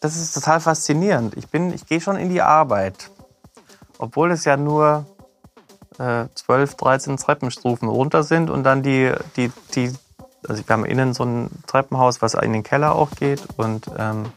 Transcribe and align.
das 0.00 0.16
ist 0.16 0.34
total 0.34 0.60
faszinierend. 0.60 1.36
Ich, 1.36 1.48
bin, 1.48 1.72
ich 1.72 1.86
gehe 1.86 2.00
schon 2.00 2.16
in 2.16 2.30
die 2.30 2.42
Arbeit, 2.42 3.10
obwohl 3.98 4.32
es 4.32 4.44
ja 4.44 4.56
nur 4.56 5.06
äh, 5.98 6.24
12, 6.34 6.74
13 6.74 7.16
Treppenstufen 7.18 7.88
runter 7.88 8.22
sind 8.22 8.50
und 8.50 8.64
dann 8.64 8.82
die, 8.82 9.12
die, 9.36 9.52
die, 9.74 9.92
also 10.48 10.66
wir 10.66 10.72
haben 10.72 10.86
innen 10.86 11.12
so 11.12 11.24
ein 11.24 11.50
Treppenhaus, 11.66 12.22
was 12.22 12.34
in 12.34 12.52
den 12.52 12.62
Keller 12.62 12.94
auch 12.94 13.10
geht 13.10 13.42
und 13.56 13.90
ähm, 13.98 14.32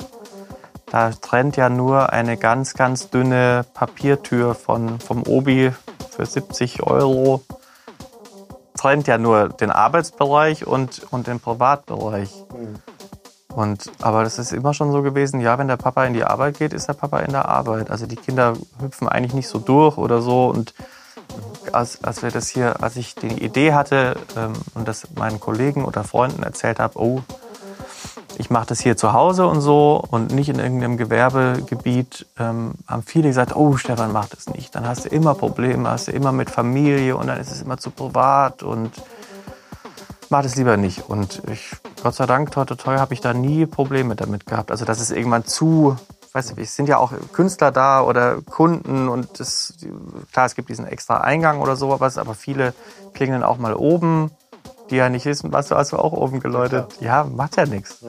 da 0.93 1.10
trennt 1.10 1.57
ja 1.57 1.70
nur 1.70 2.14
eine 2.14 2.38
ganz, 2.38 2.75
ganz 2.75 3.09
dünne 3.09 3.66
Papiertür 3.73 4.54
von, 4.54 5.00
vom 5.00 5.23
Obi 5.23 5.71
für 6.11 6.23
70 6.23 6.84
Euro. 6.84 7.41
Trennt 8.77 9.07
ja 9.07 9.18
nur 9.18 9.50
den 9.50 9.71
Arbeitsbereich 9.71 10.68
und, 10.68 11.02
und 11.10 11.25
den 11.25 11.39
Privatbereich. 11.39 12.30
Mhm. 12.54 12.75
Und, 13.56 13.92
aber 14.02 14.24
das 14.24 14.39
ist 14.39 14.52
immer 14.52 14.74
schon 14.74 14.92
so 14.92 15.02
gewesen, 15.02 15.39
ja, 15.39 15.57
wenn 15.57 15.68
der 15.68 15.78
Papa 15.78 16.06
in 16.06 16.14
die 16.14 16.24
Arbeit 16.24 16.57
geht, 16.57 16.74
ist 16.74 16.88
der 16.88 16.94
Papa 16.94 17.20
in 17.20 17.32
der 17.32 17.48
Arbeit. 17.48 17.92
Also 17.92 18.07
die 18.07 18.16
Kinder 18.16 18.54
hüpfen 18.80 19.07
eigentlich 19.07 19.34
nicht 19.34 19.48
so 19.48 19.60
durch 19.60 19.98
oder 19.98 20.21
so. 20.21 20.48
Und 20.48 20.74
als, 21.71 22.04
als 22.04 22.24
wir 22.24 22.32
das 22.32 22.50
hier, 22.50 22.82
als 22.82 22.96
ich 22.96 23.16
die 23.16 23.44
Idee 23.44 23.74
hatte 23.74 24.16
ähm, 24.36 24.54
und 24.74 24.88
das 24.88 25.08
meinen 25.16 25.39
Kollegen 25.39 25.86
oder 25.86 26.04
Freunden 26.04 26.44
erzählt 26.44 26.80
habe, 26.80 27.00
oh, 27.00 27.21
ich 28.38 28.50
mache 28.50 28.68
das 28.68 28.80
hier 28.82 28.97
zu 28.97 29.14
Hause 29.14 29.46
und 29.46 29.61
so 29.61 30.04
und 30.10 30.33
nicht 30.33 30.50
in 30.50 30.58
irgendeinem 30.58 30.97
Gewerbegebiet, 30.97 32.25
ähm, 32.39 32.73
haben 32.88 33.03
viele 33.03 33.28
gesagt, 33.28 33.56
oh, 33.56 33.78
Stefan, 33.78 34.11
mach 34.11 34.28
das 34.30 34.47
nicht. 34.47 34.73
Dann 34.73 34.88
hast 34.88 35.06
du 35.06 35.09
immer 35.09 35.36
Probleme, 35.36 35.89
hast 35.89 36.08
du 36.08 36.11
immer 36.11 36.31
mit 36.31 36.50
Familie 36.50 37.16
und 37.16 37.28
dann 37.28 37.39
ist 37.39 37.52
es 37.52 37.61
immer 37.61 37.78
zu 37.78 37.92
privat 37.92 38.64
und 38.64 38.92
mach 40.33 40.42
das 40.42 40.55
lieber 40.55 40.77
nicht. 40.77 41.09
Und 41.09 41.44
ich, 41.52 41.71
Gott 42.02 42.16
sei 42.16 42.25
Dank, 42.25 42.49
toi, 42.52 42.66
toi, 42.66 42.75
toi, 42.75 42.97
habe 42.97 43.13
ich 43.13 43.21
da 43.21 43.35
nie 43.35 43.67
Probleme 43.67 44.16
damit 44.16 44.47
gehabt. 44.47 44.71
Also, 44.71 44.83
dass 44.83 44.99
es 44.99 45.11
irgendwann 45.11 45.45
zu, 45.45 45.95
weißt 46.33 46.52
du, 46.58 46.61
es 46.61 46.75
sind 46.75 46.89
ja 46.89 46.97
auch 46.97 47.13
Künstler 47.33 47.71
da 47.71 48.02
oder 48.02 48.41
Kunden 48.41 49.09
und 49.09 49.39
das, 49.39 49.75
klar, 50.31 50.47
es 50.47 50.55
gibt 50.55 50.69
diesen 50.69 50.88
extra 50.88 51.17
Eingang 51.17 51.61
oder 51.61 51.75
sowas, 51.75 52.17
aber 52.17 52.33
viele 52.33 52.73
klingeln 53.13 53.43
auch 53.43 53.58
mal 53.58 53.75
oben 53.75 54.31
die 54.89 54.97
ja 54.97 55.09
nicht 55.09 55.25
wissen, 55.25 55.52
was 55.53 55.69
du 55.69 55.75
hast 55.75 55.93
du 55.93 55.97
auch 55.97 56.11
oben 56.11 56.41
geläutet. 56.41 56.86
Ja, 56.99 57.23
macht 57.23 57.55
ja 57.55 57.65
nichts. 57.65 58.03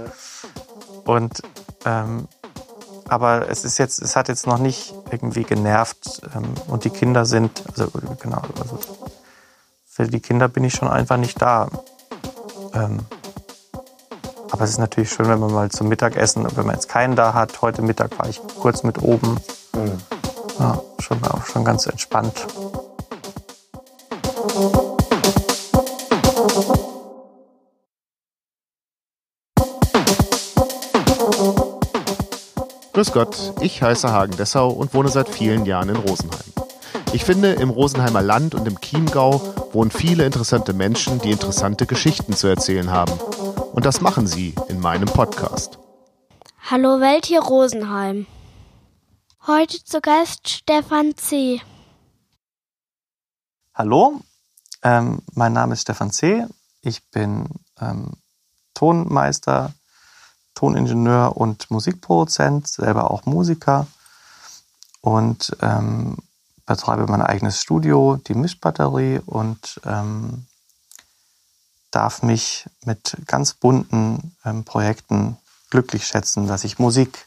Und 1.04 1.40
ähm, 1.84 2.28
aber 3.08 3.48
es 3.48 3.64
ist 3.64 3.78
jetzt, 3.78 4.02
es 4.02 4.16
hat 4.16 4.28
jetzt 4.28 4.46
noch 4.46 4.58
nicht 4.58 4.92
irgendwie 5.10 5.44
genervt 5.44 6.20
ähm, 6.34 6.52
und 6.66 6.84
die 6.84 6.90
Kinder 6.90 7.26
sind, 7.26 7.62
also 7.68 7.88
genau, 8.20 8.42
also 8.60 8.78
für 9.86 10.08
die 10.08 10.20
Kinder 10.20 10.48
bin 10.48 10.64
ich 10.64 10.74
schon 10.74 10.88
einfach 10.88 11.16
nicht 11.16 11.40
da. 11.40 11.68
Ähm, 12.74 13.00
aber 14.50 14.64
es 14.64 14.70
ist 14.70 14.78
natürlich 14.78 15.10
schön, 15.10 15.28
wenn 15.28 15.40
man 15.40 15.52
mal 15.52 15.70
zum 15.70 15.88
Mittagessen, 15.88 16.46
wenn 16.56 16.66
man 16.66 16.76
jetzt 16.76 16.88
keinen 16.88 17.16
da 17.16 17.34
hat. 17.34 17.60
Heute 17.62 17.82
Mittag 17.82 18.18
war 18.18 18.28
ich 18.28 18.40
kurz 18.60 18.82
mit 18.82 19.02
oben. 19.02 19.36
Mhm. 19.74 19.98
Ja, 20.58 20.80
schon, 21.00 21.18
schon 21.44 21.64
ganz 21.64 21.86
entspannt. 21.86 22.46
Grüß 32.92 33.10
Gott, 33.10 33.54
ich 33.60 33.82
heiße 33.82 34.12
Hagen 34.12 34.36
Dessau 34.36 34.68
und 34.68 34.94
wohne 34.94 35.08
seit 35.08 35.28
vielen 35.28 35.66
Jahren 35.66 35.88
in 35.88 35.96
Rosenheim. 35.96 36.63
Ich 37.14 37.24
finde, 37.24 37.52
im 37.52 37.70
Rosenheimer 37.70 38.22
Land 38.22 38.56
und 38.56 38.66
im 38.66 38.80
Chiemgau 38.80 39.40
wohnen 39.72 39.92
viele 39.92 40.26
interessante 40.26 40.72
Menschen, 40.72 41.20
die 41.20 41.30
interessante 41.30 41.86
Geschichten 41.86 42.32
zu 42.32 42.48
erzählen 42.48 42.90
haben. 42.90 43.12
Und 43.72 43.84
das 43.86 44.00
machen 44.00 44.26
sie 44.26 44.52
in 44.66 44.80
meinem 44.80 45.06
Podcast. 45.06 45.78
Hallo 46.68 46.98
Welt 46.98 47.26
hier 47.26 47.40
Rosenheim. 47.40 48.26
Heute 49.46 49.84
zu 49.84 50.00
Gast 50.00 50.48
Stefan 50.48 51.16
C. 51.16 51.62
Hallo, 53.74 54.20
ähm, 54.82 55.22
mein 55.34 55.52
Name 55.52 55.74
ist 55.74 55.82
Stefan 55.82 56.10
C. 56.10 56.44
Ich 56.80 57.08
bin 57.12 57.48
ähm, 57.80 58.14
Tonmeister, 58.74 59.72
Toningenieur 60.56 61.36
und 61.36 61.70
Musikproduzent, 61.70 62.66
selber 62.66 63.12
auch 63.12 63.24
Musiker 63.24 63.86
und 65.00 65.56
ähm, 65.62 66.16
betreibe 66.66 67.06
mein 67.06 67.22
eigenes 67.22 67.60
Studio, 67.60 68.16
die 68.26 68.34
Mischbatterie 68.34 69.20
und 69.24 69.80
ähm, 69.84 70.46
darf 71.90 72.22
mich 72.22 72.66
mit 72.84 73.16
ganz 73.26 73.54
bunten 73.54 74.34
ähm, 74.44 74.64
Projekten 74.64 75.36
glücklich 75.70 76.06
schätzen, 76.06 76.46
dass 76.46 76.64
ich 76.64 76.78
Musik 76.78 77.26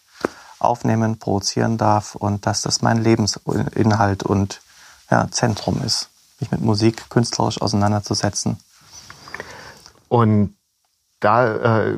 aufnehmen, 0.59 1.19
produzieren 1.19 1.77
darf 1.77 2.15
und 2.15 2.45
dass 2.45 2.61
das 2.61 2.81
mein 2.81 3.03
Lebensinhalt 3.03 4.23
und 4.23 4.61
ja, 5.09 5.29
Zentrum 5.31 5.81
ist 5.83 6.09
mich 6.39 6.51
mit 6.51 6.61
Musik 6.61 7.09
künstlerisch 7.09 7.61
auseinanderzusetzen. 7.61 8.57
Und 10.07 10.55
da 11.19 11.87
äh, 11.91 11.97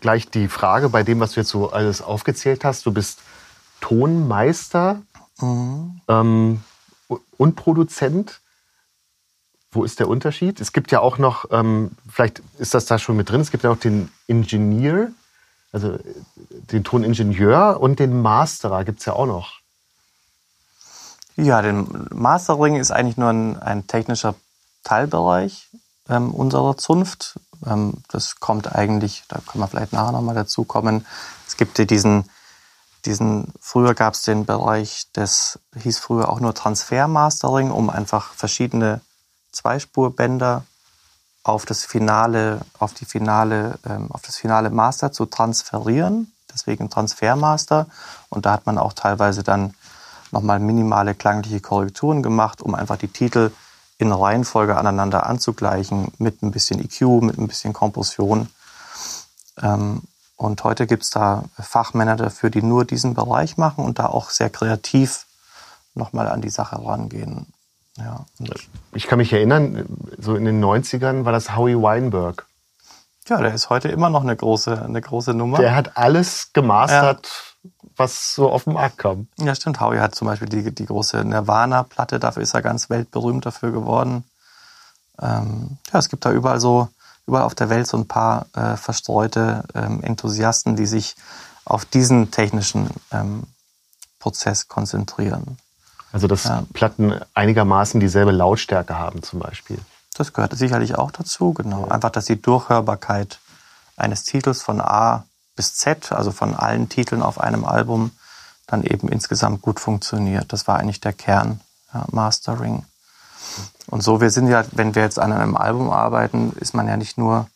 gleich 0.00 0.30
die 0.30 0.48
Frage 0.48 0.88
bei 0.88 1.02
dem, 1.02 1.20
was 1.20 1.32
du 1.32 1.40
jetzt 1.40 1.50
so 1.50 1.70
alles 1.70 2.00
aufgezählt 2.00 2.64
hast. 2.64 2.86
Du 2.86 2.92
bist 2.92 3.20
Tonmeister 3.80 5.02
mhm. 5.40 6.00
ähm, 6.08 6.64
und 7.08 7.56
Produzent. 7.56 8.40
Wo 9.70 9.82
ist 9.82 9.98
der 9.98 10.08
Unterschied? 10.08 10.60
Es 10.60 10.72
gibt 10.72 10.92
ja 10.92 11.00
auch 11.00 11.18
noch, 11.18 11.46
ähm, 11.50 11.92
vielleicht 12.08 12.42
ist 12.58 12.74
das 12.74 12.86
da 12.86 12.98
schon 12.98 13.16
mit 13.16 13.30
drin, 13.30 13.40
es 13.40 13.50
gibt 13.50 13.64
ja 13.64 13.70
auch 13.70 13.78
den 13.78 14.08
Ingenieur, 14.28 15.08
also 15.72 15.98
den 16.70 16.84
Toningenieur 16.84 17.80
und 17.80 17.98
den 17.98 18.22
Masterer 18.22 18.84
gibt 18.84 19.00
es 19.00 19.06
ja 19.06 19.14
auch 19.14 19.26
noch. 19.26 19.60
Ja, 21.36 21.62
den 21.62 22.06
Mastering 22.12 22.76
ist 22.76 22.92
eigentlich 22.92 23.16
nur 23.16 23.30
ein, 23.30 23.58
ein 23.60 23.88
technischer 23.88 24.36
Teilbereich 24.84 25.68
ähm, 26.08 26.32
unserer 26.32 26.76
Zunft. 26.76 27.40
Ähm, 27.66 27.94
das 28.08 28.38
kommt 28.38 28.72
eigentlich, 28.72 29.24
da 29.28 29.40
können 29.40 29.64
wir 29.64 29.68
vielleicht 29.68 29.92
nachher 29.92 30.12
nochmal 30.12 30.36
dazu 30.36 30.62
kommen. 30.64 31.04
Es 31.48 31.56
gibt 31.56 31.78
ja 31.78 31.84
diesen, 31.84 32.30
diesen, 33.06 33.52
früher 33.60 33.94
gab 33.94 34.14
es 34.14 34.22
den 34.22 34.46
Bereich, 34.46 35.06
das 35.12 35.58
hieß 35.76 35.98
früher 35.98 36.28
auch 36.28 36.40
nur 36.40 36.54
Transfermastering, 36.54 37.70
um 37.70 37.90
einfach 37.90 38.32
verschiedene 38.32 39.00
Zweispurbänder 39.52 40.64
auf 41.42 41.66
das 41.66 41.84
finale, 41.84 42.62
auf 42.78 42.94
die 42.94 43.04
finale, 43.04 43.78
ähm, 43.86 44.10
auf 44.10 44.22
das 44.22 44.36
finale 44.36 44.70
Master 44.70 45.12
zu 45.12 45.26
transferieren. 45.26 46.32
Deswegen 46.52 46.88
Transfermaster. 46.88 47.86
Und 48.30 48.46
da 48.46 48.52
hat 48.52 48.66
man 48.66 48.78
auch 48.78 48.94
teilweise 48.94 49.42
dann 49.42 49.74
nochmal 50.30 50.58
minimale 50.58 51.14
klangliche 51.14 51.60
Korrekturen 51.60 52.22
gemacht, 52.22 52.62
um 52.62 52.74
einfach 52.74 52.96
die 52.96 53.08
Titel 53.08 53.52
in 53.98 54.10
Reihenfolge 54.10 54.76
aneinander 54.76 55.26
anzugleichen, 55.26 56.12
mit 56.18 56.42
ein 56.42 56.50
bisschen 56.50 56.80
EQ, 56.80 57.22
mit 57.22 57.38
ein 57.38 57.46
bisschen 57.46 57.72
Kompression. 57.72 58.48
Ähm, 59.62 60.02
und 60.36 60.62
heute 60.64 60.86
gibt 60.86 61.04
es 61.04 61.10
da 61.10 61.44
Fachmänner 61.58 62.16
dafür, 62.16 62.50
die 62.50 62.62
nur 62.62 62.84
diesen 62.84 63.14
Bereich 63.14 63.56
machen 63.56 63.84
und 63.84 63.98
da 63.98 64.06
auch 64.06 64.30
sehr 64.30 64.50
kreativ 64.50 65.26
nochmal 65.94 66.28
an 66.28 66.40
die 66.40 66.50
Sache 66.50 66.76
rangehen. 66.84 67.46
Ja, 67.96 68.26
ich 68.92 69.06
kann 69.06 69.18
mich 69.18 69.32
erinnern, 69.32 69.86
so 70.18 70.34
in 70.34 70.44
den 70.44 70.62
90ern 70.62 71.24
war 71.24 71.32
das 71.32 71.54
Howie 71.56 71.80
Weinberg. 71.80 72.46
Ja, 73.28 73.40
der 73.40 73.54
ist 73.54 73.70
heute 73.70 73.88
immer 73.88 74.10
noch 74.10 74.22
eine 74.22 74.36
große, 74.36 74.82
eine 74.82 75.00
große 75.00 75.32
Nummer. 75.32 75.58
Der 75.58 75.76
hat 75.76 75.96
alles 75.96 76.52
gemastert. 76.52 77.26
Ja 77.26 77.54
was 77.96 78.34
so 78.34 78.50
auf 78.50 78.64
den 78.64 78.74
Markt 78.74 78.98
kam. 78.98 79.28
Ja, 79.38 79.54
stimmt. 79.54 79.80
Howie 79.80 80.00
hat 80.00 80.14
zum 80.14 80.26
Beispiel 80.26 80.48
die, 80.48 80.74
die 80.74 80.86
große 80.86 81.24
Nirvana-Platte, 81.24 82.18
dafür 82.18 82.42
ist 82.42 82.54
er 82.54 82.62
ganz 82.62 82.90
weltberühmt 82.90 83.46
dafür 83.46 83.72
geworden. 83.72 84.24
Ähm, 85.20 85.78
ja, 85.92 85.98
es 85.98 86.08
gibt 86.08 86.24
da 86.24 86.32
überall 86.32 86.60
so, 86.60 86.88
überall 87.26 87.44
auf 87.44 87.54
der 87.54 87.70
Welt 87.70 87.86
so 87.86 87.96
ein 87.96 88.06
paar 88.06 88.46
äh, 88.54 88.76
verstreute 88.76 89.64
ähm, 89.74 90.02
Enthusiasten, 90.02 90.76
die 90.76 90.86
sich 90.86 91.16
auf 91.64 91.84
diesen 91.84 92.30
technischen 92.30 92.90
ähm, 93.10 93.44
Prozess 94.18 94.68
konzentrieren. 94.68 95.58
Also 96.12 96.28
dass 96.28 96.44
ja. 96.44 96.64
Platten 96.72 97.20
einigermaßen 97.34 97.98
dieselbe 97.98 98.30
Lautstärke 98.30 98.98
haben 98.98 99.22
zum 99.22 99.40
Beispiel. 99.40 99.78
Das 100.14 100.32
gehört 100.32 100.56
sicherlich 100.56 100.94
auch 100.96 101.10
dazu, 101.10 101.52
genau. 101.52 101.86
Ja. 101.86 101.92
Einfach, 101.92 102.10
dass 102.10 102.26
die 102.26 102.40
Durchhörbarkeit 102.40 103.40
eines 103.96 104.24
Titels 104.24 104.62
von 104.62 104.80
A 104.80 105.24
bis 105.56 105.74
Z, 105.74 106.12
also 106.12 106.30
von 106.30 106.54
allen 106.54 106.88
Titeln 106.88 107.22
auf 107.22 107.40
einem 107.40 107.64
Album, 107.64 108.12
dann 108.66 108.82
eben 108.82 109.08
insgesamt 109.08 109.60
gut 109.62 109.80
funktioniert. 109.80 110.52
Das 110.52 110.66
war 110.68 110.78
eigentlich 110.78 111.00
der 111.00 111.12
Kern, 111.12 111.60
ja, 111.92 112.06
Mastering. 112.10 112.84
Und 113.86 114.02
so, 114.02 114.20
wir 114.20 114.30
sind 114.30 114.48
ja, 114.48 114.64
wenn 114.72 114.94
wir 114.94 115.02
jetzt 115.02 115.18
an 115.18 115.32
einem 115.32 115.56
Album 115.56 115.90
arbeiten, 115.90 116.52
ist 116.60 116.74
man 116.74 116.88
ja 116.88 116.96
nicht 116.96 117.18
nur, 117.18 117.48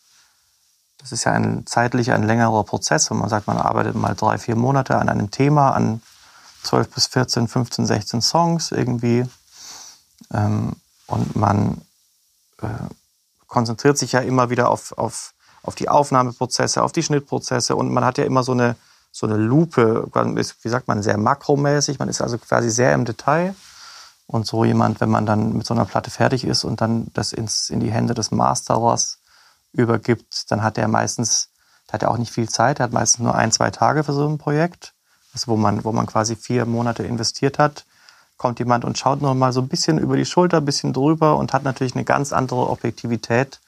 das 0.99 1.13
ist 1.13 1.25
ja 1.25 1.33
ein 1.33 1.67
zeitlich 1.67 2.13
ein 2.13 2.23
längerer 2.23 2.65
Prozess, 2.65 3.11
wenn 3.11 3.19
man 3.19 3.29
sagt, 3.29 3.47
man 3.47 3.57
arbeitet 3.57 3.95
mal 3.95 4.15
drei, 4.15 4.39
vier 4.39 4.57
Monate 4.57 4.97
an 4.97 5.09
einem 5.09 5.31
Thema, 5.31 5.71
an 5.71 6.03
12 6.65 6.91
bis 6.91 7.07
14, 7.07 7.49
15, 7.49 7.87
16 7.87 8.21
Songs 8.21 8.73
irgendwie. 8.73 9.25
Ähm, 10.33 10.73
und 11.07 11.37
man 11.37 11.81
äh, 12.61 12.67
konzentriert 13.47 13.97
sich 13.97 14.13
ja 14.13 14.21
immer 14.21 14.51
wieder 14.51 14.69
auf, 14.69 14.97
auf 14.99 15.33
auf 15.63 15.75
die 15.75 15.89
Aufnahmeprozesse, 15.89 16.83
auf 16.83 16.93
die 16.93 17.03
Schnittprozesse 17.03 17.77
und 17.77 17.93
man 17.93 18.05
hat 18.05 18.19
ja 18.19 18.25
immer 18.25 18.43
so 18.43 18.53
eine, 18.53 18.77
so 19.13 19.27
eine 19.27 19.37
Lupe, 19.37 20.09
wie 20.63 20.69
sagt 20.69 20.89
man, 20.89 21.03
sehr 21.03 21.19
makromäßig. 21.19 21.99
Man 21.99 22.09
ist 22.09 22.21
also 22.21 22.39
quasi 22.39 22.71
sehr 22.71 22.95
im 22.95 23.05
Detail. 23.05 23.55
Und 24.29 24.47
so 24.47 24.63
jemand, 24.63 25.01
wenn 25.01 25.09
man 25.09 25.25
dann 25.25 25.55
mit 25.55 25.67
so 25.67 25.73
einer 25.73 25.87
Platte 25.87 26.11
fertig 26.11 26.45
ist 26.45 26.63
und 26.63 26.83
dann 26.83 27.07
das 27.15 27.33
ins, 27.33 27.71
in 27.71 27.81
die 27.81 27.91
Hände 27.91 28.13
des 28.13 28.31
Masterers 28.31 29.21
übergibt, 29.73 30.51
dann 30.51 30.63
hat 30.63 30.77
er 30.77 30.87
meistens, 30.87 31.49
hat 31.91 32.03
er 32.03 32.11
auch 32.11 32.19
nicht 32.19 32.31
viel 32.31 32.47
Zeit, 32.47 32.79
er 32.79 32.85
hat 32.85 32.93
meistens 32.93 33.25
nur 33.25 33.35
ein, 33.35 33.53
zwei 33.53 33.71
Tage 33.71 34.05
für 34.05 34.13
so 34.13 34.29
ein 34.29 34.37
Projekt, 34.37 34.93
also 35.33 35.49
wo 35.49 35.57
man, 35.57 35.83
wo 35.83 35.93
man 35.93 36.05
quasi 36.05 36.37
vier 36.37 36.67
Monate 36.67 37.05
investiert 37.05 37.59
hat, 37.59 37.87
kommt 38.37 38.59
jemand 38.59 38.85
und 38.85 38.99
schaut 38.99 39.23
noch 39.23 39.35
mal 39.35 39.55
so 39.55 39.63
ein 39.63 39.69
bisschen 39.69 39.97
über 39.97 40.15
die 40.19 40.27
Schulter, 40.27 40.59
ein 40.59 40.67
bisschen 40.67 40.93
drüber 40.93 41.39
und 41.39 41.55
hat 41.55 41.65
natürlich 41.65 41.95
eine 41.95 42.05
ganz 42.05 42.35
andere 42.35 42.69
Objektivität 42.69 43.61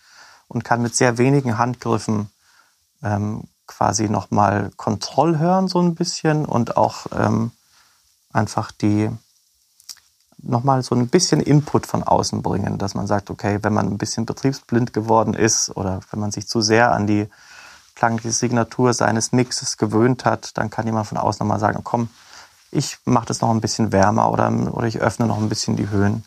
und 0.46 0.62
kann 0.62 0.82
mit 0.82 0.94
sehr 0.94 1.16
wenigen 1.16 1.56
Handgriffen 1.56 2.30
ähm, 3.02 3.44
quasi 3.66 4.10
noch 4.10 4.30
mal 4.30 4.70
Kontroll 4.76 5.38
hören 5.38 5.68
so 5.68 5.80
ein 5.80 5.94
bisschen 5.94 6.44
und 6.44 6.76
auch 6.76 7.06
ähm, 7.16 7.50
einfach 8.30 8.72
die 8.72 9.08
nochmal 10.42 10.82
so 10.82 10.94
ein 10.94 11.08
bisschen 11.08 11.40
Input 11.40 11.86
von 11.86 12.02
außen 12.02 12.42
bringen, 12.42 12.78
dass 12.78 12.94
man 12.94 13.06
sagt, 13.06 13.30
okay, 13.30 13.58
wenn 13.62 13.72
man 13.72 13.86
ein 13.86 13.98
bisschen 13.98 14.26
betriebsblind 14.26 14.92
geworden 14.92 15.34
ist 15.34 15.74
oder 15.76 16.00
wenn 16.10 16.20
man 16.20 16.30
sich 16.30 16.48
zu 16.48 16.60
sehr 16.60 16.92
an 16.92 17.06
die 17.06 17.28
klangliche 17.94 18.32
Signatur 18.32 18.94
seines 18.94 19.32
Mixes 19.32 19.76
gewöhnt 19.76 20.24
hat, 20.24 20.56
dann 20.56 20.70
kann 20.70 20.86
jemand 20.86 21.06
von 21.06 21.18
außen 21.18 21.44
nochmal 21.44 21.60
sagen, 21.60 21.80
komm, 21.84 22.08
ich 22.70 22.98
mache 23.04 23.26
das 23.26 23.40
noch 23.40 23.50
ein 23.50 23.60
bisschen 23.60 23.92
wärmer 23.92 24.30
oder, 24.30 24.50
oder 24.72 24.86
ich 24.86 25.00
öffne 25.00 25.26
noch 25.26 25.38
ein 25.38 25.48
bisschen 25.48 25.76
die 25.76 25.90
Höhen, 25.90 26.24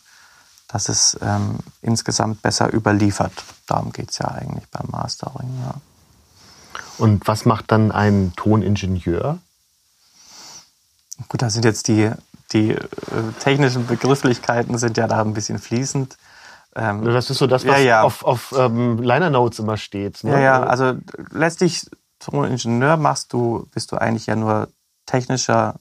dass 0.68 0.89
es 0.89 1.18
ähm, 1.21 1.60
insgesamt 1.81 2.42
besser 2.42 2.71
überliefert. 2.74 3.31
Darum 3.68 3.92
geht 3.92 4.12
es 4.12 4.19
ja 4.19 4.27
eigentlich 4.27 4.68
beim 4.69 4.88
Mastering. 4.92 5.50
Ja. 5.63 5.75
Und 6.98 7.27
was 7.27 7.45
macht 7.45 7.71
dann 7.71 7.92
ein 7.92 8.33
Toningenieur? 8.36 9.39
Gut, 11.30 11.42
da 11.42 11.50
sind 11.50 11.65
jetzt 11.65 11.88
die 11.88 12.12
die 12.53 12.71
äh, 12.71 12.79
technischen 13.39 13.88
Begrifflichkeiten 13.88 14.77
sind 14.77 14.97
ja 14.97 15.07
da 15.07 15.21
ein 15.21 15.33
bisschen 15.33 15.59
fließend. 15.59 16.17
Ähm, 16.75 17.03
das 17.03 17.29
ist 17.29 17.38
so 17.38 17.47
das, 17.47 17.65
was 17.65 17.79
ja, 17.79 17.83
ja. 17.83 18.01
auf, 18.03 18.23
auf 18.23 18.53
ähm, 18.57 18.97
Liner 19.00 19.29
Notes 19.29 19.59
immer 19.59 19.77
steht. 19.77 20.23
Ne? 20.23 20.31
Ja, 20.31 20.39
ja, 20.39 20.63
also 20.63 20.94
letztlich 21.31 21.89
zum 22.19 22.44
Ingenieur 22.45 22.97
machst 22.97 23.33
du, 23.33 23.67
bist 23.73 23.91
du 23.91 23.97
eigentlich 23.97 24.27
ja 24.27 24.35
nur 24.35 24.69
technischer 25.05 25.75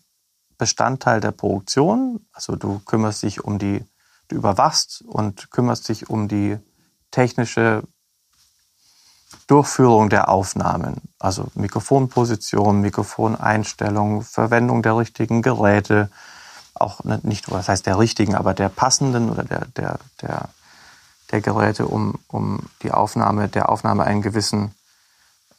Bestandteil 0.59 1.21
der 1.21 1.33
Produktion. 1.33 2.27
Also 2.33 2.57
du 2.57 2.81
kümmerst 2.81 3.23
dich 3.23 3.45
um 3.45 3.59
die, 3.59 3.85
du 4.29 4.37
überwachst 4.37 5.03
und 5.07 5.51
kümmerst 5.51 5.89
dich 5.89 6.11
um 6.11 6.29
die 6.29 6.59
technische 7.11 7.83
Durchführung 9.47 10.09
der 10.09 10.29
Aufnahmen. 10.29 11.01
Also 11.19 11.47
Mikrofonposition, 11.55 12.81
Mikrofoneinstellung, 12.81 14.23
Verwendung 14.23 14.83
der 14.83 14.97
richtigen 14.97 15.43
Geräte, 15.43 16.11
auch 16.75 17.05
ne, 17.05 17.21
nicht, 17.23 17.51
was 17.51 17.69
heißt 17.69 17.87
der 17.87 17.99
richtigen, 17.99 18.35
aber 18.35 18.55
der 18.55 18.69
passenden 18.69 19.31
oder 19.31 19.45
der, 19.45 19.67
der, 19.77 19.99
der, 20.21 20.49
der 21.31 21.41
Geräte, 21.41 21.87
um, 21.87 22.19
um 22.29 22.61
die 22.83 22.93
Aufnahme, 22.93 23.49
der 23.49 23.69
Aufnahme 23.69 24.05
einen 24.05 24.23
gewissen, 24.23 24.75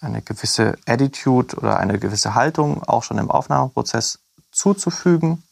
eine 0.02 0.22
gewisse 0.22 0.78
Attitude 0.86 1.56
oder 1.58 1.78
eine 1.78 2.00
gewisse 2.00 2.36
Haltung 2.36 2.84
auch 2.84 3.04
schon 3.04 3.18
im 3.18 3.32
Aufnahmeprozess 3.32 4.20
zuzufügen. 4.52 5.44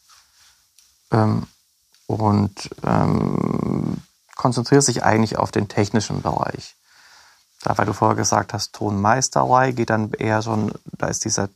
Ähm, 1.10 1.46
und 2.06 2.70
ähm, 2.84 4.02
konzentriert 4.36 4.82
sich 4.82 5.04
eigentlich 5.04 5.38
auf 5.38 5.50
den 5.50 5.68
technischen 5.68 6.22
Bereich. 6.22 6.74
Da, 7.62 7.78
weil 7.78 7.86
du 7.86 7.92
vorher 7.92 8.16
gesagt 8.16 8.52
hast, 8.52 8.72
Tonmeisterei 8.72 9.72
geht 9.72 9.90
dann 9.90 10.12
eher 10.12 10.42
schon, 10.42 10.72
da 10.84 11.06
ist 11.06 11.24
dieser 11.24 11.48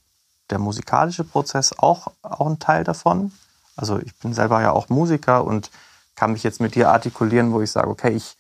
der 0.51 0.59
musikalische 0.59 1.25
Prozess 1.25 1.73
auch, 1.77 2.13
auch 2.23 2.47
ein 2.47 2.61
Teil 2.61 2.85
davon. 2.85 3.33
Also 3.77 3.99
ich 3.99 4.17
bin 4.19 4.33
selber 4.33 4.61
ja 4.61 4.73
auch 4.73 4.89
Musiker 4.89 5.45
und 5.45 5.71
kann 6.17 6.33
mich 6.33 6.43
jetzt 6.43 6.61
mit 6.61 6.75
dir 6.75 6.91
artikulieren, 6.91 7.53
wo 7.53 7.61
ich 7.61 7.71
sage, 7.71 7.89
okay, 7.89 8.11
ich, 8.11 8.37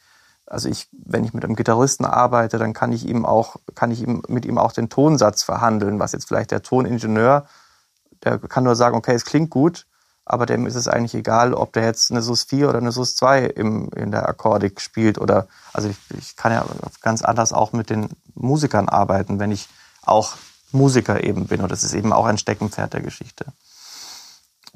also 0.46 0.68
ich, 0.68 0.88
wenn 0.92 1.24
ich 1.24 1.34
mit 1.34 1.44
einem 1.44 1.56
Gitarristen 1.56 2.06
arbeite, 2.06 2.58
dann 2.58 2.72
kann 2.72 2.92
ich 2.92 3.06
ihm 3.06 3.26
auch, 3.26 3.56
kann 3.74 3.90
ich 3.90 4.02
ihm, 4.02 4.22
mit 4.28 4.46
ihm 4.46 4.58
auch 4.58 4.72
den 4.72 4.88
Tonsatz 4.88 5.42
verhandeln, 5.42 5.98
was 5.98 6.12
jetzt 6.12 6.26
vielleicht 6.26 6.50
der 6.50 6.62
Toningenieur, 6.62 7.46
der 8.24 8.38
kann 8.38 8.64
nur 8.64 8.76
sagen, 8.76 8.96
okay, 8.96 9.14
es 9.14 9.26
klingt 9.26 9.50
gut, 9.50 9.86
aber 10.24 10.46
dem 10.46 10.66
ist 10.66 10.74
es 10.74 10.88
eigentlich 10.88 11.14
egal, 11.14 11.54
ob 11.54 11.72
der 11.74 11.84
jetzt 11.84 12.10
eine 12.10 12.22
SUS 12.22 12.44
4 12.44 12.70
oder 12.70 12.78
eine 12.78 12.92
SUS 12.92 13.14
2 13.14 13.44
im, 13.44 13.90
in 13.94 14.10
der 14.10 14.28
Akkordik 14.28 14.80
spielt 14.80 15.18
oder, 15.18 15.46
also 15.72 15.88
ich, 15.88 15.96
ich 16.18 16.36
kann 16.36 16.52
ja 16.52 16.64
ganz 17.02 17.22
anders 17.22 17.52
auch 17.52 17.72
mit 17.72 17.90
den 17.90 18.08
Musikern 18.34 18.88
arbeiten, 18.88 19.38
wenn 19.38 19.52
ich 19.52 19.68
auch 20.02 20.34
Musiker 20.72 21.22
eben 21.22 21.46
bin 21.46 21.60
und 21.60 21.70
das 21.70 21.84
ist 21.84 21.94
eben 21.94 22.12
auch 22.12 22.24
ein 22.24 22.38
Steckenpferd 22.38 22.94
der 22.94 23.02
Geschichte. 23.02 23.46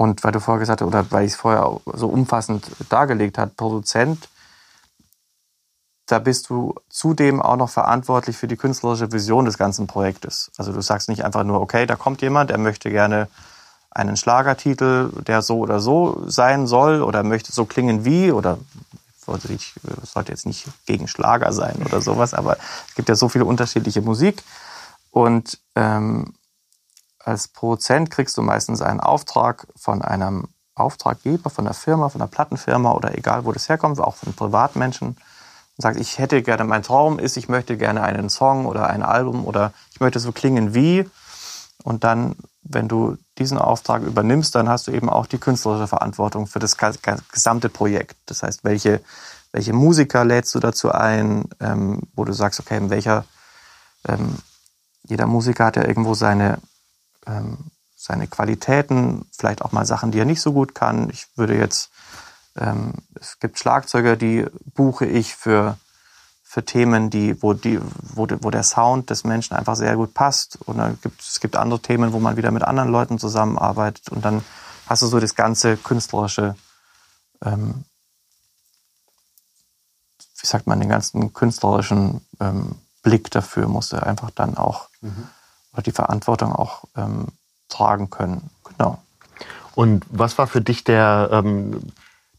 Und 0.01 0.25
weil 0.25 0.33
du 0.33 0.41
vorher 0.41 0.61
gesagt 0.61 0.81
hast, 0.81 0.89
oder 0.89 1.11
weil 1.11 1.27
ich 1.27 1.33
es 1.33 1.39
vorher 1.39 1.79
so 1.93 2.09
umfassend 2.09 2.65
dargelegt 2.89 3.37
habe, 3.37 3.51
Produzent, 3.55 4.31
da 6.07 6.19
bist 6.19 6.49
du 6.49 6.75
zudem 6.89 7.43
auch 7.43 7.57
noch 7.57 7.69
verantwortlich 7.69 8.39
für 8.39 8.49
die 8.49 8.57
künstlerische 8.57 9.13
Vision 9.13 9.45
des 9.45 9.59
ganzen 9.59 9.87
Projektes. 9.87 10.53
Also 10.57 10.73
du 10.73 10.81
sagst 10.81 11.11
nicht 11.11 11.23
einfach 11.23 11.45
nur, 11.45 11.61
okay, 11.61 11.85
da 11.85 11.97
kommt 11.97 12.23
jemand, 12.23 12.49
der 12.49 12.57
möchte 12.57 12.89
gerne 12.89 13.29
einen 13.91 14.17
Schlagertitel, 14.17 15.11
der 15.23 15.43
so 15.43 15.59
oder 15.59 15.81
so 15.81 16.25
sein 16.27 16.67
soll 16.67 17.03
oder 17.03 17.23
möchte 17.23 17.53
so 17.53 17.67
klingen 17.67 18.03
wie 18.07 18.33
oder 18.33 18.57
ich 19.51 19.75
sollte 20.03 20.33
jetzt 20.33 20.47
nicht 20.47 20.67
gegen 20.87 21.09
Schlager 21.09 21.53
sein 21.53 21.77
oder 21.85 22.01
sowas, 22.01 22.33
aber 22.33 22.57
es 22.89 22.95
gibt 22.95 23.11
ja 23.11 23.17
so 23.17 23.29
viele 23.29 23.45
unterschiedliche 23.45 24.01
Musik 24.01 24.43
und 25.11 25.59
ähm, 25.75 26.33
als 27.25 27.49
Produzent 27.49 28.11
kriegst 28.11 28.37
du 28.37 28.43
meistens 28.43 28.83
einen 28.83 29.01
Auftrag 29.01 29.67
von 29.77 30.03
einem 30.03 30.49
Auftraggeber, 30.75 31.51
von 31.51 31.65
der 31.65 31.75
Firma, 31.75 32.09
von 32.09 32.21
der 32.21 32.27
Plattenfirma 32.27 32.93
oder 32.93 33.17
egal, 33.17 33.45
wo 33.45 33.53
das 33.53 33.69
herkommt, 33.69 34.01
auch 34.01 34.17
von 34.17 34.33
Privatmenschen 34.33 35.09
und 35.09 35.83
sagst, 35.83 36.01
ich 36.01 36.19
hätte 36.19 36.43
gerne, 36.43 36.65
mein 36.65 36.83
Traum 36.83 37.19
ist, 37.19 37.37
ich 37.37 37.49
möchte 37.49 37.77
gerne 37.77 38.03
einen 38.03 38.31
Song 38.31 38.67
oder 38.67 38.89
ein 38.89 39.03
Album 39.03 39.45
oder 39.45 39.73
ich 39.93 40.01
möchte 40.01 40.19
so 40.19 40.33
klingen 40.33 40.75
wie. 40.75 41.09
Und 41.83 42.05
dann, 42.05 42.37
wenn 42.63 42.89
du 42.89 43.17
diesen 43.39 43.59
Auftrag 43.59 44.03
übernimmst, 44.03 44.55
dann 44.55 44.69
hast 44.69 44.87
du 44.87 44.93
eben 44.93 45.09
auch 45.09 45.27
die 45.27 45.39
künstlerische 45.39 45.87
Verantwortung 45.87 46.47
für 46.47 46.59
das 46.59 46.77
gesamte 47.33 47.69
Projekt. 47.69 48.17
Das 48.27 48.43
heißt, 48.43 48.65
welche, 48.65 49.01
welche 49.53 49.73
Musiker 49.73 50.25
lädst 50.25 50.55
du 50.55 50.61
dazu 50.61 50.93
ein, 50.93 51.47
ähm, 51.61 52.03
wo 52.15 52.25
du 52.25 52.33
sagst, 52.33 52.61
okay, 52.61 52.77
in 52.77 52.91
welcher, 52.91 53.25
ähm, 54.07 54.37
jeder 55.05 55.27
Musiker 55.27 55.65
hat 55.67 55.77
ja 55.77 55.87
irgendwo 55.87 56.15
seine 56.15 56.59
ähm, 57.27 57.71
seine 58.01 58.27
Qualitäten, 58.27 59.27
vielleicht 59.31 59.61
auch 59.61 59.73
mal 59.73 59.85
Sachen, 59.85 60.11
die 60.11 60.19
er 60.19 60.25
nicht 60.25 60.41
so 60.41 60.55
gut 60.55 60.75
kann. 60.75 61.11
Ich 61.11 61.27
würde 61.37 61.55
jetzt, 61.55 61.91
ähm, 62.57 62.95
es 63.15 63.39
gibt 63.41 63.59
Schlagzeuger, 63.59 64.17
die 64.17 64.47
buche 64.75 65.05
ich 65.05 65.37
für, 65.37 65.77
für 66.43 66.65
Themen, 66.65 67.11
die, 67.11 67.43
wo, 67.43 67.53
die, 67.53 67.79
wo, 68.03 68.27
wo 68.41 68.51
der 68.51 68.63
Sound 68.63 69.11
des 69.11 69.25
Menschen 69.25 69.55
einfach 69.55 69.77
sehr 69.77 69.97
gut 69.97 70.15
passt. 70.15 70.59
Und 70.65 70.79
dann 70.79 70.99
gibt 71.03 71.21
es 71.21 71.41
gibt 71.41 71.57
andere 71.57 71.81
Themen, 71.81 72.15
wo 72.15 72.21
man 72.21 72.39
wieder 72.39 72.51
mit 72.51 72.63
anderen 72.63 72.89
Leuten 72.89 73.19
zusammenarbeitet. 73.19 74.09
Und 74.09 74.25
dann 74.25 74.43
hast 74.87 75.03
du 75.03 75.07
so 75.07 75.21
das 75.21 75.35
ganze 75.35 75.77
künstlerische, 75.77 76.57
ähm, 77.45 77.85
wie 80.41 80.47
sagt 80.47 80.67
man, 80.67 80.81
den 80.81 80.89
ganzen 80.89 81.35
künstlerischen 81.35 82.27
ähm, 82.41 82.77
Blick 83.03 83.31
dafür 83.31 83.69
musst 83.69 83.93
du 83.93 84.03
einfach 84.03 84.31
dann 84.31 84.57
auch 84.57 84.89
mhm 85.03 85.29
oder 85.73 85.83
die 85.83 85.93
Verantwortung 85.93 86.53
auch 86.53 86.85
ähm, 86.97 87.29
tragen 87.69 88.11
können. 88.11 88.51
Genau. 88.65 88.99
Und 89.75 90.05
was 90.11 90.39
war 90.39 90.47
für 90.47 90.61
dich 90.61 90.85
der, 90.85 91.31
ähm, 91.33 91.81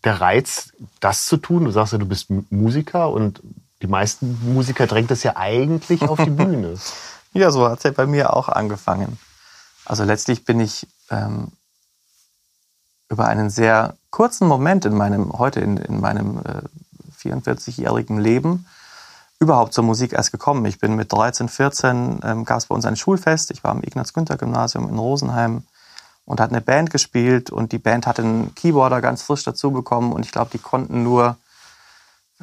der 0.03 0.19
Reiz, 0.21 0.73
das 0.99 1.25
zu 1.25 1.37
tun? 1.37 1.65
Du 1.65 1.71
sagst 1.71 1.93
ja, 1.93 1.99
du 1.99 2.05
bist 2.05 2.29
Musiker 2.49 3.09
und 3.09 3.41
die 3.81 3.87
meisten 3.87 4.53
Musiker 4.53 4.85
drängt 4.87 5.11
es 5.11 5.23
ja 5.23 5.37
eigentlich 5.37 6.03
auf 6.03 6.23
die 6.23 6.29
Bühne. 6.29 6.75
ja, 7.33 7.51
so 7.51 7.67
hat 7.67 7.79
es 7.79 7.83
ja 7.83 7.91
bei 7.91 8.05
mir 8.05 8.35
auch 8.35 8.49
angefangen. 8.49 9.17
Also 9.85 10.03
letztlich 10.03 10.45
bin 10.45 10.59
ich 10.59 10.87
ähm, 11.09 11.51
über 13.09 13.27
einen 13.27 13.49
sehr 13.49 13.95
kurzen 14.09 14.47
Moment 14.47 14.85
in 14.85 14.95
meinem, 14.95 15.33
heute 15.33 15.59
in, 15.59 15.77
in 15.77 15.99
meinem 15.99 16.39
äh, 16.39 16.61
44-jährigen 17.21 18.19
Leben 18.19 18.65
überhaupt 19.41 19.73
zur 19.73 19.83
Musik 19.83 20.13
erst 20.13 20.31
gekommen. 20.31 20.63
Ich 20.65 20.79
bin 20.79 20.95
mit 20.95 21.11
13, 21.11 21.49
14, 21.49 22.19
ähm, 22.23 22.45
gab 22.45 22.59
es 22.59 22.67
bei 22.67 22.75
uns 22.75 22.85
ein 22.85 22.95
Schulfest. 22.95 23.49
Ich 23.49 23.63
war 23.63 23.71
am 23.71 23.81
Ignaz-Günther-Gymnasium 23.81 24.87
in 24.87 24.99
Rosenheim 24.99 25.63
und 26.25 26.39
hat 26.39 26.51
eine 26.51 26.61
Band 26.61 26.91
gespielt 26.91 27.49
und 27.49 27.71
die 27.71 27.79
Band 27.79 28.05
hatte 28.05 28.21
einen 28.21 28.53
Keyboarder 28.53 29.01
ganz 29.01 29.23
frisch 29.23 29.43
dazu 29.43 29.71
bekommen 29.71 30.13
und 30.13 30.25
ich 30.25 30.31
glaube, 30.31 30.51
die 30.53 30.59
konnten 30.59 31.01
nur 31.01 31.37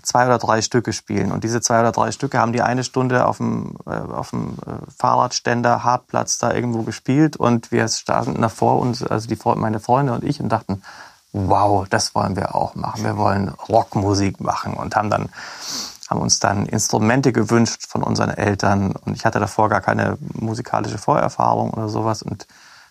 zwei 0.03 0.27
oder 0.27 0.39
drei 0.39 0.61
Stücke 0.61 0.93
spielen. 0.93 1.31
Und 1.31 1.45
diese 1.45 1.61
zwei 1.61 1.81
oder 1.81 1.93
drei 1.93 2.11
Stücke 2.11 2.39
haben 2.39 2.53
die 2.53 2.63
eine 2.63 2.83
Stunde 2.83 3.27
auf 3.27 3.37
dem, 3.37 3.77
äh, 3.87 3.91
auf 3.91 4.31
dem 4.31 4.57
äh, 4.67 4.91
Fahrradständer, 4.97 5.85
Hartplatz 5.85 6.39
da 6.39 6.53
irgendwo 6.53 6.83
gespielt 6.83 7.37
und 7.37 7.71
wir 7.71 7.87
standen 7.87 8.43
davor 8.43 8.81
uns, 8.81 9.05
also 9.05 9.29
die, 9.29 9.39
meine 9.55 9.79
Freunde 9.79 10.15
und 10.15 10.25
ich 10.25 10.41
und 10.41 10.49
dachten, 10.49 10.83
wow, 11.33 11.87
das 11.89 12.17
wollen 12.17 12.35
wir 12.35 12.57
auch 12.57 12.75
machen. 12.75 13.05
Wir 13.05 13.17
wollen 13.17 13.51
Rockmusik 13.51 14.41
machen 14.41 14.75
und 14.75 14.97
haben 14.97 15.11
dann 15.11 15.29
haben 16.09 16.21
uns 16.21 16.39
dann 16.39 16.67
Instrumente 16.67 17.33
gewünscht 17.33 17.87
von 17.87 18.03
unseren 18.03 18.31
Eltern 18.31 18.93
und 18.93 19.15
ich 19.15 19.25
hatte 19.25 19.41
davor 19.41 19.69
gar 19.69 19.81
keine 19.81 20.17
musikalische 20.35 20.99
Vorerfahrung 20.99 21.71
oder 21.71 21.89
sowas 21.89 22.23
und 22.23 22.47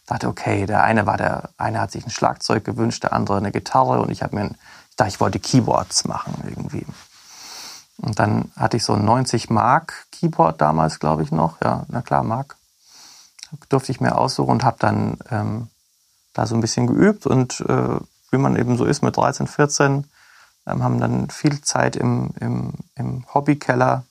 dachte, 0.05 0.27
okay, 0.27 0.65
der 0.65 0.83
eine 0.83 1.05
war 1.05 1.17
der 1.17 1.49
eine 1.57 1.81
hat 1.81 1.91
sich 1.91 2.05
ein 2.05 2.11
Schlagzeug 2.11 2.63
gewünscht, 2.63 3.03
der 3.03 3.13
andere 3.13 3.37
eine 3.37 3.51
Gitarre 3.51 4.01
und 4.01 4.11
ich 4.11 4.21
habe 4.21 4.35
mir 4.35 4.51
ich 4.89 4.95
dachte, 4.95 5.09
ich 5.09 5.19
wollte 5.19 5.39
Keyboards 5.39 6.05
machen 6.05 6.33
irgendwie. 6.47 6.85
Und 7.97 8.19
dann 8.19 8.51
hatte 8.55 8.77
ich 8.77 8.83
so 8.83 8.93
ein 8.93 9.05
90 9.05 9.49
Mark 9.49 10.07
Keyboard 10.11 10.61
damals, 10.61 10.99
glaube 10.99 11.23
ich 11.23 11.31
noch, 11.31 11.61
ja, 11.61 11.85
na 11.87 12.01
klar, 12.01 12.23
Mark. 12.23 12.55
Durfte 13.69 13.91
ich 13.91 14.01
mir 14.01 14.17
aussuchen 14.17 14.51
und 14.51 14.63
habe 14.63 14.77
dann 14.79 15.17
ähm, 15.29 15.67
da 16.33 16.45
so 16.45 16.55
ein 16.55 16.61
bisschen 16.61 16.87
geübt 16.87 17.25
und 17.25 17.61
äh, 17.61 17.99
wie 18.31 18.37
man 18.37 18.55
eben 18.55 18.77
so 18.77 18.85
ist 18.85 19.03
mit 19.03 19.17
13, 19.17 19.47
14, 19.47 19.93
ähm, 19.93 20.05
haben 20.67 20.99
dann 20.99 21.29
viel 21.29 21.61
Zeit 21.61 21.95
im, 21.95 22.31
im, 22.39 22.73
im 22.95 23.25
Hobbykeller 23.33 24.03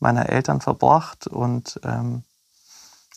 meiner 0.00 0.28
Eltern 0.28 0.60
verbracht 0.60 1.26
und 1.26 1.80
ähm, 1.84 2.22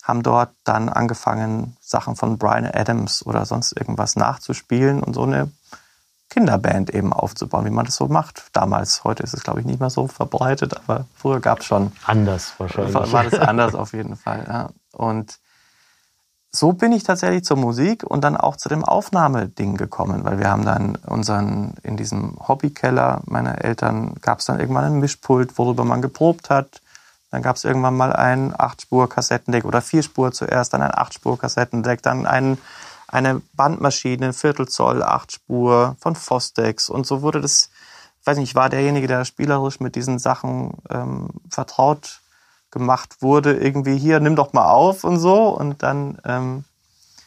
haben 0.02 0.22
dort 0.22 0.50
dann 0.64 0.88
angefangen, 0.88 1.76
Sachen 1.80 2.16
von 2.16 2.36
Brian 2.38 2.66
Adams 2.66 3.24
oder 3.24 3.46
sonst 3.46 3.72
irgendwas 3.72 4.16
nachzuspielen 4.16 5.02
und 5.02 5.14
so 5.14 5.22
eine 5.22 5.50
Kinderband 6.28 6.90
eben 6.90 7.12
aufzubauen, 7.12 7.66
wie 7.66 7.70
man 7.70 7.84
das 7.84 7.96
so 7.96 8.08
macht. 8.08 8.44
Damals, 8.52 9.04
heute 9.04 9.22
ist 9.22 9.34
es, 9.34 9.42
glaube 9.44 9.60
ich, 9.60 9.66
nicht 9.66 9.80
mehr 9.80 9.90
so 9.90 10.08
verbreitet, 10.08 10.76
aber 10.76 11.06
früher 11.14 11.40
gab 11.40 11.60
es 11.60 11.66
schon. 11.66 11.92
Anders 12.06 12.54
wahrscheinlich. 12.58 12.94
War, 12.94 13.12
war 13.12 13.24
das 13.24 13.38
anders 13.38 13.74
auf 13.74 13.92
jeden 13.92 14.16
Fall. 14.16 14.44
Ja. 14.48 14.70
Und 14.92 15.38
so 16.54 16.74
bin 16.74 16.92
ich 16.92 17.02
tatsächlich 17.02 17.44
zur 17.44 17.56
Musik 17.56 18.04
und 18.04 18.22
dann 18.22 18.36
auch 18.36 18.56
zu 18.56 18.68
dem 18.68 18.84
Aufnahmeding 18.84 19.78
gekommen, 19.78 20.24
weil 20.24 20.38
wir 20.38 20.50
haben 20.50 20.66
dann 20.66 20.96
unseren, 21.06 21.74
in 21.82 21.96
diesem 21.96 22.36
Hobbykeller 22.46 23.22
meiner 23.24 23.64
Eltern 23.64 24.14
gab 24.20 24.40
es 24.40 24.44
dann 24.44 24.60
irgendwann 24.60 24.84
ein 24.84 25.00
Mischpult, 25.00 25.56
worüber 25.56 25.84
man 25.84 26.02
geprobt 26.02 26.50
hat. 26.50 26.82
Dann 27.30 27.40
gab 27.40 27.56
es 27.56 27.64
irgendwann 27.64 27.96
mal 27.96 28.12
ein 28.12 28.52
8-Spur-Kassettendeck 28.52 29.64
oder 29.64 29.78
4-Spur 29.78 30.32
zuerst, 30.32 30.74
dann 30.74 30.82
ein 30.82 30.90
8-Spur-Kassettendeck, 30.90 32.02
dann 32.02 32.26
ein, 32.26 32.58
eine 33.08 33.40
Bandmaschine, 33.54 34.34
Viertelzoll, 34.34 35.02
8-Spur 35.02 35.96
von 35.98 36.14
Fostex 36.14 36.90
und 36.90 37.06
so 37.06 37.22
wurde 37.22 37.40
das, 37.40 37.70
ich 38.20 38.26
weiß 38.26 38.36
nicht, 38.36 38.50
ich 38.50 38.54
war 38.54 38.68
derjenige, 38.68 39.06
der 39.06 39.24
spielerisch 39.24 39.80
mit 39.80 39.96
diesen 39.96 40.18
Sachen 40.18 40.74
ähm, 40.90 41.30
vertraut 41.48 42.21
gemacht 42.72 43.18
wurde, 43.20 43.54
irgendwie 43.54 43.96
hier, 43.96 44.18
nimm 44.18 44.34
doch 44.34 44.52
mal 44.52 44.68
auf 44.70 45.04
und 45.04 45.18
so. 45.18 45.48
Und 45.48 45.84
dann. 45.84 46.18
Ähm, 46.24 46.64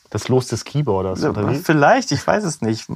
das 0.09 0.27
Los 0.27 0.47
des 0.47 0.65
Keyboarders, 0.65 1.23
oder 1.23 1.49
wie? 1.49 1.55
Vielleicht, 1.55 2.11
ich 2.11 2.25
weiß 2.25 2.43
es 2.43 2.61
nicht. 2.61 2.87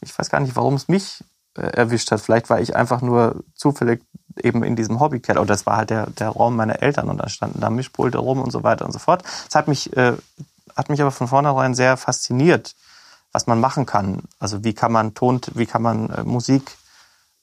Ich 0.00 0.18
weiß 0.18 0.28
gar 0.28 0.40
nicht, 0.40 0.56
warum 0.56 0.74
es 0.74 0.88
mich 0.88 1.24
äh, 1.56 1.62
erwischt 1.62 2.10
hat. 2.10 2.20
Vielleicht 2.20 2.50
war 2.50 2.60
ich 2.60 2.76
einfach 2.76 3.00
nur 3.00 3.44
zufällig 3.54 4.02
eben 4.42 4.62
in 4.62 4.76
diesem 4.76 5.00
Hobbykeller. 5.00 5.40
Und 5.40 5.50
das 5.50 5.66
war 5.66 5.76
halt 5.76 5.90
der, 5.90 6.06
der 6.10 6.30
Raum 6.30 6.56
meiner 6.56 6.82
Eltern 6.82 7.08
und 7.08 7.18
da 7.18 7.28
standen 7.28 7.60
da 7.60 7.70
Mischpulte 7.70 8.18
rum 8.18 8.40
und 8.40 8.50
so 8.50 8.62
weiter 8.62 8.84
und 8.84 8.92
so 8.92 8.98
fort. 8.98 9.22
Das 9.46 9.54
hat 9.54 9.68
mich, 9.68 9.96
äh, 9.96 10.14
hat 10.76 10.88
mich 10.90 11.00
aber 11.00 11.10
von 11.10 11.28
vornherein 11.28 11.74
sehr 11.74 11.96
fasziniert, 11.96 12.74
was 13.32 13.46
man 13.46 13.60
machen 13.60 13.86
kann. 13.86 14.22
Also 14.38 14.62
wie 14.62 14.74
kann 14.74 14.92
man 14.92 15.14
Ton, 15.14 15.40
wie 15.54 15.66
kann 15.66 15.82
man 15.82 16.10
äh, 16.10 16.22
Musik 16.24 16.76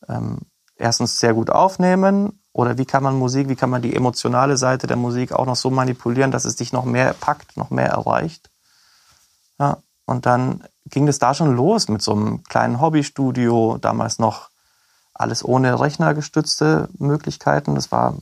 ähm, 0.08 0.40
erstens 0.78 1.20
sehr 1.20 1.34
gut 1.34 1.50
aufnehmen 1.50 2.40
oder 2.56 2.78
wie 2.78 2.86
kann 2.86 3.04
man 3.04 3.20
Musik, 3.20 3.50
wie 3.50 3.58
kann 3.58 3.70
man 3.70 3.82
die 3.82 3.94
emotionale 3.94 4.56
Seite 4.56 4.88
der 4.88 4.96
Musik 4.96 5.34
auch 5.34 5.46
noch 5.46 5.58
so 5.58 5.70
manipulieren, 5.70 6.32
dass 6.32 6.46
es 6.46 6.56
dich 6.56 6.72
noch 6.72 6.86
mehr 6.86 7.14
packt, 7.14 7.58
noch 7.58 7.70
mehr 7.70 7.90
erreicht? 7.90 8.50
Ja, 9.60 9.80
und 10.06 10.26
dann 10.26 10.64
ging 10.86 11.10
es 11.10 11.20
da 11.20 11.34
schon 11.34 11.54
los 11.54 11.90
mit 11.90 12.02
so 12.02 12.14
einem 12.14 12.44
kleinen 12.44 12.80
Hobbystudio, 12.80 13.78
damals 13.82 14.20
noch 14.20 14.52
alles 15.14 15.44
ohne 15.44 15.82
rechnergestützte 15.82 16.88
Möglichkeiten. 16.98 17.76
Das 17.76 17.92
war 17.92 18.16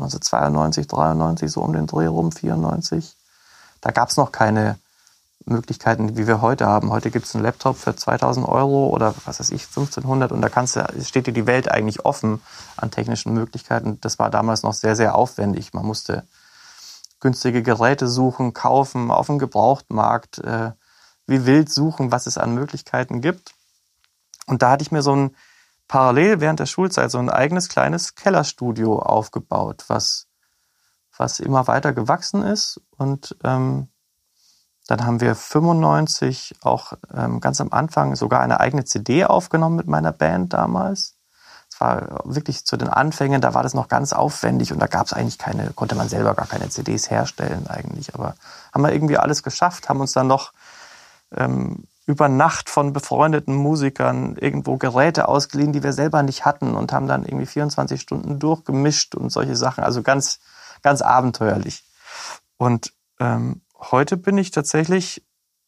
1992, 0.00 0.88
93, 0.88 1.52
so 1.52 1.60
um 1.60 1.72
den 1.74 1.86
Dreh 1.86 2.06
rum, 2.06 2.32
94. 2.32 3.14
Da 3.80 3.92
gab 3.92 4.08
es 4.08 4.16
noch 4.16 4.32
keine 4.32 4.80
Möglichkeiten, 5.46 6.16
wie 6.16 6.26
wir 6.26 6.40
heute 6.40 6.66
haben. 6.66 6.90
Heute 6.90 7.10
gibt 7.10 7.26
es 7.26 7.34
einen 7.34 7.44
Laptop 7.44 7.76
für 7.76 7.94
2000 7.94 8.48
Euro 8.48 8.88
oder 8.88 9.14
was 9.24 9.40
weiß 9.40 9.50
ich, 9.50 9.66
1500 9.66 10.32
und 10.32 10.40
da 10.40 10.48
kannst 10.48 10.76
du, 10.76 10.86
steht 11.04 11.26
dir 11.26 11.32
die 11.32 11.46
Welt 11.46 11.70
eigentlich 11.70 12.04
offen 12.04 12.40
an 12.76 12.90
technischen 12.90 13.34
Möglichkeiten. 13.34 14.00
Das 14.00 14.18
war 14.18 14.30
damals 14.30 14.62
noch 14.62 14.72
sehr, 14.72 14.96
sehr 14.96 15.14
aufwendig. 15.14 15.74
Man 15.74 15.84
musste 15.84 16.26
günstige 17.20 17.62
Geräte 17.62 18.08
suchen, 18.08 18.52
kaufen, 18.52 19.10
auf 19.10 19.26
dem 19.26 19.38
Gebrauchtmarkt, 19.38 20.38
äh, 20.38 20.72
wie 21.26 21.46
wild 21.46 21.70
suchen, 21.70 22.12
was 22.12 22.26
es 22.26 22.38
an 22.38 22.54
Möglichkeiten 22.54 23.20
gibt. 23.20 23.54
Und 24.46 24.62
da 24.62 24.72
hatte 24.72 24.82
ich 24.82 24.92
mir 24.92 25.02
so 25.02 25.16
ein 25.16 25.36
parallel 25.88 26.40
während 26.40 26.60
der 26.60 26.66
Schulzeit 26.66 27.10
so 27.10 27.18
ein 27.18 27.30
eigenes 27.30 27.68
kleines 27.68 28.14
Kellerstudio 28.14 28.98
aufgebaut, 28.98 29.84
was, 29.88 30.26
was 31.16 31.40
immer 31.40 31.66
weiter 31.66 31.92
gewachsen 31.92 32.42
ist 32.42 32.80
und 32.96 33.36
ähm, 33.44 33.88
dann 34.86 35.06
haben 35.06 35.20
wir 35.20 35.34
95 35.34 36.56
auch 36.62 36.92
ähm, 37.14 37.40
ganz 37.40 37.60
am 37.60 37.72
Anfang 37.72 38.16
sogar 38.16 38.40
eine 38.40 38.60
eigene 38.60 38.84
CD 38.84 39.24
aufgenommen 39.24 39.76
mit 39.76 39.86
meiner 39.86 40.12
Band 40.12 40.52
damals. 40.52 41.14
Es 41.70 41.80
war 41.80 42.20
wirklich 42.24 42.64
zu 42.64 42.76
den 42.76 42.88
Anfängen, 42.88 43.40
da 43.40 43.54
war 43.54 43.62
das 43.62 43.74
noch 43.74 43.88
ganz 43.88 44.12
aufwendig 44.12 44.72
und 44.72 44.78
da 44.78 44.86
gab 44.86 45.06
es 45.06 45.12
eigentlich 45.12 45.38
keine, 45.38 45.72
konnte 45.72 45.94
man 45.94 46.08
selber 46.08 46.34
gar 46.34 46.46
keine 46.46 46.68
CDs 46.68 47.10
herstellen 47.10 47.66
eigentlich. 47.66 48.14
Aber 48.14 48.36
haben 48.72 48.82
wir 48.82 48.92
irgendwie 48.92 49.18
alles 49.18 49.42
geschafft, 49.42 49.88
haben 49.88 50.00
uns 50.00 50.12
dann 50.12 50.28
noch 50.28 50.52
ähm, 51.34 51.84
über 52.06 52.28
Nacht 52.28 52.68
von 52.68 52.92
befreundeten 52.92 53.54
Musikern 53.54 54.36
irgendwo 54.36 54.76
Geräte 54.76 55.26
ausgeliehen, 55.26 55.72
die 55.72 55.82
wir 55.82 55.94
selber 55.94 56.22
nicht 56.22 56.44
hatten 56.44 56.74
und 56.74 56.92
haben 56.92 57.08
dann 57.08 57.24
irgendwie 57.24 57.46
24 57.46 58.00
Stunden 58.00 58.38
durchgemischt 58.38 59.14
und 59.14 59.30
solche 59.30 59.56
Sachen. 59.56 59.82
Also 59.82 60.02
ganz, 60.02 60.40
ganz 60.82 61.00
abenteuerlich. 61.00 61.82
Und 62.58 62.92
ähm, 63.18 63.62
heute 63.90 64.16
bin 64.16 64.38
ich 64.38 64.50
tatsächlich 64.50 65.24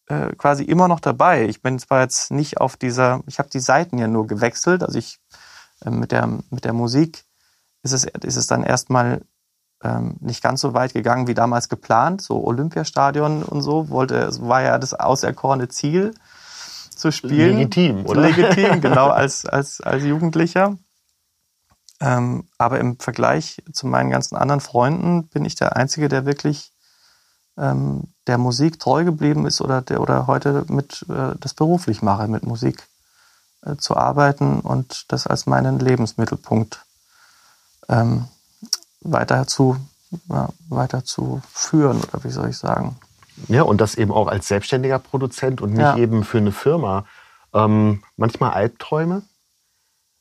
äh, 0.08 0.34
quasi 0.36 0.64
immer 0.64 0.88
noch 0.88 1.00
dabei. 1.00 1.46
Ich 1.46 1.62
bin 1.62 1.78
zwar 1.78 2.02
jetzt 2.02 2.30
nicht 2.30 2.58
auf 2.58 2.76
dieser, 2.76 3.22
ich 3.26 3.38
habe 3.38 3.48
die 3.48 3.60
Seiten 3.60 3.98
ja 3.98 4.08
nur 4.08 4.26
gewechselt, 4.26 4.82
also 4.82 4.98
ich 4.98 5.18
äh, 5.84 5.90
mit, 5.90 6.12
der, 6.12 6.26
mit 6.50 6.64
der 6.64 6.72
Musik 6.72 7.24
ist 7.82 7.92
es, 7.92 8.04
ist 8.04 8.36
es 8.36 8.46
dann 8.46 8.62
erstmal 8.62 9.22
ähm, 9.82 10.16
nicht 10.20 10.42
ganz 10.42 10.60
so 10.60 10.74
weit 10.74 10.94
gegangen 10.94 11.26
wie 11.26 11.34
damals 11.34 11.68
geplant. 11.68 12.22
So 12.22 12.44
Olympiastadion 12.44 13.42
und 13.42 13.62
so 13.62 13.88
wollte, 13.90 14.30
war 14.40 14.62
ja 14.62 14.78
das 14.78 14.94
auserkorene 14.94 15.68
Ziel 15.68 16.14
zu 16.90 17.12
spielen. 17.12 17.58
Legitim, 17.58 18.06
oder? 18.06 18.22
Legitim, 18.22 18.80
genau, 18.80 19.08
als, 19.08 19.44
als, 19.44 19.80
als 19.80 20.02
Jugendlicher. 20.02 20.76
Ähm, 22.00 22.46
aber 22.58 22.78
im 22.78 22.98
Vergleich 22.98 23.62
zu 23.72 23.86
meinen 23.86 24.10
ganzen 24.10 24.36
anderen 24.36 24.60
Freunden 24.60 25.28
bin 25.28 25.44
ich 25.44 25.54
der 25.54 25.76
Einzige, 25.76 26.08
der 26.08 26.26
wirklich 26.26 26.72
ähm, 27.58 28.04
der 28.26 28.38
Musik 28.38 28.78
treu 28.80 29.04
geblieben 29.04 29.46
ist 29.46 29.60
oder, 29.60 29.82
der, 29.82 30.00
oder 30.00 30.26
heute 30.26 30.64
mit 30.68 31.04
äh, 31.08 31.34
das 31.40 31.54
beruflich 31.54 32.02
mache, 32.02 32.28
mit 32.28 32.44
Musik 32.44 32.86
äh, 33.64 33.76
zu 33.76 33.96
arbeiten 33.96 34.60
und 34.60 35.04
das 35.08 35.26
als 35.26 35.46
meinen 35.46 35.78
Lebensmittelpunkt 35.78 36.84
ähm, 37.88 38.26
weiter 39.00 39.46
zu 39.46 39.76
ja, 40.28 40.48
weiter 40.68 41.04
zu 41.04 41.42
führen 41.52 42.00
oder 42.00 42.24
wie 42.24 42.30
soll 42.30 42.50
ich 42.50 42.58
sagen? 42.58 42.96
Ja, 43.48 43.62
und 43.62 43.80
das 43.80 43.96
eben 43.96 44.12
auch 44.12 44.28
als 44.28 44.48
selbstständiger 44.48 44.98
Produzent 44.98 45.60
und 45.60 45.72
nicht 45.72 45.80
ja. 45.80 45.96
eben 45.96 46.24
für 46.24 46.38
eine 46.38 46.52
Firma. 46.52 47.04
Ähm, 47.52 48.02
manchmal 48.16 48.52
Albträume. 48.52 49.22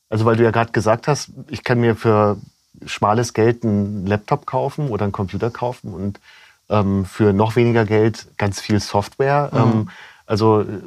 Also 0.08 0.24
weil 0.24 0.36
du 0.36 0.44
ja 0.44 0.50
gerade 0.50 0.72
gesagt 0.72 1.08
hast, 1.08 1.30
ich 1.48 1.64
kann 1.64 1.80
mir 1.80 1.96
für 1.96 2.36
schmales 2.84 3.32
Geld 3.32 3.64
einen 3.64 4.06
Laptop 4.06 4.46
kaufen 4.46 4.90
oder 4.90 5.04
einen 5.04 5.12
Computer 5.12 5.50
kaufen 5.50 5.94
und 5.94 6.20
ähm, 6.68 7.04
für 7.04 7.32
noch 7.32 7.56
weniger 7.56 7.84
Geld 7.84 8.26
ganz 8.36 8.60
viel 8.60 8.80
Software. 8.80 9.50
Mhm. 9.52 9.58
Ähm, 9.58 9.90
also 10.26 10.62
äh, 10.62 10.82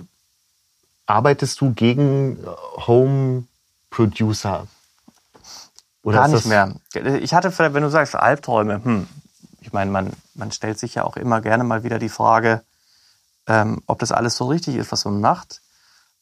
arbeitest 1.05 1.59
du 1.62 1.74
gegen 1.74 2.38
äh, 2.43 2.48
Home 2.88 3.45
Producer? 3.89 4.67
Oder 6.03 6.19
Gar 6.19 6.27
nicht 6.29 6.45
mehr. 6.45 6.75
Ich 7.21 7.33
hatte, 7.33 7.53
wenn 7.74 7.83
du 7.83 7.89
sagst 7.89 8.15
Albträume, 8.15 8.83
hm, 8.83 9.07
ich 9.59 9.74
meine, 9.74 9.91
man, 9.91 10.13
man 10.33 10.51
stellt 10.51 10.79
sich 10.79 10.95
ja 10.95 11.03
auch 11.03 11.17
immer 11.17 11.41
gerne 11.41 11.63
mal 11.63 11.83
wieder 11.83 12.00
die 12.00 12.09
Frage, 12.09 12.63
ähm, 13.48 13.81
ob 13.86 14.00
das 14.00 14.12
alles 14.12 14.38
so 14.38 14.48
richtig 14.48 14.75
ist, 14.75 14.91
was 14.91 15.05
man 15.05 15.19
macht. 15.19 15.62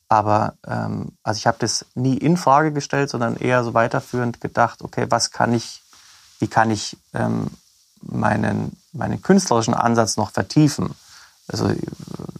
Aber 0.10 0.56
ähm, 0.66 1.18
also 1.22 1.38
ich 1.38 1.48
habe 1.48 1.58
das 1.60 1.86
nie 1.94 2.18
in 2.18 2.38
Frage 2.38 2.72
gestellt, 2.72 3.10
sondern 3.10 3.36
eher 3.36 3.64
so 3.64 3.74
weiterführend 3.74 4.42
gedacht, 4.42 4.82
okay, 4.82 5.06
was 5.10 5.32
kann 5.32 5.54
ich, 5.54 5.84
wie 6.40 6.48
kann 6.48 6.72
ich 6.72 6.98
ähm, 7.14 7.48
meinen, 8.02 8.78
meinen 8.98 9.22
künstlerischen 9.22 9.74
Ansatz 9.74 10.18
noch 10.18 10.32
vertiefen. 10.32 10.94
Also 11.48 11.72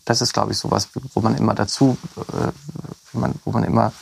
das 0.06 0.22
ist, 0.22 0.34
glaube 0.34 0.52
ich, 0.52 0.58
sowas, 0.58 0.90
wo 1.14 1.22
man 1.22 1.36
immer 1.36 1.54
dazu, 1.54 1.98
äh, 2.18 2.52
wo, 3.14 3.20
man, 3.20 3.36
wo 3.46 3.52
man 3.52 3.64
immer, 3.64 3.94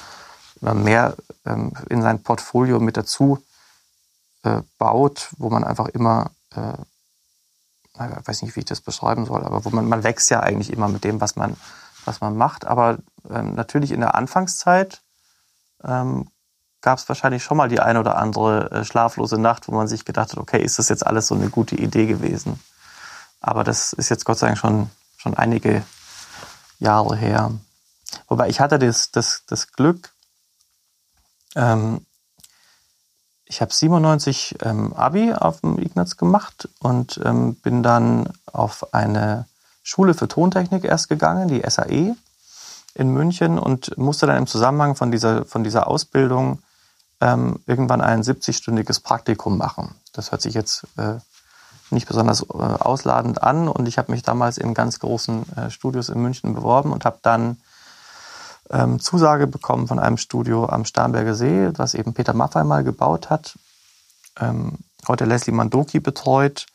immer 0.62 0.74
mehr 0.74 1.16
ähm, 1.46 1.74
in 1.90 2.02
sein 2.02 2.24
Portfolio 2.24 2.80
mit 2.80 2.98
dazu 2.98 3.44
äh, 4.44 4.62
baut, 4.78 5.30
wo 5.38 5.50
man 5.50 5.64
einfach 5.64 5.90
immer, 5.90 6.32
äh, 6.56 6.74
ich 7.94 8.28
weiß 8.28 8.42
nicht, 8.42 8.56
wie 8.56 8.62
ich 8.62 8.66
das 8.66 8.82
beschreiben 8.82 9.26
soll, 9.26 9.44
aber 9.44 9.64
wo 9.64 9.70
man, 9.70 9.88
man 9.88 10.04
wächst 10.04 10.30
ja 10.30 10.42
eigentlich 10.42 10.72
immer 10.72 10.88
mit 10.90 11.04
dem, 11.04 11.22
was 11.22 11.36
man, 11.36 11.56
was 12.04 12.20
man 12.22 12.36
macht. 12.36 12.66
Aber 12.66 12.98
ähm, 13.30 13.54
natürlich 13.56 13.92
in 13.92 14.02
der 14.02 14.16
Anfangszeit 14.16 15.02
ähm, 15.84 16.30
gab 16.86 17.00
es 17.00 17.10
wahrscheinlich 17.10 17.44
schon 17.44 17.58
mal 17.58 17.68
die 17.68 17.80
eine 17.80 18.00
oder 18.00 18.16
andere 18.16 18.70
äh, 18.70 18.86
schlaflose 18.86 19.40
Nacht, 19.40 19.68
wo 19.68 19.72
man 19.72 19.88
sich 19.88 20.06
gedacht 20.06 20.32
hat, 20.32 20.38
okay, 20.38 20.62
ist 20.62 20.78
das 20.78 20.88
jetzt 20.88 21.06
alles 21.06 21.26
so 21.26 21.34
eine 21.34 21.50
gute 21.50 21.76
Idee 21.76 22.06
gewesen? 22.06 22.60
Aber 23.42 23.64
das 23.64 23.92
ist 23.92 24.10
jetzt 24.10 24.24
Gott 24.24 24.38
sei 24.38 24.48
Dank 24.48 24.60
schon, 24.60 24.92
schon 25.18 25.34
einige 25.36 25.84
Jahre 26.78 27.16
her. 27.16 27.52
Wobei 28.28 28.50
ich 28.50 28.60
hatte 28.60 28.78
das, 28.78 29.10
das, 29.10 29.42
das 29.48 29.72
Glück, 29.72 30.12
ähm, 31.56 32.06
ich 33.46 33.62
habe 33.62 33.74
97 33.74 34.58
ähm, 34.62 34.94
Abi 34.94 35.34
auf 35.34 35.62
dem 35.62 35.80
Ignaz 35.80 36.18
gemacht 36.18 36.70
und 36.80 37.20
ähm, 37.26 37.56
bin 37.56 37.82
dann 37.82 38.32
auf 38.46 38.94
eine 38.94 39.48
Schule 39.82 40.14
für 40.14 40.28
Tontechnik 40.28 40.84
erst 40.84 41.10
gegangen, 41.10 41.48
die 41.48 41.68
SAE 41.68 42.16
in 42.94 43.10
München 43.10 43.58
und 43.58 43.98
musste 43.98 44.28
dann 44.28 44.38
im 44.38 44.48
Zusammenhang 44.48 44.96
von 44.96 45.10
dieser, 45.10 45.46
von 45.46 45.64
dieser 45.64 45.88
Ausbildung 45.88 46.60
ähm, 47.26 47.60
irgendwann 47.66 48.02
ein 48.02 48.22
70-stündiges 48.22 49.02
Praktikum 49.02 49.58
machen. 49.58 49.96
Das 50.14 50.32
hört 50.32 50.44
sich 50.44 50.54
jetzt 50.54 50.86
äh, 50.98 51.16
nicht 51.90 52.08
besonders 52.08 52.44
äh, 52.44 52.54
ausladend 52.54 53.42
an 53.42 53.68
und 53.68 53.88
ich 53.88 53.98
habe 53.98 54.12
mich 54.12 54.22
damals 54.22 54.60
in 54.60 54.76
ganz 54.76 55.00
großen 55.00 55.58
äh, 55.58 55.72
Studios 55.72 56.10
in 56.10 56.22
München 56.22 56.54
beworben 56.54 56.92
und 56.92 57.04
habe 57.04 57.18
dann 57.24 57.58
ähm, 58.70 59.00
Zusage 59.00 59.48
bekommen 59.48 59.88
von 59.88 59.98
einem 59.98 60.18
Studio 60.18 60.68
am 60.68 60.86
Starnberger 60.86 61.34
See, 61.34 61.72
das 61.72 61.96
eben 61.96 62.14
Peter 62.14 62.34
Maffay 62.34 62.64
mal 62.64 62.84
gebaut 62.84 63.32
hat, 63.32 63.58
ähm, 64.40 64.78
heute 65.08 65.26
Leslie 65.26 65.54
Mandoki 65.54 66.00
betreut. 66.00 66.68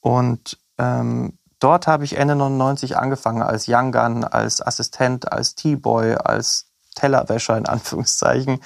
Und 0.00 0.58
ähm, 0.76 1.38
dort 1.58 1.86
habe 1.86 2.04
ich 2.04 2.18
Ende 2.18 2.36
99 2.36 2.98
angefangen 2.98 3.42
als 3.42 3.66
Young 3.66 3.92
Gun, 3.92 4.24
als 4.24 4.60
Assistent, 4.60 5.32
als 5.32 5.54
T-Boy, 5.54 6.16
als 6.16 6.66
Tellerwäscher 6.94 7.56
in 7.56 7.66
Anführungszeichen. 7.66 8.60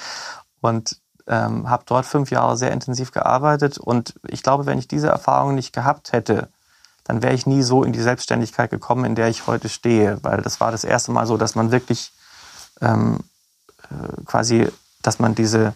Und 0.60 0.96
ähm, 1.26 1.68
habe 1.68 1.84
dort 1.86 2.06
fünf 2.06 2.30
Jahre 2.30 2.56
sehr 2.56 2.72
intensiv 2.72 3.12
gearbeitet. 3.12 3.78
Und 3.78 4.14
ich 4.28 4.42
glaube, 4.42 4.66
wenn 4.66 4.78
ich 4.78 4.88
diese 4.88 5.08
Erfahrung 5.08 5.54
nicht 5.54 5.72
gehabt 5.72 6.12
hätte, 6.12 6.48
dann 7.04 7.22
wäre 7.22 7.34
ich 7.34 7.46
nie 7.46 7.62
so 7.62 7.82
in 7.82 7.92
die 7.92 8.00
Selbstständigkeit 8.00 8.70
gekommen, 8.70 9.04
in 9.04 9.14
der 9.14 9.28
ich 9.28 9.46
heute 9.46 9.68
stehe. 9.68 10.18
Weil 10.22 10.40
das 10.42 10.60
war 10.60 10.70
das 10.70 10.84
erste 10.84 11.12
Mal 11.12 11.26
so, 11.26 11.36
dass 11.36 11.54
man 11.54 11.70
wirklich 11.70 12.12
ähm, 12.80 13.20
äh, 13.82 14.22
quasi, 14.24 14.68
dass 15.02 15.18
man 15.18 15.34
diese, 15.34 15.74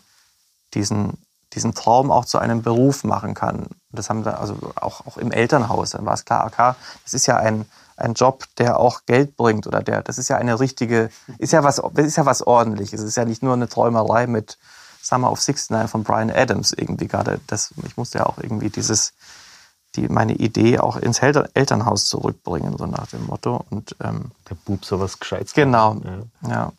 diesen, 0.75 1.19
diesen 1.55 1.75
Traum 1.75 2.11
auch 2.11 2.25
zu 2.25 2.38
einem 2.38 2.62
Beruf 2.62 3.05
machen 3.05 3.35
kann. 3.35 3.67
Das 3.90 4.11
haben 4.11 4.25
wir 4.25 4.40
also 4.40 4.57
auch, 4.76 5.07
auch 5.07 5.17
im 5.17 5.31
Elternhaus. 5.31 5.90
Dann 5.90 6.07
war 6.07 6.14
es 6.14 6.25
klar, 6.25 6.47
okay, 6.47 6.75
das 7.05 7.14
ist 7.14 7.26
ja 7.26 7.37
ein, 7.37 7.67
ein 7.97 8.14
Job, 8.14 8.45
der 8.59 8.78
auch 8.78 9.00
Geld 9.07 9.37
bringt 9.37 9.67
oder 9.67 9.83
der, 9.83 10.02
das 10.02 10.19
ist 10.19 10.28
ja 10.28 10.37
eine 10.37 10.61
richtige, 10.61 11.11
ist 11.38 11.52
ja 11.52 11.64
was, 11.64 11.78
ist 11.97 12.17
ja 12.17 12.26
was 12.26 12.43
ordentliches. 12.43 13.00
Es 13.00 13.09
ist 13.09 13.17
ja 13.17 13.25
nicht 13.25 13.43
nur 13.43 13.55
eine 13.55 13.69
Träumerei 13.69 14.26
mit 14.26 14.59
Summer 15.09 15.33
of 15.33 15.41
69 15.41 15.91
von 15.91 16.05
Brian 16.05 16.31
Adams 16.31 16.73
irgendwie 16.73 17.09
gerade. 17.09 17.41
Das, 17.47 17.73
ich 17.87 17.97
musste 17.97 18.19
ja 18.19 18.27
auch 18.27 18.37
irgendwie 18.37 18.69
dieses, 18.69 19.15
die, 19.97 20.07
meine 20.09 20.35
Idee 20.35 20.79
auch 20.79 20.97
ins 20.97 21.21
Elternhaus 21.21 22.07
zurückbringen, 22.07 22.77
so 22.77 22.85
nach 22.87 23.07
dem 23.07 23.25
Motto. 23.25 23.65
Und, 23.71 23.97
ähm, 24.03 24.33
Der 24.50 24.55
Bub 24.55 24.85
sowas 24.85 25.19
Gescheites. 25.19 25.55
Genau, 25.55 25.97
ja. 26.43 26.49
ja. 26.50 26.73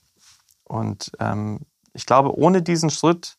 Und 0.65 1.11
ähm, 1.19 1.61
ich 1.93 2.05
glaube, 2.05 2.37
ohne 2.37 2.61
diesen 2.61 2.91
Schritt 2.91 3.35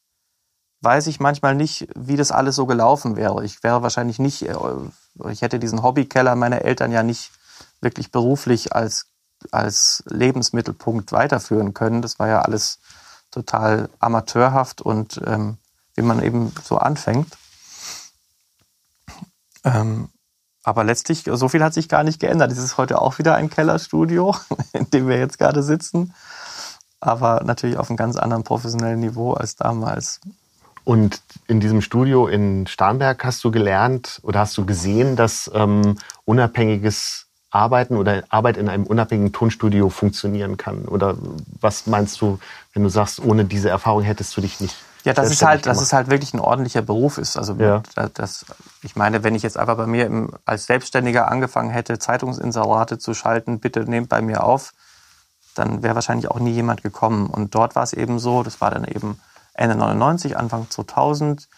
weiß 0.81 1.07
ich 1.07 1.21
manchmal 1.21 1.55
nicht, 1.55 1.87
wie 1.95 2.17
das 2.17 2.33
alles 2.33 2.57
so 2.57 2.67
gelaufen 2.67 3.15
wäre. 3.15 3.45
Ich 3.45 3.63
wäre 3.63 3.83
wahrscheinlich 3.83 4.19
nicht, 4.19 4.43
äh, 4.43 4.57
ich 5.31 5.43
hätte 5.43 5.61
diesen 5.61 5.85
Hobbykeller 5.85 6.35
meiner 6.35 6.63
Eltern 6.63 6.91
ja 6.91 7.05
nicht 7.05 7.31
wirklich 7.81 8.11
beruflich 8.11 8.75
als, 8.75 9.07
als 9.53 10.03
Lebensmittelpunkt 10.07 11.13
weiterführen 11.13 11.75
können. 11.75 12.03
Das 12.03 12.19
war 12.19 12.27
ja 12.27 12.43
alles 12.43 12.81
total 13.31 13.89
amateurhaft 13.99 14.81
und 14.81 15.21
ähm, 15.27 15.59
wie 15.95 16.03
man 16.03 16.23
eben 16.23 16.53
so 16.63 16.79
anfängt. 16.79 17.37
Ähm, 19.65 20.09
aber 20.63 20.85
letztlich, 20.85 21.25
so 21.25 21.49
viel 21.49 21.63
hat 21.65 21.75
sich 21.75 21.89
gar 21.89 22.05
nicht 22.05 22.21
geändert. 22.21 22.53
Es 22.53 22.59
ist 22.59 22.77
heute 22.77 23.01
auch 23.01 23.19
wieder 23.19 23.35
ein 23.35 23.51
Kellerstudio, 23.51 24.37
in 24.73 24.89
dem 24.91 25.09
wir 25.09 25.19
jetzt 25.19 25.39
gerade 25.39 25.63
sitzen 25.63 26.15
aber 27.01 27.43
natürlich 27.45 27.79
auf 27.79 27.89
einem 27.89 27.97
ganz 27.97 28.17
anderen 28.17 28.45
professionellen 28.45 29.01
Niveau 29.01 29.33
als 29.33 29.57
damals. 29.57 30.21
Und 30.85 31.23
in 31.47 31.61
diesem 31.61 31.83
Studio 31.83 32.27
in 32.27 32.67
Starnberg 32.67 33.25
hast 33.25 33.43
du 33.45 33.51
gelernt 33.51 34.21
oder 34.23 34.41
hast 34.41 34.57
du 34.57 34.65
gesehen, 34.65 35.17
dass 35.17 35.51
ähm, 35.55 35.97
unabhängiges 36.25 37.27
Arbeiten 37.51 37.97
oder 37.97 38.23
Arbeit 38.29 38.57
in 38.57 38.69
einem 38.69 38.85
unabhängigen 38.85 39.33
Tonstudio 39.33 39.89
funktionieren 39.89 40.57
kann? 40.57 40.85
Oder 40.85 41.17
was 41.61 41.87
meinst 41.87 42.21
du, 42.21 42.39
wenn 42.73 42.83
du 42.83 42.89
sagst, 42.89 43.21
ohne 43.21 43.45
diese 43.45 43.69
Erfahrung 43.69 44.03
hättest 44.03 44.37
du 44.37 44.41
dich 44.41 44.61
nicht? 44.61 44.77
Ja, 45.05 45.15
das 45.15 45.31
ist 45.31 45.43
halt, 45.43 45.67
dass 45.67 45.81
es 45.81 45.93
halt 45.93 46.11
wirklich 46.11 46.35
ein 46.35 46.41
ordentlicher 46.41 46.83
Beruf 46.83 47.17
ist. 47.17 47.37
Also 47.37 47.55
ja. 47.55 47.83
das, 48.15 48.45
ich 48.83 48.97
meine, 48.97 49.25
wenn 49.25 49.35
ich 49.35 49.43
jetzt 49.43 49.57
einfach 49.57 49.77
bei 49.77 49.87
mir 49.87 50.07
im, 50.07 50.31
als 50.45 50.67
Selbstständiger 50.67 51.29
angefangen 51.31 51.71
hätte, 51.71 51.99
Zeitungsinserate 51.99 52.99
zu 52.99 53.15
schalten, 53.15 53.61
bitte 53.61 53.81
nehmt 53.81 54.11
bei 54.11 54.21
mir 54.21 54.45
auf, 54.45 54.73
dann 55.55 55.83
wäre 55.83 55.95
wahrscheinlich 55.95 56.31
auch 56.31 56.39
nie 56.39 56.53
jemand 56.53 56.83
gekommen. 56.83 57.29
Und 57.29 57.55
dort 57.55 57.77
war 57.77 57.83
es 57.83 57.95
eben 57.95 58.19
so, 58.19 58.43
das 58.43 58.61
war 58.61 58.71
dann 58.71 58.85
eben 58.85 59.19
Ende 59.55 59.75
99, 59.75 60.37
Anfang 60.37 60.69
2000, 60.69 61.49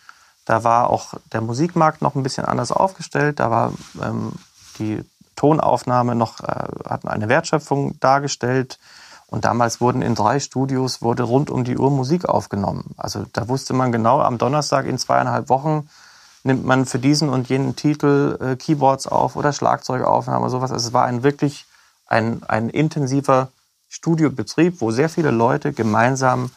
da 0.45 0.65
war 0.65 0.91
auch 0.91 1.15
der 1.33 1.41
Musikmarkt 1.41 2.03
noch 2.03 2.15
ein 2.15 2.23
bisschen 2.23 2.45
anders 2.45 2.73
aufgestellt. 2.73 3.39
Da 3.39 3.51
war 3.51 3.73
ähm, 4.03 4.33
die 4.79 5.05
Tonaufnahme 5.43 6.15
noch, 6.15 6.39
äh, 6.39 6.69
hatten 6.89 7.09
eine 7.09 7.29
Wertschöpfung 7.29 7.99
dargestellt. 7.99 8.79
Und 9.27 9.45
damals 9.45 9.81
wurden 9.81 10.01
in 10.01 10.15
drei 10.15 10.39
Studios 10.39 11.03
wurde 11.03 11.25
rund 11.25 11.51
um 11.51 11.65
die 11.65 11.77
Uhr 11.77 11.91
Musik 11.91 12.29
aufgenommen. 12.29 12.95
Also 12.97 13.25
da 13.33 13.49
wusste 13.49 13.75
man 13.75 13.91
genau, 13.91 14.21
am 14.21 14.39
Donnerstag 14.39 14.87
in 14.87 14.99
zweieinhalb 14.99 15.49
Wochen 15.49 15.89
nimmt 16.45 16.65
man 16.65 16.87
für 16.87 17.01
diesen 17.01 17.29
und 17.29 17.49
jenen 17.49 17.75
Titel 17.75 18.39
äh, 18.41 18.57
Keyboards 18.57 19.09
auf 19.09 19.35
oder 19.35 19.53
Schlagzeugaufnahme, 19.53 20.49
sowas. 20.49 20.71
Also 20.71 20.89
es 20.89 20.93
war 20.93 21.07
ein 21.07 21.25
wirklich 21.25 21.67
ein, 22.07 22.45
ein 22.47 22.69
intensiver 22.69 23.49
Studiobetrieb, 23.89 24.81
wo 24.81 24.93
sehr 24.93 25.09
viele 25.09 25.33
Leute 25.33 25.73
gemeinsam, 25.73 26.51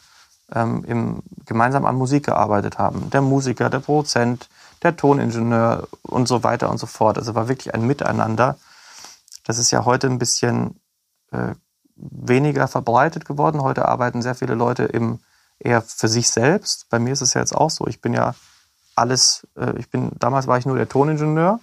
ähm, 0.54 0.84
im, 0.86 1.24
gemeinsam 1.48 1.86
an 1.86 1.96
Musik 1.96 2.26
gearbeitet 2.26 2.78
haben. 2.78 3.10
Der 3.10 3.22
Musiker, 3.22 3.72
der 3.72 3.80
Produzent, 3.80 4.48
der 4.84 4.96
Toningenieur 4.96 5.88
und 6.04 6.28
so 6.28 6.44
weiter 6.44 6.70
und 6.70 6.78
so 6.78 6.86
fort. 6.86 7.18
Also 7.18 7.34
war 7.34 7.48
wirklich 7.48 7.74
ein 7.74 7.88
Miteinander. 7.88 8.58
Das 9.46 9.58
ist 9.58 9.72
ja 9.72 9.86
heute 9.86 10.08
ein 10.08 10.20
bisschen 10.20 10.80
äh, 11.32 11.56
weniger 11.96 12.68
verbreitet 12.68 13.26
geworden. 13.26 13.62
Heute 13.62 13.88
arbeiten 13.88 14.22
sehr 14.22 14.36
viele 14.36 14.56
Leute 14.56 14.84
im, 14.84 15.20
eher 15.60 15.82
für 15.82 16.10
sich 16.10 16.30
selbst. 16.30 16.88
Bei 16.90 17.00
mir 17.00 17.14
ist 17.14 17.22
es 17.22 17.34
ja 17.34 17.42
jetzt 17.42 17.56
auch 17.56 17.70
so. 17.70 17.88
Ich 17.88 18.02
bin 18.02 18.14
ja 18.14 18.36
alles, 18.96 19.48
äh, 19.56 19.78
ich 19.78 19.90
bin, 19.90 20.12
damals 20.20 20.48
war 20.48 20.58
ich 20.58 20.66
nur 20.66 20.76
der 20.76 20.90
Toningenieur 20.90 21.60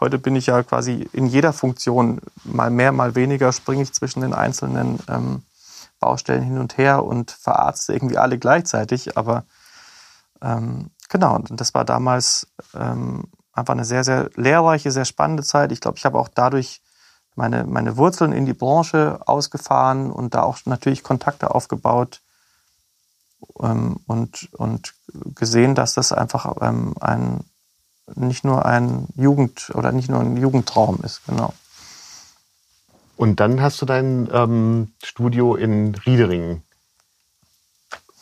Heute 0.00 0.18
bin 0.18 0.36
ich 0.36 0.46
ja 0.46 0.62
quasi 0.62 1.08
in 1.12 1.26
jeder 1.26 1.52
Funktion, 1.52 2.20
mal 2.44 2.70
mehr, 2.70 2.92
mal 2.92 3.16
weniger, 3.16 3.52
springe 3.52 3.82
ich 3.82 3.92
zwischen 3.92 4.20
den 4.20 4.32
einzelnen 4.32 5.00
ähm, 5.08 5.42
Baustellen 5.98 6.44
hin 6.44 6.58
und 6.58 6.78
her 6.78 7.04
und 7.04 7.32
verarzte 7.32 7.94
irgendwie 7.94 8.16
alle 8.16 8.38
gleichzeitig. 8.38 9.18
Aber 9.18 9.44
ähm, 10.40 10.90
genau, 11.08 11.34
und 11.34 11.60
das 11.60 11.74
war 11.74 11.84
damals 11.84 12.46
ähm, 12.74 13.24
einfach 13.52 13.74
eine 13.74 13.84
sehr, 13.84 14.04
sehr 14.04 14.30
lehrreiche, 14.36 14.92
sehr 14.92 15.04
spannende 15.04 15.42
Zeit. 15.42 15.72
Ich 15.72 15.80
glaube, 15.80 15.98
ich 15.98 16.04
habe 16.04 16.18
auch 16.18 16.28
dadurch 16.28 16.80
meine, 17.38 17.64
meine 17.64 17.96
Wurzeln 17.96 18.32
in 18.32 18.46
die 18.46 18.52
Branche 18.52 19.20
ausgefahren 19.24 20.10
und 20.10 20.34
da 20.34 20.42
auch 20.42 20.58
natürlich 20.64 21.04
Kontakte 21.04 21.54
aufgebaut 21.54 22.20
ähm, 23.62 24.00
und, 24.06 24.48
und 24.52 24.94
gesehen, 25.36 25.76
dass 25.76 25.94
das 25.94 26.12
einfach 26.12 26.56
ähm, 26.60 26.94
ein, 27.00 27.44
nicht 28.16 28.44
nur 28.44 28.66
ein 28.66 29.06
Jugend 29.14 29.70
oder 29.74 29.92
nicht 29.92 30.10
nur 30.10 30.20
ein 30.20 30.36
Jugendtraum 30.36 30.98
ist, 31.04 31.24
genau. 31.26 31.54
Und 33.16 33.40
dann 33.40 33.62
hast 33.62 33.80
du 33.80 33.86
dein 33.86 34.28
ähm, 34.32 34.92
Studio 35.02 35.54
in 35.54 35.94
Riederingen 35.94 36.62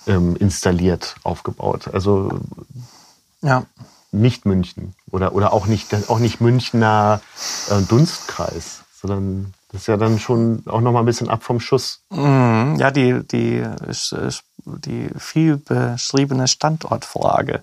ähm, 0.06 0.36
installiert, 0.36 1.16
aufgebaut. 1.22 1.88
Also 1.92 2.40
ja. 3.40 3.64
nicht 4.12 4.44
München 4.44 4.94
oder, 5.10 5.34
oder 5.34 5.52
auch, 5.52 5.66
nicht, 5.66 5.94
auch 6.08 6.18
nicht 6.18 6.40
Münchner 6.40 7.20
äh, 7.70 7.82
Dunstkreis, 7.82 8.85
sondern 9.06 9.54
das 9.72 9.82
ist 9.82 9.86
ja 9.88 9.96
dann 9.96 10.18
schon 10.18 10.62
auch 10.66 10.80
noch 10.80 10.92
mal 10.92 11.00
ein 11.00 11.06
bisschen 11.06 11.28
ab 11.28 11.42
vom 11.42 11.60
Schuss. 11.60 12.02
Mhm. 12.10 12.76
Ja, 12.78 12.90
die, 12.90 13.26
die, 13.26 13.64
die 14.64 15.10
viel 15.18 15.56
beschriebene 15.56 16.48
Standortfrage. 16.48 17.62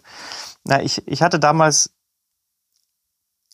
Na, 0.64 0.82
ich, 0.82 1.08
ich 1.08 1.22
hatte 1.22 1.40
damals 1.40 1.90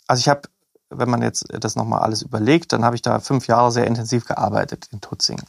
also 0.10 0.22
ich 0.22 0.28
habe, 0.28 0.42
wenn 0.90 1.10
man 1.10 1.22
jetzt 1.22 1.46
das 1.52 1.76
nochmal 1.76 2.02
alles 2.02 2.24
überlegt, 2.24 2.74
dann 2.74 2.84
habe 2.84 2.96
ich 2.96 3.04
da 3.04 3.20
fünf 3.20 3.46
Jahre 3.46 3.72
sehr 3.72 3.86
intensiv 3.86 4.26
gearbeitet 4.26 4.90
in 4.92 5.00
Tutzing. 5.00 5.40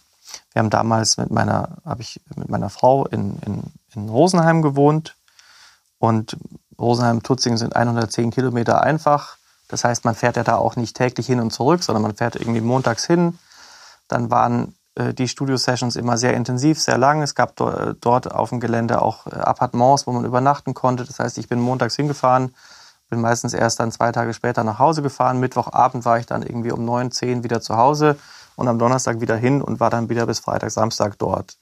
Wir 0.53 0.61
haben 0.61 0.69
damals 0.69 1.17
mit 1.17 1.31
meiner, 1.31 1.79
habe 1.85 2.03
ich 2.03 2.21
mit 2.37 2.51
meiner 2.51 2.69
Frau 2.69 3.07
in, 3.07 3.39
in, 3.47 3.63
in 3.95 4.09
Rosenheim 4.11 4.61
gewohnt 4.61 5.17
und 5.99 6.37
Rosenheim 6.79 7.17
und 7.17 7.27
Tutzing 7.27 7.57
sind 7.57 7.75
110 7.75 8.31
Kilometer 8.31 8.83
einfach. 8.83 9.39
Das 9.71 9.85
heißt, 9.85 10.05
man 10.05 10.15
fährt 10.15 10.37
ja 10.37 10.45
da 10.45 10.57
auch 10.57 10.77
nicht 10.77 10.97
täglich 10.97 11.27
hin 11.27 11.41
und 11.41 11.53
zurück, 11.53 11.83
sondern 11.83 12.03
man 12.03 12.15
fährt 12.15 12.37
irgendwie 12.37 12.61
montags 12.61 13.07
hin. 13.07 13.39
Dann 14.09 14.31
waren 14.31 14.75
äh, 14.97 15.15
die 15.15 15.29
Studio-Sessions 15.29 15.97
immer 15.97 16.19
sehr 16.19 16.35
intensiv, 16.35 16.81
sehr 16.81 16.99
lang. 16.99 17.23
Es 17.23 17.35
gab 17.35 17.57
do, 17.57 17.95
dort 18.01 18.31
auf 18.33 18.51
dem 18.51 18.61
Gelände 18.61 19.01
auch 19.01 19.27
äh, 19.27 19.37
Appartements, 19.37 20.07
wo 20.07 20.13
man 20.13 20.25
übernachten 20.25 20.75
konnte. 20.75 21.05
Das 21.05 21.19
heißt, 21.19 21.39
ich 21.39 21.49
bin 21.49 21.61
montags 21.61 21.97
hingefahren, 21.97 22.55
bin 23.09 23.21
meistens 23.21 23.55
erst 23.55 23.81
dann 23.81 23.93
zwei 23.93 24.13
Tage 24.13 24.35
später 24.35 24.65
nach 24.65 24.79
Hause 24.79 25.03
gefahren. 25.03 25.41
Mittwochabend 25.41 26.05
war 26.05 26.19
ich 26.19 26.27
dann 26.27 26.43
irgendwie 26.43 26.73
um 26.73 26.85
neun, 26.85 27.11
zehn 27.11 27.45
wieder 27.45 27.61
zu 27.61 27.77
Hause 27.77 28.17
und 28.57 28.69
am 28.69 28.79
Donnerstag 28.79 29.21
wieder 29.21 29.37
hin 29.37 29.63
und 29.63 29.81
war 29.81 29.91
dann 29.91 30.09
wieder 30.09 30.27
bis 30.27 30.41
Freitag, 30.41 30.71
Samstag 30.71 31.19
dort. 31.19 31.57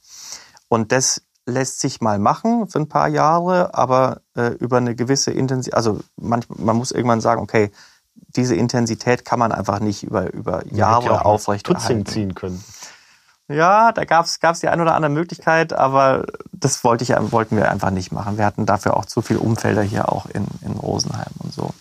Und 0.68 0.92
das 0.92 1.23
lässt 1.47 1.81
sich 1.81 2.01
mal 2.01 2.18
machen 2.18 2.68
für 2.68 2.79
ein 2.79 2.88
paar 2.88 3.09
Jahre, 3.09 3.75
aber 3.75 4.21
äh, 4.37 4.49
über 4.55 4.77
eine 4.77 4.94
gewisse 4.94 5.31
Intensität, 5.31 5.75
also 5.75 6.01
manchmal, 6.16 6.59
man 6.61 6.77
muss 6.77 6.92
irgendwann 6.92 7.23
sagen, 7.23 7.40
okay, 7.40 7.71
diese 8.37 8.54
Intensität 8.54 9.24
kann 9.24 9.38
man 9.38 9.52
einfach 9.52 9.81
nicht 9.81 10.02
über, 10.02 10.33
über 10.33 10.66
Jahre 10.66 11.07
ja 11.07 11.22
aufrechterhalten. 11.22 12.07
ziehen 12.07 12.35
können. 12.35 12.62
Ja, 13.48 13.92
da 13.92 14.04
gab 14.04 14.26
es 14.26 14.61
die 14.61 14.68
eine 14.68 14.83
oder 14.83 14.94
andere 14.94 15.11
Möglichkeit, 15.11 15.72
aber 15.72 16.26
das 16.52 16.85
wollte 16.85 17.04
ich, 17.04 17.11
wollten 17.33 17.57
wir 17.57 17.70
einfach 17.70 17.90
nicht 17.90 18.12
machen. 18.12 18.37
Wir 18.37 18.44
hatten 18.44 18.66
dafür 18.66 18.96
auch 18.96 19.07
zu 19.07 19.22
viele 19.22 19.40
Umfelder 19.40 19.83
hier 19.83 20.12
auch 20.12 20.26
in, 20.26 20.46
in 20.61 20.72
Rosenheim 20.72 21.33
und 21.38 21.52
so. 21.54 21.72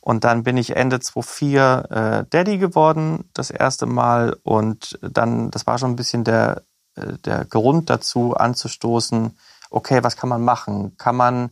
Und 0.00 0.24
dann 0.24 0.42
bin 0.42 0.56
ich 0.56 0.74
Ende 0.74 0.98
2004 0.98 1.86
äh, 1.90 2.24
Daddy 2.28 2.58
geworden, 2.58 3.30
das 3.34 3.50
erste 3.50 3.86
Mal. 3.86 4.36
Und 4.42 4.98
dann, 5.00 5.52
das 5.52 5.68
war 5.68 5.78
schon 5.78 5.92
ein 5.92 5.96
bisschen 5.96 6.24
der, 6.24 6.62
äh, 6.96 7.12
der 7.24 7.44
Grund 7.44 7.88
dazu, 7.88 8.34
anzustoßen, 8.34 9.38
okay, 9.70 10.02
was 10.02 10.16
kann 10.16 10.28
man 10.28 10.42
machen? 10.42 10.96
Kann 10.98 11.14
man 11.14 11.50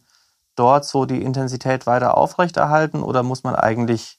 dort 0.60 0.84
so 0.84 1.06
die 1.06 1.22
Intensität 1.22 1.86
weiter 1.86 2.18
aufrechterhalten 2.18 3.02
oder 3.02 3.22
muss 3.22 3.44
man 3.44 3.54
eigentlich 3.54 4.18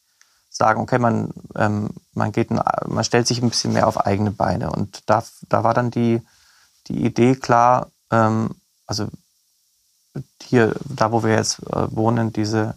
sagen, 0.50 0.82
okay, 0.82 0.98
man, 0.98 1.30
ähm, 1.56 1.92
man, 2.14 2.32
geht 2.32 2.50
man 2.50 3.04
stellt 3.04 3.28
sich 3.28 3.42
ein 3.42 3.50
bisschen 3.50 3.74
mehr 3.74 3.88
auf 3.88 4.06
eigene 4.06 4.32
Beine. 4.32 4.72
Und 4.72 5.04
da, 5.06 5.24
da 5.48 5.64
war 5.64 5.76
dann 5.76 5.92
die, 5.92 6.22
die 6.88 7.06
Idee 7.06 7.36
klar, 7.36 7.92
ähm, 8.10 8.56
also 8.88 9.08
hier, 10.42 10.76
da 10.84 11.12
wo 11.12 11.24
wir 11.24 11.36
jetzt 11.36 11.60
äh, 11.60 11.96
wohnen, 11.96 12.34
diese, 12.34 12.74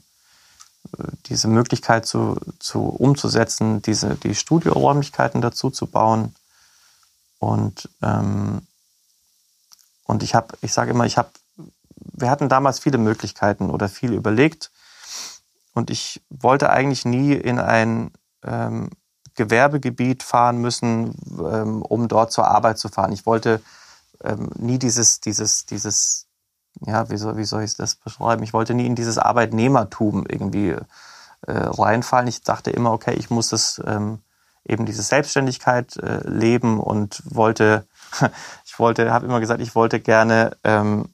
diese 1.27 1.49
Möglichkeit 1.49 2.07
zu, 2.07 2.37
zu 2.59 2.83
umzusetzen, 2.83 3.81
diese, 3.81 4.15
die 4.17 4.35
Studioräumlichkeiten 4.35 5.41
dazu 5.41 5.71
zu 5.71 5.87
bauen. 5.87 6.35
Und, 7.39 7.89
ähm, 8.03 8.67
und 10.05 10.23
ich 10.23 10.35
habe, 10.35 10.57
ich 10.61 10.73
sage 10.73 10.91
immer, 10.91 11.07
ich 11.07 11.17
habe, 11.19 11.31
wir 12.13 12.31
hatten 12.31 12.49
damals 12.49 12.79
viele 12.79 12.99
Möglichkeiten 12.99 13.71
oder 13.71 13.89
viel 13.89 14.13
überlegt 14.13 14.71
und 15.75 15.91
ich 15.91 16.23
wollte 16.31 16.71
eigentlich 16.71 17.05
nie 17.05 17.33
in 17.33 17.59
ein 17.59 18.13
ähm, 18.45 18.91
Gewerbegebiet 19.35 20.23
fahren 20.23 20.59
müssen, 20.59 21.17
ähm, 21.39 21.83
um 21.83 22.09
dort 22.09 22.33
zur 22.33 22.47
Arbeit 22.47 22.79
zu 22.79 22.89
fahren. 22.89 23.13
Ich 23.13 23.27
wollte 23.27 23.61
ähm, 24.23 24.51
nie 24.57 24.79
dieses, 24.79 25.21
dieses, 25.21 25.67
dieses, 25.67 26.27
ja, 26.87 27.11
wie 27.11 27.17
soll, 27.17 27.37
wie 27.37 27.45
soll 27.45 27.63
ich 27.63 27.77
das 27.77 27.97
beschreiben? 27.97 28.43
Ich 28.43 28.53
wollte 28.53 28.75
nie 28.75 28.87
in 28.87 28.95
dieses 28.95 29.19
Arbeitnehmertum 29.19 30.25
irgendwie 30.29 30.71
äh, 30.71 30.83
reinfallen. 31.49 32.29
Ich 32.29 32.43
dachte 32.43 32.71
immer, 32.71 32.93
okay, 32.93 33.15
ich 33.15 33.31
muss 33.31 33.49
das 33.49 33.83
ähm, 33.85 34.21
eben 34.67 34.87
diese 34.87 35.03
Selbstständigkeit 35.03 35.97
äh, 35.97 36.27
leben 36.29 36.81
und 36.81 37.23
wollte, 37.25 37.87
ich 38.65 38.79
wollte, 38.79 39.13
habe 39.13 39.27
immer 39.27 39.41
gesagt, 39.41 39.61
ich 39.61 39.75
wollte 39.75 40.01
gerne 40.01 40.57
ähm, 40.65 41.07
äh, 41.07 41.14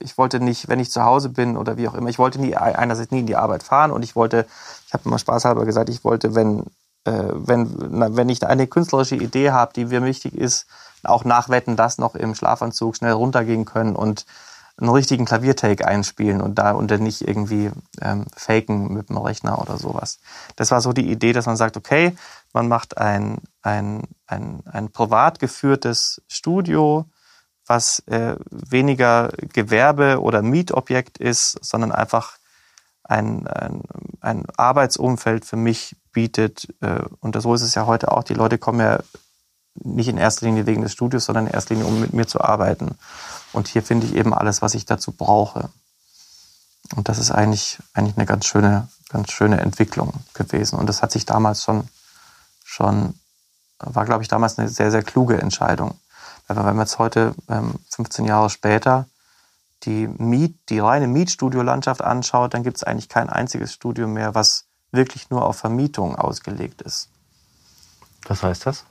ich 0.00 0.18
wollte 0.18 0.40
nicht, 0.40 0.68
wenn 0.68 0.80
ich 0.80 0.90
zu 0.90 1.04
Hause 1.04 1.30
bin 1.30 1.56
oder 1.56 1.76
wie 1.76 1.88
auch 1.88 1.94
immer, 1.94 2.08
ich 2.08 2.18
wollte 2.18 2.40
nie 2.40 2.56
einerseits 2.56 3.10
nie 3.10 3.20
in 3.20 3.26
die 3.26 3.36
Arbeit 3.36 3.62
fahren 3.62 3.90
und 3.90 4.02
ich 4.02 4.14
wollte, 4.14 4.46
ich 4.86 4.92
habe 4.92 5.04
immer 5.06 5.18
spaßhalber 5.18 5.64
gesagt, 5.64 5.88
ich 5.88 6.04
wollte, 6.04 6.34
wenn 6.34 6.64
äh, 7.04 7.30
wenn 7.32 7.74
na, 7.90 8.14
wenn 8.16 8.28
ich 8.28 8.44
eine 8.46 8.66
künstlerische 8.66 9.16
Idee 9.16 9.52
habe, 9.52 9.72
die 9.72 9.86
mir 9.86 10.02
wichtig 10.04 10.34
ist, 10.36 10.66
auch 11.02 11.24
nachwetten, 11.24 11.76
das 11.76 11.98
noch 11.98 12.14
im 12.14 12.34
Schlafanzug 12.34 12.96
schnell 12.96 13.12
runtergehen 13.12 13.64
können 13.64 13.96
und 13.96 14.26
einen 14.78 14.90
richtigen 14.90 15.24
Klaviertake 15.24 15.86
einspielen 15.86 16.42
und 16.42 16.56
da 16.56 16.72
und 16.72 16.90
dann 16.90 17.02
nicht 17.02 17.26
irgendwie 17.26 17.70
ähm, 18.02 18.26
faken 18.36 18.92
mit 18.92 19.08
dem 19.08 19.16
Rechner 19.16 19.60
oder 19.60 19.78
sowas. 19.78 20.18
Das 20.56 20.70
war 20.70 20.82
so 20.82 20.92
die 20.92 21.10
Idee, 21.10 21.32
dass 21.32 21.46
man 21.46 21.56
sagt, 21.56 21.78
okay, 21.78 22.14
man 22.52 22.68
macht 22.68 22.98
ein, 22.98 23.38
ein, 23.62 24.02
ein, 24.26 24.62
ein 24.66 24.90
privat 24.90 25.38
geführtes 25.38 26.20
Studio, 26.28 27.06
was 27.66 28.00
äh, 28.06 28.36
weniger 28.50 29.32
Gewerbe 29.52 30.20
oder 30.20 30.42
Mietobjekt 30.42 31.18
ist, 31.18 31.64
sondern 31.64 31.92
einfach 31.92 32.38
ein, 33.02 33.46
ein, 33.46 33.82
ein 34.20 34.44
Arbeitsumfeld 34.56 35.44
für 35.44 35.56
mich 35.56 35.96
bietet. 36.12 36.68
Äh, 36.80 37.00
und 37.20 37.40
so 37.40 37.54
ist 37.54 37.62
es 37.62 37.74
ja 37.74 37.86
heute 37.86 38.12
auch. 38.12 38.24
Die 38.24 38.34
Leute 38.34 38.58
kommen 38.58 38.80
ja 38.80 39.00
nicht 39.74 40.08
in 40.08 40.16
erster 40.16 40.46
Linie 40.46 40.66
wegen 40.66 40.82
des 40.82 40.92
Studios, 40.92 41.26
sondern 41.26 41.46
in 41.46 41.52
erster 41.52 41.74
Linie, 41.74 41.88
um 41.88 42.00
mit 42.00 42.12
mir 42.12 42.26
zu 42.26 42.40
arbeiten. 42.40 42.96
Und 43.52 43.68
hier 43.68 43.82
finde 43.82 44.06
ich 44.06 44.14
eben 44.14 44.32
alles, 44.32 44.62
was 44.62 44.74
ich 44.74 44.86
dazu 44.86 45.12
brauche. 45.12 45.70
Und 46.94 47.08
das 47.08 47.18
ist 47.18 47.30
eigentlich, 47.30 47.78
eigentlich 47.94 48.16
eine 48.16 48.26
ganz 48.26 48.46
schöne, 48.46 48.88
ganz 49.08 49.32
schöne 49.32 49.60
Entwicklung 49.60 50.12
gewesen. 50.34 50.78
Und 50.78 50.86
das 50.86 51.02
hat 51.02 51.12
sich 51.12 51.26
damals 51.26 51.64
schon, 51.64 51.88
schon 52.64 53.14
war, 53.78 54.04
glaube 54.04 54.22
ich, 54.22 54.28
damals 54.28 54.58
eine 54.58 54.68
sehr, 54.68 54.90
sehr 54.90 55.02
kluge 55.02 55.40
Entscheidung. 55.40 55.98
Aber 56.46 56.64
wenn 56.64 56.76
man 56.76 56.86
jetzt 56.86 56.98
heute, 56.98 57.34
ähm, 57.48 57.74
15 57.90 58.24
Jahre 58.24 58.50
später, 58.50 59.06
die 59.82 60.08
Miet, 60.08 60.58
die 60.68 60.78
reine 60.78 61.06
Mietstudiolandschaft 61.06 62.02
anschaut, 62.02 62.54
dann 62.54 62.62
gibt 62.62 62.78
es 62.78 62.84
eigentlich 62.84 63.08
kein 63.08 63.28
einziges 63.28 63.72
Studio 63.72 64.06
mehr, 64.06 64.34
was 64.34 64.64
wirklich 64.90 65.30
nur 65.30 65.44
auf 65.44 65.58
Vermietung 65.58 66.16
ausgelegt 66.16 66.82
ist. 66.82 67.08
Was 68.26 68.42
heißt 68.42 68.66
das? 68.66 68.84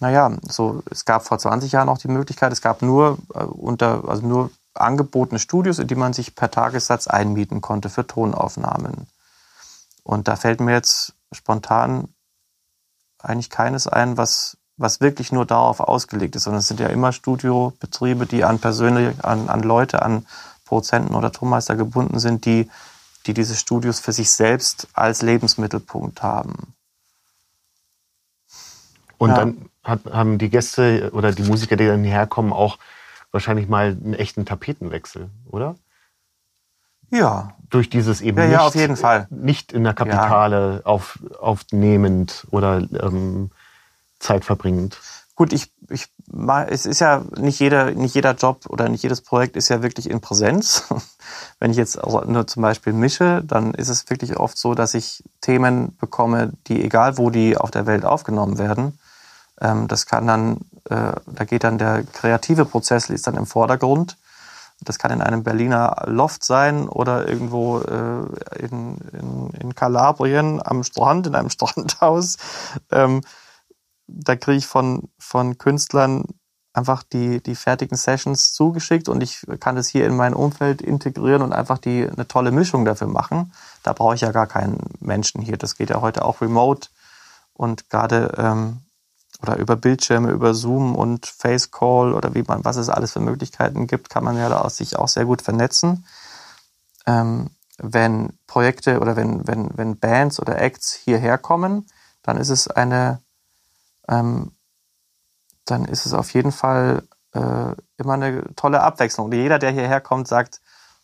Naja, 0.00 0.30
so, 0.48 0.82
es 0.90 1.04
gab 1.04 1.24
vor 1.24 1.38
20 1.38 1.72
Jahren 1.72 1.88
auch 1.88 1.98
die 1.98 2.08
Möglichkeit, 2.08 2.52
es 2.52 2.60
gab 2.60 2.82
nur 2.82 3.18
äh, 3.34 3.42
unter, 3.42 4.08
also 4.08 4.24
nur 4.24 4.50
angebotene 4.74 5.40
Studios, 5.40 5.80
in 5.80 5.88
die 5.88 5.96
man 5.96 6.12
sich 6.12 6.36
per 6.36 6.50
Tagessatz 6.50 7.08
einmieten 7.08 7.60
konnte 7.60 7.88
für 7.88 8.06
Tonaufnahmen. 8.06 9.08
Und 10.04 10.28
da 10.28 10.36
fällt 10.36 10.60
mir 10.60 10.72
jetzt 10.72 11.14
spontan 11.32 12.08
eigentlich 13.18 13.50
keines 13.50 13.88
ein, 13.88 14.16
was 14.16 14.57
was 14.78 15.00
wirklich 15.00 15.32
nur 15.32 15.44
darauf 15.44 15.80
ausgelegt 15.80 16.36
ist, 16.36 16.44
sondern 16.44 16.60
es 16.60 16.68
sind 16.68 16.80
ja 16.80 16.86
immer 16.86 17.12
Studiobetriebe, 17.12 18.26
die 18.26 18.44
an 18.44 18.60
persönlich, 18.60 19.22
an, 19.24 19.48
an 19.48 19.62
Leute, 19.62 20.02
an 20.02 20.24
Produzenten 20.64 21.14
oder 21.14 21.32
Tonmeister 21.32 21.76
gebunden 21.76 22.18
sind, 22.20 22.46
die, 22.46 22.70
die 23.26 23.34
diese 23.34 23.56
Studios 23.56 24.00
für 24.00 24.12
sich 24.12 24.30
selbst 24.30 24.88
als 24.92 25.22
Lebensmittelpunkt 25.22 26.22
haben. 26.22 26.74
Und 29.18 29.30
ja. 29.30 29.36
dann 29.36 29.68
hat, 29.82 30.04
haben 30.06 30.38
die 30.38 30.48
Gäste 30.48 31.10
oder 31.12 31.32
die 31.32 31.42
Musiker, 31.42 31.76
die 31.76 31.86
dann 31.86 32.04
hierher 32.04 32.26
kommen, 32.26 32.52
auch 32.52 32.78
wahrscheinlich 33.32 33.68
mal 33.68 33.88
einen 33.88 34.14
echten 34.14 34.46
Tapetenwechsel, 34.46 35.28
oder? 35.46 35.74
Ja. 37.10 37.54
Durch 37.70 37.90
dieses 37.90 38.20
eben 38.20 38.38
ja, 38.38 38.44
nicht, 38.44 38.52
ja, 38.52 38.60
auf 38.60 38.74
jeden 38.74 38.96
Fall. 38.96 39.26
nicht 39.30 39.72
in 39.72 39.84
der 39.84 39.94
Kapitale 39.94 40.82
auf, 40.84 41.18
aufnehmend 41.40 42.46
oder 42.50 42.86
ähm, 43.02 43.50
zeitverbringend? 44.18 44.98
Gut, 45.38 45.52
ich, 45.52 45.72
ich, 45.88 46.08
es 46.66 46.84
ist 46.84 46.98
ja 46.98 47.22
nicht 47.36 47.60
jeder, 47.60 47.92
nicht 47.92 48.14
jeder 48.14 48.34
Job 48.34 48.66
oder 48.68 48.88
nicht 48.88 49.04
jedes 49.04 49.20
Projekt 49.20 49.56
ist 49.56 49.68
ja 49.68 49.82
wirklich 49.82 50.10
in 50.10 50.20
Präsenz. 50.20 50.88
Wenn 51.60 51.70
ich 51.70 51.76
jetzt 51.76 51.96
nur 52.04 52.46
zum 52.48 52.62
Beispiel 52.62 52.92
mische, 52.92 53.42
dann 53.44 53.72
ist 53.72 53.88
es 53.88 54.10
wirklich 54.10 54.36
oft 54.36 54.58
so, 54.58 54.74
dass 54.74 54.94
ich 54.94 55.22
Themen 55.40 55.96
bekomme, 55.98 56.52
die 56.66 56.82
egal 56.82 57.18
wo 57.18 57.30
die 57.30 57.56
auf 57.56 57.70
der 57.70 57.86
Welt 57.86 58.04
aufgenommen 58.04 58.58
werden, 58.58 58.98
ähm, 59.60 59.86
das 59.88 60.06
kann 60.06 60.26
dann, 60.26 60.56
äh, 60.90 61.12
da 61.26 61.44
geht 61.44 61.64
dann 61.64 61.78
der 61.78 62.02
kreative 62.04 62.64
Prozess 62.64 63.08
ist 63.08 63.26
dann 63.26 63.36
im 63.36 63.46
Vordergrund. 63.46 64.16
Das 64.80 64.98
kann 64.98 65.10
in 65.10 65.22
einem 65.22 65.42
Berliner 65.42 66.04
Loft 66.06 66.44
sein 66.44 66.88
oder 66.88 67.28
irgendwo 67.28 67.78
äh, 67.78 68.64
in, 68.64 68.96
in, 69.12 69.50
in 69.60 69.74
Kalabrien 69.74 70.60
am 70.64 70.84
Strand, 70.84 71.26
in 71.26 71.34
einem 71.34 71.50
Strandhaus. 71.50 72.38
Da 74.08 74.36
kriege 74.36 74.58
ich 74.58 74.66
von, 74.66 75.08
von 75.18 75.58
Künstlern 75.58 76.24
einfach 76.72 77.02
die, 77.02 77.42
die 77.42 77.54
fertigen 77.54 77.96
Sessions 77.96 78.52
zugeschickt 78.52 79.08
und 79.08 79.22
ich 79.22 79.44
kann 79.60 79.76
das 79.76 79.88
hier 79.88 80.06
in 80.06 80.16
mein 80.16 80.34
Umfeld 80.34 80.80
integrieren 80.80 81.42
und 81.42 81.52
einfach 81.52 81.78
die, 81.78 82.08
eine 82.08 82.26
tolle 82.26 82.52
Mischung 82.52 82.84
dafür 82.84 83.08
machen. 83.08 83.52
Da 83.82 83.92
brauche 83.92 84.14
ich 84.14 84.20
ja 84.20 84.32
gar 84.32 84.46
keinen 84.46 84.78
Menschen 85.00 85.42
hier. 85.42 85.56
Das 85.56 85.76
geht 85.76 85.90
ja 85.90 86.00
heute 86.00 86.24
auch 86.24 86.40
remote 86.40 86.88
und 87.52 87.90
gerade 87.90 88.32
ähm, 88.38 88.80
oder 89.42 89.56
über 89.56 89.76
Bildschirme, 89.76 90.30
über 90.30 90.54
Zoom 90.54 90.96
und 90.96 91.26
Face 91.26 91.70
Call 91.70 92.12
oder 92.12 92.34
wie 92.34 92.42
man, 92.42 92.64
was 92.64 92.76
es 92.76 92.88
alles 92.88 93.12
für 93.12 93.20
Möglichkeiten 93.20 93.86
gibt, 93.86 94.10
kann 94.10 94.24
man 94.24 94.36
ja 94.36 94.48
da 94.48 94.68
sich 94.68 94.96
auch 94.96 95.08
sehr 95.08 95.26
gut 95.26 95.42
vernetzen. 95.42 96.04
Ähm, 97.06 97.50
wenn 97.78 98.36
Projekte 98.46 99.00
oder 99.00 99.14
wenn, 99.14 99.46
wenn, 99.46 99.70
wenn 99.76 99.98
Bands 99.98 100.40
oder 100.40 100.60
Acts 100.60 100.92
hierher 100.92 101.38
kommen, 101.38 101.86
dann 102.22 102.36
ist 102.36 102.48
es 102.48 102.66
eine 102.68 103.20
ähm, 104.08 104.52
dann 105.64 105.84
ist 105.84 106.06
es 106.06 106.14
auf 106.14 106.32
jeden 106.32 106.52
Fall 106.52 107.02
äh, 107.32 107.74
immer 107.98 108.14
eine 108.14 108.54
tolle 108.54 108.80
Abwechslung. 108.82 109.26
Und 109.26 109.32
jeder, 109.32 109.58
der 109.58 109.70
hierher 109.70 110.00
kommt, 110.00 110.28
sagt, 110.28 110.60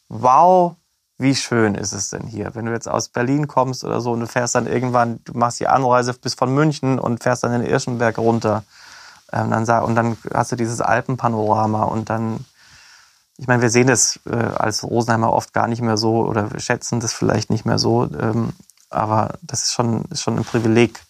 wow, 0.08 0.76
wie 1.18 1.34
schön 1.34 1.74
ist 1.74 1.92
es 1.92 2.10
denn 2.10 2.26
hier? 2.26 2.54
Wenn 2.54 2.66
du 2.66 2.72
jetzt 2.72 2.88
aus 2.88 3.08
Berlin 3.08 3.46
kommst 3.46 3.84
oder 3.84 4.00
so 4.00 4.12
und 4.12 4.20
du 4.20 4.26
fährst 4.26 4.54
dann 4.54 4.66
irgendwann, 4.66 5.20
du 5.24 5.34
machst 5.34 5.60
die 5.60 5.68
Anreise 5.68 6.14
bis 6.14 6.34
von 6.34 6.52
München 6.52 6.98
und 6.98 7.22
fährst 7.22 7.44
dann 7.44 7.52
in 7.52 7.62
den 7.62 7.70
Irschenberg 7.70 8.18
runter. 8.18 8.64
Ähm, 9.32 9.50
dann 9.50 9.64
sag, 9.64 9.84
und 9.84 9.94
dann 9.94 10.16
hast 10.32 10.52
du 10.52 10.56
dieses 10.56 10.80
Alpenpanorama 10.80 11.84
und 11.84 12.10
dann, 12.10 12.44
ich 13.36 13.46
meine, 13.46 13.62
wir 13.62 13.70
sehen 13.70 13.86
das 13.86 14.18
äh, 14.26 14.34
als 14.34 14.82
Rosenheimer 14.82 15.32
oft 15.32 15.52
gar 15.52 15.68
nicht 15.68 15.82
mehr 15.82 15.96
so 15.96 16.24
oder 16.26 16.52
wir 16.52 16.60
schätzen 16.60 17.00
das 17.00 17.12
vielleicht 17.12 17.50
nicht 17.50 17.64
mehr 17.64 17.78
so, 17.78 18.04
ähm, 18.04 18.52
aber 18.90 19.38
das 19.42 19.64
ist 19.64 19.72
schon, 19.72 20.04
ist 20.06 20.22
schon 20.22 20.36
ein 20.36 20.44
Privileg, 20.44 21.00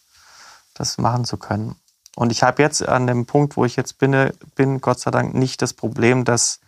das 0.74 0.98
machen 0.98 1.24
zu 1.24 1.36
können. 1.36 1.76
Und 2.16 2.30
ich 2.30 2.42
habe 2.42 2.62
jetzt 2.62 2.86
an 2.86 3.06
dem 3.06 3.26
Punkt, 3.26 3.56
wo 3.56 3.64
ich 3.64 3.76
jetzt 3.76 3.98
bin, 3.98 4.30
bin 4.54 4.80
Gott 4.80 5.00
sei 5.00 5.10
Dank 5.10 5.34
nicht 5.34 5.62
das 5.62 5.72
Problem, 5.72 6.24
dass, 6.24 6.60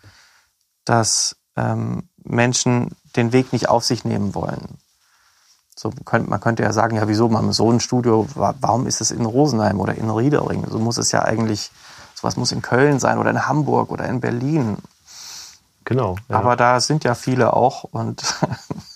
dass 0.85 1.37
ähm, 1.57 2.09
Menschen 2.25 2.97
den 3.15 3.33
Weg 3.33 3.53
nicht 3.53 3.69
auf 3.69 3.85
sich 3.85 4.05
nehmen 4.05 4.35
wollen. 4.35 4.79
So 5.77 5.91
könnte, 5.91 6.31
man 6.31 6.41
könnte 6.41 6.63
ja 6.63 6.73
sagen, 6.73 6.97
ja, 6.97 7.07
wieso, 7.07 7.29
man 7.29 7.53
so 7.53 7.71
ein 7.71 7.81
Studio, 7.81 8.27
warum 8.35 8.87
ist 8.87 9.01
es 9.01 9.11
in 9.11 9.25
Rosenheim 9.27 9.79
oder 9.79 9.95
in 9.95 10.11
Riedering? 10.11 10.67
So 10.69 10.79
muss 10.79 10.97
es 10.97 11.13
ja 11.13 11.23
eigentlich, 11.23 11.71
sowas 12.15 12.37
muss 12.37 12.53
in 12.53 12.63
Köln 12.63 12.99
sein 12.99 13.19
oder 13.19 13.31
in 13.31 13.47
Hamburg 13.47 13.91
oder 13.91 14.07
in 14.07 14.21
Berlin. 14.21 14.79
Genau. 15.85 16.17
Ja. 16.29 16.39
Aber 16.39 16.57
da 16.57 16.81
sind 16.81 17.05
ja 17.05 17.15
viele 17.15 17.53
auch 17.53 17.85
und, 17.85 18.23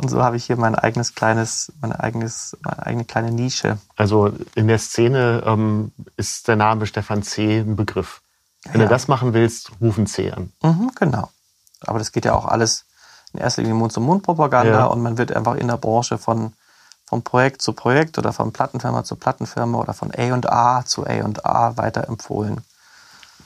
und 0.00 0.08
so 0.08 0.22
habe 0.22 0.36
ich 0.36 0.46
hier 0.46 0.56
mein 0.56 0.74
eigenes 0.74 1.14
kleines, 1.14 1.72
meine 1.82 2.00
eigenes, 2.00 2.56
meine 2.62 2.86
eigene 2.86 3.04
kleine 3.04 3.30
Nische. 3.30 3.76
Also 3.96 4.32
in 4.54 4.66
der 4.66 4.78
Szene 4.78 5.42
ähm, 5.44 5.92
ist 6.16 6.48
der 6.48 6.56
Name 6.56 6.86
Stefan 6.86 7.22
C. 7.22 7.58
ein 7.58 7.76
Begriff. 7.76 8.22
Wenn 8.64 8.80
ja. 8.80 8.86
du 8.86 8.90
das 8.90 9.08
machen 9.08 9.34
willst, 9.34 9.72
rufen 9.78 10.06
C 10.06 10.30
an. 10.30 10.52
Mhm, 10.62 10.92
genau. 10.94 11.28
Aber 11.82 11.98
das 11.98 12.12
geht 12.12 12.24
ja 12.24 12.32
auch 12.32 12.46
alles 12.46 12.86
in 13.34 13.40
erster 13.40 13.60
Linie 13.60 13.76
Mund-zu-Mund-Propaganda 13.76 14.70
ja. 14.70 14.86
und 14.86 15.02
man 15.02 15.18
wird 15.18 15.32
einfach 15.36 15.56
in 15.56 15.68
der 15.68 15.76
Branche 15.76 16.16
von, 16.16 16.54
von 17.04 17.22
Projekt 17.22 17.60
zu 17.60 17.74
Projekt 17.74 18.16
oder 18.16 18.32
von 18.32 18.54
Plattenfirma 18.54 19.04
zu 19.04 19.16
Plattenfirma 19.16 19.78
oder 19.78 19.92
von 19.92 20.10
A&A 20.14 20.82
zu 20.86 21.06
A&A 21.06 21.76
weiterempfohlen. 21.76 22.62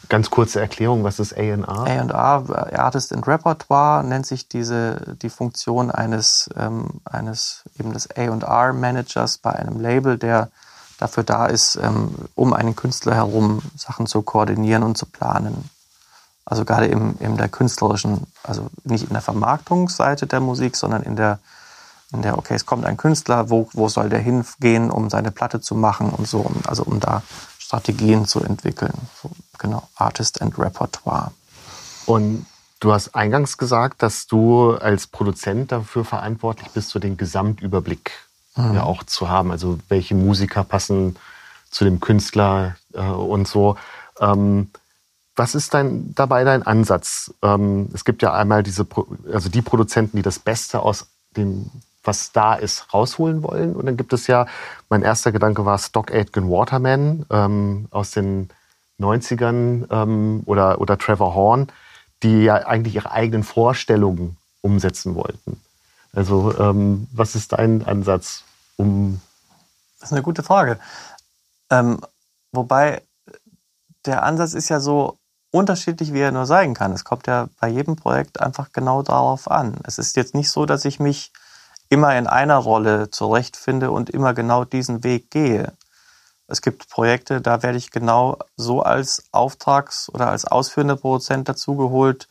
Ganz 0.08 0.30
kurze 0.30 0.60
Erklärung, 0.60 1.04
was 1.04 1.18
ist 1.18 1.36
A&A? 1.36 1.84
A&A, 1.84 2.76
Artist 2.76 3.12
and 3.12 3.26
Repertoire, 3.26 4.04
nennt 4.04 4.26
sich 4.26 4.48
diese, 4.48 5.16
die 5.22 5.30
Funktion 5.30 5.90
eines, 5.90 6.50
ähm, 6.56 7.00
eines 7.04 7.62
eben 7.78 7.92
des 7.92 8.10
A&R-Managers 8.10 9.38
bei 9.38 9.52
einem 9.52 9.80
Label, 9.80 10.18
der 10.18 10.50
dafür 10.98 11.24
da 11.24 11.46
ist, 11.46 11.76
ähm, 11.76 12.14
um 12.34 12.52
einen 12.52 12.76
Künstler 12.76 13.14
herum 13.14 13.62
Sachen 13.76 14.06
zu 14.06 14.22
koordinieren 14.22 14.82
und 14.82 14.96
zu 14.98 15.06
planen. 15.06 15.70
Also 16.44 16.64
gerade 16.64 16.86
im, 16.86 17.16
in 17.20 17.36
der 17.36 17.48
künstlerischen, 17.48 18.26
also 18.42 18.68
nicht 18.84 19.04
in 19.04 19.12
der 19.12 19.22
Vermarktungsseite 19.22 20.26
der 20.26 20.40
Musik, 20.40 20.76
sondern 20.76 21.02
in 21.02 21.16
der, 21.16 21.38
in 22.12 22.22
der, 22.22 22.36
okay, 22.36 22.54
es 22.54 22.66
kommt 22.66 22.84
ein 22.84 22.98
Künstler, 22.98 23.48
wo, 23.48 23.68
wo 23.72 23.88
soll 23.88 24.10
der 24.10 24.20
hingehen, 24.20 24.90
um 24.90 25.08
seine 25.08 25.30
Platte 25.30 25.60
zu 25.60 25.74
machen 25.74 26.10
und 26.10 26.28
so, 26.28 26.50
also 26.66 26.82
um 26.82 27.00
da 27.00 27.22
Strategien 27.64 28.26
zu 28.26 28.40
entwickeln. 28.40 28.92
Genau, 29.58 29.88
Artist 29.96 30.42
and 30.42 30.58
Repertoire. 30.58 31.32
Und 32.06 32.46
du 32.80 32.92
hast 32.92 33.14
eingangs 33.14 33.56
gesagt, 33.56 34.02
dass 34.02 34.26
du 34.26 34.72
als 34.72 35.06
Produzent 35.06 35.72
dafür 35.72 36.04
verantwortlich 36.04 36.68
bist, 36.70 36.90
so 36.90 36.98
den 36.98 37.16
Gesamtüberblick 37.16 38.12
mhm. 38.56 38.74
ja 38.74 38.82
auch 38.82 39.02
zu 39.02 39.28
haben. 39.28 39.50
Also 39.50 39.78
welche 39.88 40.14
Musiker 40.14 40.62
passen 40.62 41.16
zu 41.70 41.84
dem 41.84 42.00
Künstler 42.00 42.76
äh, 42.92 43.00
und 43.00 43.48
so. 43.48 43.76
Ähm, 44.20 44.70
was 45.34 45.54
ist 45.54 45.74
dein, 45.74 46.14
dabei 46.14 46.44
dein 46.44 46.62
Ansatz? 46.62 47.32
Ähm, 47.42 47.88
es 47.94 48.04
gibt 48.04 48.22
ja 48.22 48.34
einmal 48.34 48.62
diese, 48.62 48.86
also 49.32 49.48
die 49.48 49.62
Produzenten, 49.62 50.18
die 50.18 50.22
das 50.22 50.38
Beste 50.38 50.80
aus 50.80 51.06
dem, 51.36 51.70
was 52.04 52.32
da 52.32 52.54
ist, 52.54 52.92
rausholen 52.92 53.42
wollen. 53.42 53.74
Und 53.74 53.86
dann 53.86 53.96
gibt 53.96 54.12
es 54.12 54.26
ja, 54.26 54.46
mein 54.88 55.02
erster 55.02 55.32
Gedanke 55.32 55.64
war 55.64 55.78
Stock 55.78 56.12
Aitken 56.12 56.50
Waterman 56.50 57.26
ähm, 57.30 57.88
aus 57.90 58.12
den 58.12 58.50
90ern 59.00 59.86
ähm, 59.90 60.42
oder, 60.46 60.80
oder 60.80 60.98
Trevor 60.98 61.34
Horn, 61.34 61.68
die 62.22 62.44
ja 62.44 62.54
eigentlich 62.66 62.94
ihre 62.94 63.10
eigenen 63.10 63.42
Vorstellungen 63.42 64.36
umsetzen 64.60 65.14
wollten. 65.14 65.60
Also 66.12 66.56
ähm, 66.58 67.08
was 67.12 67.34
ist 67.34 67.52
dein 67.52 67.84
Ansatz, 67.84 68.44
um... 68.76 69.20
Das 69.98 70.10
ist 70.10 70.12
eine 70.12 70.22
gute 70.22 70.42
Frage. 70.42 70.78
Ähm, 71.70 72.00
wobei 72.52 73.02
der 74.04 74.22
Ansatz 74.22 74.54
ist 74.54 74.68
ja 74.68 74.80
so, 74.80 75.18
unterschiedlich 75.54 76.12
wie 76.12 76.20
er 76.20 76.32
nur 76.32 76.46
sein 76.46 76.74
kann. 76.74 76.92
Es 76.92 77.04
kommt 77.04 77.28
ja 77.28 77.48
bei 77.60 77.68
jedem 77.68 77.94
Projekt 77.94 78.40
einfach 78.40 78.72
genau 78.72 79.02
darauf 79.02 79.48
an. 79.48 79.76
Es 79.84 79.98
ist 79.98 80.16
jetzt 80.16 80.34
nicht 80.34 80.50
so, 80.50 80.66
dass 80.66 80.84
ich 80.84 80.98
mich 80.98 81.32
immer 81.94 82.18
in 82.18 82.26
einer 82.26 82.56
Rolle 82.56 83.08
zurechtfinde 83.10 83.92
und 83.92 84.10
immer 84.10 84.34
genau 84.34 84.64
diesen 84.64 85.04
Weg 85.04 85.30
gehe. 85.30 85.72
Es 86.48 86.60
gibt 86.60 86.90
Projekte, 86.90 87.40
da 87.40 87.62
werde 87.62 87.78
ich 87.78 87.92
genau 87.92 88.38
so 88.56 88.82
als 88.82 89.28
Auftrags- 89.30 90.08
oder 90.12 90.28
als 90.28 90.44
ausführender 90.44 90.96
Produzent 90.96 91.48
dazugeholt, 91.48 92.28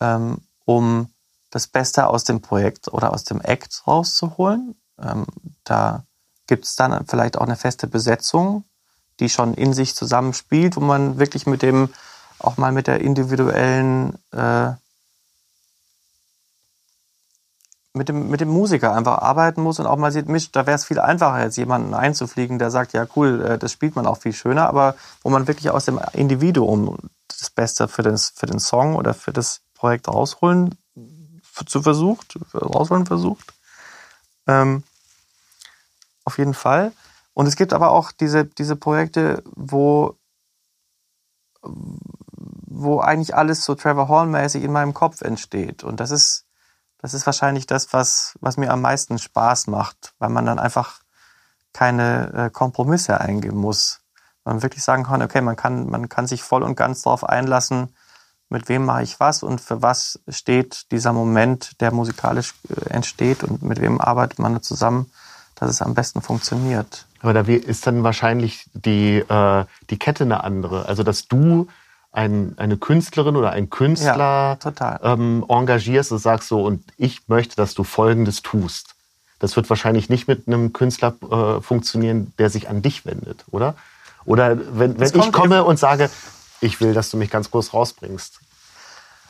ähm, 0.00 0.42
um 0.66 1.08
das 1.48 1.66
Beste 1.66 2.08
aus 2.08 2.24
dem 2.24 2.42
Projekt 2.42 2.92
oder 2.92 3.14
aus 3.14 3.24
dem 3.24 3.40
Act 3.40 3.86
rauszuholen. 3.86 4.74
Ähm, 5.00 5.24
da 5.64 6.04
gibt 6.46 6.66
es 6.66 6.76
dann 6.76 7.06
vielleicht 7.06 7.38
auch 7.38 7.46
eine 7.46 7.56
feste 7.56 7.86
Besetzung, 7.86 8.64
die 9.18 9.30
schon 9.30 9.54
in 9.54 9.72
sich 9.72 9.94
zusammenspielt, 9.94 10.76
wo 10.76 10.80
man 10.80 11.18
wirklich 11.18 11.46
mit 11.46 11.62
dem 11.62 11.88
auch 12.38 12.58
mal 12.58 12.72
mit 12.72 12.86
der 12.86 13.00
individuellen, 13.00 14.18
äh, 14.30 14.72
mit, 17.94 18.08
dem, 18.08 18.28
mit 18.28 18.40
dem 18.40 18.48
Musiker 18.48 18.94
einfach 18.94 19.18
arbeiten 19.18 19.62
muss 19.62 19.78
und 19.78 19.86
auch 19.86 19.96
mal 19.96 20.12
sieht, 20.12 20.28
Mensch, 20.28 20.50
da 20.50 20.66
wäre 20.66 20.74
es 20.74 20.84
viel 20.84 20.98
einfacher, 20.98 21.42
jetzt 21.42 21.56
jemanden 21.56 21.94
einzufliegen, 21.94 22.58
der 22.58 22.70
sagt, 22.70 22.92
ja 22.92 23.06
cool, 23.16 23.40
äh, 23.42 23.58
das 23.58 23.72
spielt 23.72 23.96
man 23.96 24.06
auch 24.06 24.18
viel 24.18 24.32
schöner, 24.32 24.68
aber 24.68 24.96
wo 25.22 25.30
man 25.30 25.46
wirklich 25.46 25.70
aus 25.70 25.84
dem 25.84 26.00
Individuum 26.12 26.98
das 27.28 27.50
Beste 27.50 27.88
für 27.88 28.02
den, 28.02 28.18
für 28.18 28.46
den 28.46 28.58
Song 28.58 28.96
oder 28.96 29.14
für 29.14 29.32
das 29.32 29.60
Projekt 29.74 30.08
rausholen 30.08 30.74
zu 31.66 31.82
versucht, 31.82 32.36
rausholen 32.52 33.06
versucht. 33.06 33.54
Ähm, 34.48 34.82
auf 36.24 36.38
jeden 36.38 36.54
Fall. 36.54 36.92
Und 37.32 37.46
es 37.46 37.54
gibt 37.54 37.72
aber 37.72 37.90
auch 37.90 38.10
diese, 38.10 38.44
diese 38.44 38.76
Projekte, 38.76 39.42
wo 39.54 40.16
wo 42.74 43.00
eigentlich 43.00 43.34
alles 43.34 43.64
so 43.64 43.74
Trevor 43.74 44.08
Hall-mäßig 44.08 44.64
in 44.64 44.72
meinem 44.72 44.94
Kopf 44.94 45.22
entsteht. 45.22 45.84
Und 45.84 46.00
das 46.00 46.10
ist, 46.10 46.43
das 47.04 47.12
ist 47.12 47.26
wahrscheinlich 47.26 47.66
das, 47.66 47.92
was, 47.92 48.34
was 48.40 48.56
mir 48.56 48.72
am 48.72 48.80
meisten 48.80 49.18
Spaß 49.18 49.66
macht, 49.66 50.14
weil 50.18 50.30
man 50.30 50.46
dann 50.46 50.58
einfach 50.58 51.00
keine 51.74 52.32
äh, 52.32 52.50
Kompromisse 52.50 53.20
eingehen 53.20 53.56
muss. 53.56 54.00
Man 54.46 54.62
wirklich 54.62 54.82
sagen 54.82 55.04
kann, 55.04 55.20
okay, 55.20 55.42
man 55.42 55.54
kann, 55.54 55.90
man 55.90 56.08
kann 56.08 56.26
sich 56.26 56.42
voll 56.42 56.62
und 56.62 56.76
ganz 56.76 57.02
darauf 57.02 57.28
einlassen, 57.28 57.94
mit 58.48 58.70
wem 58.70 58.86
mache 58.86 59.02
ich 59.02 59.20
was 59.20 59.42
und 59.42 59.60
für 59.60 59.82
was 59.82 60.18
steht 60.28 60.90
dieser 60.92 61.12
Moment, 61.12 61.78
der 61.82 61.92
musikalisch 61.92 62.54
äh, 62.70 62.88
entsteht 62.88 63.44
und 63.44 63.62
mit 63.62 63.82
wem 63.82 64.00
arbeitet 64.00 64.38
man 64.38 64.62
zusammen, 64.62 65.12
dass 65.56 65.68
es 65.68 65.82
am 65.82 65.92
besten 65.92 66.22
funktioniert. 66.22 67.04
Aber 67.20 67.34
da 67.34 67.42
ist 67.42 67.86
dann 67.86 68.02
wahrscheinlich 68.02 68.64
die, 68.72 69.18
äh, 69.18 69.66
die 69.90 69.98
Kette 69.98 70.24
eine 70.24 70.42
andere. 70.42 70.86
Also, 70.86 71.02
dass 71.02 71.28
du 71.28 71.68
ein, 72.14 72.54
eine 72.58 72.76
Künstlerin 72.76 73.36
oder 73.36 73.50
ein 73.50 73.70
Künstler 73.70 74.56
ja, 74.64 75.00
ähm, 75.02 75.44
engagierst 75.48 76.12
und 76.12 76.18
sagst 76.18 76.48
so, 76.48 76.62
und 76.62 76.84
ich 76.96 77.28
möchte, 77.28 77.56
dass 77.56 77.74
du 77.74 77.82
Folgendes 77.82 78.42
tust. 78.42 78.94
Das 79.40 79.56
wird 79.56 79.68
wahrscheinlich 79.68 80.08
nicht 80.08 80.28
mit 80.28 80.46
einem 80.46 80.72
Künstler 80.72 81.14
äh, 81.22 81.60
funktionieren, 81.60 82.32
der 82.38 82.50
sich 82.50 82.68
an 82.68 82.82
dich 82.82 83.04
wendet, 83.04 83.44
oder? 83.50 83.74
Oder 84.24 84.56
wenn, 84.78 84.98
wenn 84.98 85.20
ich 85.20 85.32
komme 85.32 85.64
und 85.64 85.78
sage, 85.78 86.08
ich 86.60 86.80
will, 86.80 86.94
dass 86.94 87.10
du 87.10 87.16
mich 87.16 87.30
ganz 87.30 87.50
groß 87.50 87.74
rausbringst. 87.74 88.38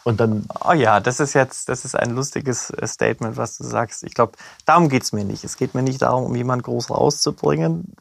Und 0.05 0.21
dann. 0.21 0.47
Oh 0.63 0.73
ja, 0.73 1.01
das 1.01 1.19
ist 1.19 1.33
jetzt, 1.33 1.71
das 1.71 1.87
ist 1.87 1.97
ein 1.97 2.11
lustiges 2.11 2.69
äh, 2.69 2.87
Statement, 2.87 3.39
was 3.39 3.57
du 3.57 3.65
sagst. 3.65 4.05
Ich 4.05 4.13
glaube, 4.13 4.33
darum 4.67 4.91
geht's 4.91 5.13
mir 5.13 5.25
nicht. 5.25 5.43
Es 5.43 5.57
geht 5.57 5.75
mir 5.75 5.83
nicht 5.83 6.03
darum, 6.03 6.25
um 6.27 6.37
jemanden 6.37 6.65
groß 6.65 6.91
rauszubringen, 6.91 7.95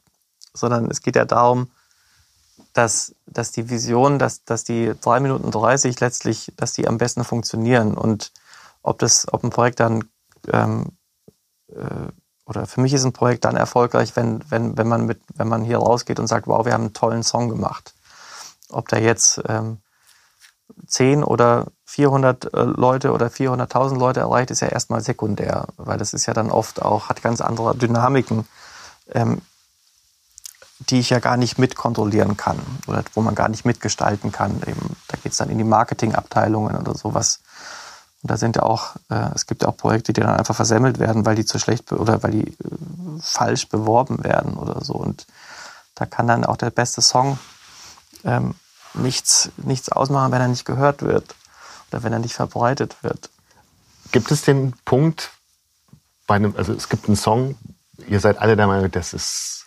sondern 0.53 0.91
es 0.91 1.01
geht 1.01 1.15
ja 1.15 1.23
darum, 1.23 1.71
dass, 2.73 3.15
dass 3.25 3.51
die 3.51 3.69
Vision, 3.69 4.19
dass, 4.19 4.43
dass 4.43 4.63
die 4.63 4.93
drei 5.01 5.19
Minuten 5.19 5.51
30 5.51 5.99
letztlich, 5.99 6.51
dass 6.57 6.73
die 6.73 6.87
am 6.87 6.97
besten 6.97 7.23
funktionieren. 7.23 7.95
Und 7.95 8.31
ob 8.81 8.99
das, 8.99 9.31
ob 9.31 9.43
ein 9.43 9.51
Projekt 9.51 9.79
dann 9.79 10.05
ähm, 10.51 10.87
äh, 11.69 12.11
oder 12.45 12.65
für 12.65 12.81
mich 12.81 12.93
ist 12.93 13.05
ein 13.05 13.13
Projekt 13.13 13.45
dann 13.45 13.55
erfolgreich, 13.55 14.15
wenn, 14.15 14.43
wenn, 14.49 14.77
wenn 14.77 14.87
man 14.87 15.05
mit, 15.05 15.21
wenn 15.35 15.47
man 15.47 15.63
hier 15.63 15.77
rausgeht 15.77 16.19
und 16.19 16.27
sagt, 16.27 16.47
wow, 16.47 16.65
wir 16.65 16.73
haben 16.73 16.83
einen 16.83 16.93
tollen 16.93 17.23
Song 17.23 17.49
gemacht. 17.49 17.93
Ob 18.69 18.89
da 18.89 18.97
jetzt 18.97 19.41
ähm, 19.47 19.77
10 20.87 21.23
oder 21.23 21.67
400 21.85 22.53
äh, 22.53 22.63
Leute 22.63 23.11
oder 23.11 23.27
400.000 23.27 23.97
Leute 23.97 24.21
erreicht, 24.21 24.51
ist 24.51 24.59
ja 24.59 24.67
erstmal 24.67 25.01
sekundär, 25.01 25.67
weil 25.77 25.97
das 25.97 26.13
ist 26.13 26.25
ja 26.25 26.33
dann 26.33 26.51
oft 26.51 26.81
auch, 26.81 27.07
hat 27.07 27.21
ganz 27.21 27.39
andere 27.39 27.75
Dynamiken. 27.77 28.45
Ähm, 29.09 29.41
die 30.79 30.99
ich 30.99 31.09
ja 31.09 31.19
gar 31.19 31.37
nicht 31.37 31.57
mitkontrollieren 31.57 32.37
kann 32.37 32.59
oder 32.87 33.03
wo 33.13 33.21
man 33.21 33.35
gar 33.35 33.49
nicht 33.49 33.65
mitgestalten 33.65 34.31
kann. 34.31 34.61
Eben, 34.65 34.95
da 35.07 35.17
geht 35.17 35.31
es 35.31 35.37
dann 35.37 35.49
in 35.49 35.57
die 35.57 35.63
Marketingabteilungen 35.63 36.75
oder 36.75 36.95
sowas. 36.95 37.39
Und 38.21 38.31
da 38.31 38.37
sind 38.37 38.55
ja 38.55 38.63
auch, 38.63 38.95
äh, 39.09 39.29
es 39.35 39.45
gibt 39.45 39.63
ja 39.63 39.69
auch 39.69 39.77
Projekte, 39.77 40.13
die 40.13 40.21
dann 40.21 40.35
einfach 40.35 40.55
versemmelt 40.55 40.99
werden, 40.99 41.25
weil 41.25 41.35
die 41.35 41.45
zu 41.45 41.59
schlecht 41.59 41.91
oder 41.91 42.23
weil 42.23 42.31
die 42.31 42.47
äh, 42.47 42.55
falsch 43.21 43.69
beworben 43.69 44.23
werden 44.23 44.53
oder 44.53 44.83
so. 44.83 44.93
Und 44.93 45.27
da 45.95 46.05
kann 46.05 46.27
dann 46.27 46.45
auch 46.45 46.57
der 46.57 46.69
beste 46.69 47.01
Song 47.01 47.37
ähm, 48.23 48.55
nichts, 48.93 49.49
nichts 49.57 49.89
ausmachen, 49.89 50.31
wenn 50.31 50.41
er 50.41 50.47
nicht 50.47 50.65
gehört 50.65 51.01
wird 51.01 51.35
oder 51.91 52.03
wenn 52.03 52.13
er 52.13 52.19
nicht 52.19 52.33
verbreitet 52.33 52.95
wird. 53.03 53.29
Gibt 54.11 54.31
es 54.31 54.43
den 54.43 54.73
Punkt, 54.85 55.31
bei 56.27 56.35
einem, 56.35 56.55
also 56.57 56.73
es 56.73 56.89
gibt 56.89 57.07
einen 57.07 57.17
Song, 57.17 57.55
ihr 58.07 58.19
seid 58.19 58.37
alle 58.39 58.55
der 58.55 58.67
Meinung, 58.67 58.89
das 58.91 59.13
ist 59.13 59.65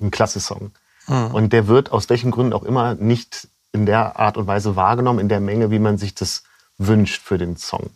ein 0.00 0.10
klasse 0.10 0.40
Song. 0.40 0.72
Mhm. 1.06 1.34
Und 1.34 1.52
der 1.52 1.66
wird 1.66 1.92
aus 1.92 2.08
welchen 2.08 2.30
Gründen 2.30 2.52
auch 2.52 2.62
immer 2.62 2.94
nicht 2.94 3.48
in 3.72 3.86
der 3.86 4.18
Art 4.18 4.36
und 4.36 4.46
Weise 4.46 4.76
wahrgenommen, 4.76 5.18
in 5.18 5.28
der 5.28 5.40
Menge, 5.40 5.70
wie 5.70 5.78
man 5.78 5.98
sich 5.98 6.14
das 6.14 6.42
wünscht 6.78 7.22
für 7.22 7.38
den 7.38 7.56
Song. 7.56 7.90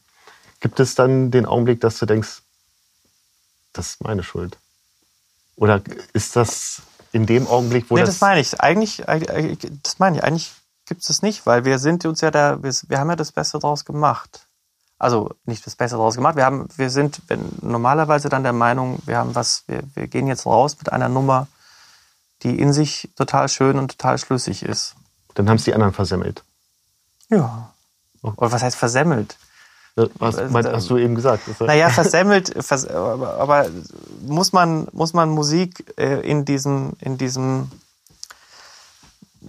Gibt 0.60 0.80
es 0.80 0.94
dann 0.94 1.30
den 1.30 1.46
Augenblick, 1.46 1.80
dass 1.80 1.98
du 1.98 2.06
denkst, 2.06 2.42
das 3.72 3.90
ist 3.90 4.04
meine 4.04 4.22
Schuld? 4.22 4.58
Oder 5.56 5.82
ist 6.12 6.36
das 6.36 6.82
in 7.12 7.26
dem 7.26 7.46
Augenblick, 7.46 7.86
wo 7.88 7.94
nee, 7.94 8.00
das... 8.00 8.10
das 8.10 8.20
meine 8.20 8.40
ich. 8.40 8.60
Eigentlich, 8.60 9.02
das 9.82 9.98
meine 9.98 10.16
ich. 10.16 10.24
Eigentlich 10.24 10.52
gibt 10.86 11.02
es 11.02 11.08
das 11.08 11.22
nicht, 11.22 11.46
weil 11.46 11.64
wir 11.64 11.78
sind 11.78 12.04
uns 12.06 12.20
ja 12.20 12.30
da, 12.30 12.62
wir, 12.62 12.72
wir 12.88 12.98
haben 12.98 13.10
ja 13.10 13.16
das 13.16 13.32
Beste 13.32 13.58
draus 13.58 13.84
gemacht. 13.84 14.46
Also 14.98 15.30
nicht 15.44 15.66
das 15.66 15.76
Beste 15.76 15.96
draus 15.96 16.14
gemacht. 16.14 16.36
Wir 16.36 16.44
haben, 16.44 16.68
wir 16.76 16.90
sind 16.90 17.20
normalerweise 17.62 18.28
dann 18.28 18.42
der 18.42 18.52
Meinung, 18.52 19.00
wir 19.06 19.18
haben 19.18 19.34
was, 19.34 19.64
wir, 19.66 19.82
wir 19.94 20.06
gehen 20.08 20.26
jetzt 20.26 20.46
raus 20.46 20.76
mit 20.78 20.92
einer 20.92 21.08
Nummer, 21.08 21.46
die 22.42 22.58
in 22.58 22.72
sich 22.72 23.10
total 23.16 23.48
schön 23.48 23.78
und 23.78 23.92
total 23.92 24.18
schlüssig 24.18 24.62
ist. 24.62 24.94
Dann 25.34 25.48
haben 25.48 25.56
es 25.56 25.64
die 25.64 25.74
anderen 25.74 25.92
versemmelt. 25.92 26.44
Ja. 27.28 27.72
Oder 28.22 28.52
was 28.52 28.62
heißt 28.62 28.76
versemmelt? 28.76 29.36
Was 29.96 30.50
mein, 30.50 30.66
hast 30.66 30.90
du 30.90 30.96
eben 30.96 31.14
gesagt? 31.14 31.42
Naja, 31.60 31.88
versemmelt, 31.90 32.52
vers 32.64 32.86
aber, 32.88 33.34
aber, 33.34 33.66
muss 34.22 34.52
man, 34.52 34.88
muss 34.92 35.12
man 35.12 35.30
Musik 35.30 35.92
äh, 35.96 36.20
in 36.28 36.44
diesem, 36.44 36.94
in 37.00 37.16
diesem, 37.16 37.70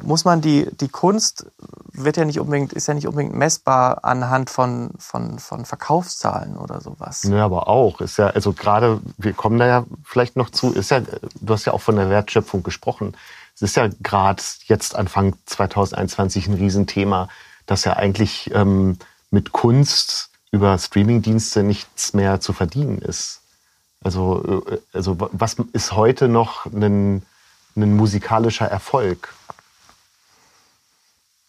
muss 0.04 0.26
man 0.26 0.42
die, 0.42 0.68
die 0.80 0.88
Kunst 0.88 1.46
wird 1.92 2.18
ja 2.18 2.26
nicht 2.26 2.40
unbedingt, 2.40 2.74
ist 2.74 2.88
ja 2.88 2.94
nicht 2.94 3.08
unbedingt 3.08 3.36
messbar 3.36 4.04
anhand 4.04 4.50
von, 4.50 4.92
von, 4.98 5.40
von 5.40 5.66
Verkaufszahlen 5.66 6.58
oder 6.58 6.82
sowas. 6.82 7.24
Ja, 7.24 7.46
aber 7.46 7.68
auch. 7.68 8.02
Ist 8.02 8.18
ja, 8.18 8.28
also 8.28 8.54
gerade, 8.54 9.00
wir 9.18 9.34
kommen 9.34 9.58
da 9.58 9.68
ja 9.68 9.86
vielleicht 10.04 10.36
noch 10.36 10.50
zu, 10.50 10.74
ist 10.74 10.92
ja, 10.92 11.00
du 11.00 11.54
hast 11.54 11.66
ja 11.66 11.74
auch 11.74 11.82
von 11.82 11.96
der 11.96 12.10
Wertschöpfung 12.10 12.64
gesprochen. 12.64 13.16
Es 13.56 13.62
ist 13.62 13.76
ja 13.76 13.90
gerade 14.02 14.44
jetzt 14.66 14.96
Anfang 14.96 15.36
2021 15.46 16.48
ein 16.48 16.56
Riesenthema, 16.56 17.30
dass 17.66 17.86
ja 17.86 17.94
eigentlich 17.94 18.52
ähm, 18.54 18.98
mit 19.32 19.52
Kunst 19.52 20.30
über 20.52 20.78
Streamingdienste 20.78 21.64
nichts 21.64 22.14
mehr 22.14 22.40
zu 22.42 22.54
verdienen 22.54 23.00
ist. 23.00 23.42
Also, 24.04 24.64
äh, 24.70 24.78
also 24.94 25.18
was 25.32 25.56
ist 25.74 25.94
heute 25.94 26.28
noch 26.28 26.66
ein, 26.66 27.24
ein 27.76 27.96
musikalischer 27.96 28.68
Erfolg? 28.68 29.34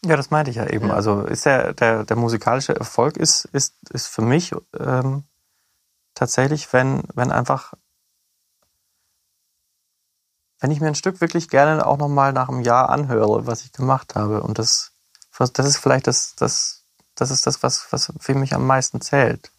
Ja, 0.06 0.16
das 0.16 0.30
meinte 0.30 0.50
ich 0.50 0.56
ja 0.56 0.66
eben. 0.68 0.88
Ja. 0.88 0.94
Also 0.94 1.22
ist 1.22 1.46
der, 1.46 1.72
der, 1.72 2.04
der 2.04 2.16
musikalische 2.16 2.76
Erfolg 2.76 3.16
ist, 3.16 3.44
ist, 3.46 3.74
ist 3.90 4.06
für 4.06 4.22
mich 4.22 4.52
ähm, 4.78 5.24
tatsächlich, 6.14 6.72
wenn, 6.72 7.02
wenn 7.14 7.32
einfach, 7.32 7.74
wenn 10.60 10.70
ich 10.70 10.80
mir 10.80 10.86
ein 10.86 10.94
Stück 10.94 11.20
wirklich 11.20 11.48
gerne 11.48 11.84
auch 11.84 11.98
nochmal 11.98 12.32
nach 12.32 12.48
einem 12.48 12.60
Jahr 12.60 12.88
anhöre, 12.88 13.46
was 13.46 13.64
ich 13.64 13.72
gemacht 13.72 14.14
habe. 14.14 14.42
Und 14.42 14.60
das, 14.60 14.92
das 15.38 15.66
ist 15.66 15.78
vielleicht 15.78 16.06
das, 16.06 16.36
das, 16.36 16.84
das 17.16 17.32
ist 17.32 17.44
das, 17.46 17.64
was, 17.64 17.88
was 17.90 18.12
für 18.20 18.34
mich 18.34 18.54
am 18.54 18.64
meisten 18.64 19.00
zählt. 19.00 19.50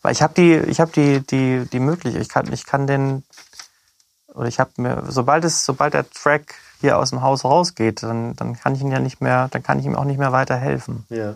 Weil 0.00 0.12
ich 0.12 0.22
habe 0.22 0.32
die, 0.32 0.54
ich 0.54 0.80
habe 0.80 0.92
die, 0.92 1.20
die, 1.20 1.66
die 1.70 1.80
Möglichkeit, 1.80 2.22
ich 2.22 2.28
kann, 2.30 2.52
ich 2.52 2.64
kann 2.64 2.86
den, 2.86 3.22
oder 4.28 4.48
ich 4.48 4.60
habe 4.60 4.70
mir, 4.78 5.04
sobald 5.08 5.44
es, 5.44 5.64
sobald 5.64 5.92
der 5.92 6.08
Track 6.10 6.54
hier 6.84 6.98
aus 6.98 7.10
dem 7.10 7.22
Haus 7.22 7.44
rausgeht, 7.44 8.02
dann, 8.02 8.36
dann 8.36 8.58
kann 8.58 8.74
ich 8.74 8.82
ihn 8.82 8.92
ja 8.92 9.00
nicht 9.00 9.20
mehr, 9.20 9.48
dann 9.48 9.62
kann 9.62 9.78
ich 9.78 9.86
ihm 9.86 9.96
auch 9.96 10.04
nicht 10.04 10.18
mehr 10.18 10.32
weiterhelfen. 10.32 11.06
Ja. 11.08 11.34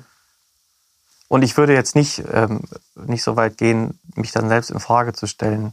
Und 1.29 1.43
ich 1.43 1.57
würde 1.57 1.75
jetzt 1.75 1.95
nicht, 1.95 2.23
ähm, 2.33 2.61
nicht 2.95 3.23
so 3.23 3.37
weit 3.37 3.57
gehen, 3.57 3.99
mich 4.15 4.31
dann 4.33 4.49
selbst 4.49 4.71
in 4.71 4.81
Frage 4.81 5.13
zu 5.13 5.27
stellen, 5.27 5.73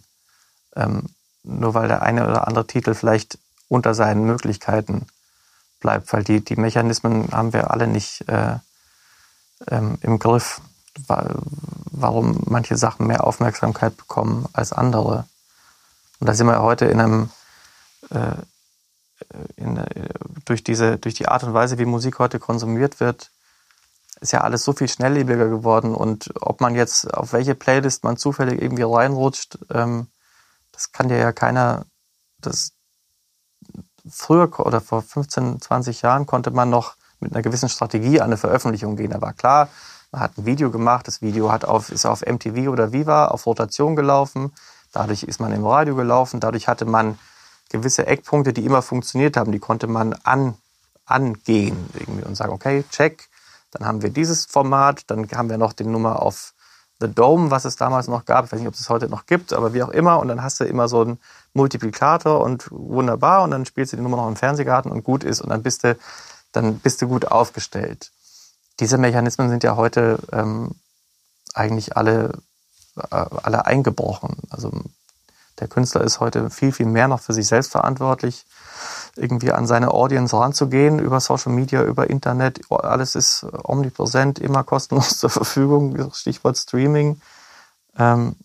ähm, 0.76 1.04
nur 1.44 1.74
weil 1.74 1.88
der 1.88 2.02
eine 2.02 2.28
oder 2.28 2.48
andere 2.48 2.68
Titel 2.68 2.94
vielleicht 2.94 3.38
unter 3.68 3.94
seinen 3.94 4.26
Möglichkeiten 4.26 5.08
bleibt, 5.80 6.12
weil 6.14 6.24
die, 6.24 6.44
die 6.44 6.56
Mechanismen 6.56 7.30
haben 7.32 7.54
wir 7.54 7.72
alle 7.72 7.88
nicht 7.88 8.28
äh, 8.30 8.58
ähm, 9.70 9.98
im 10.02 10.20
Griff, 10.20 10.62
warum 11.08 12.42
manche 12.46 12.78
Sachen 12.78 13.08
mehr 13.08 13.26
Aufmerksamkeit 13.26 13.98
bekommen 13.98 14.48
als 14.54 14.72
andere. 14.72 15.26
Und 16.20 16.28
da 16.28 16.34
sind 16.34 16.48
wir 16.48 16.62
heute 16.62 16.86
in 16.86 17.02
einem, 17.02 17.30
äh, 18.10 18.36
in, 19.56 19.78
äh, 19.78 20.10
durch, 20.46 20.64
diese, 20.64 20.98
durch 20.98 21.16
die 21.16 21.28
Art 21.28 21.44
und 21.44 21.54
Weise, 21.54 21.78
wie 21.78 21.86
Musik 21.86 22.20
heute 22.20 22.40
konsumiert 22.40 23.00
wird, 23.00 23.32
ist 24.22 24.32
ja 24.32 24.42
alles 24.42 24.64
so 24.64 24.74
viel 24.74 24.88
schnelllebiger 24.88 25.48
geworden. 25.48 25.94
Und 25.94 26.34
ob 26.42 26.62
man 26.62 26.76
jetzt 26.76 27.14
auf 27.14 27.34
welche 27.34 27.56
Playlist 27.56 28.04
man 28.04 28.18
zufällig 28.18 28.62
irgendwie 28.62 28.84
reinrutscht, 28.84 29.58
ähm, 29.72 30.08
das 30.72 30.92
kann 30.92 31.08
dir 31.08 31.18
ja 31.18 31.32
keiner. 31.32 31.86
Das, 32.40 32.74
früher 34.08 34.60
oder 34.60 34.82
vor 34.82 35.02
15, 35.02 35.62
20 35.62 36.02
Jahren 36.02 36.26
konnte 36.26 36.52
man 36.52 36.70
noch 36.70 36.96
mit 37.20 37.34
einer 37.34 37.42
gewissen 37.42 37.70
Strategie 37.70 38.22
an 38.22 38.28
eine 38.28 38.38
Veröffentlichung 38.38 38.96
gehen. 38.96 39.12
Da 39.12 39.22
war 39.22 39.34
klar, 39.34 39.70
man 40.12 40.22
hat 40.22 40.38
ein 40.38 40.46
Video 40.46 40.70
gemacht, 40.70 41.08
das 41.08 41.22
Video 41.22 41.52
hat 41.52 41.66
auf, 41.66 41.92
ist 41.92 42.06
auf 42.06 42.22
MTV 42.22 42.70
oder 42.70 42.92
Viva 42.92 43.28
auf 43.28 43.46
Rotation 43.46 43.96
gelaufen, 43.96 44.54
dadurch 44.92 45.24
ist 45.24 45.40
man 45.40 45.52
im 45.52 45.66
Radio 45.66 45.96
gelaufen, 45.96 46.40
dadurch 46.40 46.68
hatte 46.68 46.86
man 46.86 47.18
gewisse 47.70 48.08
Eckpunkte, 48.08 48.54
die 48.54 48.66
immer 48.66 48.82
funktioniert 48.82 49.38
haben, 49.38 49.52
die 49.52 49.60
konnte 49.60 49.88
man 49.88 50.14
an, 50.24 50.56
angehen 51.06 51.90
irgendwie 51.94 52.24
und 52.24 52.36
sagen, 52.36 52.54
okay, 52.54 52.84
check, 52.92 53.30
dann 53.72 53.86
haben 53.88 54.02
wir 54.02 54.10
dieses 54.10 54.46
Format, 54.46 55.04
dann 55.08 55.30
haben 55.32 55.50
wir 55.50 55.58
noch 55.58 55.74
die 55.74 55.84
Nummer 55.84 56.22
auf 56.22 56.54
The 57.00 57.14
Dome, 57.14 57.52
was 57.52 57.66
es 57.66 57.76
damals 57.76 58.08
noch 58.08 58.24
gab. 58.24 58.46
Ich 58.46 58.52
weiß 58.54 58.60
nicht, 58.60 58.70
ob 58.70 58.74
es 58.74 58.80
es 58.80 58.90
heute 58.90 59.10
noch 59.10 59.26
gibt, 59.26 59.52
aber 59.52 59.74
wie 59.74 59.84
auch 59.84 59.90
immer. 59.90 60.20
Und 60.20 60.30
dann 60.30 60.42
hast 60.42 60.62
du 60.62 60.64
immer 60.64 60.88
so 60.88 61.02
einen 61.02 61.20
Multiplikator 61.54 62.40
und 62.42 62.72
wunderbar. 62.72 63.44
Und 63.44 63.52
dann 63.52 63.66
spielst 63.66 63.92
du 63.92 63.98
die 63.98 64.04
Nummer 64.04 64.16
noch 64.16 64.30
im 64.30 64.38
Fernsehgarten 64.38 64.90
und 64.90 65.04
gut 65.04 65.26
ist. 65.26 65.42
Und 65.42 65.50
dann 65.50 65.62
bist 65.62 65.84
du 65.84 65.98
dann 66.56 66.80
bist 66.80 67.02
du 67.02 67.08
gut 67.08 67.28
aufgestellt. 67.28 68.12
Diese 68.80 68.98
Mechanismen 68.98 69.50
sind 69.50 69.64
ja 69.64 69.76
heute 69.76 70.20
ähm, 70.32 70.72
eigentlich 71.54 71.98
alle, 71.98 72.38
äh, 72.98 73.08
alle 73.10 73.66
eingebrochen. 73.66 74.38
Also 74.50 74.72
der 75.60 75.68
Künstler 75.68 76.02
ist 76.02 76.20
heute 76.20 76.50
viel, 76.50 76.72
viel 76.72 76.86
mehr 76.86 77.08
noch 77.08 77.22
für 77.22 77.34
sich 77.34 77.48
selbst 77.48 77.72
verantwortlich, 77.72 78.46
irgendwie 79.16 79.52
an 79.52 79.68
seine 79.68 79.92
Audience 79.92 80.36
ranzugehen, 80.36 81.00
über 81.00 81.20
Social 81.20 81.54
Media, 81.54 81.84
über 81.84 82.10
Internet. 82.10 82.60
Alles 82.70 83.16
ist 83.16 83.46
omnipräsent, 83.64 84.40
immer 84.40 84.64
kostenlos 84.64 85.18
zur 85.20 85.30
Verfügung, 85.30 86.12
Stichwort 86.14 86.58
Streaming. 86.58 87.22
Ähm, 87.98 88.36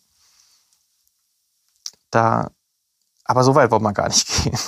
da, 2.11 2.51
aber 3.25 3.45
so 3.45 3.55
weit 3.55 3.71
wollen 3.71 3.83
wir 3.83 3.93
gar 3.93 4.09
nicht 4.09 4.29
gehen. 4.45 4.59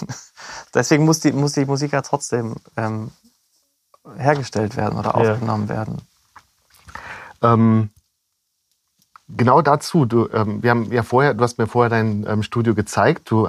Deswegen 0.75 1.05
muss 1.05 1.21
die, 1.21 1.33
muss 1.33 1.53
die 1.53 1.65
Musik 1.65 1.93
ja 1.93 2.03
trotzdem 2.03 2.57
ähm, 2.77 3.13
hergestellt 4.17 4.77
werden 4.77 4.99
oder 4.99 5.15
aufgenommen 5.15 5.69
ja. 5.69 5.75
werden. 5.75 6.03
Ähm, 7.43 7.91
genau 9.37 9.63
dazu, 9.63 10.05
du, 10.05 10.29
ähm, 10.33 10.63
wir 10.63 10.71
haben 10.71 10.93
ja 10.93 11.03
vorher, 11.03 11.35
du 11.35 11.43
hast 11.45 11.59
mir 11.59 11.67
vorher 11.67 11.91
dein 11.91 12.27
ähm, 12.29 12.43
Studio 12.43 12.75
gezeigt, 12.75 13.31
du 13.31 13.49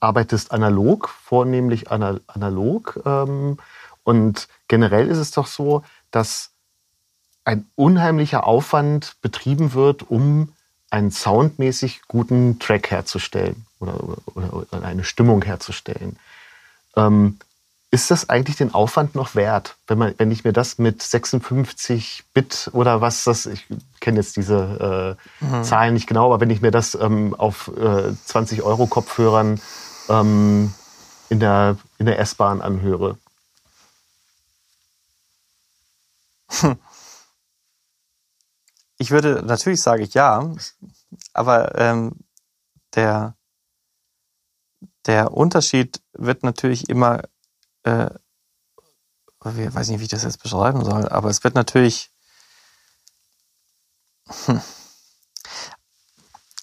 arbeitest 0.00 0.52
analog, 0.52 1.08
vornehmlich 1.08 1.90
anal 1.90 2.20
analog. 2.26 3.00
Ähm, 3.04 3.58
und 4.04 4.48
generell 4.68 5.08
ist 5.08 5.18
es 5.18 5.30
doch 5.30 5.46
so, 5.46 5.82
dass 6.10 6.50
ein 7.44 7.66
unheimlicher 7.74 8.46
Aufwand 8.46 9.16
betrieben 9.22 9.74
wird, 9.74 10.10
um 10.10 10.52
einen 10.90 11.10
soundmäßig 11.10 12.02
guten 12.06 12.58
Track 12.58 12.90
herzustellen 12.90 13.66
oder, 13.80 13.98
oder, 14.34 14.54
oder 14.54 14.84
eine 14.84 15.04
Stimmung 15.04 15.42
herzustellen. 15.42 16.16
Ähm, 16.96 17.38
ist 17.94 18.10
das 18.10 18.28
eigentlich 18.28 18.56
den 18.56 18.74
Aufwand 18.74 19.14
noch 19.14 19.36
wert, 19.36 19.76
wenn, 19.86 19.98
man, 19.98 20.14
wenn 20.18 20.32
ich 20.32 20.42
mir 20.42 20.52
das 20.52 20.78
mit 20.78 21.00
56 21.00 22.24
Bit 22.34 22.68
oder 22.72 23.00
was 23.00 23.22
das, 23.22 23.46
ich 23.46 23.66
kenne 24.00 24.18
jetzt 24.18 24.36
diese 24.36 25.16
äh, 25.40 25.44
mhm. 25.44 25.62
Zahlen 25.62 25.94
nicht 25.94 26.08
genau, 26.08 26.26
aber 26.26 26.40
wenn 26.40 26.50
ich 26.50 26.60
mir 26.60 26.72
das 26.72 26.96
ähm, 26.96 27.34
auf 27.34 27.70
äh, 27.76 28.12
20 28.24 28.62
Euro 28.62 28.88
Kopfhörern 28.88 29.60
ähm, 30.08 30.74
in 31.28 31.38
der, 31.38 31.76
in 31.98 32.06
der 32.06 32.18
S-Bahn 32.18 32.60
anhöre? 32.60 33.16
Ich 38.96 39.10
würde, 39.10 39.42
natürlich 39.44 39.82
sage 39.82 40.04
ich 40.04 40.14
ja, 40.14 40.50
aber 41.34 41.74
ähm, 41.78 42.12
der, 42.94 43.34
der 45.06 45.34
Unterschied 45.34 46.00
wird 46.12 46.44
natürlich 46.44 46.88
immer 46.88 47.24
äh, 47.84 48.10
ich 49.46 49.74
weiß 49.74 49.88
nicht, 49.88 50.00
wie 50.00 50.04
ich 50.04 50.10
das 50.10 50.24
jetzt 50.24 50.42
beschreiben 50.42 50.84
soll, 50.84 51.08
aber 51.08 51.28
es 51.28 51.44
wird 51.44 51.54
natürlich, 51.54 52.10
Hm. 54.46 54.60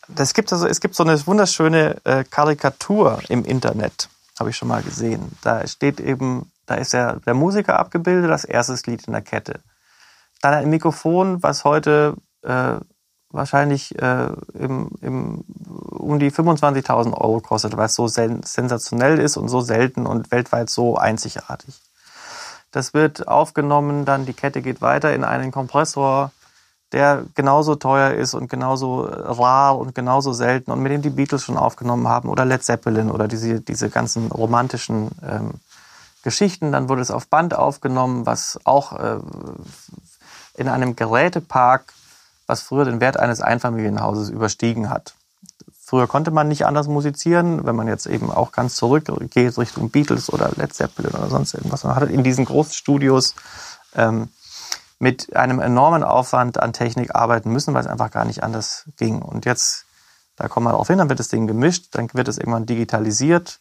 Das 0.08 0.34
gibt 0.34 0.52
also, 0.52 0.68
es 0.68 0.82
gibt 0.82 0.96
so 0.96 1.04
eine 1.04 1.26
wunderschöne 1.26 1.98
äh, 2.04 2.24
Karikatur 2.24 3.22
im 3.30 3.46
Internet, 3.46 4.10
habe 4.40 4.50
ich 4.50 4.58
schon 4.58 4.68
mal 4.68 4.84
gesehen. 4.84 5.38
Da 5.42 5.66
steht 5.68 6.00
eben, 6.00 6.52
da 6.66 6.76
ist 6.76 6.94
der, 6.94 7.18
der 7.22 7.34
Musiker 7.34 7.80
abgebildet, 7.80 8.30
das 8.30 8.44
erste 8.44 8.76
Glied 8.76 9.06
in 9.06 9.14
der 9.14 9.22
Kette. 9.22 9.62
Dann 10.42 10.54
ein 10.54 10.70
Mikrofon, 10.70 11.42
was 11.44 11.64
heute 11.64 12.16
äh, 12.42 12.76
wahrscheinlich 13.32 13.98
äh, 14.02 14.28
im, 14.54 14.90
im, 15.02 15.44
um 15.90 16.20
die 16.20 16.32
25.000 16.32 17.14
Euro 17.14 17.40
kostet, 17.40 17.78
weil 17.78 17.86
es 17.86 17.96
so 17.96 18.08
sen 18.08 18.44
sensationell 18.44 19.20
ist 19.20 19.38
und 19.38 19.50
so 19.50 19.62
selten 19.62 20.06
und 20.06 20.32
weltweit 20.32 20.70
so 20.70 20.98
einzigartig. 20.98 21.80
Das 22.72 22.94
wird 22.94 23.28
aufgenommen, 23.28 24.06
dann 24.06 24.26
die 24.26 24.34
Kette 24.34 24.62
geht 24.62 24.82
weiter 24.82 25.14
in 25.14 25.24
einen 25.24 25.52
Kompressor, 25.52 26.32
der 26.92 27.24
genauso 27.36 27.76
teuer 27.76 28.12
ist 28.12 28.34
und 28.34 28.50
genauso 28.50 29.02
rar 29.02 29.78
und 29.78 29.96
genauso 29.96 30.34
selten 30.34 30.72
und 30.72 30.82
mit 30.82 30.92
dem 30.92 31.02
die 31.02 31.10
Beatles 31.10 31.44
schon 31.44 31.58
aufgenommen 31.58 32.08
haben 32.08 32.30
oder 32.30 32.46
Led 32.46 32.64
Zeppelin 32.64 33.10
oder 33.10 33.28
diese, 33.28 33.62
diese 33.62 33.90
ganzen 33.90 34.32
romantischen 34.32 35.10
ähm, 35.24 35.52
Geschichten. 36.24 36.72
Dann 36.72 36.90
wurde 36.90 37.02
es 37.02 37.12
auf 37.12 37.28
Band 37.28 37.56
aufgenommen, 37.56 38.26
was 38.26 38.60
auch 38.66 38.94
äh, 39.00 39.20
in 40.56 40.68
einem 40.68 40.96
Gerätepark, 40.96 41.94
was 42.52 42.62
früher 42.62 42.86
den 42.86 43.00
Wert 43.00 43.18
eines 43.18 43.42
Einfamilienhauses 43.42 44.30
überstiegen 44.30 44.90
hat. 44.90 45.16
Früher 45.84 46.08
konnte 46.08 46.32
man 46.32 46.50
nicht 46.50 46.66
anders 46.66 46.88
musizieren, 46.88 47.66
wenn 47.66 47.76
man 47.76 47.88
jetzt 47.88 48.06
eben 48.06 48.30
auch 48.30 48.52
ganz 48.52 48.76
zurückgeht 48.76 49.58
Richtung 49.58 49.90
Beatles 49.90 50.32
oder 50.32 50.52
Led 50.56 50.74
Zeppelin 50.74 51.12
oder 51.14 51.30
sonst 51.30 51.54
irgendwas. 51.54 51.84
Man 51.84 51.96
hat 51.96 52.10
in 52.10 52.24
diesen 52.24 52.46
großen 52.46 52.74
Studios 52.74 53.36
ähm, 53.96 54.30
mit 55.00 55.36
einem 55.36 55.60
enormen 55.60 56.04
Aufwand 56.04 56.62
an 56.62 56.74
Technik 56.74 57.16
arbeiten 57.16 57.52
müssen, 57.52 57.74
weil 57.74 57.82
es 57.82 57.88
einfach 57.88 58.12
gar 58.12 58.26
nicht 58.26 58.44
anders 58.44 58.86
ging. 58.98 59.22
Und 59.22 59.46
jetzt, 59.46 59.86
da 60.36 60.48
kommen 60.48 60.66
wir 60.66 60.72
darauf 60.72 60.88
hin, 60.88 60.98
dann 60.98 61.10
wird 61.10 61.20
das 61.20 61.30
Ding 61.30 61.48
gemischt, 61.48 61.88
dann 61.92 62.10
wird 62.14 62.28
es 62.28 62.38
irgendwann 62.38 62.66
digitalisiert, 62.66 63.60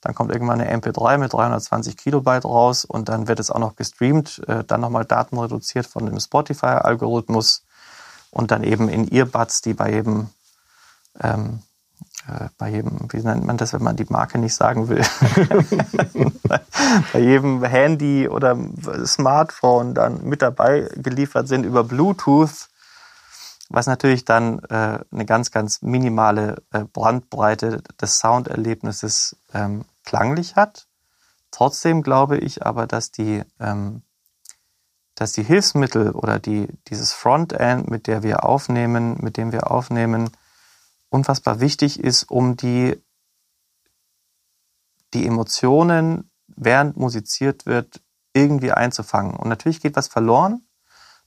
dann 0.00 0.14
kommt 0.14 0.32
irgendwann 0.32 0.60
eine 0.60 0.72
MP3 0.76 1.18
mit 1.18 1.32
320 1.32 1.96
Kilobyte 1.96 2.44
raus 2.44 2.84
und 2.84 3.08
dann 3.08 3.26
wird 3.26 3.40
es 3.40 3.50
auch 3.50 3.58
noch 3.58 3.74
gestreamt, 3.74 4.42
äh, 4.46 4.64
dann 4.64 4.80
nochmal 4.80 5.04
Daten 5.04 5.38
reduziert 5.38 5.86
von 5.86 6.06
dem 6.06 6.18
Spotify-Algorithmus 6.18 7.64
und 8.30 8.50
dann 8.50 8.64
eben 8.64 8.88
in 8.88 9.08
Earbuds, 9.08 9.62
die 9.62 9.74
bei 9.74 9.92
jedem 9.92 10.30
ähm, 11.20 11.60
äh, 12.28 12.48
bei 12.58 12.68
jedem, 12.68 13.08
wie 13.10 13.22
nennt 13.22 13.44
man 13.44 13.56
das, 13.56 13.72
wenn 13.72 13.82
man 13.82 13.96
die 13.96 14.06
Marke 14.08 14.38
nicht 14.38 14.54
sagen 14.54 14.88
will, 14.88 15.02
bei 17.12 17.18
jedem 17.18 17.64
Handy 17.64 18.28
oder 18.28 18.56
Smartphone 19.06 19.94
dann 19.94 20.24
mit 20.24 20.42
dabei 20.42 20.88
geliefert 20.96 21.48
sind 21.48 21.64
über 21.64 21.84
Bluetooth, 21.84 22.68
was 23.70 23.86
natürlich 23.86 24.24
dann 24.24 24.58
äh, 24.64 24.98
eine 25.10 25.24
ganz, 25.26 25.50
ganz 25.50 25.80
minimale 25.82 26.62
äh, 26.72 26.84
Brandbreite 26.84 27.82
des 28.00 28.18
Sounderlebnisses 28.18 29.36
ähm, 29.54 29.84
klanglich 30.04 30.56
hat. 30.56 30.86
Trotzdem 31.50 32.02
glaube 32.02 32.36
ich 32.38 32.66
aber, 32.66 32.86
dass 32.86 33.10
die, 33.10 33.42
ähm, 33.58 34.02
dass 35.20 35.32
die 35.32 35.42
Hilfsmittel 35.42 36.12
oder 36.12 36.38
die, 36.38 36.68
dieses 36.88 37.12
Frontend, 37.12 37.90
mit 37.90 38.06
der 38.06 38.22
wir 38.22 38.44
aufnehmen, 38.44 39.16
mit 39.20 39.36
dem 39.36 39.50
wir 39.50 39.70
aufnehmen, 39.70 40.30
unfassbar 41.08 41.58
wichtig 41.58 41.98
ist, 41.98 42.30
um 42.30 42.56
die, 42.56 43.02
die 45.14 45.26
Emotionen, 45.26 46.30
während 46.46 46.96
musiziert 46.96 47.66
wird, 47.66 48.00
irgendwie 48.32 48.70
einzufangen. 48.70 49.34
Und 49.34 49.48
natürlich 49.48 49.80
geht 49.80 49.96
was 49.96 50.06
verloren. 50.06 50.62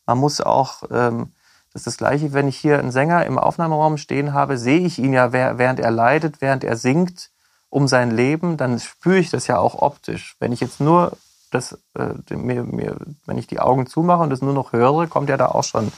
Man 0.05 0.17
muss 0.17 0.39
auch, 0.39 0.83
ähm, 0.89 1.33
das 1.73 1.81
ist 1.81 1.87
das 1.87 1.97
Gleiche, 1.97 2.31
wenn 2.31 2.47
ich 2.47 2.57
hier 2.57 2.79
einen 2.79 2.91
Sänger 2.91 3.25
im 3.25 3.37
Aufnahmeraum 3.37 3.97
stehen 3.97 4.33
habe, 4.33 4.57
sehe 4.57 4.79
ich 4.79 4.99
ihn 4.99 5.11
ja, 5.11 5.33
während 5.33 5.79
er 5.79 5.91
leidet, 5.91 6.39
während 6.39 6.63
er 6.63 6.77
singt 6.77 7.29
um 7.69 7.87
sein 7.87 8.11
Leben, 8.11 8.55
dann 8.55 8.79
spüre 8.79 9.17
ich 9.17 9.29
das 9.29 9.47
ja 9.47 9.57
auch 9.57 9.81
optisch. 9.81 10.35
Wenn 10.39 10.51
ich 10.53 10.61
jetzt 10.61 10.79
nur 10.79 11.17
das, 11.51 11.77
äh, 11.95 12.35
mir, 12.35 12.63
mir, 12.63 12.97
wenn 13.25 13.37
ich 13.37 13.47
die 13.47 13.59
Augen 13.59 13.85
zumache 13.85 14.23
und 14.23 14.29
das 14.29 14.41
nur 14.41 14.53
noch 14.53 14.73
höre, 14.73 15.07
kommt 15.07 15.29
ja 15.29 15.37
da 15.37 15.47
auch 15.47 15.63
schon 15.63 15.91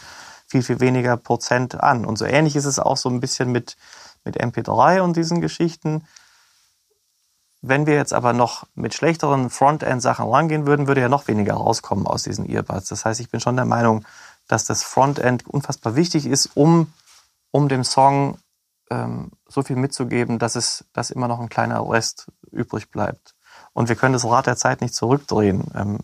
viel, 0.47 0.63
viel 0.63 0.79
weniger 0.79 1.15
Prozent 1.15 1.81
an. 1.81 2.05
Und 2.05 2.17
so 2.17 2.25
ähnlich 2.25 2.55
ist 2.55 2.65
es 2.65 2.79
auch 2.79 2.97
so 2.97 3.09
ein 3.09 3.19
bisschen 3.19 3.51
mit, 3.51 3.77
mit 4.25 4.41
MP3 4.41 5.01
und 5.01 5.15
diesen 5.15 5.41
Geschichten. 5.41 6.05
Wenn 7.61 7.85
wir 7.85 7.95
jetzt 7.95 8.13
aber 8.13 8.33
noch 8.33 8.65
mit 8.75 8.93
schlechteren 8.93 9.49
Frontend-Sachen 9.49 10.27
rangehen 10.27 10.65
würden, 10.65 10.87
würde 10.87 11.01
ja 11.01 11.07
noch 11.09 11.27
weniger 11.27 11.53
rauskommen 11.53 12.07
aus 12.07 12.23
diesen 12.23 12.49
Earbuds. 12.49 12.89
Das 12.89 13.05
heißt, 13.05 13.21
ich 13.21 13.29
bin 13.29 13.39
schon 13.39 13.55
der 13.55 13.65
Meinung, 13.65 14.05
dass 14.47 14.65
das 14.65 14.83
Frontend 14.83 15.47
unfassbar 15.47 15.95
wichtig 15.95 16.25
ist, 16.25 16.49
um, 16.55 16.91
um 17.51 17.69
dem 17.69 17.83
Song 17.83 18.37
ähm, 18.89 19.31
so 19.47 19.61
viel 19.61 19.77
mitzugeben, 19.77 20.39
dass 20.39 20.55
es 20.55 20.85
dass 20.93 21.09
immer 21.09 21.27
noch 21.27 21.39
ein 21.39 21.49
kleiner 21.49 21.87
Rest 21.89 22.27
übrig 22.51 22.91
bleibt. 22.91 23.33
Und 23.73 23.89
wir 23.89 23.95
können 23.95 24.13
das 24.13 24.25
Rad 24.25 24.45
der 24.47 24.55
Zeit 24.55 24.81
nicht 24.81 24.95
zurückdrehen. 24.95 25.63
Ähm, 25.75 25.99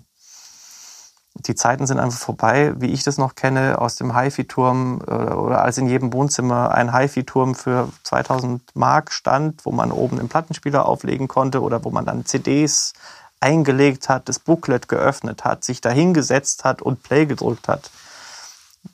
die 1.35 1.55
Zeiten 1.55 1.87
sind 1.87 1.99
einfach 1.99 2.19
vorbei, 2.19 2.73
wie 2.77 2.91
ich 2.91 3.03
das 3.03 3.17
noch 3.17 3.35
kenne, 3.35 3.79
aus 3.79 3.95
dem 3.95 4.17
HiFi-Turm 4.17 5.01
äh, 5.07 5.11
oder 5.11 5.63
als 5.63 5.77
in 5.77 5.87
jedem 5.87 6.11
Wohnzimmer 6.11 6.71
ein 6.71 6.93
HiFi-Turm 6.93 7.55
für 7.55 7.89
2000 8.03 8.75
Mark 8.75 9.11
stand, 9.11 9.65
wo 9.65 9.71
man 9.71 9.91
oben 9.91 10.19
einen 10.19 10.29
Plattenspieler 10.29 10.85
auflegen 10.85 11.27
konnte 11.27 11.61
oder 11.61 11.83
wo 11.83 11.91
man 11.91 12.05
dann 12.05 12.25
CDs 12.25 12.93
eingelegt 13.39 14.09
hat, 14.09 14.27
das 14.27 14.39
Booklet 14.39 14.89
geöffnet 14.89 15.45
hat, 15.45 15.63
sich 15.63 15.79
dahingesetzt 15.79 16.65
hat 16.65 16.81
und 16.81 17.03
Play 17.03 17.25
gedrückt 17.25 17.67
hat. 17.67 17.89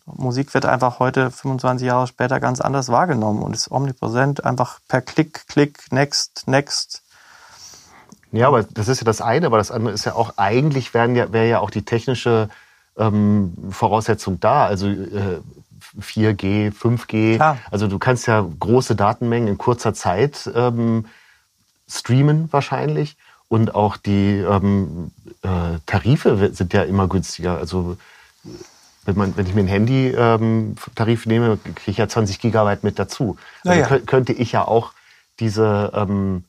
Musik 0.06 0.54
wird 0.54 0.66
einfach 0.66 1.00
heute, 1.00 1.32
25 1.32 1.88
Jahre 1.88 2.08
später, 2.08 2.40
ganz 2.40 2.62
anders 2.62 2.90
wahrgenommen 2.90 3.42
und 3.42 3.56
ist 3.56 3.72
omnipräsent, 3.72 4.44
einfach 4.46 4.80
per 4.88 5.02
Klick, 5.02 5.48
Klick, 5.48 5.92
Next, 5.92 6.48
Next 6.48 7.05
ja, 8.36 8.48
aber 8.48 8.64
das 8.64 8.88
ist 8.88 9.02
ja 9.02 9.06
das 9.06 9.22
eine, 9.22 9.46
aber 9.46 9.58
das 9.58 9.72
andere 9.72 9.94
ist 9.94 10.06
ja 10.06 10.14
auch, 10.14 10.34
eigentlich 10.38 10.94
wären 10.94 11.16
ja, 11.16 11.32
wäre 11.32 11.48
ja 11.48 11.60
auch 11.60 11.70
die 11.70 11.84
technische 11.84 12.50
ähm, 12.98 13.54
Voraussetzung 13.70 14.40
da. 14.40 14.66
Also 14.66 14.88
äh, 14.88 15.42
4G, 16.00 16.74
5G. 16.74 17.36
Klar. 17.36 17.58
Also 17.72 17.88
du 17.88 18.00
kannst 18.00 18.28
ja 18.28 18.46
große 18.60 18.96
Datenmengen 18.96 19.48
in 19.48 19.58
kurzer 19.58 19.94
Zeit 19.94 20.50
ähm, 20.56 21.06
streamen 21.88 22.52
wahrscheinlich. 22.52 23.18
Und 23.48 23.76
auch 23.76 23.98
die 23.98 24.38
ähm, 24.38 25.12
äh, 25.44 25.80
Tarife 25.86 26.50
sind 26.54 26.74
ja 26.74 26.84
immer 26.84 27.08
günstiger. 27.08 27.58
Also 27.58 27.96
wenn, 29.06 29.18
man, 29.18 29.38
wenn 29.38 29.46
ich 29.46 29.54
mir 29.54 29.62
einen 29.62 29.70
Handy-Tarif 29.70 31.26
ähm, 31.26 31.32
nehme, 31.32 31.58
kriege 31.58 31.92
ich 31.92 31.98
ja 31.98 32.08
20 32.08 32.40
Gigabyte 32.40 32.84
mit 32.84 32.98
dazu. 32.98 33.38
Also 33.64 33.80
ja. 33.80 34.00
könnte 34.00 34.34
ich 34.34 34.52
ja 34.52 34.68
auch 34.68 34.94
diese 35.40 35.92
ähm, 35.94 36.44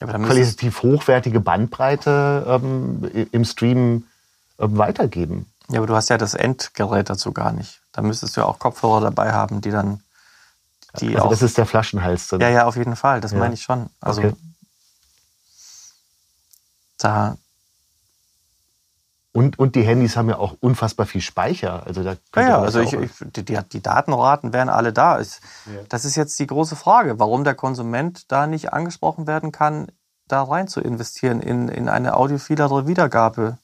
ja, 0.00 0.06
qualitativ 0.06 0.82
hochwertige 0.82 1.40
Bandbreite 1.40 2.44
ähm, 2.46 3.28
im 3.32 3.44
Stream 3.44 4.04
ähm, 4.58 4.78
weitergeben. 4.78 5.46
Ja, 5.70 5.78
aber 5.78 5.86
du 5.86 5.94
hast 5.94 6.08
ja 6.08 6.18
das 6.18 6.34
Endgerät 6.34 7.10
dazu 7.10 7.32
gar 7.32 7.52
nicht. 7.52 7.80
Da 7.92 8.02
müsstest 8.02 8.36
du 8.36 8.40
ja 8.40 8.46
auch 8.46 8.58
Kopfhörer 8.58 9.00
dabei 9.00 9.32
haben, 9.32 9.60
die 9.60 9.70
dann. 9.70 10.02
Die 11.00 11.14
also 11.14 11.26
auch, 11.26 11.30
das 11.30 11.42
ist 11.42 11.58
der 11.58 11.66
Flaschenhals 11.66 12.28
dann. 12.28 12.40
Ja, 12.40 12.48
ja, 12.48 12.64
auf 12.66 12.76
jeden 12.76 12.96
Fall. 12.96 13.20
Das 13.20 13.32
ja. 13.32 13.38
meine 13.38 13.54
ich 13.54 13.62
schon. 13.62 13.90
Also 14.00 14.22
okay. 14.22 14.34
da. 16.98 17.36
Und, 19.38 19.56
und 19.56 19.76
die 19.76 19.82
Handys 19.82 20.16
haben 20.16 20.28
ja 20.28 20.36
auch 20.36 20.56
unfassbar 20.58 21.06
viel 21.06 21.20
Speicher. 21.20 21.86
Also 21.86 22.02
da 22.02 22.16
ja, 22.34 22.42
ja 22.42 22.58
also 22.58 22.80
ich, 22.80 22.92
ich, 22.92 23.12
die, 23.20 23.44
die, 23.44 23.80
Datenraten 23.80 24.52
wären 24.52 24.68
alle 24.68 24.92
da. 24.92 25.20
Ich, 25.20 25.38
ja. 25.66 25.80
Das 25.88 26.04
ist 26.04 26.16
jetzt 26.16 26.40
die 26.40 26.48
große 26.48 26.74
Frage, 26.74 27.20
warum 27.20 27.44
der 27.44 27.54
Konsument 27.54 28.32
da 28.32 28.48
nicht 28.48 28.72
angesprochen 28.72 29.28
werden 29.28 29.52
kann, 29.52 29.92
da 30.26 30.42
rein 30.42 30.66
zu 30.66 30.80
investieren 30.80 31.40
in, 31.40 31.68
in 31.68 31.88
eine 31.88 32.16
audiophilere 32.16 32.88
Wiedergabe 32.88 33.58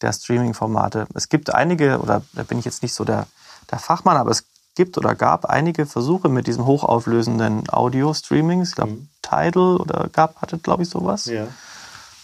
der 0.00 0.12
Streaming-Formate. 0.12 1.08
Es 1.14 1.28
gibt 1.28 1.52
einige, 1.52 1.98
oder 1.98 2.22
da 2.34 2.44
bin 2.44 2.60
ich 2.60 2.64
jetzt 2.64 2.84
nicht 2.84 2.94
so 2.94 3.02
der, 3.02 3.26
der 3.72 3.80
Fachmann, 3.80 4.16
aber 4.16 4.30
es 4.30 4.44
gibt 4.76 4.96
oder 4.96 5.16
gab 5.16 5.44
einige 5.44 5.86
Versuche 5.86 6.28
mit 6.28 6.46
diesem 6.46 6.66
hochauflösenden 6.66 7.64
Audio-Streaming. 7.68 8.62
Ich 8.62 8.76
glaube, 8.76 8.92
mhm. 8.92 9.08
Tidal 9.22 9.76
oder 9.76 10.08
gab, 10.12 10.40
hatte, 10.40 10.58
glaube 10.58 10.84
ich, 10.84 10.88
sowas. 10.88 11.24
Ja. 11.24 11.48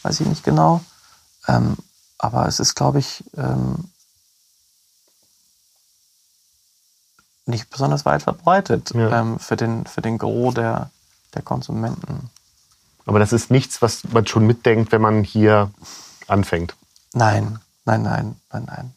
Weiß 0.05 0.21
ich 0.21 0.29
nicht 0.29 0.45
genau. 0.45 0.83
Ähm, 1.49 1.77
aber 2.19 2.47
es 2.47 2.61
ist, 2.61 2.75
glaube 2.75 2.99
ich, 2.99 3.25
ähm, 3.37 3.91
nicht 7.47 7.71
besonders 7.71 8.05
weit 8.05 8.23
verbreitet 8.23 8.93
ja. 8.95 9.21
ähm, 9.21 9.39
für, 9.39 9.57
den, 9.57 9.87
für 9.87 10.03
den 10.03 10.19
Gros 10.19 10.55
der, 10.55 10.91
der 11.35 11.43
Konsumenten. 11.43 12.31
Aber 13.07 13.21
das 13.21 13.33
ist 13.33 13.51
nichts, 13.51 13.81
was 13.83 14.03
man 14.05 14.27
schon 14.27 14.47
mitdenkt, 14.47 14.91
wenn 14.91 15.01
man 15.01 15.23
hier 15.23 15.71
anfängt. 16.27 16.75
Nein, 17.13 17.61
nein, 17.85 18.03
nein, 18.03 18.41
nein, 18.51 18.65
nein. 18.67 18.93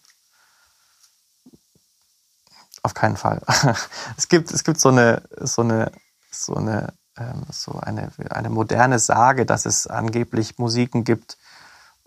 Auf 2.82 2.94
keinen 2.96 3.18
Fall. 3.18 3.42
es 4.18 4.28
gibt, 4.30 4.52
es 4.52 4.64
gibt 4.64 4.80
so 4.80 4.90
eine, 4.90 5.22
so 5.42 5.62
eine, 5.62 5.92
so 6.32 6.56
eine, 6.56 6.94
ähm, 7.18 7.44
so 7.52 7.74
eine, 7.74 8.12
eine 8.32 8.50
moderne 8.50 8.98
Sage, 8.98 9.46
dass 9.46 9.66
es 9.66 9.86
angeblich 9.86 10.58
Musiken 10.58 11.04
gibt, 11.04 11.38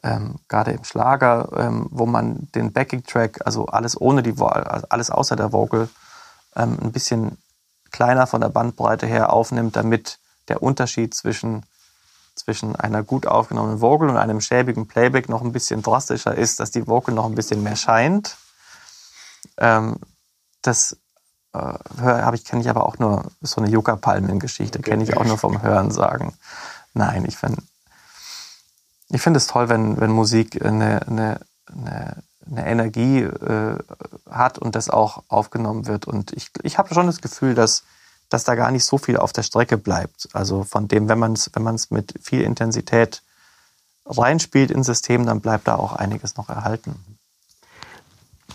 ähm, 0.03 0.37
gerade 0.49 0.73
im 0.73 0.85
Schlager, 0.85 1.49
ähm, 1.57 1.87
wo 1.91 2.07
man 2.07 2.49
den 2.55 2.73
Backing-Track, 2.73 3.41
also 3.45 3.67
alles 3.67 4.01
ohne 4.01 4.23
die, 4.23 4.35
also 4.39 4.87
alles 4.89 5.11
außer 5.11 5.37
der 5.37 5.53
Vocal, 5.53 5.89
ähm, 6.57 6.79
ein 6.83 6.93
bisschen 6.93 7.39
kleiner 7.91 8.27
von 8.27 8.41
der 8.41 8.49
Bandbreite 8.49 9.07
her 9.07 9.33
aufnimmt, 9.33 9.77
damit 9.77 10.19
der 10.49 10.63
Unterschied 10.63 11.15
zwischen, 11.15 11.65
zwischen 12.35 12.75
einer 12.75 13.03
gut 13.03 13.27
aufgenommenen 13.27 13.81
Vocal 13.81 14.11
und 14.11 14.17
einem 14.17 14.41
schäbigen 14.41 14.89
Playback 14.89 15.29
noch 15.29 15.43
ein 15.43 15.53
bisschen 15.53 15.83
drastischer 15.83 16.35
ist, 16.35 16.59
dass 16.59 16.71
die 16.71 16.87
Vocal 16.87 17.15
noch 17.15 17.27
ein 17.27 17.35
bisschen 17.35 17.63
mehr 17.63 17.77
scheint. 17.77 18.37
Ähm, 19.59 19.99
das 20.63 20.97
äh, 21.53 21.59
habe 21.59 22.37
ich 22.37 22.45
kenne 22.45 22.63
ich 22.63 22.71
aber 22.71 22.87
auch 22.87 22.99
nur 22.99 23.31
so 23.41 23.61
eine 23.61 23.71
Yucca-Palmen-Geschichte, 23.71 24.81
kenne 24.81 25.05
ich 25.05 25.17
auch 25.17 25.25
nur 25.25 25.39
vom 25.39 25.63
Hören 25.63 25.91
sagen. 25.91 26.35
Nein, 26.95 27.25
ich 27.27 27.37
finde 27.37 27.63
ich 29.13 29.21
finde 29.21 29.37
es 29.37 29.47
toll, 29.47 29.69
wenn, 29.69 30.01
wenn 30.01 30.11
Musik 30.11 30.65
eine, 30.65 31.07
eine, 31.07 31.41
eine, 31.71 32.23
eine 32.51 32.67
Energie 32.67 33.21
äh, 33.21 33.79
hat 34.29 34.59
und 34.59 34.75
das 34.75 34.89
auch 34.89 35.23
aufgenommen 35.29 35.87
wird. 35.87 36.07
Und 36.07 36.33
ich, 36.33 36.49
ich 36.63 36.79
habe 36.79 36.93
schon 36.95 37.07
das 37.07 37.21
Gefühl, 37.21 37.55
dass, 37.55 37.85
dass 38.31 38.45
da 38.45 38.55
gar 38.55 38.71
nicht 38.71 38.85
so 38.85 38.97
viel 38.97 39.19
auf 39.19 39.33
der 39.33 39.43
Strecke 39.43 39.77
bleibt. 39.77 40.31
Also 40.33 40.65
von 40.65 40.89
dem, 40.89 41.09
wenn 41.09 41.19
man 41.19 41.35
es 41.35 41.51
wenn 41.53 41.63
man's 41.63 41.91
mit 41.91 42.15
viel 42.23 42.41
Intensität 42.41 43.23
reinspielt 44.07 44.71
ins 44.71 44.87
System, 44.87 45.27
dann 45.27 45.41
bleibt 45.41 45.69
da 45.69 45.77
auch 45.77 45.93
einiges 45.93 46.37
noch 46.37 46.49
erhalten. 46.49 46.97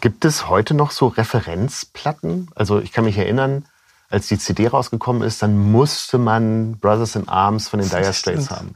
Gibt 0.01 0.26
es 0.26 0.49
heute 0.49 0.74
noch 0.74 0.91
so 0.91 1.08
Referenzplatten? 1.08 2.49
Also 2.55 2.80
ich 2.80 2.91
kann 2.91 3.05
mich 3.05 3.18
erinnern, 3.18 3.66
als 4.10 4.28
die 4.28 4.39
CD 4.39 4.68
rausgekommen 4.68 5.22
ist, 5.22 5.43
dann 5.43 5.72
musste 5.72 6.18
man 6.18 6.78
Brothers 6.80 7.16
in 7.16 7.28
Arms 7.28 7.68
von 7.68 7.80
den 7.80 7.89
Dire 7.89 8.14
Straits 8.14 8.49
haben. 8.49 8.76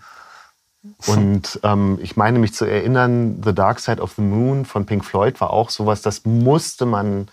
Und 1.05 1.59
ähm, 1.63 1.99
ich 2.01 2.17
meine 2.17 2.39
mich 2.39 2.53
zu 2.53 2.65
erinnern, 2.65 3.41
The 3.43 3.53
Dark 3.53 3.79
Side 3.79 4.01
of 4.01 4.13
the 4.15 4.21
Moon 4.21 4.65
von 4.65 4.85
Pink 4.85 5.05
Floyd 5.05 5.39
war 5.39 5.51
auch 5.51 5.69
sowas, 5.69 6.01
das 6.01 6.25
musste 6.25 6.85
man 6.85 7.27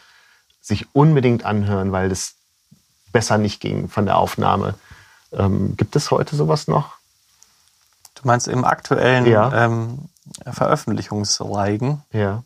sich 0.60 0.86
unbedingt 0.94 1.44
anhören, 1.44 1.92
weil 1.92 2.10
das 2.10 2.34
besser 3.12 3.38
nicht 3.38 3.60
ging 3.60 3.88
von 3.88 4.04
der 4.04 4.18
Aufnahme. 4.18 4.74
Ähm, 5.32 5.76
gibt 5.76 5.96
es 5.96 6.10
heute 6.10 6.36
sowas 6.36 6.68
noch? 6.68 6.96
Du 8.14 8.22
meinst 8.24 8.48
im 8.48 8.64
aktuellen 8.64 9.24
ja. 9.26 9.64
ähm, 9.64 10.10
Veröffentlichungsreigen? 10.44 12.02
Ja 12.12 12.42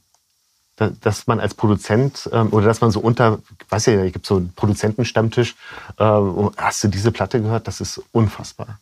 dass 0.76 1.26
man 1.26 1.40
als 1.40 1.54
Produzent 1.54 2.28
ähm, 2.32 2.48
oder 2.50 2.66
dass 2.66 2.80
man 2.80 2.90
so 2.90 3.00
unter, 3.00 3.38
weiß 3.68 3.86
ja, 3.86 4.02
ich 4.02 4.12
gibt 4.12 4.26
so 4.26 4.36
einen 4.36 4.52
Produzentenstammtisch, 4.54 5.54
äh, 5.98 6.20
hast 6.56 6.82
du 6.84 6.88
diese 6.88 7.12
Platte 7.12 7.40
gehört? 7.40 7.68
Das 7.68 7.80
ist 7.80 8.02
unfassbar. 8.12 8.78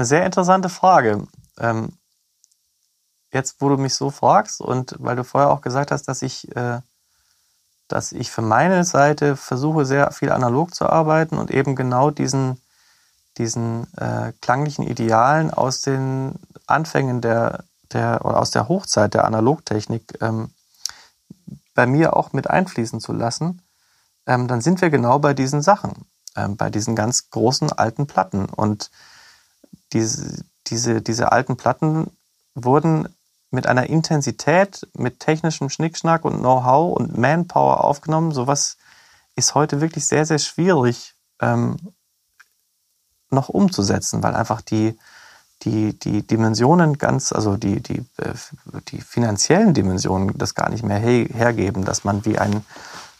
Eine 0.00 0.06
sehr 0.06 0.24
interessante 0.24 0.70
Frage. 0.70 1.26
Ähm, 1.58 1.92
jetzt, 3.34 3.56
wo 3.60 3.68
du 3.68 3.76
mich 3.76 3.94
so 3.94 4.08
fragst 4.08 4.62
und 4.62 4.94
weil 4.98 5.14
du 5.14 5.24
vorher 5.24 5.50
auch 5.50 5.60
gesagt 5.60 5.90
hast, 5.90 6.08
dass 6.08 6.22
ich, 6.22 6.56
äh, 6.56 6.80
dass 7.86 8.12
ich 8.12 8.30
für 8.30 8.40
meine 8.40 8.84
Seite 8.84 9.36
versuche, 9.36 9.84
sehr 9.84 10.10
viel 10.10 10.32
analog 10.32 10.74
zu 10.74 10.88
arbeiten 10.88 11.36
und 11.36 11.50
eben 11.50 11.76
genau 11.76 12.10
diesen, 12.10 12.62
diesen 13.36 13.92
äh, 13.98 14.32
klanglichen 14.40 14.86
Idealen 14.86 15.50
aus 15.50 15.82
den 15.82 16.36
Anfängen 16.66 17.20
der 17.20 17.64
der 17.92 18.24
oder 18.24 18.38
aus 18.38 18.52
der 18.52 18.70
Hochzeit 18.70 19.12
der 19.12 19.26
Analogtechnik 19.26 20.16
ähm, 20.22 20.48
bei 21.74 21.86
mir 21.86 22.16
auch 22.16 22.32
mit 22.32 22.48
einfließen 22.48 23.00
zu 23.00 23.12
lassen, 23.12 23.60
ähm, 24.24 24.48
dann 24.48 24.62
sind 24.62 24.80
wir 24.80 24.88
genau 24.88 25.18
bei 25.18 25.34
diesen 25.34 25.60
Sachen, 25.60 26.06
ähm, 26.36 26.56
bei 26.56 26.70
diesen 26.70 26.96
ganz 26.96 27.28
großen 27.28 27.70
alten 27.70 28.06
Platten. 28.06 28.46
Und 28.46 28.90
diese, 29.92 30.44
diese, 30.66 31.02
diese 31.02 31.32
alten 31.32 31.56
Platten 31.56 32.10
wurden 32.54 33.08
mit 33.50 33.66
einer 33.66 33.88
Intensität, 33.88 34.86
mit 34.96 35.20
technischem 35.20 35.70
Schnickschnack 35.70 36.24
und 36.24 36.38
Know-how 36.38 36.96
und 36.96 37.18
Manpower 37.18 37.84
aufgenommen. 37.84 38.32
Sowas 38.32 38.76
ist 39.34 39.54
heute 39.54 39.80
wirklich 39.80 40.06
sehr, 40.06 40.24
sehr 40.24 40.38
schwierig 40.38 41.14
ähm, 41.40 41.76
noch 43.30 43.48
umzusetzen, 43.48 44.22
weil 44.22 44.34
einfach 44.34 44.60
die, 44.60 44.96
die, 45.62 45.98
die 45.98 46.26
Dimensionen 46.26 46.98
ganz, 46.98 47.32
also 47.32 47.56
die, 47.56 47.80
die, 47.80 48.04
äh, 48.18 48.34
die 48.88 49.00
finanziellen 49.00 49.74
Dimensionen 49.74 50.36
das 50.38 50.54
gar 50.54 50.70
nicht 50.70 50.84
mehr 50.84 50.98
hergeben, 50.98 51.84
dass 51.84 52.04
man 52.04 52.24
wie 52.24 52.38
ein 52.38 52.64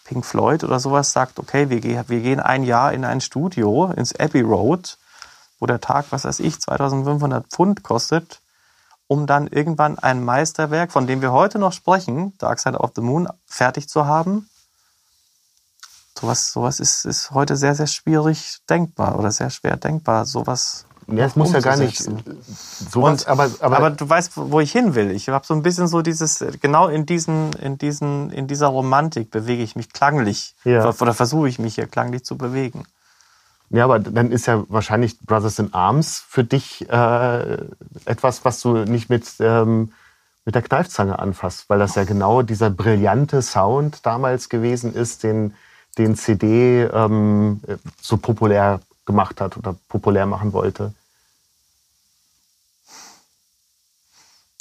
Pink 0.05 0.25
Floyd 0.25 0.65
oder 0.65 0.81
sowas 0.81 1.13
sagt, 1.13 1.39
okay, 1.39 1.71
wir, 1.71 1.83
wir 2.09 2.21
gehen 2.21 2.41
ein 2.41 2.65
Jahr 2.65 2.93
in 2.93 3.05
ein 3.05 3.21
Studio, 3.21 3.93
ins 3.93 4.15
Abbey 4.19 4.41
Road, 4.41 4.99
wo 5.61 5.67
der 5.67 5.81
Tag, 5.81 6.07
was 6.11 6.25
weiß 6.25 6.41
ich, 6.41 6.61
2500 6.61 7.47
Pfund 7.47 7.83
kostet, 7.83 8.41
um 9.07 9.27
dann 9.27 9.47
irgendwann 9.47 9.99
ein 9.99 10.25
Meisterwerk, 10.25 10.91
von 10.91 11.07
dem 11.07 11.21
wir 11.21 11.33
heute 11.33 11.59
noch 11.59 11.73
sprechen, 11.73 12.37
Dark 12.39 12.59
Side 12.59 12.79
of 12.79 12.93
the 12.97 13.03
Moon, 13.03 13.29
fertig 13.47 13.89
zu 13.89 14.07
haben. 14.07 14.49
Sowas, 16.19 16.53
sowas 16.53 16.81
ist, 16.81 17.05
ist 17.05 17.31
heute 17.31 17.57
sehr, 17.57 17.75
sehr 17.75 17.87
schwierig 17.87 18.59
denkbar 18.69 19.19
oder 19.19 19.31
sehr 19.31 19.51
schwer 19.51 19.77
denkbar. 19.77 20.27
Sowas 20.27 20.87
ja, 21.13 21.25
es 21.25 21.37
muss 21.37 21.53
ja 21.53 21.61
gar 21.61 21.77
nicht 21.77 22.03
sowas, 22.91 23.27
aber, 23.27 23.51
aber, 23.61 23.77
aber 23.77 23.91
du 23.91 24.09
weißt, 24.09 24.33
wo 24.37 24.61
ich 24.61 24.71
hin 24.71 24.95
will. 24.95 25.11
Ich 25.11 25.29
habe 25.29 25.45
so 25.47 25.55
ein 25.55 25.63
bisschen 25.63 25.89
so 25.89 26.03
dieses, 26.03 26.45
genau 26.61 26.89
in 26.89 27.07
diesen, 27.07 27.53
in 27.55 27.79
diesen, 27.79 28.31
in 28.31 28.47
dieser 28.47 28.69
Romantik 28.69 29.31
bewege 29.31 29.63
ich 29.63 29.77
mich 29.77 29.93
klanglich. 29.93 30.55
Ja. 30.65 30.89
Oder 30.89 31.15
versuche 31.15 31.49
ich 31.49 31.59
mich 31.59 31.75
hier 31.75 31.87
klanglich 31.87 32.25
zu 32.25 32.37
bewegen. 32.37 32.85
Ja, 33.71 33.85
aber 33.85 34.01
dann 34.01 34.33
ist 34.33 34.47
ja 34.47 34.65
wahrscheinlich 34.69 35.21
Brothers 35.21 35.61
in 35.61 35.73
Arms 35.73 36.25
für 36.29 36.43
dich 36.43 36.89
äh, 36.91 37.57
etwas, 38.05 38.45
was 38.45 38.61
du 38.61 38.79
nicht 38.79 39.09
mit, 39.09 39.25
ähm, 39.39 39.93
mit 40.45 40.57
der 40.57 40.63
Kneifzange 40.63 41.19
anfasst, 41.19 41.71
weil 41.71 41.79
das 41.79 41.95
ja 41.95 42.03
genau 42.03 42.43
dieser 42.43 42.69
brillante 42.69 43.43
Sound 43.43 44.05
damals 44.05 44.49
gewesen 44.49 44.93
ist, 44.93 45.23
den, 45.23 45.55
den 45.99 46.17
CD 46.17 46.83
ähm, 46.83 47.61
so 48.01 48.17
populär 48.17 48.81
gemacht 49.07 49.41
hat 49.41 49.57
oder 49.57 49.77
populär 49.89 50.27
machen 50.27 50.53
wollte. 50.53 50.93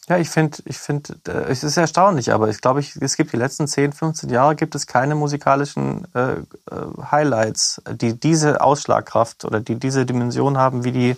Ja, 0.10 0.18
ich 0.18 0.32
finde, 0.32 0.57
ich 0.66 0.80
finde, 0.80 1.20
äh, 1.28 1.51
es 1.51 1.64
ist 1.64 1.78
erstaunlich, 1.78 2.34
aber 2.34 2.49
ich 2.49 2.62
glaube, 2.62 2.80
es 2.80 3.16
gibt 3.16 3.32
die 3.32 3.38
letzten 3.38 3.68
10, 3.68 3.93
15 3.93 4.30
Jahre 4.32 4.55
gibt 4.55 4.74
es 4.74 4.88
keine 4.88 5.14
musikalischen 5.14 6.07
äh, 6.16 6.32
äh, 6.32 6.43
Highlights, 7.12 7.80
die 7.91 8.20
diese 8.20 8.62
Ausschlagkraft 8.62 9.45
oder 9.45 9.60
die 9.60 9.76
diese 9.76 10.07
Dimension 10.07 10.57
haben, 10.57 10.84
wie 10.84 10.91
die, 10.91 11.18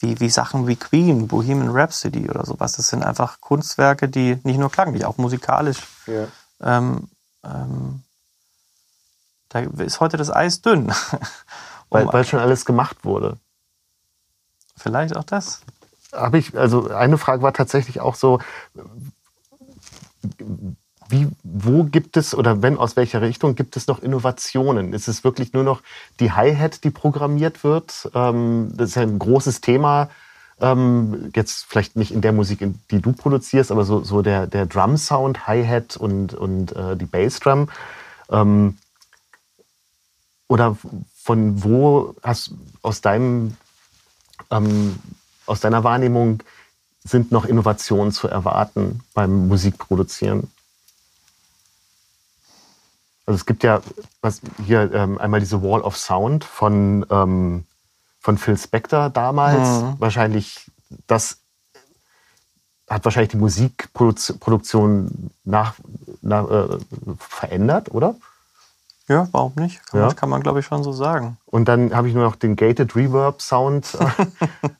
wie, 0.00 0.18
wie 0.20 0.30
Sachen 0.30 0.66
wie 0.66 0.76
Queen, 0.76 1.28
Bohemian 1.28 1.68
Rhapsody 1.68 2.30
oder 2.30 2.46
sowas. 2.46 2.72
Das 2.72 2.88
sind 2.88 3.04
einfach 3.04 3.42
Kunstwerke, 3.42 4.08
die 4.08 4.38
nicht 4.42 4.58
nur 4.58 4.70
klanglich, 4.70 5.04
auch 5.04 5.18
musikalisch. 5.18 5.86
Ja. 6.06 6.28
Ähm, 6.62 7.08
ähm, 7.44 8.04
da 9.50 9.60
ist 9.60 10.00
heute 10.00 10.16
das 10.16 10.34
Eis 10.34 10.62
dünn. 10.62 10.90
weil, 11.90 12.06
um, 12.06 12.12
weil 12.14 12.24
schon 12.24 12.40
alles 12.40 12.64
gemacht 12.64 13.04
wurde. 13.04 13.36
Vielleicht 14.78 15.14
auch 15.14 15.24
das 15.24 15.60
habe 16.12 16.38
ich, 16.38 16.56
also 16.56 16.88
eine 16.90 17.18
Frage 17.18 17.42
war 17.42 17.52
tatsächlich 17.52 18.00
auch 18.00 18.14
so, 18.14 18.40
wie, 21.08 21.28
wo 21.42 21.84
gibt 21.84 22.16
es 22.16 22.34
oder 22.34 22.62
wenn 22.62 22.76
aus 22.76 22.96
welcher 22.96 23.22
Richtung 23.22 23.54
gibt 23.54 23.76
es 23.76 23.86
noch 23.86 24.02
Innovationen? 24.02 24.92
Ist 24.92 25.08
es 25.08 25.24
wirklich 25.24 25.52
nur 25.52 25.64
noch 25.64 25.82
die 26.20 26.32
Hi-Hat, 26.32 26.84
die 26.84 26.90
programmiert 26.90 27.64
wird? 27.64 28.10
Ähm, 28.14 28.72
das 28.74 28.90
ist 28.90 28.94
ja 28.96 29.02
ein 29.02 29.18
großes 29.18 29.60
Thema. 29.60 30.10
Ähm, 30.60 31.30
jetzt 31.34 31.66
vielleicht 31.66 31.96
nicht 31.96 32.10
in 32.10 32.20
der 32.20 32.32
Musik, 32.32 32.60
die 32.90 33.00
du 33.00 33.12
produzierst, 33.12 33.70
aber 33.70 33.84
so, 33.84 34.02
so 34.02 34.22
der, 34.22 34.46
der 34.46 34.66
Drum-Sound, 34.66 35.46
Hi-Hat 35.46 35.96
und, 35.96 36.34
und 36.34 36.74
äh, 36.76 36.96
die 36.96 37.06
Bassdrum. 37.06 37.70
Ähm, 38.30 38.76
oder 40.48 40.76
von 41.22 41.62
wo 41.62 42.14
hast 42.22 42.52
aus 42.82 43.00
deinem 43.00 43.56
ähm, 44.50 44.98
aus 45.48 45.60
deiner 45.60 45.84
Wahrnehmung 45.84 46.42
sind 47.04 47.32
noch 47.32 47.44
Innovationen 47.44 48.12
zu 48.12 48.28
erwarten 48.28 49.00
beim 49.14 49.48
Musikproduzieren? 49.48 50.50
Also 53.26 53.36
es 53.36 53.46
gibt 53.46 53.62
ja 53.62 53.82
was, 54.20 54.40
hier 54.64 54.92
ähm, 54.92 55.18
einmal 55.18 55.40
diese 55.40 55.62
Wall 55.62 55.82
of 55.82 55.96
Sound 55.96 56.44
von, 56.44 57.04
ähm, 57.10 57.66
von 58.20 58.38
Phil 58.38 58.56
Spector 58.56 59.10
damals. 59.10 59.82
Mhm. 59.82 59.94
Wahrscheinlich 59.98 60.70
das 61.06 61.38
hat 62.88 63.04
wahrscheinlich 63.04 63.30
die 63.30 63.36
Musikproduktion 63.36 65.30
nach, 65.44 65.74
nach 66.22 66.50
äh, 66.50 66.78
verändert, 67.18 67.90
oder? 67.90 68.14
Ja, 69.08 69.26
warum 69.32 69.54
nicht? 69.56 69.84
Kann, 69.86 70.00
ja. 70.00 70.06
man, 70.06 70.16
kann 70.16 70.28
man 70.28 70.42
glaube 70.42 70.60
ich, 70.60 70.66
schon 70.66 70.84
so 70.84 70.92
sagen. 70.92 71.38
Und 71.46 71.66
dann 71.66 71.94
habe 71.94 72.08
ich 72.08 72.14
nur 72.14 72.24
noch 72.24 72.36
den 72.36 72.56
Gated 72.56 72.94
Reverb 72.94 73.40
Sound 73.40 73.96
äh, 73.98 74.26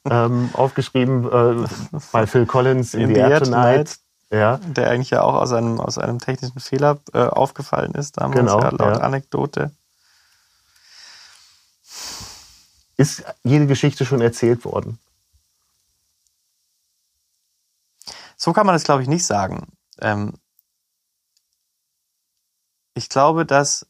ähm, 0.11 0.51
aufgeschrieben 0.53 1.25
äh, 1.25 1.67
bei 2.13 2.27
Phil 2.27 2.47
Collins 2.47 2.95
in, 2.95 3.09
in 3.09 3.15
the, 3.15 3.21
Air 3.21 3.41
Tonight. 3.41 3.99
Ja. 4.31 4.59
Der 4.59 4.91
eigentlich 4.91 5.11
ja 5.11 5.23
auch 5.23 5.35
aus 5.35 5.53
einem, 5.53 5.81
aus 5.81 5.97
einem 5.97 6.19
technischen 6.19 6.61
Fehler 6.61 6.99
äh, 7.15 7.21
aufgefallen 7.21 7.93
ist, 7.95 8.21
damals 8.21 8.39
genau, 8.39 8.61
ja, 8.61 8.69
laut 8.69 8.97
ja. 8.97 9.03
Anekdote. 9.03 9.71
Ist 12.99 13.25
jede 13.43 13.67
Geschichte 13.67 14.05
schon 14.05 14.21
erzählt 14.21 14.67
worden? 14.67 14.99
So 18.37 18.53
kann 18.53 18.67
man 18.67 18.75
das, 18.75 18.85
glaube 18.85 19.03
ich, 19.03 19.09
nicht 19.09 19.25
sagen. 19.25 19.69
Ähm, 20.01 20.35
Ich 22.99 23.09
glaube, 23.09 23.47
dass, 23.47 23.87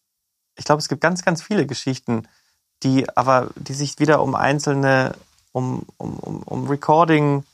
ich 0.59 0.65
glaube, 0.65 0.81
es 0.81 0.89
gibt 0.89 1.01
ganz, 1.01 1.25
ganz 1.25 1.43
viele 1.43 1.67
Geschichten, 1.67 2.29
die 2.83 3.09
aber, 3.17 3.49
die 3.57 3.75
sich 3.75 3.99
wieder 3.99 4.23
um 4.23 4.35
einzelne, 4.35 5.15
um, 5.53 5.87
um, 5.97 6.19
um, 6.19 6.43
um 6.43 6.69
Recording, 6.69 7.45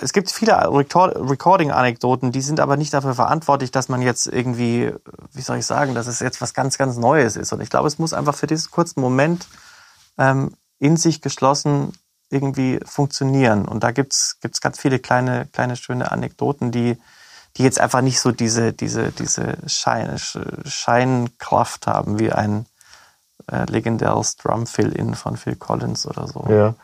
es 0.00 0.12
gibt 0.12 0.30
viele 0.30 0.54
Recording-Anekdoten, 0.54 2.32
die 2.32 2.40
sind 2.40 2.60
aber 2.60 2.76
nicht 2.76 2.94
dafür 2.94 3.14
verantwortlich, 3.14 3.70
dass 3.70 3.88
man 3.88 4.00
jetzt 4.00 4.26
irgendwie, 4.26 4.92
wie 5.32 5.42
soll 5.42 5.58
ich 5.58 5.66
sagen, 5.66 5.94
dass 5.94 6.06
es 6.06 6.20
jetzt 6.20 6.40
was 6.40 6.54
ganz, 6.54 6.78
ganz 6.78 6.96
Neues 6.96 7.36
ist. 7.36 7.52
Und 7.52 7.60
ich 7.60 7.70
glaube, 7.70 7.88
es 7.88 7.98
muss 7.98 8.12
einfach 8.12 8.34
für 8.34 8.46
diesen 8.46 8.70
kurzen 8.70 9.00
Moment 9.00 9.48
ähm, 10.16 10.52
in 10.78 10.96
sich 10.96 11.20
geschlossen 11.20 11.92
irgendwie 12.30 12.78
funktionieren. 12.84 13.66
Und 13.66 13.82
da 13.82 13.90
gibt's 13.90 14.38
gibt's 14.40 14.60
ganz 14.60 14.78
viele 14.78 14.98
kleine, 14.98 15.48
kleine 15.52 15.76
schöne 15.76 16.12
Anekdoten, 16.12 16.70
die, 16.70 16.96
die 17.58 17.64
jetzt 17.64 17.80
einfach 17.80 18.00
nicht 18.00 18.20
so 18.20 18.32
diese, 18.32 18.72
diese, 18.72 19.10
diese 19.12 19.58
Schein, 19.66 20.16
Scheinkraft 20.64 21.86
haben 21.86 22.18
wie 22.18 22.32
ein 22.32 22.66
äh, 23.50 23.64
legendäres 23.70 24.36
Drum-Fill-In 24.36 25.14
von 25.14 25.36
Phil 25.36 25.56
Collins 25.56 26.06
oder 26.06 26.28
so. 26.28 26.46
Ja. 26.48 26.74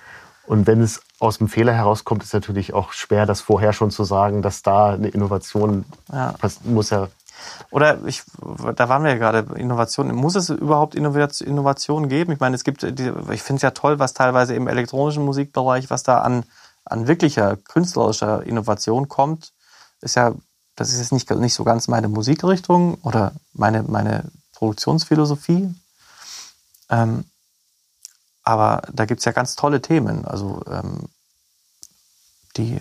Und 0.47 0.67
wenn 0.67 0.83
es 0.83 1.01
aus 1.21 1.39
dem 1.39 1.49
Fehler 1.49 1.73
herauskommt, 1.73 2.23
ist 2.23 2.35
natürlich 2.35 2.75
auch 2.75 2.93
schwer, 2.93 3.25
das 3.25 3.41
vorher 3.41 3.73
schon 3.73 3.91
zu 3.91 4.05
sagen, 4.05 4.43
dass 4.43 4.63
da 4.63 4.93
eine 4.93 5.09
Innovation 5.09 5.85
Ja. 6.13 6.35
muss 6.65 6.91
ja. 6.91 7.09
Oder 7.71 7.99
ich, 8.07 8.23
da 8.77 8.89
waren 8.89 9.03
wir 9.05 9.13
ja 9.13 9.19
gerade, 9.19 9.55
Innovation. 9.59 10.15
Muss 10.15 10.35
es 10.35 10.51
überhaupt 10.51 10.95
Innovation 10.95 12.09
geben? 12.09 12.33
Ich 12.33 12.41
meine, 12.41 12.55
es 12.55 12.65
gibt, 12.65 12.83
die, 12.83 13.13
ich 13.33 13.43
finde 13.43 13.57
es 13.57 13.63
ja 13.63 13.71
toll, 13.71 13.99
was 13.99 14.15
teilweise 14.15 14.55
im 14.55 14.69
elektronischen 14.69 15.25
Musikbereich, 15.25 15.91
was 15.91 16.03
da 16.03 16.19
an, 16.19 16.45
an 16.85 17.07
wirklicher 17.09 17.57
künstlerischer 17.57 18.43
Innovation 18.45 19.09
kommt. 19.09 19.53
Ist 20.01 20.17
ja, 20.17 20.35
das 20.77 20.93
ist 20.93 20.99
jetzt 20.99 21.13
nicht, 21.13 21.31
nicht 21.31 21.55
so 21.55 21.65
ganz 21.65 21.89
meine 21.89 22.09
Musikrichtung 22.09 22.95
oder 23.03 23.33
meine, 23.53 23.83
meine 23.83 24.25
Produktionsphilosophie. 24.55 25.75
Ähm, 26.91 27.25
aber 28.43 28.83
da 28.93 29.07
gibt's 29.07 29.25
ja 29.25 29.33
ganz 29.33 29.57
tolle 29.57 29.81
Themen, 29.81 30.25
also 30.25 30.63
ähm, 30.71 31.07
die, 32.57 32.79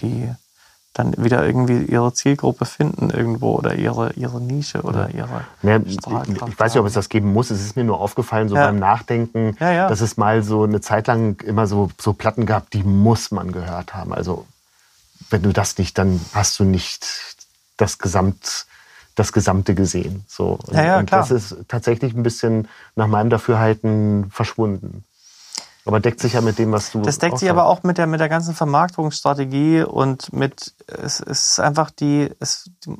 die 0.00 0.30
dann 0.92 1.14
wieder 1.16 1.46
irgendwie 1.46 1.84
ihre 1.84 2.12
Zielgruppe 2.12 2.64
finden 2.64 3.10
irgendwo 3.10 3.54
oder 3.54 3.76
ihre, 3.76 4.12
ihre 4.14 4.40
Nische 4.40 4.82
oder 4.82 5.10
ihre 5.10 5.44
Mehr, 5.62 5.80
ich, 5.86 5.96
weiß 6.04 6.74
nicht, 6.74 6.80
ob 6.80 6.86
es 6.86 6.94
das 6.94 7.08
geben 7.08 7.32
muss. 7.32 7.50
Es 7.50 7.60
ist 7.60 7.76
mir 7.76 7.84
nur 7.84 8.00
aufgefallen, 8.00 8.48
so 8.48 8.56
Ja. 8.56 8.66
beim 8.66 8.78
Nachdenken, 8.78 9.56
Ja, 9.60 9.70
ja. 9.70 9.88
dass 9.88 10.00
es 10.00 10.16
mal 10.16 10.42
so 10.42 10.64
eine 10.64 10.80
Zeit 10.80 11.06
lang 11.06 11.40
immer 11.42 11.68
so, 11.68 11.90
so 11.98 12.12
Platten 12.12 12.44
gab, 12.44 12.70
die 12.70 12.82
muss 12.82 13.30
man 13.30 13.52
gehört 13.52 13.94
haben. 13.94 14.12
Also 14.12 14.46
wenn 15.28 15.42
du 15.42 15.52
das 15.52 15.76
nicht, 15.78 15.98
dann 15.98 16.20
hast 16.32 16.58
du 16.58 16.64
nicht 16.64 17.06
das 17.76 17.98
Gesamt, 17.98 18.66
das 19.14 19.32
Gesamte 19.32 19.74
gesehen. 19.74 20.24
So. 20.28 20.58
Und, 20.66 20.74
Ja, 20.74 20.84
ja, 20.84 20.98
und 20.98 21.06
klar. 21.06 21.20
das 21.20 21.30
ist 21.30 21.56
tatsächlich 21.68 22.14
ein 22.14 22.22
bisschen 22.22 22.68
nach 22.96 23.06
meinem 23.06 23.30
Dafürhalten 23.30 24.30
verschwunden. 24.30 25.04
Aber 25.86 25.98
deckt 25.98 26.20
sich 26.20 26.34
ja 26.34 26.40
mit 26.42 26.58
dem, 26.58 26.72
was 26.72 26.90
du. 26.92 27.00
Das 27.02 27.18
deckt 27.18 27.38
sich 27.38 27.48
sagst. 27.48 27.58
aber 27.58 27.66
auch 27.68 27.82
mit 27.82 27.96
der, 27.98 28.06
mit 28.06 28.20
der 28.20 28.28
ganzen 28.28 28.54
Vermarktungsstrategie 28.54 29.82
und 29.82 30.32
mit, 30.32 30.74
es, 30.86 31.20
es 31.20 31.50
ist 31.52 31.60
einfach 31.60 31.90
die, 31.90 32.30
es, 32.38 32.70
die, 32.84 32.94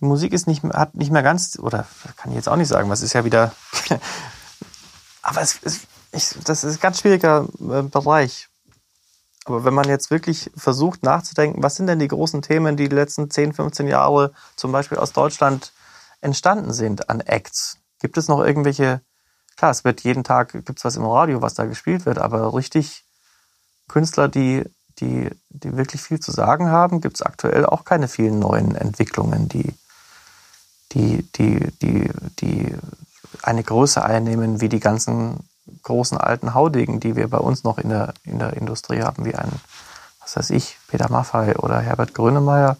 die 0.00 0.04
Musik 0.04 0.32
ist 0.32 0.46
nicht, 0.48 0.64
mehr- 0.64 0.76
hat 0.76 0.94
nicht 0.96 1.12
mehr 1.12 1.22
ganz, 1.22 1.56
oder 1.58 1.86
kann 2.16 2.32
ich 2.32 2.36
jetzt 2.36 2.48
auch 2.48 2.56
nicht 2.56 2.66
sagen, 2.68 2.90
was 2.90 3.00
ist 3.02 3.12
ja 3.12 3.24
wieder, 3.24 3.52
aber 5.22 5.40
es 5.40 5.54
ist, 5.58 5.86
ich, 6.10 6.34
das 6.44 6.64
ist 6.64 6.76
ein 6.78 6.80
ganz 6.80 7.00
schwieriger 7.00 7.46
äh, 7.60 7.82
Bereich. 7.82 8.48
Aber 9.44 9.64
wenn 9.64 9.74
man 9.74 9.88
jetzt 9.88 10.10
wirklich 10.10 10.50
versucht 10.56 11.02
nachzudenken, 11.02 11.62
was 11.62 11.74
sind 11.74 11.88
denn 11.88 11.98
die 11.98 12.08
großen 12.08 12.42
Themen, 12.42 12.76
die 12.76 12.88
die 12.88 12.94
letzten 12.94 13.30
10, 13.30 13.54
15 13.54 13.88
Jahre 13.88 14.32
zum 14.56 14.70
Beispiel 14.70 14.98
aus 14.98 15.12
Deutschland 15.12 15.72
entstanden 16.20 16.72
sind 16.72 17.10
an 17.10 17.20
Acts? 17.20 17.78
Gibt 18.00 18.16
es 18.16 18.28
noch 18.28 18.40
irgendwelche, 18.40 19.00
klar, 19.56 19.72
es 19.72 19.84
wird 19.84 20.02
jeden 20.02 20.22
Tag, 20.22 20.52
gibt 20.52 20.78
es 20.78 20.84
was 20.84 20.96
im 20.96 21.04
Radio, 21.04 21.42
was 21.42 21.54
da 21.54 21.64
gespielt 21.64 22.06
wird, 22.06 22.18
aber 22.18 22.54
richtig 22.54 23.04
Künstler, 23.88 24.28
die, 24.28 24.64
die, 25.00 25.30
die 25.50 25.76
wirklich 25.76 26.02
viel 26.02 26.20
zu 26.20 26.30
sagen 26.30 26.68
haben, 26.68 27.00
gibt 27.00 27.16
es 27.16 27.22
aktuell 27.22 27.66
auch 27.66 27.84
keine 27.84 28.08
vielen 28.08 28.38
neuen 28.38 28.76
Entwicklungen, 28.76 29.48
die, 29.48 29.74
die, 30.92 31.22
die, 31.32 31.72
die, 31.82 32.10
die 32.40 32.76
eine 33.42 33.62
Größe 33.62 34.04
einnehmen 34.04 34.60
wie 34.60 34.68
die 34.68 34.80
ganzen 34.80 35.40
großen 35.82 36.18
alten 36.18 36.54
Haudegen, 36.54 37.00
die 37.00 37.16
wir 37.16 37.28
bei 37.28 37.38
uns 37.38 37.64
noch 37.64 37.78
in 37.78 37.88
der, 37.88 38.14
in 38.24 38.38
der 38.38 38.54
Industrie 38.54 39.02
haben, 39.02 39.24
wie 39.24 39.34
ein, 39.34 39.50
was 40.20 40.36
weiß 40.36 40.50
ich, 40.50 40.78
Peter 40.88 41.10
Maffay 41.10 41.56
oder 41.56 41.80
Herbert 41.80 42.14
Grönemeyer, 42.14 42.76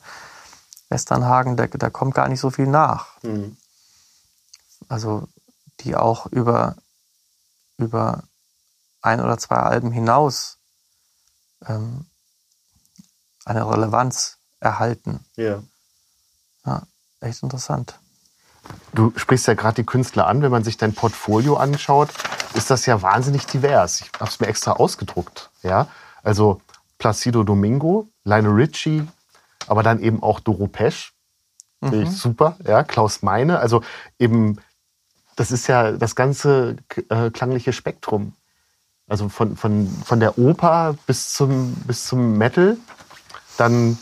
Westernhagen, 0.89 1.57
da, 1.57 1.67
da 1.67 1.91
kommt 1.91 2.15
gar 2.15 2.29
nicht 2.29 2.41
so 2.41 2.51
viel 2.51 2.67
nach. 2.67 3.23
Mhm. 3.23 3.57
Also 4.89 5.29
die 5.81 5.97
auch 5.97 6.27
über, 6.27 6.77
über 7.79 8.25
ein 9.01 9.21
oder 9.21 9.39
zwei 9.39 9.57
Alben 9.57 9.91
hinaus 9.91 10.59
ähm, 11.67 12.07
eine 13.45 13.69
Relevanz 13.69 14.39
erhalten. 14.61 15.25
Ja. 15.37 15.63
Ja, 16.65 16.83
echt 17.21 17.43
interessant. 17.43 17.99
Du 18.95 19.13
sprichst 19.17 19.47
ja 19.47 19.55
gerade 19.55 19.77
die 19.77 19.87
Künstler 19.87 20.27
an. 20.27 20.43
Wenn 20.43 20.51
man 20.51 20.65
sich 20.65 20.77
dein 20.77 20.95
Portfolio 20.95 21.57
anschaut, 21.57 22.11
ist 22.55 22.71
das 22.71 22.87
ja 22.87 23.03
wahnsinnig 23.03 23.47
divers. 23.47 24.01
Ich 24.01 24.11
habe 24.15 24.31
es 24.31 24.41
mir 24.41 24.47
extra 24.47 24.73
ausgedruckt. 24.73 25.51
Ja? 25.63 25.89
Also 26.23 26.61
Placido 26.99 27.43
Domingo, 27.43 28.09
Lionel 28.25 28.53
Richie, 28.53 29.07
aber 29.67 29.83
dann 29.83 30.01
eben 30.01 30.23
auch 30.23 30.41
Doro 30.41 30.67
Pesch. 30.67 31.15
Finde 31.81 32.03
ich 32.03 32.11
super. 32.13 32.57
Ja? 32.65 32.85
Klaus 32.85 33.23
Meine. 33.23 33.59
Also 33.59 33.83
eben, 34.19 34.59
das 35.37 35.51
ist 35.51 35.67
ja 35.67 35.93
das 35.93 36.15
ganze 36.15 36.77
äh, 37.09 37.31
klangliche 37.31 37.73
Spektrum. 37.73 38.35
Also 39.09 39.29
von, 39.29 39.57
von, 39.57 39.89
von 40.05 40.21
der 40.21 40.39
Oper 40.39 40.95
bis 41.07 41.33
zum, 41.33 41.75
bis 41.87 42.07
zum 42.07 42.39
Metal. 42.39 42.77
Dann 43.57 43.99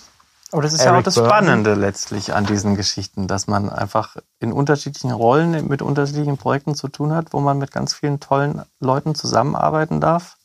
Aber 0.53 0.63
das 0.63 0.73
ist 0.73 0.81
ja 0.81 0.87
Eric 0.87 1.01
auch 1.01 1.05
das. 1.05 1.15
Spannende 1.15 1.75
letztlich 1.75 2.35
an 2.35 2.45
diesen 2.45 2.75
Geschichten, 2.75 3.29
dass 3.29 3.47
man 3.47 3.71
einfach 3.71 4.17
in 4.41 4.53
unterschiedlichen 4.53 5.13
Rollen 5.13 5.69
mit 5.69 5.83
unterschiedlichen 5.83 6.39
Projekten 6.39 6.75
zu 6.75 6.89
tun 6.89 7.13
hat, 7.13 7.33
wo 7.33 7.41
man 7.41 7.59
mit 7.59 7.71
ganz 7.71 7.95
vielen 7.95 8.19
tollen 8.19 8.63
Leuten 8.81 9.15
zusammenarbeiten 9.15 10.01
darf. 10.01 10.37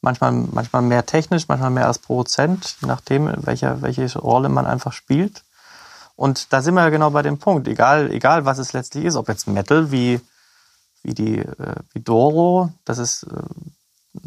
Manchmal, 0.00 0.32
manchmal 0.32 0.82
mehr 0.82 1.06
technisch, 1.06 1.48
manchmal 1.48 1.70
mehr 1.70 1.86
als 1.86 1.98
Produzent, 1.98 2.76
je 2.80 2.86
nachdem, 2.86 3.32
welche, 3.38 3.82
welche 3.82 4.18
Rolle 4.18 4.48
man 4.48 4.66
einfach 4.66 4.92
spielt. 4.92 5.42
Und 6.14 6.52
da 6.52 6.62
sind 6.62 6.74
wir 6.74 6.82
ja 6.82 6.90
genau 6.90 7.10
bei 7.10 7.22
dem 7.22 7.38
Punkt. 7.38 7.66
Egal, 7.66 8.10
egal 8.10 8.44
was 8.44 8.58
es 8.58 8.72
letztlich 8.72 9.04
ist, 9.04 9.16
ob 9.16 9.28
jetzt 9.28 9.48
Metal 9.48 9.90
wie, 9.90 10.20
wie 11.02 11.14
die 11.14 11.38
äh, 11.38 11.74
wie 11.92 12.00
Doro, 12.00 12.70
das 12.84 12.98
ist, 12.98 13.24
äh, 13.24 13.42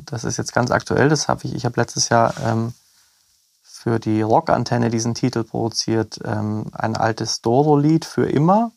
das 0.06 0.24
ist 0.24 0.38
jetzt 0.38 0.54
ganz 0.54 0.72
aktuell. 0.72 1.10
Das 1.10 1.28
habe 1.28 1.46
ich, 1.46 1.56
ich 1.56 1.66
habe 1.66 1.80
letztes 1.80 2.10
Jahr 2.10 2.34
ähm, 2.46 2.74
für 3.90 4.00
die 4.00 4.22
Rockantenne 4.22 4.92
diesen 4.92 5.16
Titel 5.16 5.44
produziert, 5.44 6.20
ähm, 6.24 6.66
ein 6.74 6.96
altes 6.96 7.42
Doro-Lied 7.42 8.06
für 8.06 8.30
immer. 8.30 8.72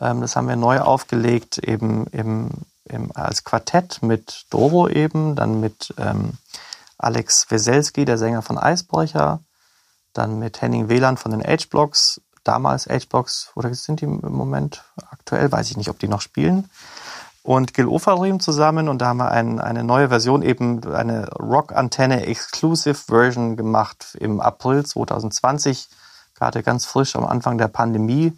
Ähm, 0.00 0.22
das 0.22 0.36
haben 0.36 0.48
wir 0.48 0.56
neu 0.56 0.80
aufgelegt, 0.80 1.58
eben 1.58 2.06
im, 2.06 2.48
im, 2.86 3.12
als 3.14 3.44
Quartett 3.44 4.02
mit 4.02 4.46
Doro 4.48 4.88
eben, 4.88 5.36
dann 5.36 5.60
mit 5.60 5.92
ähm, 5.98 6.38
Alex 6.96 7.50
Weselski, 7.50 8.06
der 8.06 8.16
Sänger 8.16 8.40
von 8.40 8.56
Eisbrecher, 8.56 9.40
dann 10.14 10.38
mit 10.38 10.62
Henning 10.62 10.88
Wieland 10.88 11.20
von 11.20 11.32
den 11.32 11.42
H-Blocks, 11.42 12.22
damals 12.42 12.86
H-Blocks, 12.86 13.50
oder 13.54 13.74
sind 13.74 14.00
die 14.00 14.06
im 14.06 14.20
Moment 14.22 14.82
aktuell, 15.10 15.52
weiß 15.52 15.70
ich 15.70 15.76
nicht, 15.76 15.90
ob 15.90 15.98
die 15.98 16.08
noch 16.08 16.22
spielen. 16.22 16.70
Und 17.42 17.74
Gil 17.74 17.88
Ofarim 17.88 18.38
zusammen 18.38 18.88
und 18.88 19.00
da 19.02 19.08
haben 19.08 19.16
wir 19.16 19.32
ein, 19.32 19.58
eine 19.58 19.82
neue 19.82 20.08
Version, 20.08 20.42
eben 20.42 20.84
eine 20.92 21.28
Rock-Antenne 21.30 22.26
Exclusive 22.26 22.94
Version 22.94 23.56
gemacht 23.56 24.16
im 24.20 24.40
April 24.40 24.86
2020, 24.86 25.88
gerade 26.34 26.62
ganz 26.62 26.84
frisch 26.86 27.16
am 27.16 27.24
Anfang 27.24 27.58
der 27.58 27.66
Pandemie, 27.66 28.32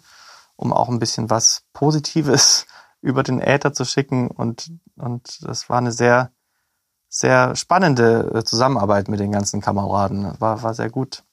um 0.55 0.73
auch 0.73 0.89
ein 0.89 0.97
bisschen 0.97 1.29
was 1.29 1.63
Positives 1.73 2.65
über 3.01 3.21
den 3.21 3.39
Äther 3.39 3.73
zu 3.73 3.85
schicken 3.85 4.27
und, 4.27 4.71
und 4.97 5.47
das 5.47 5.69
war 5.69 5.77
eine 5.77 5.91
sehr, 5.91 6.31
sehr 7.07 7.55
spannende 7.55 8.31
äh, 8.33 8.43
Zusammenarbeit 8.43 9.07
mit 9.07 9.19
den 9.19 9.31
ganzen 9.31 9.61
Kameraden. 9.61 10.33
War, 10.39 10.63
war 10.63 10.73
sehr 10.73 10.89
gut. 10.89 11.23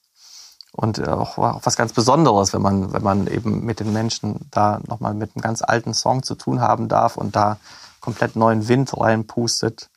Und 0.75 0.97
äh, 0.97 1.05
auch, 1.05 1.37
auch 1.37 1.61
was 1.63 1.77
ganz 1.77 1.93
Besonderes, 1.93 2.51
wenn 2.51 2.61
man, 2.61 2.93
wenn 2.93 3.03
man 3.03 3.27
eben 3.27 3.63
mit 3.63 3.79
den 3.79 3.93
Menschen 3.93 4.49
da 4.51 4.81
nochmal 4.87 5.13
mit 5.13 5.35
einem 5.35 5.41
ganz 5.41 5.61
alten 5.61 5.93
Song 5.93 6.23
zu 6.23 6.33
tun 6.35 6.61
haben 6.61 6.87
darf 6.87 7.15
und 7.15 7.35
da 7.35 7.57
komplett 8.01 8.35
neuen 8.35 8.67
Wind 8.67 8.91
reinpustet. 8.99 9.89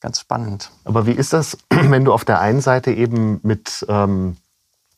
Ganz 0.00 0.20
spannend. 0.20 0.70
Aber 0.84 1.06
wie 1.06 1.12
ist 1.12 1.32
das, 1.32 1.58
wenn 1.70 2.04
du 2.04 2.12
auf 2.12 2.24
der 2.24 2.40
einen 2.40 2.60
Seite 2.60 2.92
eben 2.92 3.40
mit, 3.42 3.84
ähm, 3.88 4.36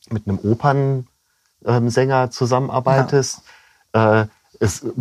mit 0.09 0.27
einem 0.27 0.39
Opernsänger 0.39 2.29
zusammenarbeitest? 2.29 3.41
Äh, 3.93 4.25
es 4.59 4.83
äh, 4.83 4.91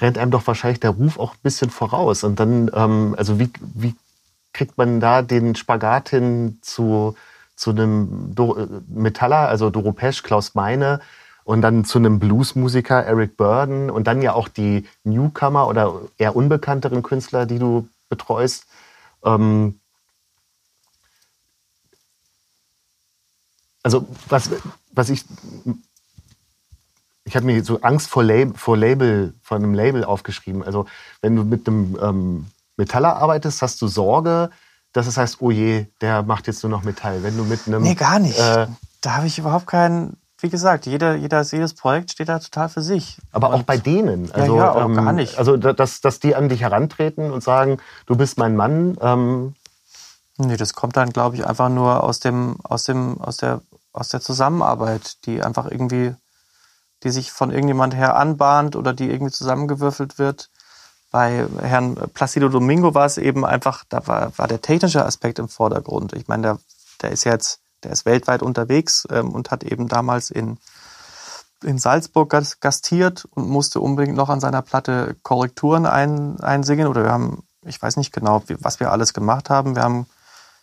rennt 0.00 0.16
einem 0.16 0.30
doch 0.30 0.46
wahrscheinlich 0.46 0.80
der 0.80 0.90
Ruf 0.90 1.18
auch 1.18 1.34
ein 1.34 1.42
bisschen 1.42 1.70
voraus. 1.70 2.22
Und 2.22 2.38
dann, 2.38 2.70
ähm, 2.72 3.16
also 3.18 3.40
wie, 3.40 3.50
wie 3.60 3.96
kriegt 4.52 4.78
man 4.78 5.00
da 5.00 5.22
den 5.22 5.56
Spagat 5.56 6.10
hin 6.10 6.58
zu, 6.62 7.16
zu 7.56 7.70
einem 7.70 8.34
Do 8.34 8.56
äh, 8.56 8.68
Metaller, 8.88 9.48
also 9.48 9.70
Doro 9.70 9.92
Pesch, 9.92 10.22
Klaus 10.22 10.54
Meine 10.54 11.00
und 11.44 11.62
dann 11.62 11.84
zu 11.84 11.98
einem 11.98 12.18
Bluesmusiker, 12.18 13.04
Eric 13.04 13.36
Burden, 13.36 13.90
und 13.90 14.06
dann 14.06 14.22
ja 14.22 14.32
auch 14.32 14.48
die 14.48 14.86
Newcomer 15.04 15.68
oder 15.68 16.00
eher 16.18 16.36
unbekannteren 16.36 17.02
Künstler, 17.02 17.46
die 17.46 17.58
du 17.58 17.88
betreust. 18.08 18.66
Ähm 19.24 19.80
also 23.82 24.06
was, 24.28 24.50
was 24.92 25.10
ich 25.10 25.24
ich 27.26 27.34
habe 27.34 27.46
mir 27.46 27.62
so 27.64 27.80
Angst 27.80 28.08
vor, 28.08 28.22
Lab, 28.22 28.56
vor 28.56 28.76
Label, 28.76 29.34
vor 29.42 29.56
einem 29.56 29.74
Label 29.74 30.04
aufgeschrieben. 30.04 30.62
Also 30.62 30.86
wenn 31.22 31.34
du 31.34 31.42
mit 31.42 31.66
einem 31.66 31.98
ähm, 32.00 32.46
Metaller 32.76 33.16
arbeitest, 33.16 33.62
hast 33.62 33.82
du 33.82 33.88
Sorge, 33.88 34.50
dass 34.96 35.06
es 35.06 35.16
heißt, 35.16 35.38
oh 35.40 35.50
je, 35.50 35.86
der 36.00 36.22
macht 36.22 36.46
jetzt 36.46 36.62
nur 36.62 36.70
noch 36.70 36.82
Metall. 36.82 37.22
Wenn 37.22 37.36
du 37.36 37.44
mit 37.44 37.66
einem... 37.66 37.82
Nee, 37.82 37.94
gar 37.94 38.18
nicht. 38.18 38.38
Äh, 38.38 38.66
da 39.00 39.16
habe 39.16 39.26
ich 39.26 39.38
überhaupt 39.38 39.66
keinen... 39.66 40.16
Wie 40.40 40.50
gesagt, 40.50 40.86
jeder, 40.86 41.14
jeder, 41.14 41.42
jedes 41.42 41.74
Projekt 41.74 42.12
steht 42.12 42.28
da 42.28 42.38
total 42.38 42.68
für 42.68 42.82
sich. 42.82 43.18
Aber 43.32 43.48
und, 43.48 43.54
auch 43.54 43.62
bei 43.62 43.78
denen. 43.78 44.30
Also, 44.32 44.56
ja, 44.56 44.74
ja 44.74 44.84
ähm, 44.84 44.94
gar 44.94 45.12
nicht. 45.12 45.38
Also, 45.38 45.56
dass, 45.56 46.02
dass 46.02 46.20
die 46.20 46.34
an 46.34 46.50
dich 46.50 46.60
herantreten 46.60 47.30
und 47.30 47.42
sagen, 47.42 47.78
du 48.04 48.16
bist 48.16 48.36
mein 48.36 48.54
Mann. 48.54 48.98
Ähm 49.00 49.54
nee, 50.36 50.58
das 50.58 50.74
kommt 50.74 50.96
dann, 50.96 51.10
glaube 51.10 51.36
ich, 51.36 51.46
einfach 51.46 51.70
nur 51.70 52.04
aus, 52.04 52.20
dem, 52.20 52.56
aus, 52.64 52.84
dem, 52.84 53.18
aus, 53.20 53.38
der, 53.38 53.62
aus 53.92 54.10
der 54.10 54.20
Zusammenarbeit, 54.20 55.24
die 55.24 55.42
einfach 55.42 55.70
irgendwie 55.70 56.14
die 57.02 57.10
sich 57.10 57.30
von 57.30 57.50
irgendjemand 57.50 57.94
her 57.94 58.16
anbahnt 58.16 58.76
oder 58.76 58.92
die 58.92 59.10
irgendwie 59.10 59.32
zusammengewürfelt 59.32 60.18
wird. 60.18 60.50
Bei 61.16 61.48
Herrn 61.62 61.94
Placido 62.12 62.50
Domingo 62.50 62.92
war 62.92 63.06
es 63.06 63.16
eben 63.16 63.46
einfach, 63.46 63.84
da 63.88 64.06
war, 64.06 64.36
war 64.36 64.48
der 64.48 64.60
technische 64.60 65.02
Aspekt 65.06 65.38
im 65.38 65.48
Vordergrund. 65.48 66.12
Ich 66.12 66.28
meine, 66.28 66.42
der, 66.42 66.58
der 67.00 67.10
ist 67.10 67.24
jetzt, 67.24 67.60
der 67.82 67.92
ist 67.92 68.04
weltweit 68.04 68.42
unterwegs 68.42 69.08
ähm, 69.10 69.30
und 69.30 69.50
hat 69.50 69.64
eben 69.64 69.88
damals 69.88 70.28
in, 70.28 70.58
in 71.62 71.78
Salzburg 71.78 72.28
gastiert 72.60 73.26
und 73.30 73.48
musste 73.48 73.80
unbedingt 73.80 74.14
noch 74.14 74.28
an 74.28 74.40
seiner 74.40 74.60
Platte 74.60 75.16
Korrekturen 75.22 75.86
ein, 75.86 76.38
einsingen. 76.40 76.86
Oder 76.86 77.04
wir 77.04 77.12
haben, 77.12 77.44
ich 77.64 77.80
weiß 77.80 77.96
nicht 77.96 78.12
genau, 78.12 78.42
was 78.60 78.78
wir 78.78 78.92
alles 78.92 79.14
gemacht 79.14 79.48
haben. 79.48 79.74
Wir 79.74 79.84
haben, 79.84 80.04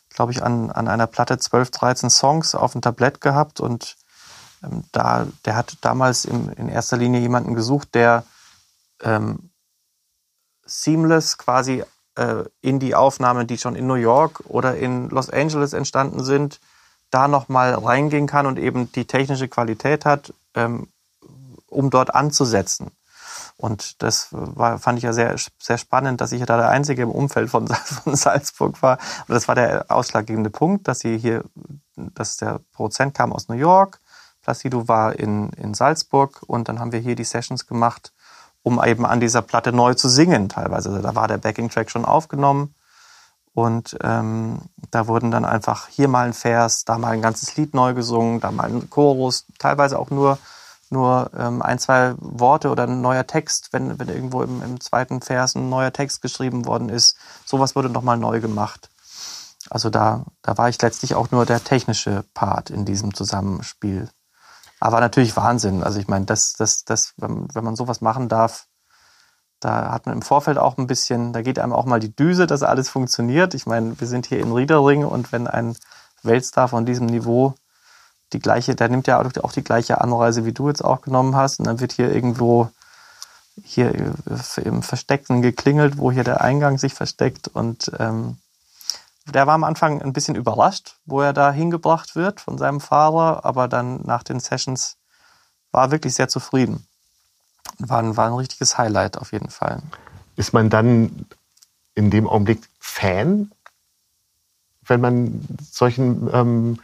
glaube 0.09 0.33
ich, 0.33 0.43
an, 0.43 0.69
an 0.69 0.87
einer 0.87 1.07
Platte 1.07 1.39
12, 1.39 1.71
13 1.71 2.09
Songs 2.11 2.53
auf 2.53 2.73
dem 2.73 2.81
Tablett 2.81 3.21
gehabt 3.21 3.59
und 3.59 3.95
ähm, 4.63 4.83
da, 4.91 5.25
der 5.45 5.55
hat 5.55 5.77
damals 5.81 6.25
im, 6.25 6.51
in 6.51 6.69
erster 6.69 6.97
Linie 6.97 7.21
jemanden 7.21 7.55
gesucht, 7.55 7.95
der 7.95 8.23
ähm, 9.01 9.49
seamless 10.81 11.37
quasi 11.37 11.83
äh, 12.15 12.43
in 12.61 12.79
die 12.79 12.95
Aufnahmen, 12.95 13.47
die 13.47 13.57
schon 13.57 13.75
in 13.75 13.87
New 13.87 13.95
York 13.95 14.43
oder 14.47 14.75
in 14.75 15.09
Los 15.09 15.29
Angeles 15.29 15.73
entstanden 15.73 16.23
sind, 16.23 16.59
da 17.11 17.27
nochmal 17.27 17.75
reingehen 17.75 18.27
kann 18.27 18.45
und 18.47 18.57
eben 18.57 18.91
die 18.91 19.05
technische 19.05 19.47
Qualität 19.47 20.05
hat, 20.05 20.33
ähm, 20.55 20.87
um 21.67 21.89
dort 21.89 22.13
anzusetzen. 22.13 22.91
Und 23.55 24.01
das 24.01 24.29
war, 24.31 24.79
fand 24.79 24.97
ich 24.97 25.03
ja 25.03 25.13
sehr, 25.13 25.35
sehr 25.59 25.77
spannend, 25.77 26.21
dass 26.21 26.31
ich 26.31 26.39
ja 26.39 26.45
da 26.45 26.57
der 26.57 26.69
Einzige 26.69 27.03
im 27.03 27.11
Umfeld 27.11 27.49
von, 27.49 27.67
von 28.03 28.15
Salzburg 28.15 28.81
war. 28.81 28.97
Und 29.27 29.35
das 29.35 29.47
war 29.47 29.55
der 29.55 29.85
ausschlaggebende 29.89 30.49
Punkt, 30.49 30.87
dass 30.87 30.99
sie 30.99 31.17
hier, 31.17 31.43
dass 31.95 32.37
der 32.37 32.61
Produzent 32.73 33.13
kam 33.13 33.31
aus 33.31 33.47
New 33.47 33.55
York, 33.55 33.99
Placido 34.41 34.87
war 34.87 35.17
in, 35.17 35.49
in 35.51 35.73
Salzburg 35.73 36.41
und 36.45 36.67
dann 36.67 36.79
haben 36.79 36.91
wir 36.91 36.99
hier 36.99 37.15
die 37.15 37.23
Sessions 37.23 37.65
gemacht, 37.65 38.11
um 38.63 38.83
eben 38.83 39.05
an 39.05 39.19
dieser 39.19 39.41
Platte 39.41 39.71
neu 39.71 39.93
zu 39.93 40.09
singen 40.09 40.49
teilweise. 40.49 40.89
Also 40.89 41.01
da 41.01 41.15
war 41.15 41.27
der 41.27 41.37
Backing-Track 41.37 41.91
schon 41.91 42.05
aufgenommen 42.05 42.73
und 43.53 43.95
ähm, 44.01 44.61
da 44.89 45.07
wurden 45.07 45.29
dann 45.29 45.45
einfach 45.45 45.87
hier 45.87 46.07
mal 46.07 46.25
ein 46.25 46.33
Vers, 46.33 46.85
da 46.85 46.97
mal 46.97 47.11
ein 47.11 47.21
ganzes 47.21 47.55
Lied 47.55 47.75
neu 47.75 47.93
gesungen, 47.93 48.39
da 48.39 48.51
mal 48.51 48.67
ein 48.67 48.89
Chorus, 48.89 49.45
teilweise 49.59 49.99
auch 49.99 50.09
nur, 50.09 50.39
nur 50.89 51.29
ähm, 51.37 51.61
ein, 51.61 51.77
zwei 51.77 52.15
Worte 52.17 52.71
oder 52.71 52.83
ein 52.83 53.01
neuer 53.01 53.27
Text, 53.27 53.69
wenn, 53.71 53.99
wenn 53.99 54.09
irgendwo 54.09 54.41
im, 54.41 54.63
im 54.63 54.79
zweiten 54.81 55.21
Vers 55.21 55.55
ein 55.55 55.69
neuer 55.69 55.93
Text 55.93 56.21
geschrieben 56.21 56.65
worden 56.65 56.89
ist. 56.89 57.15
Sowas 57.45 57.75
wurde 57.75 57.89
nochmal 57.89 58.17
neu 58.17 58.39
gemacht. 58.39 58.89
Also 59.69 59.89
da, 59.89 60.25
da 60.41 60.57
war 60.57 60.69
ich 60.69 60.81
letztlich 60.81 61.13
auch 61.13 61.31
nur 61.31 61.45
der 61.45 61.63
technische 61.63 62.25
Part 62.33 62.69
in 62.69 62.85
diesem 62.85 63.13
Zusammenspiel. 63.13 64.09
Aber 64.83 64.99
natürlich 64.99 65.37
Wahnsinn. 65.37 65.81
Also 65.81 65.97
ich 66.01 66.09
meine, 66.09 66.25
das, 66.25 66.55
das, 66.57 66.83
das, 66.83 67.13
wenn, 67.15 67.47
wenn 67.55 67.63
man 67.63 67.77
sowas 67.77 68.01
machen 68.01 68.27
darf, 68.27 68.67
da 69.61 69.93
hat 69.93 70.07
man 70.07 70.15
im 70.15 70.21
Vorfeld 70.21 70.57
auch 70.57 70.77
ein 70.77 70.87
bisschen, 70.87 71.31
da 71.31 71.41
geht 71.41 71.57
einem 71.57 71.71
auch 71.71 71.85
mal 71.85 72.01
die 72.01 72.13
Düse, 72.13 72.47
dass 72.47 72.63
alles 72.63 72.89
funktioniert. 72.89 73.53
Ich 73.53 73.65
meine, 73.65 73.97
wir 73.97 74.07
sind 74.07 74.25
hier 74.25 74.41
in 74.41 74.51
Riedering 74.51 75.05
und 75.05 75.31
wenn 75.31 75.47
ein 75.47 75.77
Weltstar 76.21 76.67
von 76.67 76.85
diesem 76.85 77.05
Niveau 77.05 77.53
die 78.33 78.39
gleiche, 78.39 78.75
der 78.75 78.89
nimmt 78.89 79.07
ja 79.07 79.21
auch 79.21 79.53
die 79.53 79.63
gleiche 79.63 80.01
Anreise, 80.01 80.43
wie 80.43 80.51
du 80.51 80.67
jetzt 80.67 80.83
auch 80.83 80.99
genommen 80.99 81.33
hast, 81.33 81.59
und 81.59 81.67
dann 81.67 81.79
wird 81.79 81.93
hier 81.93 82.13
irgendwo 82.13 82.69
hier 83.63 83.93
im 84.57 84.83
Versteckten 84.83 85.41
geklingelt, 85.41 85.97
wo 85.97 86.11
hier 86.11 86.25
der 86.25 86.41
Eingang 86.41 86.77
sich 86.77 86.93
versteckt 86.93 87.47
und 87.47 87.89
ähm, 87.99 88.35
der 89.25 89.47
war 89.47 89.53
am 89.53 89.63
Anfang 89.63 90.01
ein 90.01 90.13
bisschen 90.13 90.35
überrascht, 90.35 90.97
wo 91.05 91.21
er 91.21 91.33
da 91.33 91.51
hingebracht 91.51 92.15
wird 92.15 92.41
von 92.41 92.57
seinem 92.57 92.81
Fahrer, 92.81 93.45
aber 93.45 93.67
dann 93.67 94.01
nach 94.03 94.23
den 94.23 94.39
Sessions 94.39 94.97
war 95.71 95.85
er 95.85 95.91
wirklich 95.91 96.15
sehr 96.15 96.27
zufrieden. 96.27 96.85
War 97.79 97.99
ein, 97.99 98.17
war 98.17 98.27
ein 98.27 98.33
richtiges 98.33 98.77
Highlight 98.77 99.17
auf 99.17 99.31
jeden 99.31 99.49
Fall. 99.49 99.81
Ist 100.35 100.53
man 100.53 100.69
dann 100.69 101.25
in 101.95 102.09
dem 102.09 102.27
Augenblick 102.27 102.69
Fan, 102.79 103.51
wenn 104.85 104.99
man 104.99 105.47
solchen 105.71 106.29
ähm, 106.33 106.79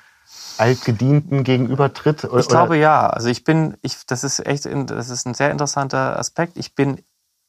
Altgedienten 0.57 1.43
gegenübertritt? 1.43 2.27
Ich 2.37 2.47
glaube 2.47 2.77
ja. 2.77 3.07
Also 3.07 3.27
ich 3.27 3.43
bin, 3.43 3.77
ich, 3.81 4.05
das 4.05 4.23
ist 4.23 4.45
echt, 4.45 4.65
das 4.65 5.09
ist 5.09 5.27
ein 5.27 5.33
sehr 5.33 5.51
interessanter 5.51 6.17
Aspekt. 6.17 6.57
Ich 6.57 6.75
bin, 6.75 7.03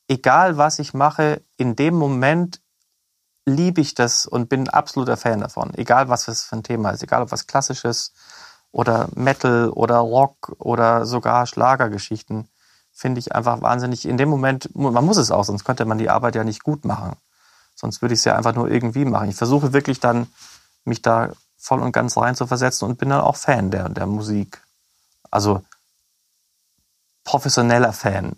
egal 0.09 0.57
was 0.57 0.79
ich 0.79 0.95
mache, 0.95 1.43
in 1.57 1.77
dem 1.77 1.95
Moment 1.95 2.61
liebe 3.47 3.81
ich 3.81 3.95
das 3.95 4.27
und 4.27 4.49
bin 4.49 4.63
ein 4.63 4.69
absoluter 4.69 5.17
Fan 5.17 5.41
davon. 5.41 5.73
Egal, 5.75 6.09
was 6.09 6.27
das 6.27 6.43
für 6.43 6.57
ein 6.57 6.63
Thema 6.63 6.91
ist. 6.91 7.03
Egal, 7.03 7.23
ob 7.23 7.33
was 7.33 7.47
Klassisches 7.47 8.13
oder 8.73 9.09
Metal 9.15 9.71
oder 9.71 9.99
Rock 9.99 10.55
oder 10.59 11.07
sogar 11.07 11.47
Schlagergeschichten. 11.47 12.49
Finde 12.93 13.19
ich 13.19 13.35
einfach 13.35 13.63
wahnsinnig. 13.63 14.07
In 14.07 14.17
dem 14.17 14.29
Moment, 14.29 14.75
man 14.75 15.05
muss 15.05 15.17
es 15.17 15.31
auch, 15.31 15.45
sonst 15.45 15.65
könnte 15.65 15.85
man 15.85 15.99
die 15.99 16.11
Arbeit 16.11 16.35
ja 16.35 16.45
nicht 16.45 16.63
gut 16.63 16.85
machen. 16.85 17.17
Sonst 17.75 18.03
würde 18.03 18.15
ich 18.15 18.21
es 18.21 18.25
ja 18.25 18.37
einfach 18.37 18.55
nur 18.55 18.69
irgendwie 18.69 19.05
machen. 19.05 19.31
Ich 19.31 19.37
versuche 19.37 19.73
wirklich 19.73 20.01
dann, 20.01 20.27
mich 20.85 21.03
da 21.03 21.31
voll 21.57 21.81
und 21.81 21.93
ganz 21.93 22.17
rein 22.17 22.35
zu 22.35 22.47
versetzen 22.47 22.85
und 22.87 22.99
bin 22.99 23.09
dann 23.09 23.21
auch 23.21 23.37
Fan 23.37 23.71
der, 23.71 23.89
der 23.89 24.07
Musik. 24.07 24.63
Also 25.31 25.63
professioneller 27.25 27.93
Fan 27.93 28.37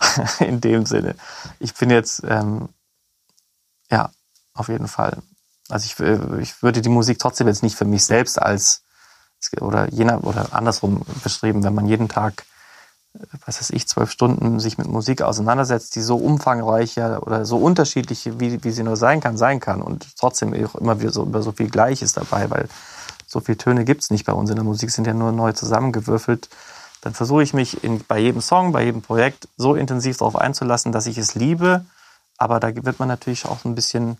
in 0.40 0.60
dem 0.60 0.86
Sinne. 0.86 1.14
Ich 1.58 1.74
bin 1.74 1.90
jetzt 1.90 2.22
ähm, 2.26 2.68
ja, 3.90 4.10
auf 4.54 4.68
jeden 4.68 4.88
Fall. 4.88 5.18
Also 5.68 5.86
ich, 5.86 5.98
ich 6.40 6.62
würde 6.62 6.80
die 6.80 6.88
Musik 6.88 7.18
trotzdem 7.18 7.46
jetzt 7.46 7.62
nicht 7.62 7.76
für 7.76 7.84
mich 7.84 8.04
selbst 8.04 8.40
als 8.40 8.82
oder 9.60 9.88
jener 9.92 10.24
oder 10.24 10.48
andersrum 10.52 11.02
beschrieben, 11.22 11.62
wenn 11.62 11.74
man 11.74 11.86
jeden 11.86 12.08
Tag, 12.08 12.44
äh, 13.14 13.20
was 13.46 13.60
weiß 13.60 13.70
ich, 13.70 13.86
zwölf 13.86 14.10
Stunden 14.10 14.58
sich 14.60 14.78
mit 14.78 14.88
Musik 14.88 15.22
auseinandersetzt, 15.22 15.94
die 15.94 16.00
so 16.00 16.16
umfangreich 16.16 16.96
oder 16.98 17.44
so 17.44 17.58
unterschiedlich, 17.58 18.28
wie, 18.40 18.62
wie 18.64 18.70
sie 18.70 18.82
nur 18.82 18.96
sein 18.96 19.20
kann, 19.20 19.36
sein 19.36 19.60
kann 19.60 19.80
und 19.80 20.16
trotzdem 20.16 20.52
immer 20.52 21.00
wieder 21.00 21.12
so, 21.12 21.22
über 21.22 21.42
so 21.42 21.52
viel 21.52 21.70
Gleiches 21.70 22.14
dabei, 22.14 22.50
weil 22.50 22.68
so 23.26 23.40
viele 23.40 23.58
Töne 23.58 23.84
gibt's 23.84 24.10
nicht 24.10 24.24
bei 24.24 24.32
uns 24.32 24.50
in 24.50 24.56
der 24.56 24.64
Musik, 24.64 24.90
sind 24.90 25.06
ja 25.06 25.14
nur 25.14 25.32
neu 25.32 25.52
zusammengewürfelt. 25.52 26.48
Dann 27.02 27.14
versuche 27.14 27.42
ich 27.42 27.54
mich 27.54 27.84
in, 27.84 28.04
bei 28.08 28.18
jedem 28.18 28.40
Song, 28.40 28.72
bei 28.72 28.84
jedem 28.84 29.02
Projekt 29.02 29.48
so 29.56 29.76
intensiv 29.76 30.16
darauf 30.16 30.34
einzulassen, 30.34 30.90
dass 30.90 31.06
ich 31.06 31.18
es 31.18 31.34
liebe 31.34 31.84
aber 32.38 32.60
da 32.60 32.74
wird 32.74 32.98
man 32.98 33.08
natürlich 33.08 33.44
auch 33.44 33.64
ein 33.64 33.74
bisschen, 33.74 34.16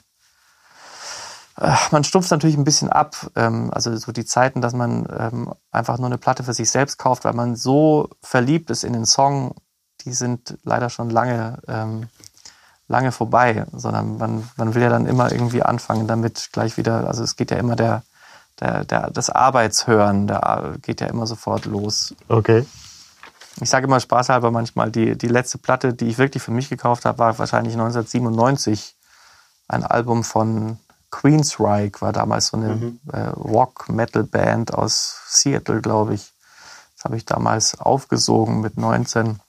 äh, 1.56 1.74
man 1.92 2.04
stumpft 2.04 2.30
natürlich 2.30 2.56
ein 2.56 2.64
bisschen 2.64 2.90
ab. 2.90 3.30
Ähm, 3.36 3.70
also 3.72 3.96
so 3.96 4.12
die 4.12 4.24
Zeiten, 4.24 4.60
dass 4.60 4.74
man 4.74 5.06
ähm, 5.16 5.54
einfach 5.70 5.98
nur 5.98 6.08
eine 6.08 6.18
Platte 6.18 6.42
für 6.42 6.52
sich 6.52 6.70
selbst 6.70 6.98
kauft, 6.98 7.24
weil 7.24 7.32
man 7.32 7.56
so 7.56 8.10
verliebt 8.20 8.70
ist 8.70 8.84
in 8.84 8.92
den 8.92 9.06
Song, 9.06 9.54
die 10.04 10.12
sind 10.12 10.58
leider 10.64 10.90
schon 10.90 11.10
lange, 11.10 11.58
ähm, 11.68 12.08
lange 12.88 13.12
vorbei. 13.12 13.64
Sondern 13.72 14.18
man, 14.18 14.48
man 14.56 14.74
will 14.74 14.82
ja 14.82 14.90
dann 14.90 15.06
immer 15.06 15.30
irgendwie 15.32 15.62
anfangen 15.62 16.08
damit 16.08 16.50
gleich 16.52 16.76
wieder, 16.76 17.06
also 17.06 17.22
es 17.22 17.36
geht 17.36 17.52
ja 17.52 17.56
immer 17.56 17.76
der, 17.76 18.02
der, 18.58 18.84
der, 18.84 19.10
das 19.10 19.30
Arbeitshören, 19.30 20.26
da 20.26 20.74
geht 20.82 21.00
ja 21.00 21.06
immer 21.06 21.26
sofort 21.28 21.66
los. 21.66 22.14
Okay 22.28 22.66
ich 23.60 23.70
sage 23.70 23.86
immer 23.86 24.00
spaßhalber 24.00 24.50
manchmal, 24.50 24.90
die, 24.90 25.16
die 25.16 25.28
letzte 25.28 25.58
Platte, 25.58 25.94
die 25.94 26.06
ich 26.06 26.18
wirklich 26.18 26.42
für 26.42 26.50
mich 26.50 26.68
gekauft 26.68 27.04
habe, 27.04 27.18
war 27.18 27.38
wahrscheinlich 27.38 27.74
1997. 27.74 28.94
Ein 29.68 29.84
Album 29.84 30.24
von 30.24 30.78
Queensryche, 31.10 32.00
war 32.00 32.12
damals 32.12 32.48
so 32.48 32.56
eine 32.56 32.76
mhm. 32.76 33.00
äh, 33.12 33.20
Rock-Metal-Band 33.20 34.74
aus 34.74 35.20
Seattle, 35.26 35.80
glaube 35.80 36.14
ich. 36.14 36.32
Das 36.96 37.04
habe 37.04 37.16
ich 37.16 37.24
damals 37.24 37.78
aufgesogen 37.80 38.60
mit 38.60 38.76
19. 38.76 39.40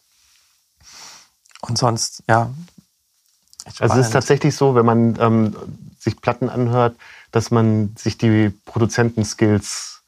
Und 1.62 1.78
sonst, 1.78 2.24
ja. 2.28 2.50
Also 3.80 4.00
es 4.00 4.08
ist 4.08 4.14
tatsächlich 4.14 4.56
so, 4.56 4.76
wenn 4.76 4.86
man 4.86 5.18
ähm, 5.20 5.56
sich 6.00 6.20
Platten 6.20 6.50
anhört, 6.50 6.96
dass 7.32 7.52
man 7.52 7.96
sich 7.98 8.18
die 8.18 8.50
Produzentenskills 8.50 9.99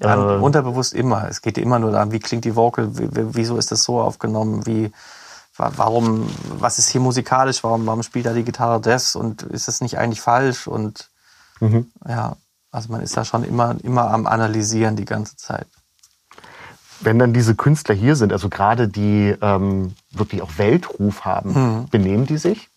Ja, 0.00 0.36
äh, 0.36 0.38
unterbewusst 0.38 0.92
immer. 0.92 1.28
Es 1.28 1.40
geht 1.40 1.58
immer 1.58 1.78
nur 1.78 1.90
darum, 1.90 2.12
wie 2.12 2.18
klingt 2.18 2.44
die 2.44 2.54
Vocal, 2.54 2.90
wieso 2.92 3.56
ist 3.56 3.72
das 3.72 3.82
so 3.84 4.00
aufgenommen, 4.00 4.66
wie, 4.66 4.92
warum, 5.56 6.28
was 6.58 6.78
ist 6.78 6.90
hier 6.90 7.00
musikalisch, 7.00 7.64
warum, 7.64 7.86
warum 7.86 8.02
spielt 8.02 8.26
da 8.26 8.34
die 8.34 8.44
Gitarre 8.44 8.80
das 8.80 9.16
und 9.16 9.42
ist 9.42 9.68
das 9.68 9.80
nicht 9.80 9.98
eigentlich 9.98 10.20
falsch 10.20 10.66
und 10.66 11.08
mhm. 11.60 11.90
ja, 12.06 12.36
also 12.70 12.92
man 12.92 13.00
ist 13.00 13.16
da 13.16 13.24
schon 13.24 13.42
immer, 13.44 13.76
immer 13.82 14.10
am 14.10 14.26
Analysieren 14.26 14.96
die 14.96 15.06
ganze 15.06 15.36
Zeit. 15.36 15.66
Wenn 17.00 17.18
dann 17.18 17.32
diese 17.32 17.54
Künstler 17.54 17.94
hier 17.94 18.16
sind, 18.16 18.32
also 18.32 18.48
gerade 18.48 18.88
die 18.88 19.34
ähm, 19.40 19.94
wirklich 20.10 20.42
auch 20.42 20.58
Weltruf 20.58 21.24
haben, 21.24 21.52
mhm. 21.52 21.88
benehmen 21.88 22.26
die 22.26 22.38
sich? 22.38 22.68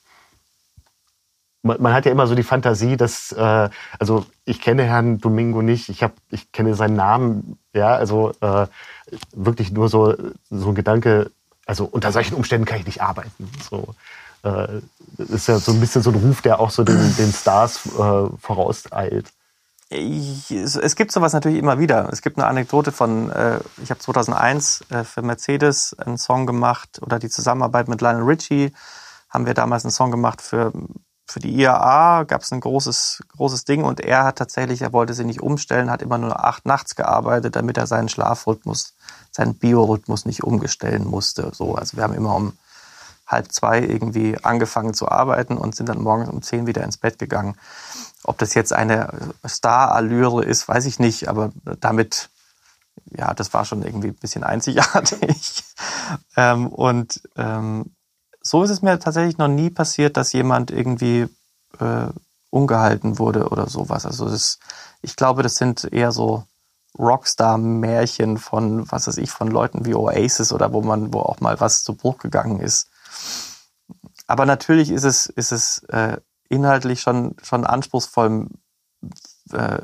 Man, 1.62 1.82
man, 1.82 1.93
hat 1.93 2.05
ja 2.05 2.12
immer 2.12 2.28
so 2.28 2.36
die 2.36 2.43
Fantasie, 2.43 2.95
dass, 2.95 3.32
äh, 3.34 3.70
also 3.99 4.26
ich 4.45 4.62
kenne 4.62 4.84
Herrn 4.84 5.20
Domingo 5.20 5.62
nicht, 5.62 5.89
ich, 5.89 6.03
hab, 6.03 6.14
ich 6.32 6.51
kenne 6.51 6.74
seinen 6.76 6.95
Namen, 6.95 7.60
ja, 7.74 7.95
also 7.95 8.32
äh, 8.41 8.68
wirklich 9.34 9.72
nur 9.72 9.89
so, 9.89 10.16
so 10.49 10.70
ein 10.70 10.76
Gedanke, 10.76 11.32
also 11.66 11.86
unter 11.86 12.12
solchen 12.12 12.36
Umständen 12.36 12.66
kann 12.66 12.80
ich 12.80 12.86
nicht 12.86 13.01
arbeiten. 13.01 13.49
So, 13.70 13.93
äh, 14.43 14.80
ist 15.18 15.47
ja 15.47 15.60
so 15.60 15.74
ein 15.74 15.80
bisschen 15.80 16.01
so 16.01 16.12
ein 16.12 16.16
Ruf, 16.16 16.41
der 16.41 16.60
auch 16.60 16.72
so 16.72 16.84
den, 16.84 17.16
den 17.18 17.34
Stars 17.34 17.86
äh, 17.86 18.38
vorauseilt. 18.39 19.32
Es 19.91 20.95
gibt 20.95 21.12
sowas 21.12 21.34
natürlich 21.34 21.57
immer 21.57 21.80
wieder. 21.80 22.10
Es 22.12 22.22
gibt 22.22 22.38
eine 22.38 22.45
Anekdote 22.45 22.91
von, 22.91 23.32
äh, 23.32 23.60
ich 23.84 23.89
habe 23.89 23.99
2001 23.99 24.86
äh, 24.89 25.03
für 25.03 25.24
Mercedes 25.24 25.97
einen 25.97 26.20
Song 26.20 26.45
gemacht 26.45 27.01
oder 27.01 27.18
die 27.18 27.30
Zusammenarbeit 27.30 27.88
mit 27.88 27.99
Lionel 28.01 28.24
Richie 28.24 28.72
haben 29.30 29.47
wir 29.47 29.55
damals 29.55 29.86
einen 29.86 29.91
Song 29.91 30.12
gemacht 30.12 30.41
für 30.41 30.72
für 31.30 31.39
die 31.39 31.55
IAA 31.55 32.23
gab 32.23 32.41
es 32.41 32.51
ein 32.51 32.59
großes 32.59 33.23
großes 33.36 33.63
Ding 33.65 33.84
und 33.84 33.99
er 33.99 34.23
hat 34.23 34.38
tatsächlich, 34.38 34.82
er 34.82 34.93
wollte 34.93 35.13
sie 35.13 35.25
nicht 35.25 35.41
umstellen, 35.41 35.91
hat 35.91 36.01
immer 36.01 36.17
nur 36.17 36.43
acht 36.43 36.65
nachts 36.65 36.95
gearbeitet, 36.95 37.55
damit 37.55 37.77
er 37.77 37.86
seinen 37.86 38.09
Schlafrhythmus, 38.09 38.95
seinen 39.32 39.53
Biorhythmus 39.53 40.25
nicht 40.25 40.43
umstellen 40.43 41.05
musste. 41.05 41.51
So, 41.53 41.75
also 41.75 41.97
wir 41.97 42.03
haben 42.03 42.15
immer 42.15 42.36
um 42.36 42.57
halb 43.27 43.51
zwei 43.51 43.80
irgendwie 43.80 44.43
angefangen 44.43 44.95
zu 44.95 45.07
arbeiten 45.07 45.55
und 45.55 45.75
sind 45.75 45.88
dann 45.88 46.01
morgens 46.01 46.30
um 46.30 46.41
zehn 46.41 46.65
wieder 46.65 46.84
ins 46.84 46.97
Bett 46.97 47.19
gegangen. 47.19 47.55
Ob 48.23 48.39
das 48.39 48.55
jetzt 48.55 48.73
eine 48.73 49.13
Star-Allüre 49.47 50.43
ist, 50.43 50.67
weiß 50.67 50.86
ich 50.86 50.97
nicht, 50.97 51.30
aber 51.30 51.51
damit, 51.80 52.30
ja, 53.05 53.36
das 53.36 53.53
war 53.53 53.65
schon 53.65 53.84
irgendwie 53.84 54.09
ein 54.09 54.15
bisschen 54.15 54.43
einzigartig. 54.43 55.63
ähm, 56.36 56.67
und 56.67 57.21
ähm, 57.38 57.91
so 58.41 58.63
ist 58.63 58.69
es 58.69 58.81
mir 58.81 58.99
tatsächlich 58.99 59.37
noch 59.37 59.47
nie 59.47 59.69
passiert, 59.69 60.17
dass 60.17 60.33
jemand 60.33 60.71
irgendwie 60.71 61.27
äh, 61.79 62.07
ungehalten 62.49 63.19
wurde 63.19 63.49
oder 63.49 63.67
sowas. 63.67 64.05
Also 64.05 64.29
das, 64.29 64.59
ich 65.01 65.15
glaube, 65.15 65.43
das 65.43 65.55
sind 65.55 65.91
eher 65.91 66.11
so 66.11 66.45
Rockstar-Märchen 66.97 68.37
von, 68.37 68.91
was 68.91 69.07
weiß 69.07 69.17
ich, 69.17 69.29
von 69.29 69.49
Leuten 69.49 69.85
wie 69.85 69.93
Oasis 69.93 70.51
oder 70.51 70.73
wo 70.73 70.81
man, 70.81 71.13
wo 71.13 71.19
auch 71.19 71.39
mal 71.39 71.59
was 71.59 71.83
zu 71.83 71.93
Bruch 71.93 72.17
gegangen 72.17 72.59
ist. 72.59 72.89
Aber 74.27 74.45
natürlich 74.45 74.89
ist 74.89 75.03
es, 75.03 75.27
ist 75.27 75.51
es 75.51 75.83
äh, 75.89 76.17
inhaltlich 76.49 77.01
schon, 77.01 77.35
schon 77.43 77.65
anspruchsvoll, 77.65 78.47
äh, 79.51 79.79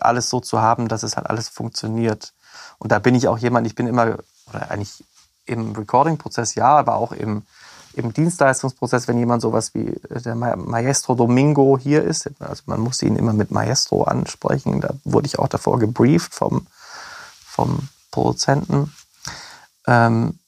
alles 0.00 0.28
so 0.28 0.40
zu 0.40 0.60
haben, 0.60 0.88
dass 0.88 1.02
es 1.02 1.16
halt 1.16 1.28
alles 1.28 1.48
funktioniert. 1.48 2.32
Und 2.78 2.92
da 2.92 2.98
bin 2.98 3.14
ich 3.14 3.28
auch 3.28 3.38
jemand, 3.38 3.66
ich 3.66 3.74
bin 3.74 3.86
immer, 3.86 4.18
oder 4.48 4.70
eigentlich 4.70 5.04
im 5.46 5.72
Recording-Prozess 5.72 6.54
ja, 6.54 6.76
aber 6.76 6.96
auch 6.96 7.12
im, 7.12 7.44
im 7.96 8.12
Dienstleistungsprozess, 8.12 9.08
wenn 9.08 9.18
jemand 9.18 9.42
sowas 9.42 9.74
wie 9.74 9.88
äh, 9.88 10.20
der 10.20 10.34
Maestro 10.34 11.14
Domingo 11.14 11.78
hier 11.78 12.02
ist, 12.02 12.30
also 12.38 12.62
man 12.66 12.80
musste 12.80 13.06
ihn 13.06 13.16
immer 13.16 13.32
mit 13.32 13.50
Maestro 13.50 14.04
ansprechen, 14.04 14.80
da 14.80 14.94
wurde 15.04 15.26
ich 15.26 15.38
auch 15.38 15.48
davor 15.48 15.78
gebrieft 15.78 16.34
vom, 16.34 16.66
vom 17.44 17.88
Produzenten, 18.10 18.92
ähm, 19.86 20.38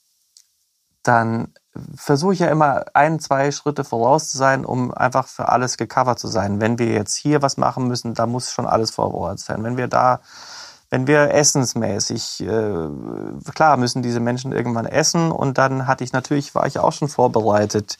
dann 1.03 1.49
versuche 1.94 2.34
ich 2.34 2.40
ja 2.40 2.49
immer 2.49 2.84
ein, 2.94 3.20
zwei 3.20 3.51
Schritte 3.51 3.84
voraus 3.84 4.30
zu 4.30 4.38
sein, 4.38 4.64
um 4.64 4.92
einfach 4.92 5.26
für 5.26 5.49
alles 5.49 5.76
gecovert 5.76 6.18
zu 6.18 6.28
sein. 6.28 6.61
Wenn 6.61 6.78
wir 6.78 6.88
jetzt 6.88 7.14
hier 7.14 7.40
was 7.40 7.57
machen 7.57 7.88
müssen, 7.88 8.14
da 8.14 8.26
muss 8.26 8.51
schon 8.51 8.66
alles 8.66 8.90
vorbereitet 8.90 9.40
sein. 9.40 9.62
Wenn 9.64 9.76
wir 9.76 9.88
da, 9.88 10.20
wenn 10.91 11.07
wir 11.07 11.32
essensmäßig, 11.32 12.41
äh, 12.41 12.89
klar 13.55 13.76
müssen 13.76 14.03
diese 14.03 14.20
Menschen 14.20 14.53
irgendwann 14.53 14.86
essen 14.86 15.30
und 15.30 15.59
dann 15.59 15.86
hatte 15.86 16.05
ich 16.05 16.12
natürlich, 16.12 16.55
war 16.55 16.66
ich 16.66 16.78
auch 16.78 16.93
schon 16.93 17.09
vorbereitet, 17.09 17.99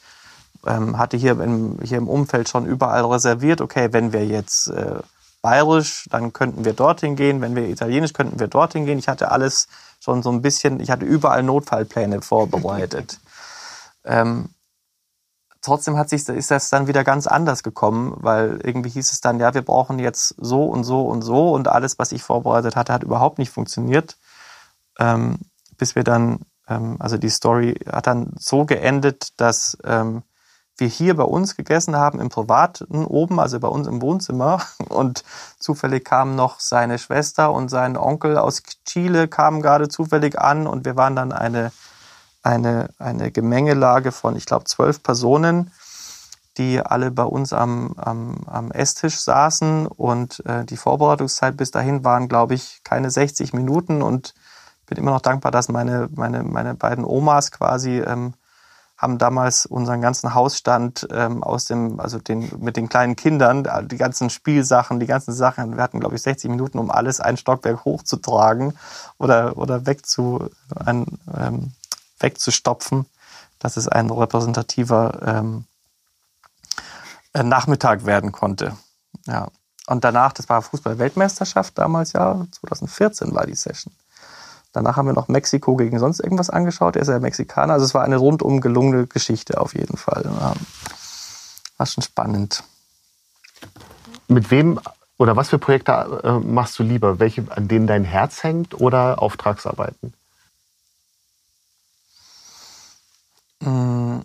ähm, 0.65 0.97
hatte 0.97 1.17
hier 1.17 1.39
im, 1.39 1.77
hier 1.83 1.97
im 1.97 2.07
Umfeld 2.07 2.49
schon 2.49 2.65
überall 2.65 3.05
reserviert, 3.05 3.61
okay, 3.61 3.89
wenn 3.91 4.11
wir 4.11 4.25
jetzt 4.25 4.67
äh, 4.67 4.99
bayerisch, 5.41 6.07
dann 6.09 6.33
könnten 6.33 6.65
wir 6.65 6.73
dorthin 6.73 7.15
gehen, 7.15 7.41
wenn 7.41 7.55
wir 7.55 7.67
italienisch, 7.69 8.13
könnten 8.13 8.39
wir 8.39 8.47
dorthin 8.47 8.85
gehen. 8.85 8.99
Ich 8.99 9.07
hatte 9.07 9.31
alles 9.31 9.67
schon 9.99 10.23
so 10.23 10.31
ein 10.31 10.41
bisschen, 10.41 10.79
ich 10.79 10.91
hatte 10.91 11.05
überall 11.05 11.43
Notfallpläne 11.43 12.21
vorbereitet. 12.21 13.19
Ähm, 14.05 14.49
trotzdem 15.61 15.97
hat 15.97 16.09
sich, 16.09 16.27
ist 16.29 16.51
das 16.51 16.69
dann 16.69 16.87
wieder 16.87 17.03
ganz 17.03 17.27
anders 17.27 17.63
gekommen, 17.63 18.13
weil 18.17 18.59
irgendwie 18.63 18.89
hieß 18.89 19.11
es 19.11 19.21
dann, 19.21 19.39
ja, 19.39 19.53
wir 19.53 19.61
brauchen 19.61 19.99
jetzt 19.99 20.35
so 20.37 20.65
und 20.65 20.83
so 20.83 21.01
und 21.01 21.21
so 21.21 21.51
und 21.51 21.67
alles, 21.67 21.99
was 21.99 22.11
ich 22.11 22.23
vorbereitet 22.23 22.75
hatte, 22.75 22.93
hat 22.93 23.03
überhaupt 23.03 23.37
nicht 23.39 23.51
funktioniert. 23.51 24.17
Ähm, 24.99 25.39
bis 25.77 25.95
wir 25.95 26.03
dann, 26.03 26.39
ähm, 26.67 26.97
also 26.99 27.17
die 27.17 27.29
Story 27.29 27.79
hat 27.91 28.07
dann 28.07 28.33
so 28.37 28.65
geendet, 28.65 29.39
dass 29.39 29.77
ähm, 29.83 30.23
wir 30.79 30.87
hier 30.87 31.15
bei 31.15 31.23
uns 31.23 31.55
gegessen 31.55 31.95
haben, 31.95 32.19
im 32.19 32.29
Privaten 32.29 33.05
oben, 33.05 33.39
also 33.39 33.59
bei 33.59 33.67
uns 33.67 33.87
im 33.87 34.01
Wohnzimmer. 34.01 34.61
Und 34.89 35.23
zufällig 35.59 36.05
kamen 36.05 36.35
noch 36.35 36.59
seine 36.59 36.97
Schwester 36.97 37.51
und 37.51 37.69
sein 37.69 37.97
Onkel 37.97 38.37
aus 38.37 38.63
Chile 38.85 39.27
kamen 39.27 39.61
gerade 39.61 39.87
zufällig 39.87 40.39
an 40.39 40.67
und 40.67 40.85
wir 40.85 40.95
waren 40.95 41.15
dann 41.15 41.31
eine 41.31 41.71
eine, 42.49 42.89
eine 42.97 43.31
Gemengelage 43.31 44.11
von, 44.11 44.35
ich 44.35 44.45
glaube, 44.45 44.65
zwölf 44.65 45.03
Personen, 45.03 45.71
die 46.57 46.81
alle 46.81 47.11
bei 47.11 47.23
uns 47.23 47.53
am, 47.53 47.93
am, 47.97 48.37
am 48.47 48.71
Esstisch 48.71 49.19
saßen 49.19 49.85
und 49.85 50.43
äh, 50.45 50.65
die 50.65 50.77
Vorbereitungszeit 50.77 51.55
bis 51.55 51.71
dahin 51.71 52.03
waren, 52.03 52.27
glaube 52.27 52.55
ich, 52.55 52.81
keine 52.83 53.11
60 53.11 53.53
Minuten 53.53 54.01
und 54.01 54.33
bin 54.87 54.97
immer 54.97 55.11
noch 55.11 55.21
dankbar, 55.21 55.51
dass 55.51 55.69
meine, 55.69 56.09
meine, 56.15 56.43
meine 56.43 56.73
beiden 56.73 57.05
Omas 57.05 57.51
quasi 57.51 57.99
ähm, 57.99 58.33
haben 58.97 59.19
damals 59.19 59.65
unseren 59.67 60.01
ganzen 60.01 60.33
Hausstand 60.33 61.07
ähm, 61.11 61.43
aus 61.43 61.65
dem, 61.65 61.99
also 61.99 62.17
den, 62.17 62.51
mit 62.59 62.75
den 62.75 62.89
kleinen 62.89 63.15
Kindern, 63.15 63.65
die 63.85 63.97
ganzen 63.97 64.29
Spielsachen, 64.29 64.99
die 64.99 65.05
ganzen 65.05 65.33
Sachen, 65.33 65.77
wir 65.77 65.83
hatten, 65.83 66.01
glaube 66.01 66.15
ich, 66.15 66.23
60 66.23 66.49
Minuten, 66.49 66.79
um 66.79 66.91
alles 66.91 67.21
ein 67.21 67.37
Stockwerk 67.37 67.85
hochzutragen 67.85 68.73
oder, 69.19 69.55
oder 69.57 69.85
wegzu, 69.85 70.49
ein, 70.75 71.05
ähm, 71.37 71.71
wegzustopfen, 72.19 73.05
dass 73.59 73.77
es 73.77 73.87
ein 73.87 74.09
repräsentativer 74.09 75.19
ähm, 75.25 75.65
äh, 77.33 77.43
Nachmittag 77.43 78.05
werden 78.05 78.31
konnte. 78.31 78.75
Ja. 79.25 79.47
Und 79.87 80.03
danach, 80.03 80.33
das 80.33 80.49
war 80.49 80.61
Fußball-Weltmeisterschaft 80.61 81.77
damals, 81.77 82.13
ja, 82.13 82.45
2014 82.61 83.33
war 83.33 83.45
die 83.45 83.55
Session. 83.55 83.93
Danach 84.71 84.97
haben 84.97 85.07
wir 85.07 85.13
noch 85.13 85.27
Mexiko 85.27 85.75
gegen 85.75 85.97
sonst 85.97 86.19
irgendwas 86.19 86.51
angeschaut. 86.51 86.95
Er 86.95 87.01
ist 87.01 87.07
ja 87.07 87.19
Mexikaner. 87.19 87.73
Also 87.73 87.85
es 87.85 87.95
war 87.95 88.03
eine 88.03 88.17
rundum 88.17 88.61
gelungene 88.61 89.07
Geschichte 89.07 89.59
auf 89.59 89.73
jeden 89.73 89.97
Fall. 89.97 90.25
War 91.77 91.85
schon 91.87 92.03
spannend. 92.03 92.63
Mit 94.27 94.51
wem 94.51 94.79
oder 95.17 95.35
was 95.35 95.49
für 95.49 95.57
Projekte 95.57 96.21
äh, 96.23 96.31
machst 96.33 96.77
du 96.77 96.83
lieber? 96.83 97.19
Welche, 97.19 97.45
an 97.49 97.67
denen 97.67 97.87
dein 97.87 98.03
Herz 98.03 98.43
hängt 98.43 98.79
oder 98.79 99.21
Auftragsarbeiten? 99.21 100.13
Mm, 103.59 104.19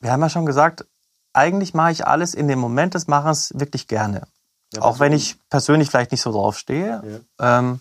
wir 0.00 0.12
haben 0.12 0.20
ja 0.20 0.28
schon 0.28 0.46
gesagt, 0.46 0.86
eigentlich 1.32 1.74
mache 1.74 1.92
ich 1.92 2.06
alles 2.06 2.34
in 2.34 2.48
dem 2.48 2.58
Moment 2.58 2.94
des 2.94 3.06
Machens 3.06 3.52
wirklich 3.54 3.88
gerne. 3.88 4.26
Ja, 4.72 4.82
auch 4.82 4.98
wenn 4.98 5.12
ich 5.12 5.36
persönlich 5.48 5.90
vielleicht 5.90 6.12
nicht 6.12 6.22
so 6.22 6.32
drauf 6.32 6.58
stehe. 6.58 7.22
Ja. 7.38 7.58
Ähm, 7.58 7.80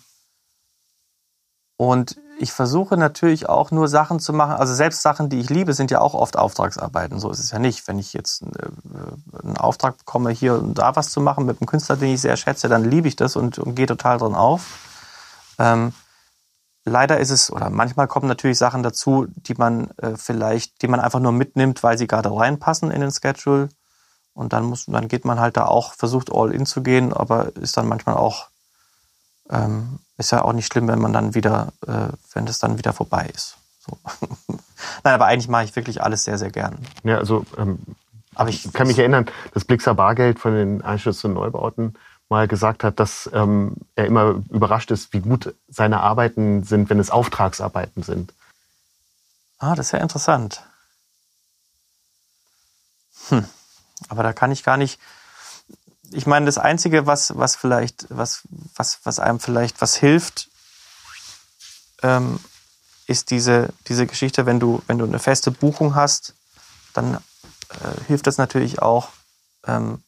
und 1.77 2.17
ich 2.37 2.51
versuche 2.51 2.97
natürlich 2.97 3.47
auch 3.47 3.71
nur 3.71 3.87
Sachen 3.87 4.19
zu 4.19 4.33
machen, 4.33 4.53
also 4.53 4.73
selbst 4.73 5.01
Sachen, 5.01 5.29
die 5.29 5.39
ich 5.39 5.49
liebe, 5.49 5.73
sind 5.73 5.89
ja 5.89 6.01
auch 6.01 6.13
oft 6.13 6.37
Auftragsarbeiten. 6.37 7.19
So 7.19 7.31
ist 7.31 7.39
es 7.39 7.51
ja 7.51 7.59
nicht. 7.59 7.87
Wenn 7.87 7.97
ich 7.97 8.13
jetzt 8.13 8.43
äh, 8.43 9.43
einen 9.43 9.57
Auftrag 9.57 9.97
bekomme, 9.97 10.31
hier 10.31 10.55
und 10.55 10.77
da 10.77 10.95
was 10.95 11.11
zu 11.11 11.21
machen 11.21 11.45
mit 11.45 11.61
einem 11.61 11.67
Künstler, 11.67 11.95
den 11.95 12.13
ich 12.13 12.21
sehr 12.21 12.37
schätze, 12.37 12.67
dann 12.67 12.83
liebe 12.83 13.07
ich 13.07 13.15
das 13.15 13.35
und, 13.35 13.57
und 13.57 13.75
gehe 13.75 13.85
total 13.85 14.17
drin 14.17 14.35
auf. 14.35 14.79
Ähm, 15.57 15.93
leider 16.86 17.19
ist 17.19 17.31
es, 17.31 17.51
oder 17.51 17.69
manchmal 17.69 18.07
kommen 18.07 18.27
natürlich 18.27 18.57
Sachen 18.57 18.83
dazu, 18.83 19.27
die 19.36 19.55
man 19.55 19.89
äh, 19.97 20.15
vielleicht, 20.15 20.81
die 20.81 20.88
man 20.88 20.99
einfach 20.99 21.19
nur 21.19 21.31
mitnimmt, 21.31 21.83
weil 21.83 21.97
sie 21.97 22.07
gerade 22.07 22.36
reinpassen 22.36 22.91
in 22.91 23.01
den 23.01 23.11
Schedule. 23.11 23.69
Und 24.33 24.53
dann 24.53 24.65
muss, 24.65 24.86
dann 24.86 25.07
geht 25.07 25.25
man 25.25 25.39
halt 25.39 25.57
da 25.57 25.65
auch, 25.65 25.93
versucht 25.93 26.31
all 26.31 26.51
in 26.51 26.65
zu 26.65 26.83
gehen, 26.83 27.13
aber 27.13 27.55
ist 27.55 27.77
dann 27.77 27.88
manchmal 27.88 28.15
auch, 28.15 28.47
ähm, 29.49 29.99
ist 30.17 30.31
ja 30.31 30.43
auch 30.43 30.53
nicht 30.53 30.71
schlimm, 30.71 30.88
wenn 30.88 30.99
man 30.99 31.13
dann 31.13 31.36
wieder, 31.36 31.73
äh, 31.88 32.09
wenn 32.33 32.45
das 32.45 32.59
dann 32.59 32.77
wieder 32.77 32.93
vorbei 32.93 33.29
ist. 33.33 33.57
So. 33.79 33.97
Nein, 35.03 35.13
aber 35.13 35.25
eigentlich 35.25 35.47
mache 35.47 35.63
ich 35.63 35.75
wirklich 35.75 36.03
alles 36.03 36.25
sehr, 36.25 36.38
sehr 36.38 36.51
gern. 36.51 36.77
Ja, 37.03 37.17
also 37.17 37.45
ähm, 37.57 37.79
aber 38.36 38.49
ich 38.49 38.71
kann 38.73 38.88
mich 38.88 38.99
erinnern, 38.99 39.25
das 39.53 39.63
Blixer 39.63 39.95
Bargeld 39.95 40.39
von 40.39 40.53
den 40.53 40.81
Einstürzen 40.81 41.31
und 41.31 41.36
Neubauten 41.36 41.93
mal 42.30 42.47
gesagt 42.47 42.84
hat, 42.84 42.99
dass 42.99 43.30
ähm, 43.34 43.76
er 43.95 44.05
immer 44.05 44.41
überrascht 44.49 44.91
ist, 44.91 45.13
wie 45.13 45.19
gut 45.19 45.53
seine 45.67 45.99
Arbeiten 45.99 46.63
sind, 46.63 46.89
wenn 46.89 46.99
es 46.99 47.11
Auftragsarbeiten 47.11 48.03
sind. 48.03 48.34
Ah, 49.57 49.76
das 49.76 49.88
ist 49.88 49.91
ja 49.91 49.99
interessant. 49.99 50.63
Hm. 53.30 53.45
Aber 54.09 54.23
da 54.23 54.34
kann 54.34 54.51
ich 54.51 54.63
gar 54.63 54.78
nicht. 54.78 54.99
Ich 56.11 56.26
meine, 56.26 56.45
das 56.45 56.57
Einzige, 56.57 57.07
was, 57.07 57.38
was 57.38 57.55
vielleicht, 57.55 58.05
was, 58.09 58.43
was, 58.76 58.99
was 59.03 59.19
einem 59.19 59.39
vielleicht 59.39 59.82
was 59.82 59.95
hilft, 59.95 60.49
ähm, 62.03 62.39
ist 63.07 63.32
diese, 63.32 63.69
diese 63.88 64.05
Geschichte, 64.05 64.45
wenn 64.45 64.59
du, 64.59 64.82
wenn 64.88 64.97
du 64.97 65.05
eine 65.05 65.19
feste 65.19 65.51
Buchung 65.51 65.95
hast, 65.95 66.36
dann 66.93 67.15
äh, 67.15 68.01
hilft 68.07 68.28
das 68.28 68.38
natürlich 68.38 68.82
auch, 68.82 69.09
ähm, 69.65 70.03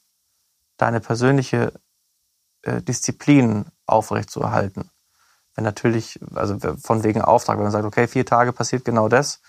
deine 0.77 0.99
persönliche 0.99 1.73
äh, 2.67 2.81
Disziplin 2.81 3.65
aufrechtzuerhalten. 3.85 4.89
Wenn 5.55 5.63
natürlich, 5.63 6.19
also 6.35 6.57
von 6.81 7.03
wegen 7.03 7.21
Auftrag, 7.21 7.57
wenn 7.57 7.63
man 7.63 7.71
sagt, 7.71 7.85
okay, 7.85 8.07
vier 8.07 8.25
Tage 8.25 8.53
passiert 8.53 8.85
genau 8.85 9.09
das, 9.09 9.39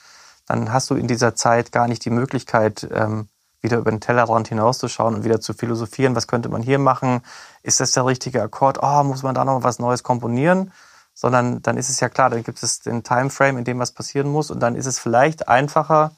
dann 0.46 0.72
hast 0.72 0.88
du 0.88 0.94
in 0.94 1.06
dieser 1.06 1.34
Zeit 1.34 1.72
gar 1.72 1.88
nicht 1.88 2.04
die 2.04 2.10
Möglichkeit, 2.10 2.88
ähm, 2.90 3.28
wieder 3.60 3.78
über 3.78 3.90
den 3.90 4.00
Tellerrand 4.00 4.48
hinauszuschauen 4.48 5.16
und 5.16 5.24
wieder 5.24 5.40
zu 5.40 5.52
philosophieren, 5.52 6.14
was 6.14 6.28
könnte 6.28 6.48
man 6.48 6.62
hier 6.62 6.78
machen, 6.78 7.22
ist 7.62 7.80
das 7.80 7.90
der 7.90 8.06
richtige 8.06 8.42
Akkord, 8.42 8.78
oh, 8.82 9.02
muss 9.02 9.22
man 9.22 9.34
da 9.34 9.44
noch 9.44 9.62
was 9.64 9.78
Neues 9.78 10.02
komponieren, 10.02 10.72
sondern 11.12 11.60
dann 11.60 11.76
ist 11.76 11.90
es 11.90 12.00
ja 12.00 12.08
klar, 12.08 12.30
dann 12.30 12.44
gibt 12.44 12.62
es 12.62 12.78
den 12.80 13.02
Timeframe, 13.02 13.58
in 13.58 13.64
dem 13.64 13.78
was 13.78 13.92
passieren 13.92 14.28
muss 14.28 14.50
und 14.50 14.60
dann 14.60 14.76
ist 14.76 14.86
es 14.86 14.98
vielleicht 14.98 15.48
einfacher, 15.48 16.12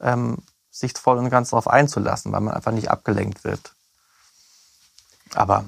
ähm, 0.00 0.38
sich 0.70 0.96
voll 0.96 1.18
und 1.18 1.28
ganz 1.30 1.50
darauf 1.50 1.68
einzulassen, 1.68 2.32
weil 2.32 2.40
man 2.40 2.54
einfach 2.54 2.72
nicht 2.72 2.90
abgelenkt 2.90 3.44
wird. 3.44 3.74
Aber 5.34 5.64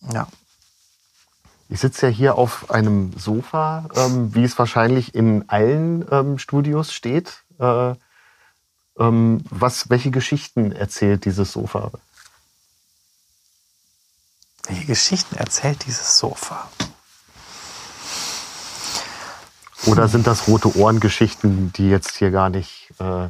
ja. 0.00 0.28
Ich 1.68 1.80
sitze 1.80 2.06
ja 2.06 2.12
hier 2.12 2.34
auf 2.36 2.70
einem 2.70 3.12
Sofa, 3.18 3.88
ähm, 3.96 4.34
wie 4.34 4.44
es 4.44 4.58
wahrscheinlich 4.58 5.14
in 5.14 5.48
allen 5.48 6.06
ähm, 6.12 6.38
Studios 6.38 6.92
steht. 6.92 7.42
Äh, 7.58 7.94
ähm, 8.98 9.44
was, 9.50 9.90
welche 9.90 10.10
Geschichten 10.10 10.72
erzählt 10.72 11.24
dieses 11.24 11.52
Sofa? 11.52 11.90
Welche 14.68 14.86
Geschichten 14.86 15.36
erzählt 15.36 15.86
dieses 15.86 16.18
Sofa? 16.18 16.70
Oder 19.86 20.08
sind 20.08 20.26
das 20.26 20.48
rote 20.48 20.76
Ohren-Geschichten, 20.76 21.72
die 21.72 21.88
jetzt 21.88 22.16
hier 22.16 22.30
gar 22.30 22.48
nicht. 22.48 22.92
Äh, 22.98 23.28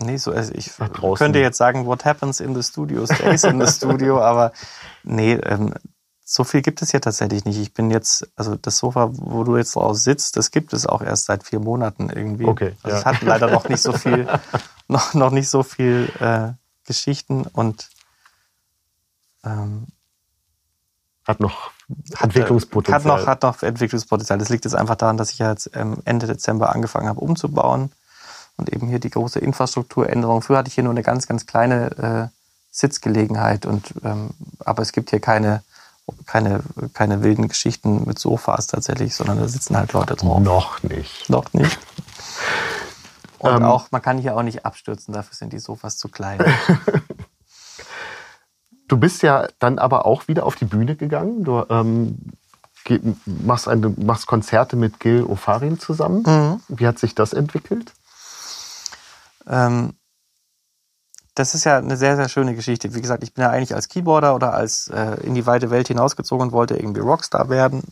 nee, 0.00 0.16
so, 0.16 0.32
also 0.32 0.52
ich 0.54 0.70
könnte 1.16 1.38
jetzt 1.38 1.58
sagen, 1.58 1.86
what 1.86 2.04
happens 2.04 2.40
in 2.40 2.54
the 2.54 2.62
studio 2.62 3.06
stays 3.06 3.44
in 3.44 3.64
the 3.64 3.72
studio, 3.72 4.20
aber 4.20 4.52
nee, 5.02 5.34
ähm, 5.34 5.74
so 6.24 6.44
viel 6.44 6.62
gibt 6.62 6.80
es 6.80 6.92
ja 6.92 7.00
tatsächlich 7.00 7.44
nicht. 7.44 7.58
Ich 7.58 7.74
bin 7.74 7.90
jetzt, 7.90 8.30
also 8.36 8.54
das 8.54 8.78
Sofa, 8.78 9.10
wo 9.12 9.42
du 9.42 9.56
jetzt 9.56 9.74
drauf 9.74 9.96
sitzt, 9.96 10.36
das 10.36 10.52
gibt 10.52 10.72
es 10.72 10.86
auch 10.86 11.02
erst 11.02 11.24
seit 11.24 11.44
vier 11.44 11.58
Monaten 11.58 12.08
irgendwie. 12.08 12.44
Okay. 12.44 12.76
Also 12.82 12.94
ja. 12.94 13.00
es 13.00 13.06
hat 13.06 13.22
leider 13.22 13.50
noch 13.50 13.68
nicht 13.68 13.82
so 13.82 13.92
viel, 13.92 14.28
noch, 14.88 15.14
noch 15.14 15.32
nicht 15.32 15.48
so 15.48 15.64
viel 15.64 16.08
äh, 16.20 16.52
Geschichten 16.86 17.42
und 17.42 17.90
ähm, 19.44 19.88
hat 21.26 21.40
noch 21.40 21.72
Entwicklungspotenzial. 22.20 23.00
Hat 23.00 23.04
noch, 23.04 23.26
hat 23.26 23.42
noch 23.42 23.62
Entwicklungspotenzial. 23.62 24.38
Das 24.38 24.50
liegt 24.50 24.64
jetzt 24.64 24.74
einfach 24.74 24.96
daran, 24.96 25.16
dass 25.16 25.32
ich 25.32 25.38
ja 25.38 25.50
jetzt 25.50 25.70
ähm, 25.74 25.98
Ende 26.04 26.28
Dezember 26.28 26.72
angefangen 26.72 27.08
habe 27.08 27.20
umzubauen 27.20 27.90
und 28.60 28.72
eben 28.72 28.86
hier 28.86 29.00
die 29.00 29.10
große 29.10 29.38
Infrastrukturänderung. 29.38 30.42
Früher 30.42 30.58
hatte 30.58 30.68
ich 30.68 30.74
hier 30.74 30.84
nur 30.84 30.92
eine 30.92 31.02
ganz, 31.02 31.26
ganz 31.26 31.46
kleine 31.46 32.30
äh, 32.30 32.36
Sitzgelegenheit 32.70 33.66
und 33.66 33.94
ähm, 34.04 34.30
aber 34.60 34.82
es 34.82 34.92
gibt 34.92 35.10
hier 35.10 35.20
keine 35.20 35.62
keine, 36.26 36.60
keine 36.92 37.22
wilden 37.22 37.48
Geschichten 37.48 38.04
mit 38.06 38.18
Sofas 38.18 38.66
tatsächlich, 38.66 39.14
sondern 39.14 39.38
da 39.38 39.48
sitzen 39.48 39.76
halt 39.76 39.92
Leute 39.92 40.16
drauf. 40.16 40.40
Noch 40.40 40.82
nicht. 40.82 41.28
Noch 41.30 41.52
nicht. 41.52 41.78
Und 43.38 43.56
ähm, 43.56 43.62
auch, 43.62 43.90
man 43.90 44.02
kann 44.02 44.18
hier 44.18 44.36
auch 44.36 44.42
nicht 44.42 44.66
abstürzen, 44.66 45.14
dafür 45.14 45.34
sind 45.34 45.54
die 45.54 45.58
Sofas 45.58 45.96
zu 45.96 46.08
klein. 46.08 46.40
du 48.88 48.98
bist 48.98 49.22
ja 49.22 49.48
dann 49.58 49.78
aber 49.78 50.04
auch 50.04 50.28
wieder 50.28 50.44
auf 50.44 50.56
die 50.56 50.66
Bühne 50.66 50.94
gegangen. 50.94 51.42
Du 51.42 51.64
ähm, 51.70 52.18
machst, 53.24 53.66
eine, 53.66 53.88
machst 53.88 54.26
Konzerte 54.26 54.76
mit 54.76 55.00
Gil 55.00 55.22
Ofarim 55.22 55.80
zusammen. 55.80 56.22
Mhm. 56.26 56.60
Wie 56.68 56.86
hat 56.86 56.98
sich 56.98 57.14
das 57.14 57.32
entwickelt? 57.32 57.94
Ähm, 59.46 59.94
das 61.34 61.54
ist 61.54 61.64
ja 61.64 61.78
eine 61.78 61.96
sehr, 61.96 62.16
sehr 62.16 62.28
schöne 62.28 62.54
Geschichte. 62.54 62.94
Wie 62.94 63.00
gesagt, 63.00 63.22
ich 63.22 63.32
bin 63.34 63.42
ja 63.42 63.50
eigentlich 63.50 63.74
als 63.74 63.88
Keyboarder 63.88 64.34
oder 64.34 64.52
als 64.52 64.88
äh, 64.88 65.16
in 65.22 65.34
die 65.34 65.46
weite 65.46 65.70
Welt 65.70 65.88
hinausgezogen 65.88 66.48
und 66.48 66.52
wollte 66.52 66.76
irgendwie 66.76 67.00
Rockstar 67.00 67.48
werden. 67.48 67.82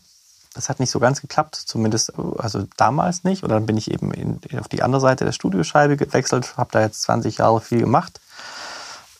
Das 0.54 0.68
hat 0.68 0.80
nicht 0.80 0.90
so 0.90 0.98
ganz 0.98 1.20
geklappt, 1.20 1.54
zumindest 1.54 2.12
also 2.38 2.64
damals 2.76 3.22
nicht. 3.24 3.44
Und 3.44 3.50
dann 3.50 3.66
bin 3.66 3.76
ich 3.76 3.90
eben 3.90 4.12
in, 4.12 4.40
auf 4.58 4.68
die 4.68 4.82
andere 4.82 5.00
Seite 5.00 5.24
der 5.24 5.32
Studioscheibe 5.32 5.96
gewechselt, 5.96 6.56
habe 6.56 6.70
da 6.72 6.80
jetzt 6.80 7.02
20 7.02 7.38
Jahre 7.38 7.60
viel 7.60 7.80
gemacht 7.80 8.20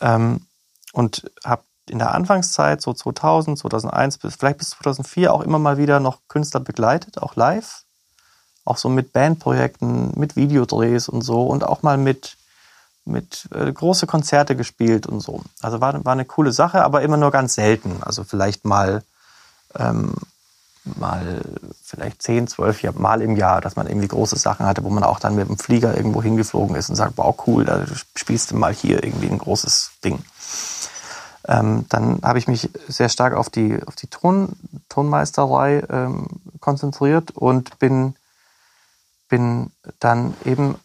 ähm, 0.01 0.47
und 0.93 1.31
habe 1.45 1.63
in 1.89 1.99
der 1.99 2.13
Anfangszeit, 2.13 2.83
so 2.83 2.93
2000, 2.93 3.59
2001 3.59 4.19
bis 4.19 4.37
vielleicht 4.37 4.59
bis 4.59 4.71
2004 4.71 5.33
auch 5.33 5.41
immer 5.41 5.59
mal 5.59 5.79
wieder 5.79 6.01
noch 6.01 6.21
Künstler 6.29 6.61
begleitet, 6.61 7.19
auch 7.19 7.37
live, 7.37 7.85
auch 8.69 8.77
so 8.77 8.89
mit 8.89 9.13
Bandprojekten, 9.13 10.13
mit 10.17 10.37
Videodrehs 10.37 11.09
und 11.09 11.23
so 11.23 11.43
und 11.43 11.65
auch 11.65 11.83
mal 11.83 11.97
mit 11.97 12.37
mit 13.09 13.49
äh, 13.55 13.73
große 13.73 14.07
Konzerte 14.07 14.55
gespielt 14.55 15.07
und 15.07 15.21
so. 15.21 15.43
Also 15.63 15.81
war, 15.81 16.05
war 16.05 16.13
eine 16.13 16.27
coole 16.27 16.53
Sache, 16.53 16.85
aber 16.85 17.03
immer 17.03 17.17
nur 17.17 17.31
ganz 17.31 17.55
selten. 17.55 17.97
Also 18.03 18.23
vielleicht 18.23 18.65
mal, 18.65 19.03
ähm, 19.77 20.15
mal 20.85 21.41
vielleicht 21.83 22.23
10, 22.23 22.49
12 22.49 22.95
Mal 22.99 23.23
im 23.23 23.37
Jahr, 23.37 23.61
dass 23.61 23.77
man 23.77 23.87
irgendwie 23.87 24.09
große 24.09 24.37
Sachen 24.37 24.67
hatte, 24.67 24.85
wo 24.85 24.91
man 24.91 25.05
auch 25.05 25.19
dann 25.19 25.35
mit 25.35 25.49
dem 25.49 25.59
Flieger 25.59 25.97
irgendwo 25.97 26.23
hingeflogen 26.23 26.77
ist 26.77 26.91
und 26.91 26.97
sagt, 26.97 27.15
wow, 27.17 27.35
cool, 27.47 27.65
da 27.65 27.85
spielst 28.15 28.51
du 28.51 28.57
mal 28.57 28.75
hier 28.75 29.03
irgendwie 29.03 29.29
ein 29.29 29.39
großes 29.39 29.93
Ding. 30.05 30.23
Ähm, 31.47 31.87
dann 31.89 32.21
habe 32.23 32.39
ich 32.39 32.47
mich 32.47 32.69
sehr 32.89 33.09
stark 33.09 33.35
auf 33.35 33.49
die, 33.49 33.79
auf 33.87 33.97
die 33.97 34.09
Ton, 34.09 34.53
Tonmeisterei 34.91 35.83
ähm, 35.89 36.27
konzentriert 36.61 37.31
und 37.31 37.79
bin, 37.79 38.15
bin 39.29 39.71
dann 40.01 40.35
eben 40.45 40.77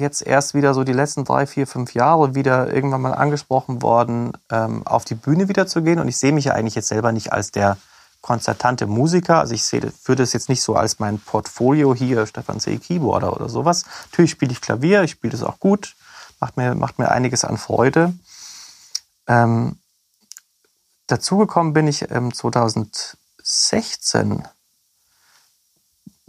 jetzt 0.00 0.26
erst 0.26 0.54
wieder 0.54 0.74
so 0.74 0.82
die 0.82 0.92
letzten 0.92 1.24
drei, 1.24 1.46
vier, 1.46 1.66
fünf 1.66 1.94
Jahre 1.94 2.34
wieder 2.34 2.72
irgendwann 2.72 3.02
mal 3.02 3.14
angesprochen 3.14 3.82
worden, 3.82 4.32
ähm, 4.50 4.86
auf 4.86 5.04
die 5.04 5.14
Bühne 5.14 5.48
wieder 5.48 5.66
zu 5.66 5.82
gehen. 5.82 6.00
Und 6.00 6.08
ich 6.08 6.16
sehe 6.16 6.32
mich 6.32 6.46
ja 6.46 6.54
eigentlich 6.54 6.74
jetzt 6.74 6.88
selber 6.88 7.12
nicht 7.12 7.32
als 7.32 7.52
der 7.52 7.76
konzertante 8.22 8.86
Musiker. 8.86 9.38
Also 9.38 9.54
ich 9.54 9.64
sehe, 9.64 9.92
würde 10.04 10.22
es 10.22 10.32
jetzt 10.32 10.48
nicht 10.48 10.62
so 10.62 10.74
als 10.74 10.98
mein 10.98 11.18
Portfolio 11.18 11.94
hier, 11.94 12.26
Stefan 12.26 12.60
C. 12.60 12.78
Keyboarder 12.78 13.34
oder 13.34 13.48
sowas. 13.48 13.84
Natürlich 14.10 14.32
spiele 14.32 14.52
ich 14.52 14.60
Klavier, 14.60 15.02
ich 15.02 15.12
spiele 15.12 15.32
das 15.32 15.42
auch 15.42 15.58
gut, 15.58 15.96
macht 16.40 16.56
mir, 16.56 16.74
macht 16.74 16.98
mir 16.98 17.10
einiges 17.10 17.44
an 17.44 17.58
Freude. 17.58 18.14
Ähm, 19.26 19.78
dazugekommen 21.06 21.72
bin 21.72 21.86
ich 21.86 22.10
ähm, 22.10 22.34
2016 22.34 24.44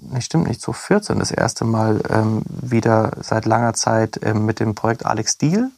nee, 0.01 0.21
stimmt 0.21 0.47
nicht, 0.47 0.61
2014 0.61 1.19
das 1.19 1.31
erste 1.31 1.65
Mal 1.65 2.01
ähm, 2.09 2.43
wieder 2.47 3.11
seit 3.21 3.45
langer 3.45 3.73
Zeit 3.73 4.19
ähm, 4.23 4.45
mit 4.45 4.59
dem 4.59 4.75
Projekt 4.75 5.05
Alex 5.05 5.37
Deal. 5.37 5.71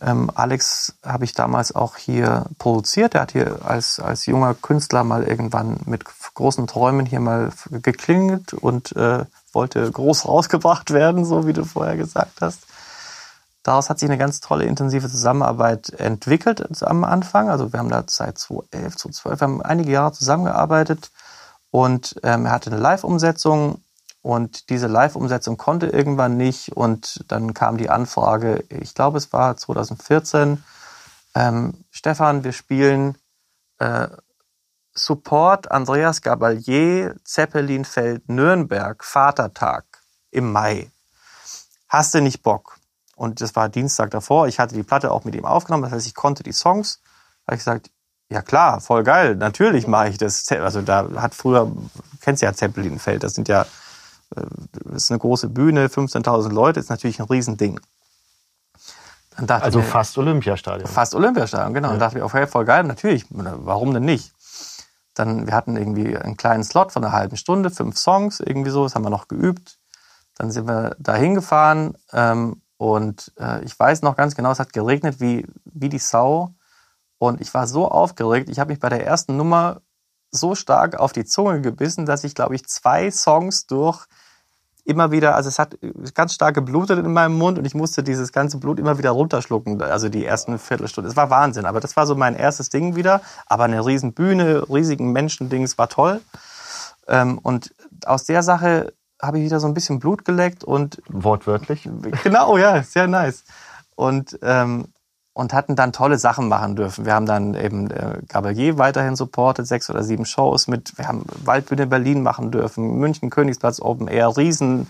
Ähm, 0.00 0.30
Alex 0.34 0.94
habe 1.04 1.24
ich 1.24 1.34
damals 1.34 1.74
auch 1.74 1.96
hier 1.96 2.46
produziert. 2.58 3.14
Er 3.14 3.22
hat 3.22 3.32
hier 3.32 3.60
als, 3.64 4.00
als 4.00 4.26
junger 4.26 4.54
Künstler 4.54 5.04
mal 5.04 5.24
irgendwann 5.24 5.78
mit 5.84 6.04
großen 6.34 6.66
Träumen 6.66 7.06
hier 7.06 7.20
mal 7.20 7.52
geklingelt 7.70 8.54
und 8.54 8.96
äh, 8.96 9.24
wollte 9.52 9.90
groß 9.90 10.24
rausgebracht 10.28 10.90
werden, 10.90 11.24
so 11.24 11.46
wie 11.46 11.52
du 11.52 11.64
vorher 11.64 11.96
gesagt 11.96 12.40
hast. 12.40 12.66
Daraus 13.62 13.88
hat 13.88 13.98
sich 13.98 14.08
eine 14.10 14.18
ganz 14.18 14.40
tolle, 14.40 14.64
intensive 14.64 15.08
Zusammenarbeit 15.08 15.88
entwickelt 15.98 16.82
am 16.82 17.02
Anfang. 17.02 17.48
Also 17.48 17.72
wir 17.72 17.78
haben 17.78 17.88
da 17.88 18.04
seit 18.06 18.36
2011, 18.36 18.96
2012, 18.96 19.40
wir 19.40 19.46
haben 19.46 19.62
einige 19.62 19.90
Jahre 19.90 20.12
zusammengearbeitet. 20.12 21.10
Und 21.74 22.20
ähm, 22.22 22.46
er 22.46 22.52
hatte 22.52 22.70
eine 22.70 22.78
Live-Umsetzung 22.78 23.82
und 24.22 24.70
diese 24.70 24.86
Live-Umsetzung 24.86 25.56
konnte 25.56 25.88
irgendwann 25.88 26.36
nicht. 26.36 26.68
Und 26.76 27.24
dann 27.26 27.52
kam 27.52 27.78
die 27.78 27.90
Anfrage, 27.90 28.62
ich 28.68 28.94
glaube, 28.94 29.18
es 29.18 29.32
war 29.32 29.56
2014, 29.56 30.62
ähm, 31.34 31.84
Stefan, 31.90 32.44
wir 32.44 32.52
spielen 32.52 33.18
äh, 33.80 34.06
Support 34.94 35.72
Andreas 35.72 36.22
Gabalier, 36.22 37.16
Zeppelinfeld, 37.24 38.28
Nürnberg, 38.28 39.02
Vatertag 39.02 39.84
im 40.30 40.52
Mai. 40.52 40.92
Hast 41.88 42.14
du 42.14 42.20
nicht 42.20 42.44
Bock? 42.44 42.78
Und 43.16 43.40
das 43.40 43.56
war 43.56 43.68
Dienstag 43.68 44.12
davor. 44.12 44.46
Ich 44.46 44.60
hatte 44.60 44.76
die 44.76 44.84
Platte 44.84 45.10
auch 45.10 45.24
mit 45.24 45.34
ihm 45.34 45.44
aufgenommen. 45.44 45.82
Das 45.82 45.92
heißt, 45.92 46.06
ich 46.06 46.14
konnte 46.14 46.44
die 46.44 46.52
Songs. 46.52 47.00
Da 47.44 47.50
habe 47.50 47.56
ich 47.56 47.64
gesagt, 47.64 47.90
ja 48.30 48.42
klar, 48.42 48.80
voll 48.80 49.04
geil. 49.04 49.36
Natürlich 49.36 49.86
mache 49.86 50.08
ich 50.08 50.18
das. 50.18 50.50
Also 50.50 50.82
da 50.82 51.08
hat 51.16 51.34
früher, 51.34 51.70
kennst 52.20 52.42
du 52.42 52.46
ja 52.46 52.52
Zeppelinfeld, 52.52 53.22
das 53.22 53.34
sind 53.34 53.48
ja, 53.48 53.62
äh, 54.34 54.42
das 54.84 55.04
ist 55.04 55.10
eine 55.10 55.18
große 55.18 55.48
Bühne, 55.48 55.86
15.000 55.86 56.52
Leute, 56.52 56.80
ist 56.80 56.90
natürlich 56.90 57.20
ein 57.20 57.26
Riesending. 57.26 57.80
also 59.64 59.80
mir, 59.80 59.84
fast 59.84 60.16
Olympiastadion. 60.16 60.88
Fast 60.88 61.14
Olympiastadion, 61.14 61.74
genau. 61.74 61.88
Ja. 61.88 61.94
Und 61.94 62.00
dachte 62.00 62.18
mir, 62.18 62.24
okay, 62.24 62.46
voll 62.46 62.64
geil, 62.64 62.84
natürlich, 62.84 63.26
warum 63.30 63.92
denn 63.92 64.04
nicht? 64.04 64.32
Dann, 65.14 65.46
wir 65.46 65.54
hatten 65.54 65.76
irgendwie 65.76 66.16
einen 66.16 66.36
kleinen 66.36 66.64
Slot 66.64 66.92
von 66.92 67.04
einer 67.04 67.12
halben 67.12 67.36
Stunde, 67.36 67.70
fünf 67.70 67.96
Songs, 67.96 68.40
irgendwie 68.40 68.70
so, 68.70 68.84
das 68.84 68.94
haben 68.94 69.04
wir 69.04 69.10
noch 69.10 69.28
geübt. 69.28 69.78
Dann 70.36 70.50
sind 70.50 70.66
wir 70.66 70.96
da 70.98 71.14
hingefahren 71.14 71.96
ähm, 72.12 72.60
und 72.76 73.32
äh, 73.38 73.64
ich 73.64 73.78
weiß 73.78 74.02
noch 74.02 74.16
ganz 74.16 74.34
genau, 74.34 74.50
es 74.50 74.58
hat 74.58 74.72
geregnet 74.72 75.20
wie, 75.20 75.46
wie 75.64 75.88
die 75.88 75.98
Sau. 75.98 76.54
Und 77.28 77.40
ich 77.40 77.52
war 77.54 77.66
so 77.66 77.88
aufgeregt, 77.88 78.48
ich 78.48 78.58
habe 78.58 78.72
mich 78.72 78.80
bei 78.80 78.88
der 78.88 79.06
ersten 79.06 79.36
Nummer 79.36 79.80
so 80.30 80.54
stark 80.54 80.96
auf 80.96 81.12
die 81.12 81.24
Zunge 81.24 81.60
gebissen, 81.60 82.06
dass 82.06 82.24
ich, 82.24 82.34
glaube 82.34 82.54
ich, 82.54 82.66
zwei 82.66 83.10
Songs 83.10 83.66
durch 83.66 84.06
immer 84.84 85.10
wieder, 85.10 85.34
also 85.34 85.48
es 85.48 85.58
hat 85.58 85.78
ganz 86.12 86.34
stark 86.34 86.54
geblutet 86.54 86.98
in 86.98 87.12
meinem 87.12 87.38
Mund 87.38 87.58
und 87.58 87.64
ich 87.64 87.74
musste 87.74 88.02
dieses 88.02 88.32
ganze 88.32 88.58
Blut 88.58 88.78
immer 88.78 88.98
wieder 88.98 89.12
runterschlucken, 89.12 89.80
also 89.80 90.10
die 90.10 90.26
ersten 90.26 90.58
Viertelstunde. 90.58 91.08
Es 91.08 91.16
war 91.16 91.30
Wahnsinn, 91.30 91.64
aber 91.64 91.80
das 91.80 91.96
war 91.96 92.06
so 92.06 92.14
mein 92.14 92.36
erstes 92.36 92.68
Ding 92.68 92.94
wieder. 92.94 93.22
Aber 93.46 93.64
eine 93.64 93.84
riesen 93.84 94.12
Bühne, 94.12 94.68
riesigen 94.68 95.12
Menschendings 95.12 95.78
war 95.78 95.88
toll. 95.88 96.20
Ähm, 97.08 97.38
und 97.38 97.74
aus 98.04 98.24
der 98.24 98.42
Sache 98.42 98.92
habe 99.22 99.38
ich 99.38 99.44
wieder 99.44 99.60
so 99.60 99.66
ein 99.66 99.74
bisschen 99.74 100.00
Blut 100.00 100.26
geleckt 100.26 100.64
und 100.64 101.00
wortwörtlich. 101.08 101.88
Genau, 102.22 102.58
ja, 102.58 102.82
sehr 102.82 103.06
nice. 103.06 103.44
Und 103.94 104.38
ähm, 104.42 104.88
und 105.34 105.52
hatten 105.52 105.74
dann 105.76 105.92
tolle 105.92 106.16
Sachen 106.16 106.48
machen 106.48 106.76
dürfen. 106.76 107.04
Wir 107.04 107.12
haben 107.12 107.26
dann 107.26 107.54
eben 107.54 107.90
äh, 107.90 108.20
Gabalier 108.28 108.78
weiterhin 108.78 109.16
supportet, 109.16 109.66
sechs 109.66 109.90
oder 109.90 110.04
sieben 110.04 110.24
Shows 110.24 110.68
mit, 110.68 110.96
wir 110.96 111.08
haben 111.08 111.26
Waldbühne 111.44 111.88
Berlin 111.88 112.22
machen 112.22 112.52
dürfen, 112.52 112.98
München 112.98 113.30
Königsplatz 113.30 113.80
Open 113.80 114.06
Air, 114.06 114.36
riesen, 114.36 114.86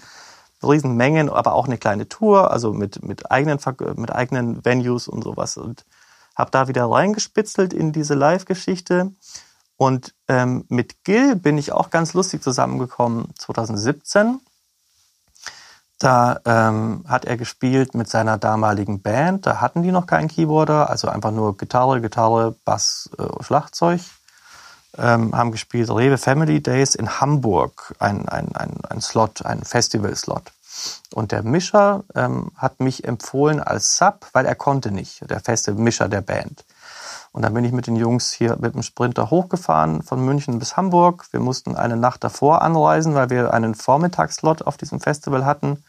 riesen 0.62 0.96
Mengen, 0.96 1.30
aber 1.30 1.54
auch 1.54 1.66
eine 1.66 1.78
kleine 1.78 2.08
Tour, 2.08 2.50
also 2.50 2.74
mit, 2.74 3.02
mit 3.02 3.30
eigenen, 3.30 3.58
mit 3.96 4.12
eigenen 4.12 4.64
Venues 4.64 5.08
und 5.08 5.24
sowas 5.24 5.56
und 5.56 5.86
habe 6.36 6.50
da 6.50 6.68
wieder 6.68 6.84
reingespitzelt 6.84 7.72
in 7.72 7.92
diese 7.92 8.14
Live-Geschichte. 8.14 9.12
Und 9.76 10.14
ähm, 10.28 10.66
mit 10.68 11.04
Gil 11.04 11.36
bin 11.36 11.58
ich 11.58 11.72
auch 11.72 11.90
ganz 11.90 12.12
lustig 12.12 12.42
zusammengekommen 12.42 13.28
2017 13.38 14.40
da 16.04 16.40
ähm, 16.44 17.04
hat 17.08 17.24
er 17.24 17.38
gespielt 17.38 17.94
mit 17.94 18.10
seiner 18.10 18.36
damaligen 18.36 19.00
Band. 19.00 19.46
Da 19.46 19.60
hatten 19.62 19.82
die 19.82 19.90
noch 19.90 20.06
keinen 20.06 20.28
Keyboarder, 20.28 20.90
also 20.90 21.08
einfach 21.08 21.30
nur 21.30 21.56
Gitarre, 21.56 22.02
Gitarre, 22.02 22.54
Bass, 22.64 23.08
äh, 23.18 23.42
Schlagzeug. 23.42 24.00
Ähm, 24.96 25.34
haben 25.34 25.50
gespielt 25.50 25.90
Rewe 25.90 26.18
Family 26.18 26.62
Days 26.62 26.94
in 26.94 27.20
Hamburg, 27.20 27.94
ein, 27.98 28.28
ein, 28.28 28.54
ein, 28.54 28.76
ein 28.88 29.00
Slot, 29.00 29.44
ein 29.44 29.64
Festival-Slot. 29.64 30.52
Und 31.14 31.32
der 31.32 31.42
Mischer 31.42 32.04
ähm, 32.14 32.50
hat 32.56 32.80
mich 32.80 33.04
empfohlen 33.04 33.60
als 33.60 33.96
Sub, 33.96 34.26
weil 34.32 34.46
er 34.46 34.54
konnte 34.54 34.92
nicht, 34.92 35.28
der 35.28 35.40
feste 35.40 35.72
Mischer 35.72 36.08
der 36.08 36.20
Band. 36.20 36.64
Und 37.32 37.42
dann 37.42 37.54
bin 37.54 37.64
ich 37.64 37.72
mit 37.72 37.88
den 37.88 37.96
Jungs 37.96 38.30
hier 38.30 38.56
mit 38.60 38.74
dem 38.74 38.82
Sprinter 38.82 39.30
hochgefahren 39.30 40.02
von 40.02 40.24
München 40.24 40.60
bis 40.60 40.76
Hamburg. 40.76 41.26
Wir 41.32 41.40
mussten 41.40 41.74
eine 41.74 41.96
Nacht 41.96 42.22
davor 42.22 42.62
anreisen, 42.62 43.14
weil 43.14 43.30
wir 43.30 43.52
einen 43.52 43.74
Vormittagslot 43.74 44.62
auf 44.62 44.76
diesem 44.76 45.00
Festival 45.00 45.44
hatten. 45.44 45.82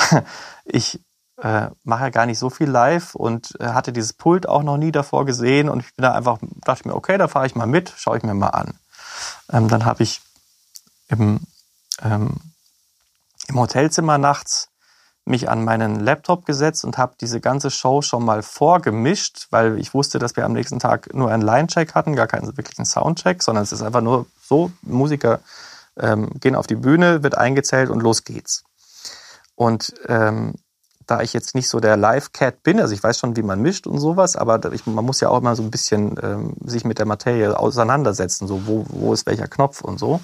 Ich 0.72 1.00
äh, 1.42 1.70
mache 1.84 2.04
ja 2.04 2.10
gar 2.10 2.26
nicht 2.26 2.38
so 2.38 2.50
viel 2.50 2.68
live 2.68 3.14
und 3.14 3.58
äh, 3.60 3.68
hatte 3.68 3.92
dieses 3.92 4.12
Pult 4.12 4.48
auch 4.48 4.62
noch 4.62 4.76
nie 4.76 4.92
davor 4.92 5.24
gesehen 5.24 5.68
und 5.68 5.80
ich 5.80 5.94
bin 5.96 6.02
da 6.02 6.12
einfach, 6.12 6.38
dachte 6.64 6.86
mir, 6.86 6.94
okay, 6.94 7.18
da 7.18 7.28
fahre 7.28 7.46
ich 7.46 7.54
mal 7.54 7.66
mit, 7.66 7.92
schaue 7.96 8.18
ich 8.18 8.22
mir 8.22 8.34
mal 8.34 8.48
an. 8.48 8.78
Ähm, 9.52 9.68
dann 9.68 9.84
habe 9.84 10.02
ich 10.02 10.20
im, 11.08 11.40
ähm, 12.02 12.36
im 13.48 13.58
Hotelzimmer 13.58 14.18
nachts 14.18 14.68
mich 15.24 15.48
an 15.48 15.64
meinen 15.64 16.00
Laptop 16.00 16.46
gesetzt 16.46 16.84
und 16.84 16.98
habe 16.98 17.14
diese 17.20 17.40
ganze 17.40 17.70
Show 17.70 18.02
schon 18.02 18.24
mal 18.24 18.42
vorgemischt, 18.42 19.46
weil 19.50 19.78
ich 19.78 19.94
wusste, 19.94 20.18
dass 20.18 20.36
wir 20.36 20.44
am 20.44 20.52
nächsten 20.52 20.78
Tag 20.78 21.12
nur 21.14 21.30
einen 21.30 21.42
Line-Check 21.42 21.94
hatten, 21.94 22.16
gar 22.16 22.26
keinen 22.26 22.56
wirklichen 22.56 22.84
Soundcheck, 22.84 23.42
sondern 23.42 23.64
es 23.64 23.72
ist 23.72 23.82
einfach 23.82 24.00
nur 24.00 24.26
so, 24.42 24.72
Musiker 24.82 25.40
ähm, 25.98 26.30
gehen 26.40 26.56
auf 26.56 26.66
die 26.66 26.76
Bühne, 26.76 27.22
wird 27.22 27.36
eingezählt 27.36 27.90
und 27.90 28.00
los 28.00 28.24
geht's. 28.24 28.64
Und 29.60 29.92
ähm, 30.06 30.54
da 31.06 31.20
ich 31.20 31.34
jetzt 31.34 31.54
nicht 31.54 31.68
so 31.68 31.80
der 31.80 31.98
Live-Cat 31.98 32.62
bin, 32.62 32.80
also 32.80 32.94
ich 32.94 33.02
weiß 33.02 33.18
schon, 33.18 33.36
wie 33.36 33.42
man 33.42 33.60
mischt 33.60 33.86
und 33.86 33.98
sowas, 33.98 34.34
aber 34.34 34.72
ich, 34.72 34.86
man 34.86 35.04
muss 35.04 35.20
ja 35.20 35.28
auch 35.28 35.36
immer 35.36 35.54
so 35.54 35.62
ein 35.62 35.70
bisschen 35.70 36.18
ähm, 36.22 36.56
sich 36.64 36.86
mit 36.86 36.98
der 36.98 37.04
Materie 37.04 37.58
auseinandersetzen, 37.58 38.48
so 38.48 38.66
wo, 38.66 38.86
wo 38.88 39.12
ist 39.12 39.26
welcher 39.26 39.48
Knopf 39.48 39.82
und 39.82 39.98
so 39.98 40.18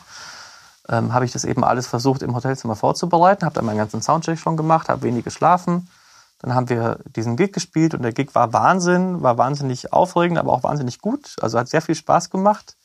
ähm, 0.89 1.13
habe 1.13 1.27
ich 1.27 1.33
das 1.33 1.45
eben 1.45 1.65
alles 1.65 1.87
versucht 1.87 2.23
im 2.23 2.35
Hotelzimmer 2.35 2.77
vorzubereiten, 2.77 3.45
habe 3.45 3.55
dann 3.55 3.67
meinen 3.67 3.77
ganzen 3.77 4.01
Soundcheck 4.01 4.39
schon 4.39 4.57
gemacht, 4.57 4.89
habe 4.89 5.03
wenig 5.03 5.23
geschlafen. 5.25 5.87
Dann 6.39 6.55
haben 6.55 6.71
wir 6.71 6.99
diesen 7.15 7.37
Gig 7.37 7.53
gespielt 7.53 7.93
und 7.93 8.01
der 8.03 8.13
Gig 8.13 8.35
war 8.35 8.55
Wahnsinn, 8.55 9.21
war 9.21 9.37
wahnsinnig 9.37 9.93
aufregend, 9.93 10.39
aber 10.39 10.53
auch 10.53 10.63
wahnsinnig 10.63 11.01
gut. 11.01 11.37
Also 11.43 11.59
hat 11.59 11.69
sehr 11.69 11.83
viel 11.83 11.95
Spaß 11.95 12.31
gemacht. 12.31 12.76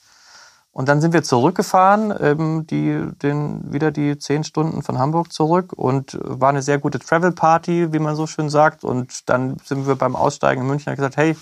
Und 0.74 0.88
dann 0.88 1.02
sind 1.02 1.14
wir 1.14 1.22
zurückgefahren, 1.22 2.14
ähm, 2.20 2.66
die, 2.66 3.06
den, 3.22 3.74
wieder 3.74 3.92
die 3.92 4.18
zehn 4.18 4.44
Stunden 4.44 4.84
von 4.84 5.00
Hamburg 5.00 5.34
zurück 5.34 5.74
und 5.74 6.18
war 6.22 6.50
eine 6.50 6.62
sehr 6.62 6.78
gute 6.78 7.00
Travel 7.00 7.34
Party, 7.34 7.92
wie 7.92 8.00
man 8.00 8.16
so 8.16 8.26
schön 8.26 8.50
sagt. 8.50 8.86
Und 8.86 9.30
dann 9.30 9.58
sind 9.66 9.86
wir 9.86 9.96
beim 9.96 10.16
Aussteigen 10.16 10.62
in 10.62 10.68
München 10.68 10.90
und 10.90 10.96
gesagt, 10.96 11.18
hey, 11.18 11.36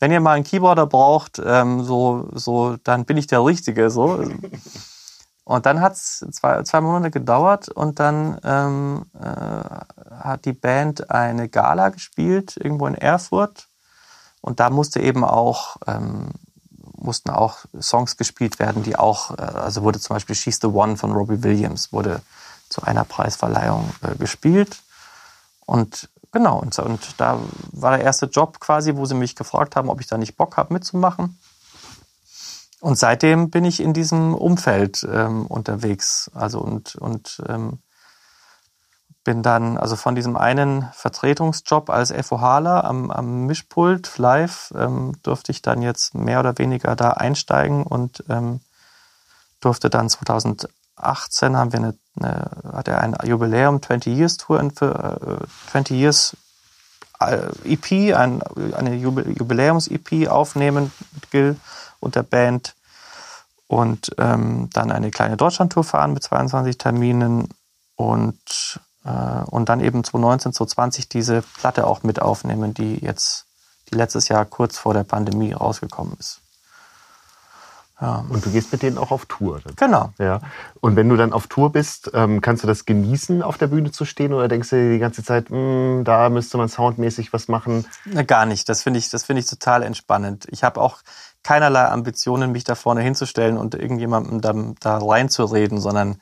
wenn 0.00 0.12
ihr 0.12 0.20
mal 0.20 0.32
einen 0.32 0.44
Keyboarder 0.44 0.86
braucht, 0.86 1.40
ähm, 1.44 1.82
so, 1.82 2.28
so, 2.34 2.76
dann 2.84 3.04
bin 3.04 3.16
ich 3.16 3.26
der 3.26 3.44
Richtige. 3.44 3.90
So. 3.90 4.22
Und 5.48 5.64
dann 5.64 5.80
hat 5.80 5.94
es 5.94 6.26
zwei, 6.32 6.62
zwei 6.64 6.82
Monate 6.82 7.10
gedauert 7.10 7.70
und 7.70 8.00
dann 8.00 8.38
ähm, 8.44 9.06
äh, 9.18 10.14
hat 10.14 10.44
die 10.44 10.52
Band 10.52 11.10
eine 11.10 11.48
Gala 11.48 11.88
gespielt, 11.88 12.58
irgendwo 12.58 12.86
in 12.86 12.94
Erfurt. 12.94 13.70
Und 14.42 14.60
da 14.60 14.68
musste 14.68 15.00
eben 15.00 15.24
auch, 15.24 15.78
ähm, 15.86 16.32
mussten 16.98 17.30
auch 17.30 17.58
Songs 17.80 18.16
gespielt 18.16 18.58
werden, 18.58 18.82
die 18.82 18.96
auch, 18.96 19.36
äh, 19.38 19.42
also 19.42 19.82
wurde 19.82 20.00
zum 20.00 20.14
Beispiel 20.14 20.34
She's 20.34 20.58
the 20.60 20.68
One 20.68 20.96
von 20.96 21.12
Robbie 21.12 21.42
Williams, 21.42 21.92
wurde 21.92 22.22
zu 22.68 22.82
einer 22.82 23.04
Preisverleihung 23.04 23.90
äh, 24.02 24.14
gespielt. 24.16 24.78
Und 25.64 26.08
genau, 26.32 26.58
und, 26.58 26.78
und 26.78 27.00
da 27.18 27.40
war 27.72 27.96
der 27.96 28.04
erste 28.04 28.26
Job 28.26 28.60
quasi, 28.60 28.96
wo 28.96 29.04
sie 29.06 29.14
mich 29.14 29.36
gefragt 29.36 29.76
haben, 29.76 29.88
ob 29.88 30.00
ich 30.00 30.06
da 30.06 30.18
nicht 30.18 30.36
Bock 30.36 30.56
habe 30.56 30.74
mitzumachen. 30.74 31.38
Und 32.80 32.96
seitdem 32.96 33.50
bin 33.50 33.64
ich 33.64 33.80
in 33.80 33.92
diesem 33.92 34.34
Umfeld 34.34 35.06
ähm, 35.10 35.46
unterwegs. 35.46 36.30
Also 36.34 36.60
und, 36.60 36.94
und 36.96 37.42
ähm, 37.48 37.80
bin 39.28 39.42
dann, 39.42 39.76
also 39.76 39.94
von 39.94 40.14
diesem 40.14 40.38
einen 40.38 40.88
Vertretungsjob 40.94 41.90
als 41.90 42.10
FOHler 42.12 42.84
am, 42.84 43.10
am 43.10 43.44
Mischpult 43.44 44.16
live, 44.16 44.72
ähm, 44.74 45.16
durfte 45.22 45.52
ich 45.52 45.60
dann 45.60 45.82
jetzt 45.82 46.14
mehr 46.14 46.40
oder 46.40 46.56
weniger 46.56 46.96
da 46.96 47.10
einsteigen 47.10 47.82
und 47.82 48.24
ähm, 48.30 48.60
durfte 49.60 49.90
dann 49.90 50.08
2018 50.08 51.58
haben 51.58 51.74
wir 51.74 51.78
eine, 51.78 51.94
eine 52.18 52.50
hat 52.72 52.88
er 52.88 53.02
ein 53.02 53.18
Jubiläum 53.22 53.82
20 53.82 54.16
Years 54.16 54.38
Tour 54.38 54.66
für 54.74 55.42
äh, 55.42 55.72
20 55.72 55.94
Years 55.94 56.34
äh, 57.20 57.48
EP, 57.66 58.16
ein, 58.16 58.42
eine 58.72 58.94
Jubiläums-EP 58.94 60.26
aufnehmen 60.30 60.90
mit 61.12 61.30
Gil 61.30 61.56
und 62.00 62.14
der 62.14 62.22
Band 62.22 62.74
und 63.66 64.10
ähm, 64.16 64.70
dann 64.72 64.90
eine 64.90 65.10
kleine 65.10 65.36
Deutschlandtour 65.36 65.84
fahren 65.84 66.14
mit 66.14 66.22
22 66.22 66.78
Terminen 66.78 67.50
und, 67.94 68.80
und 69.50 69.68
dann 69.68 69.80
eben 69.80 70.04
2019, 70.04 70.52
2020 70.52 71.08
diese 71.08 71.42
Platte 71.42 71.86
auch 71.86 72.02
mit 72.02 72.20
aufnehmen, 72.20 72.74
die 72.74 72.96
jetzt, 72.96 73.46
die 73.90 73.96
letztes 73.96 74.28
Jahr 74.28 74.44
kurz 74.44 74.78
vor 74.78 74.94
der 74.94 75.04
Pandemie 75.04 75.52
rausgekommen 75.52 76.16
ist. 76.18 76.40
Ja. 78.00 78.24
Und 78.28 78.46
du 78.46 78.50
gehst 78.50 78.70
mit 78.70 78.82
denen 78.82 78.96
auch 78.96 79.10
auf 79.10 79.26
Tour. 79.26 79.60
Genau. 79.76 80.12
Ja. 80.18 80.40
Und 80.80 80.94
wenn 80.94 81.08
du 81.08 81.16
dann 81.16 81.32
auf 81.32 81.48
Tour 81.48 81.72
bist, 81.72 82.10
ähm, 82.14 82.40
kannst 82.40 82.62
du 82.62 82.68
das 82.68 82.84
genießen, 82.84 83.42
auf 83.42 83.58
der 83.58 83.66
Bühne 83.66 83.90
zu 83.90 84.04
stehen, 84.04 84.32
oder 84.32 84.46
denkst 84.46 84.70
du 84.70 84.76
dir 84.76 84.92
die 84.92 85.00
ganze 85.00 85.24
Zeit, 85.24 85.50
hm, 85.50 86.02
da 86.04 86.28
müsste 86.28 86.58
man 86.58 86.68
soundmäßig 86.68 87.32
was 87.32 87.48
machen? 87.48 87.86
Na, 88.04 88.22
gar 88.22 88.46
nicht. 88.46 88.68
Das 88.68 88.84
finde 88.84 89.00
ich, 89.00 89.10
das 89.10 89.24
finde 89.24 89.40
ich 89.40 89.46
total 89.46 89.82
entspannend. 89.82 90.46
Ich 90.50 90.62
habe 90.62 90.80
auch 90.80 90.98
keinerlei 91.42 91.86
Ambitionen, 91.86 92.52
mich 92.52 92.62
da 92.62 92.76
vorne 92.76 93.00
hinzustellen 93.00 93.56
und 93.58 93.74
irgendjemandem 93.74 94.40
da, 94.40 94.54
da 94.80 94.98
reinzureden, 94.98 95.80
sondern 95.80 96.20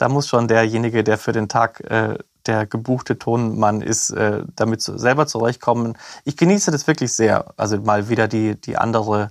da 0.00 0.08
muss 0.08 0.28
schon 0.28 0.48
derjenige, 0.48 1.04
der 1.04 1.18
für 1.18 1.32
den 1.32 1.48
Tag 1.48 1.80
äh, 1.80 2.18
der 2.46 2.66
gebuchte 2.66 3.18
Tonmann 3.18 3.82
ist, 3.82 4.10
äh, 4.10 4.42
damit 4.56 4.82
selber 4.82 5.26
zurechtkommen. 5.26 5.96
Ich 6.24 6.36
genieße 6.36 6.70
das 6.70 6.86
wirklich 6.86 7.12
sehr. 7.12 7.52
Also 7.56 7.78
mal 7.78 8.08
wieder 8.08 8.26
die, 8.26 8.58
die 8.60 8.76
andere, 8.76 9.30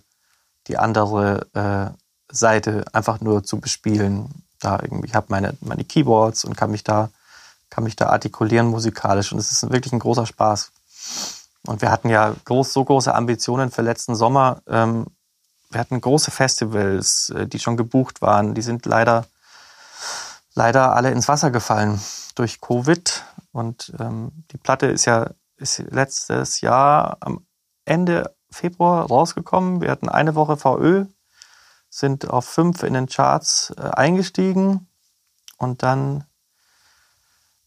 die 0.68 0.78
andere 0.78 1.48
äh, 1.54 2.34
Seite 2.34 2.86
einfach 2.94 3.20
nur 3.22 3.44
zu 3.44 3.60
bespielen. 3.60 4.30
Da 4.60 4.80
irgendwie, 4.82 5.08
ich 5.08 5.16
habe 5.16 5.28
meine, 5.30 5.56
meine 5.62 5.84
Keyboards 5.84 6.46
und 6.46 6.56
kann 6.56 6.72
mich 6.72 6.84
da, 6.84 7.10
kann 7.70 7.84
mich 7.84 7.96
da 7.96 8.10
artikulieren 8.10 8.68
musikalisch 8.68 9.32
und 9.32 9.40
es 9.40 9.52
ist 9.52 9.72
wirklich 9.72 9.94
ein 9.94 10.00
großer 10.00 10.26
Spaß. 10.26 10.72
Und 11.66 11.82
wir 11.82 11.91
hatten 11.91 12.10
ja 12.10 12.34
groß, 12.46 12.72
so 12.74 12.84
große 12.86 13.14
Ambitionen 13.14 13.72
für 13.72 13.82
letzten 13.82 14.16
Sommer, 14.16 14.62
ähm, 14.68 15.08
wir 15.72 15.80
hatten 15.80 16.02
große 16.02 16.32
Festivals, 16.32 17.30
äh, 17.36 17.48
die 17.48 17.60
schon 17.60 17.78
gebucht 17.78 18.22
waren. 18.22 18.54
Die 18.56 18.62
sind 18.62 18.86
leider, 18.86 19.26
leider 20.60 20.94
alle 20.94 21.11
ins 21.11 21.30
Wasser 21.30 21.52
gefallen 21.52 22.02
durch 22.36 22.60
Covid. 22.60 23.23
Und 23.53 23.94
ähm, 23.98 24.44
die 24.52 24.57
Platte 24.57 24.88
ist 24.88 25.06
ja 25.06 25.30
ist 25.56 25.80
letztes 25.90 26.60
Jahr 26.61 27.18
am 27.22 27.45
Ende 27.86 28.36
Februar 28.52 29.07
rausgekommen. 29.07 29.81
Wir 29.81 29.90
hatten 29.90 30.10
eine 30.10 30.36
Woche 30.36 30.57
VÖ, 30.57 31.06
sind 31.90 32.30
auf 32.30 32.45
fünf 32.45 32.84
in 32.84 32.94
den 32.94 33.07
Charts 33.07 33.73
äh, 33.77 33.90
eingestiegen 33.90 34.88
und 35.57 35.81
dann 35.81 36.26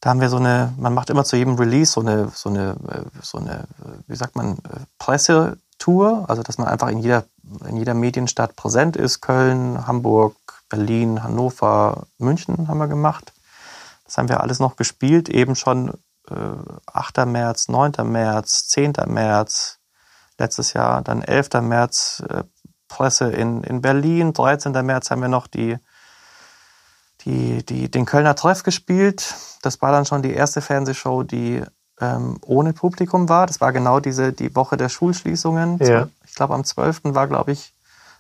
da 0.01 0.11
haben 0.11 0.21
wir 0.21 0.31
so 0.31 0.39
eine, 0.39 0.75
man 0.77 0.95
macht 0.95 1.11
immer 1.11 1.25
zu 1.25 1.37
jedem 1.37 1.55
Release 1.55 1.93
so 1.93 2.01
eine, 2.01 2.29
so 2.35 2.51
eine, 2.51 2.71
äh, 2.89 3.05
so 3.23 3.39
eine, 3.39 3.65
wie 4.07 4.17
sagt 4.17 4.37
man, 4.37 4.59
Pressetour, 4.99 6.25
also 6.29 6.43
dass 6.43 6.59
man 6.59 6.69
einfach 6.69 6.89
in 6.89 6.99
jeder, 6.99 7.25
in 7.69 7.77
jeder 7.77 7.95
Medienstadt 7.95 8.57
präsent 8.57 8.97
ist. 8.97 9.21
Köln, 9.21 9.87
Hamburg, 9.87 10.35
Berlin, 10.73 11.23
Hannover, 11.23 12.07
München 12.17 12.67
haben 12.67 12.79
wir 12.79 12.89
gemacht. 12.89 13.35
Das 14.07 14.17
haben 14.17 14.31
wir 14.31 14.41
alles 14.41 14.59
noch 14.59 14.77
gespielt, 14.77 15.29
eben 15.29 15.55
schon 15.55 15.91
äh, 16.31 16.35
8. 16.87 17.27
März, 17.27 17.69
9. 17.69 17.93
März, 18.05 18.69
10. 18.69 18.95
März, 19.07 19.81
letztes 20.39 20.73
Jahr, 20.73 21.03
dann 21.03 21.21
11. 21.21 21.61
März 21.61 22.25
äh, 22.27 22.45
Presse 22.89 23.31
in, 23.31 23.63
in 23.65 23.83
Berlin, 23.83 24.33
13. 24.33 24.73
März 24.73 25.11
haben 25.11 25.21
wir 25.21 25.29
noch 25.29 25.47
die, 25.47 25.77
die, 27.27 27.67
die, 27.67 27.91
den 27.91 28.07
Kölner 28.07 28.35
Treff 28.35 28.63
gespielt. 28.63 29.35
Das 29.61 29.83
war 29.83 29.93
dann 29.93 30.07
schon 30.07 30.23
die 30.23 30.33
erste 30.33 30.63
Fernsehshow, 30.63 31.23
die 31.23 31.63
ähm, 32.01 32.39
ohne 32.47 32.73
Publikum 32.73 33.29
war. 33.29 33.47
Das 33.47 33.61
war 33.61 33.75
genau 33.75 34.01
diese, 34.01 34.33
die 34.33 34.57
Woche 34.57 34.79
der 34.79 34.89
Schulschließungen. 34.89 35.79
Ja. 35.81 36.09
Ich 36.27 36.35
glaube, 36.35 36.55
am 36.55 36.65
12. 36.65 37.01
war, 37.05 37.29
glaube 37.29 37.53
ich, 37.53 37.72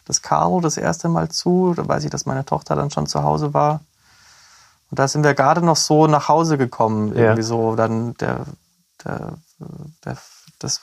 das 0.04 0.22
Caro 0.22 0.60
das 0.60 0.76
erste 0.76 1.08
Mal 1.08 1.30
zu. 1.30 1.74
Da 1.76 1.86
weiß 1.86 2.04
ich, 2.04 2.10
dass 2.10 2.26
meine 2.26 2.44
Tochter 2.44 2.76
dann 2.76 2.90
schon 2.90 3.06
zu 3.06 3.22
Hause 3.22 3.54
war. 3.54 3.80
Und 4.90 4.98
da 4.98 5.08
sind 5.08 5.24
wir 5.24 5.34
gerade 5.34 5.62
noch 5.64 5.76
so 5.76 6.06
nach 6.06 6.28
Hause 6.28 6.58
gekommen. 6.58 7.08
Ja. 7.14 7.22
Irgendwie 7.22 7.42
so, 7.42 7.76
dann 7.76 8.14
der, 8.14 8.44
der, 9.04 9.38
der, 10.04 10.18
das, 10.58 10.82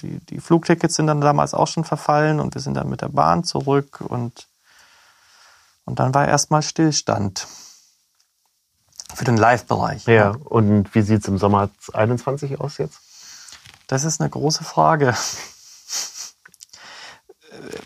die, 0.00 0.18
die 0.26 0.40
Flugtickets 0.40 0.94
sind 0.94 1.06
dann 1.06 1.20
damals 1.20 1.54
auch 1.54 1.68
schon 1.68 1.84
verfallen 1.84 2.40
und 2.40 2.54
wir 2.54 2.60
sind 2.60 2.74
dann 2.74 2.88
mit 2.88 3.00
der 3.00 3.08
Bahn 3.08 3.44
zurück 3.44 4.02
und, 4.06 4.46
und 5.84 5.98
dann 5.98 6.12
war 6.14 6.28
erstmal 6.28 6.62
Stillstand. 6.62 7.46
Für 9.14 9.24
den 9.24 9.36
Live-Bereich. 9.36 10.04
Ja, 10.06 10.32
und 10.44 10.94
wie 10.94 11.00
sieht 11.00 11.22
es 11.22 11.28
im 11.28 11.38
Sommer 11.38 11.70
21 11.94 12.60
aus 12.60 12.76
jetzt? 12.76 12.98
Das 13.86 14.04
ist 14.04 14.20
eine 14.20 14.28
große 14.28 14.64
Frage. 14.64 15.14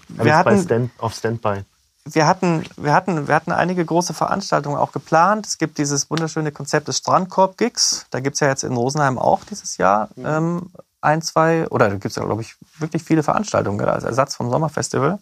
Wir 0.08 0.36
hatten, 0.36 0.62
Stand, 0.62 0.90
auf 0.98 1.14
Standby. 1.14 1.64
Wir 2.04 2.26
hatten, 2.26 2.64
wir, 2.76 2.94
hatten, 2.94 3.28
wir 3.28 3.34
hatten 3.34 3.52
einige 3.52 3.84
große 3.84 4.14
Veranstaltungen 4.14 4.76
auch 4.76 4.92
geplant. 4.92 5.46
Es 5.46 5.58
gibt 5.58 5.78
dieses 5.78 6.10
wunderschöne 6.10 6.50
Konzept 6.50 6.88
des 6.88 6.98
Strandkorb-Gigs. 6.98 8.06
Da 8.10 8.20
gibt 8.20 8.34
es 8.34 8.40
ja 8.40 8.48
jetzt 8.48 8.64
in 8.64 8.72
Rosenheim 8.72 9.18
auch 9.18 9.44
dieses 9.44 9.76
Jahr 9.76 10.08
Mhm. 10.16 10.26
ähm, 10.26 10.70
ein, 11.02 11.22
zwei, 11.22 11.66
oder 11.68 11.88
da 11.88 11.94
gibt 11.94 12.06
es 12.06 12.16
ja, 12.16 12.24
glaube 12.24 12.42
ich, 12.42 12.56
wirklich 12.78 13.02
viele 13.02 13.22
Veranstaltungen 13.22 13.80
als 13.88 14.04
Ersatz 14.04 14.36
vom 14.36 14.50
Sommerfestival. 14.50 15.18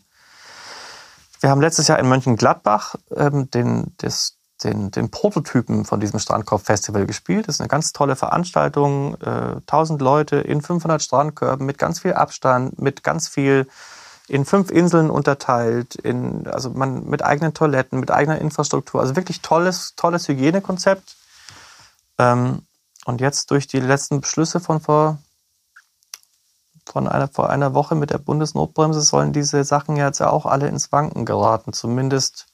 Wir 1.40 1.50
haben 1.50 1.60
letztes 1.60 1.86
Jahr 1.86 1.98
in 1.98 2.08
Mönchengladbach 2.08 2.96
ähm, 3.14 3.48
den, 3.50 3.92
das, 3.98 4.36
den, 4.64 4.90
den 4.90 5.10
Prototypen 5.10 5.84
von 5.84 6.00
diesem 6.00 6.18
Strandkorb-Festival 6.18 7.06
gespielt. 7.06 7.46
Das 7.46 7.56
ist 7.56 7.60
eine 7.60 7.68
ganz 7.68 7.92
tolle 7.92 8.16
Veranstaltung. 8.16 9.14
Äh, 9.20 9.60
1000 9.66 10.00
Leute 10.02 10.36
in 10.36 10.62
500 10.62 11.00
Strandkörben 11.00 11.64
mit 11.64 11.78
ganz 11.78 12.00
viel 12.00 12.14
Abstand, 12.14 12.80
mit 12.80 13.04
ganz 13.04 13.28
viel 13.28 13.68
in 14.28 14.44
fünf 14.44 14.70
Inseln 14.70 15.10
unterteilt, 15.10 15.94
in, 15.94 16.46
also 16.46 16.70
man 16.70 17.08
mit 17.08 17.24
eigenen 17.24 17.54
Toiletten, 17.54 17.98
mit 17.98 18.10
eigener 18.10 18.38
Infrastruktur. 18.40 19.00
Also 19.00 19.16
wirklich 19.16 19.40
tolles, 19.40 19.94
tolles 19.96 20.28
Hygienekonzept. 20.28 21.16
Ähm, 22.18 22.62
und 23.06 23.20
jetzt 23.20 23.50
durch 23.50 23.66
die 23.66 23.80
letzten 23.80 24.20
Beschlüsse 24.20 24.60
von 24.60 24.80
vor, 24.80 25.18
von 26.84 27.08
einer, 27.08 27.28
vor 27.28 27.48
einer 27.48 27.72
Woche 27.72 27.94
mit 27.94 28.10
der 28.10 28.18
Bundesnotbremse 28.18 29.00
sollen 29.00 29.32
diese 29.32 29.64
Sachen 29.64 29.96
jetzt 29.96 30.18
ja 30.18 30.28
auch 30.28 30.44
alle 30.44 30.68
ins 30.68 30.92
Wanken 30.92 31.24
geraten, 31.24 31.72
zumindest 31.72 32.46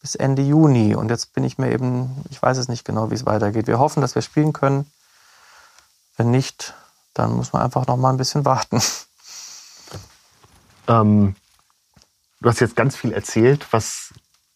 bis 0.00 0.14
Ende 0.14 0.42
Juni. 0.42 0.94
Und 0.94 1.10
jetzt 1.10 1.32
bin 1.32 1.42
ich 1.42 1.58
mir 1.58 1.72
eben, 1.72 2.24
ich 2.30 2.40
weiß 2.40 2.58
es 2.58 2.68
nicht 2.68 2.84
genau, 2.84 3.10
wie 3.10 3.14
es 3.14 3.26
weitergeht. 3.26 3.66
Wir 3.66 3.80
hoffen, 3.80 4.02
dass 4.02 4.14
wir 4.14 4.22
spielen 4.22 4.52
können. 4.52 4.90
Wenn 6.16 6.30
nicht, 6.30 6.74
dann 7.14 7.32
muss 7.32 7.52
man 7.52 7.62
einfach 7.62 7.86
noch 7.86 7.96
mal 7.96 8.10
ein 8.10 8.18
bisschen 8.18 8.44
warten. 8.44 8.80
Ähm, 10.88 11.34
du 12.40 12.48
hast 12.48 12.60
jetzt 12.60 12.76
ganz 12.76 12.96
viel 12.96 13.12
erzählt, 13.12 13.66
was 13.70 14.12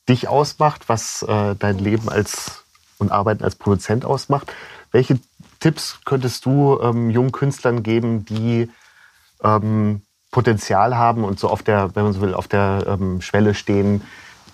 dich 0.09 0.29
ausmacht, 0.29 0.89
was 0.89 1.23
äh, 1.23 1.55
dein 1.57 1.79
Leben 1.79 2.09
als 2.09 2.65
und 2.99 3.13
Arbeiten 3.13 3.45
als 3.45 3.57
Produzent 3.57 4.05
ausmacht. 4.05 4.53
Welche 4.91 5.19
Tipps 5.61 5.99
könntest 6.05 6.45
du 6.47 6.81
ähm, 6.81 7.11
jungen 7.11 7.33
Künstlern 7.33 7.83
geben, 7.83 8.25
die 8.25 8.71
ähm, 9.43 10.03
Potenzial 10.31 10.97
haben 10.97 11.25
und 11.25 11.39
so 11.39 11.49
auf 11.49 11.63
der, 11.63 11.95
wenn 11.95 12.05
man 12.05 12.13
so 12.13 12.21
will, 12.21 12.35
auf 12.35 12.49
der 12.49 12.85
ähm, 12.87 13.21
Schwelle 13.21 13.55
stehen, 13.55 14.03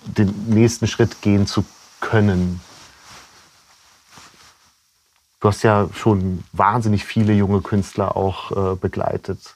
den 0.05 0.33
nächsten 0.47 0.87
Schritt 0.87 1.21
gehen 1.21 1.47
zu 1.47 1.63
können? 1.99 2.61
Du 5.39 5.49
hast 5.49 5.61
ja 5.63 5.89
schon 5.93 6.43
wahnsinnig 6.53 7.03
viele 7.03 7.33
junge 7.33 7.61
Künstler 7.61 8.15
auch 8.15 8.73
äh, 8.73 8.75
begleitet. 8.75 9.55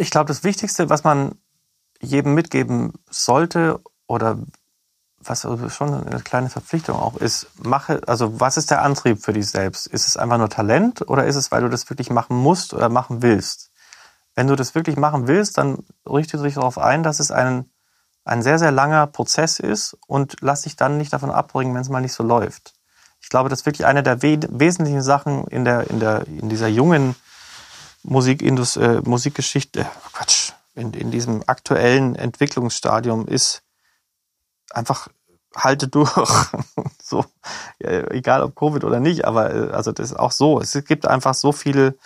Ich 0.00 0.10
glaube, 0.10 0.28
das 0.28 0.44
Wichtigste, 0.44 0.88
was 0.88 1.02
man 1.02 1.32
jedem 2.00 2.34
mitgeben 2.34 2.92
sollte 3.10 3.80
oder 4.06 4.38
was 5.20 5.44
also 5.44 5.68
schon 5.68 5.92
eine 5.92 6.20
kleine 6.20 6.50
Verpflichtung 6.50 6.96
auch 6.96 7.16
ist, 7.16 7.48
mache, 7.60 8.00
also 8.06 8.38
was 8.38 8.56
ist 8.56 8.70
der 8.70 8.82
Antrieb 8.82 9.24
für 9.24 9.32
dich 9.32 9.48
selbst? 9.48 9.88
Ist 9.88 10.06
es 10.06 10.16
einfach 10.16 10.38
nur 10.38 10.48
Talent 10.48 11.02
oder 11.08 11.26
ist 11.26 11.34
es, 11.34 11.50
weil 11.50 11.62
du 11.62 11.68
das 11.68 11.90
wirklich 11.90 12.10
machen 12.10 12.36
musst 12.36 12.74
oder 12.74 12.88
machen 12.88 13.22
willst? 13.22 13.72
Wenn 14.36 14.46
du 14.46 14.54
das 14.54 14.76
wirklich 14.76 14.96
machen 14.96 15.26
willst, 15.26 15.58
dann 15.58 15.84
richte 16.06 16.38
dich 16.38 16.54
darauf 16.54 16.78
ein, 16.78 17.02
dass 17.02 17.18
es 17.18 17.32
ein, 17.32 17.68
ein 18.24 18.42
sehr, 18.42 18.60
sehr 18.60 18.70
langer 18.70 19.08
Prozess 19.08 19.58
ist 19.58 19.96
und 20.06 20.36
lass 20.40 20.62
dich 20.62 20.76
dann 20.76 20.96
nicht 20.96 21.12
davon 21.12 21.32
abbringen, 21.32 21.74
wenn 21.74 21.82
es 21.82 21.88
mal 21.88 22.00
nicht 22.00 22.12
so 22.12 22.22
läuft. 22.22 22.74
Ich 23.20 23.30
glaube, 23.30 23.48
das 23.48 23.60
ist 23.60 23.66
wirklich 23.66 23.86
eine 23.86 24.04
der 24.04 24.22
we 24.22 24.38
wesentlichen 24.48 25.02
Sachen 25.02 25.48
in, 25.48 25.64
der, 25.64 25.90
in, 25.90 25.98
der, 25.98 26.28
in 26.28 26.48
dieser 26.48 26.68
jungen 26.68 27.16
Musikindus 28.08 28.76
äh, 28.76 29.02
Musikgeschichte, 29.04 29.80
äh, 29.80 29.84
Quatsch, 30.12 30.52
in, 30.74 30.92
in 30.94 31.10
diesem 31.10 31.42
aktuellen 31.46 32.14
Entwicklungsstadium 32.16 33.26
ist 33.26 33.62
einfach 34.70 35.08
halte 35.54 35.88
durch. 35.88 36.10
so, 37.02 37.24
ja, 37.80 38.10
egal 38.10 38.42
ob 38.42 38.54
Covid 38.54 38.84
oder 38.84 39.00
nicht, 39.00 39.24
aber 39.24 39.54
äh, 39.54 39.70
also 39.72 39.92
das 39.92 40.10
ist 40.10 40.16
auch 40.16 40.32
so. 40.32 40.60
Es 40.60 40.72
gibt 40.86 41.06
einfach 41.06 41.34
so 41.34 41.52
viele, 41.52 41.96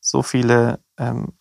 so 0.00 0.22
viele, 0.22 0.80
ähm, 0.98 1.32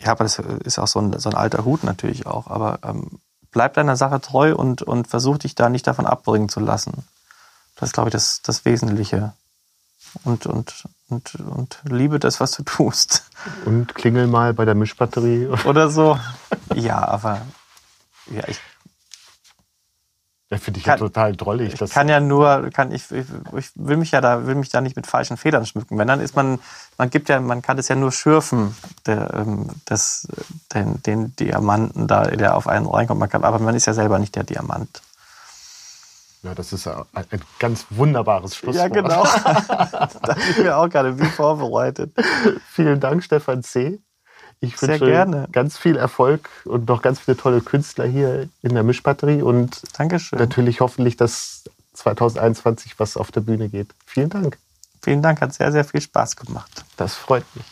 ja, 0.00 0.12
aber 0.12 0.24
das 0.24 0.38
ist 0.38 0.78
auch 0.78 0.86
so 0.86 1.00
ein, 1.00 1.18
so 1.18 1.28
ein 1.28 1.34
alter 1.34 1.64
Hut 1.64 1.84
natürlich 1.84 2.26
auch, 2.26 2.46
aber 2.46 2.78
ähm, 2.82 3.20
bleib 3.50 3.74
deiner 3.74 3.96
Sache 3.96 4.20
treu 4.20 4.54
und, 4.54 4.82
und 4.82 5.08
versuch 5.08 5.38
dich 5.38 5.54
da 5.54 5.68
nicht 5.68 5.86
davon 5.86 6.06
abbringen 6.06 6.48
zu 6.48 6.60
lassen. 6.60 7.04
Das 7.76 7.90
ist, 7.90 7.92
glaube 7.92 8.08
ich, 8.08 8.12
das, 8.12 8.40
das 8.42 8.64
Wesentliche. 8.64 9.34
Und, 10.24 10.46
und, 10.46 10.88
und, 11.08 11.34
und 11.36 11.80
liebe 11.84 12.18
das, 12.18 12.40
was 12.40 12.52
du 12.52 12.62
tust. 12.62 13.24
Und 13.64 13.94
klingel 13.94 14.26
mal 14.26 14.54
bei 14.54 14.64
der 14.64 14.74
Mischbatterie. 14.74 15.48
Oder 15.64 15.88
so. 15.88 16.18
Ja, 16.74 17.06
aber 17.06 17.40
ja, 18.30 18.46
ich 18.48 18.60
Ja, 20.50 20.56
finde 20.58 20.78
ich 20.78 20.84
Kann- 20.84 20.94
ja 20.98 20.98
total 20.98 21.36
drollig. 21.36 21.78
Ich 21.80 21.90
kann 21.90 22.08
ja 22.08 22.20
nur, 22.20 22.70
kann 22.72 22.90
ich, 22.92 23.10
ich, 23.10 23.26
ich 23.56 23.70
will 23.74 23.98
mich 23.98 24.12
ja 24.12 24.20
da, 24.22 24.46
will 24.46 24.54
mich 24.54 24.70
da 24.70 24.80
nicht 24.80 24.96
mit 24.96 25.06
falschen 25.06 25.36
Federn 25.36 25.66
schmücken. 25.66 25.98
Wenn 25.98 26.08
dann 26.08 26.20
ist 26.20 26.36
man, 26.36 26.58
man 26.96 27.10
gibt 27.10 27.28
ja, 27.28 27.38
man 27.40 27.60
kann 27.60 27.76
das 27.76 27.88
ja 27.88 27.96
nur 27.96 28.12
schürfen, 28.12 28.74
der, 29.06 29.34
ähm, 29.34 29.68
das, 29.84 30.26
den, 30.74 31.02
den 31.02 31.36
Diamanten 31.36 32.06
da, 32.06 32.22
der 32.24 32.56
auf 32.56 32.66
einen 32.66 32.86
reinkommt. 32.86 33.20
Man 33.20 33.28
kann, 33.28 33.44
aber 33.44 33.58
man 33.58 33.74
ist 33.74 33.86
ja 33.86 33.92
selber 33.94 34.18
nicht 34.18 34.36
der 34.36 34.44
Diamant. 34.44 35.02
Ja, 36.42 36.54
das 36.54 36.72
ist 36.72 36.86
ein, 36.86 37.04
ganz 37.58 37.86
wunderbares 37.90 38.56
Schlusswort. 38.56 38.92
genau. 38.92 39.24
da 39.44 40.34
bin 40.34 40.44
ich 40.50 40.58
mir 40.58 40.76
auch 40.76 40.88
gerade 40.88 41.18
wie 41.18 41.26
vorbereitet. 41.26 42.12
Vielen 42.70 43.00
Dank, 43.00 43.24
Stefan 43.24 43.62
C. 43.62 44.00
Ich 44.60 44.76
Sehr 44.76 44.88
wünsche 44.88 45.06
gerne. 45.06 45.48
ganz 45.52 45.78
viel 45.78 45.96
Erfolg 45.96 46.48
und 46.64 46.88
noch 46.88 47.02
ganz 47.02 47.20
viele 47.20 47.36
tolle 47.36 47.60
Künstler 47.60 48.06
hier 48.06 48.48
in 48.62 48.74
der 48.74 48.82
Mischbatterie 48.82 49.42
und 49.42 49.82
Dankeschön. 49.96 50.38
natürlich 50.38 50.80
hoffentlich, 50.80 51.16
dass 51.16 51.64
2021 51.94 52.98
was 52.98 53.16
auf 53.16 53.30
der 53.30 53.40
Bühne 53.40 53.68
geht. 53.68 53.88
Vielen 54.06 54.30
Dank. 54.30 54.58
Vielen 55.02 55.22
Dank, 55.22 55.40
hat 55.40 55.54
sehr, 55.54 55.70
sehr 55.70 55.84
viel 55.84 56.00
Spaß 56.00 56.36
gemacht. 56.36 56.84
Das 56.96 57.14
freut 57.14 57.44
mich. 57.54 57.64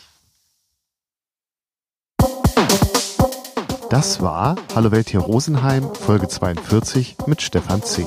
Das 3.89 4.21
war 4.21 4.55
Hallo 4.75 4.91
Welt 4.91 5.09
hier 5.09 5.21
Rosenheim, 5.21 5.93
Folge 5.93 6.27
42 6.27 7.17
mit 7.25 7.41
Stefan 7.41 7.81
C. 7.83 8.05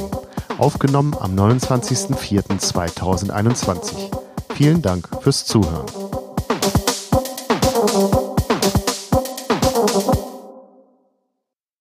Aufgenommen 0.61 1.17
am 1.19 1.35
29.04.2021. 1.35 4.11
Vielen 4.55 4.83
Dank 4.83 5.09
fürs 5.23 5.47
Zuhören. 5.47 5.87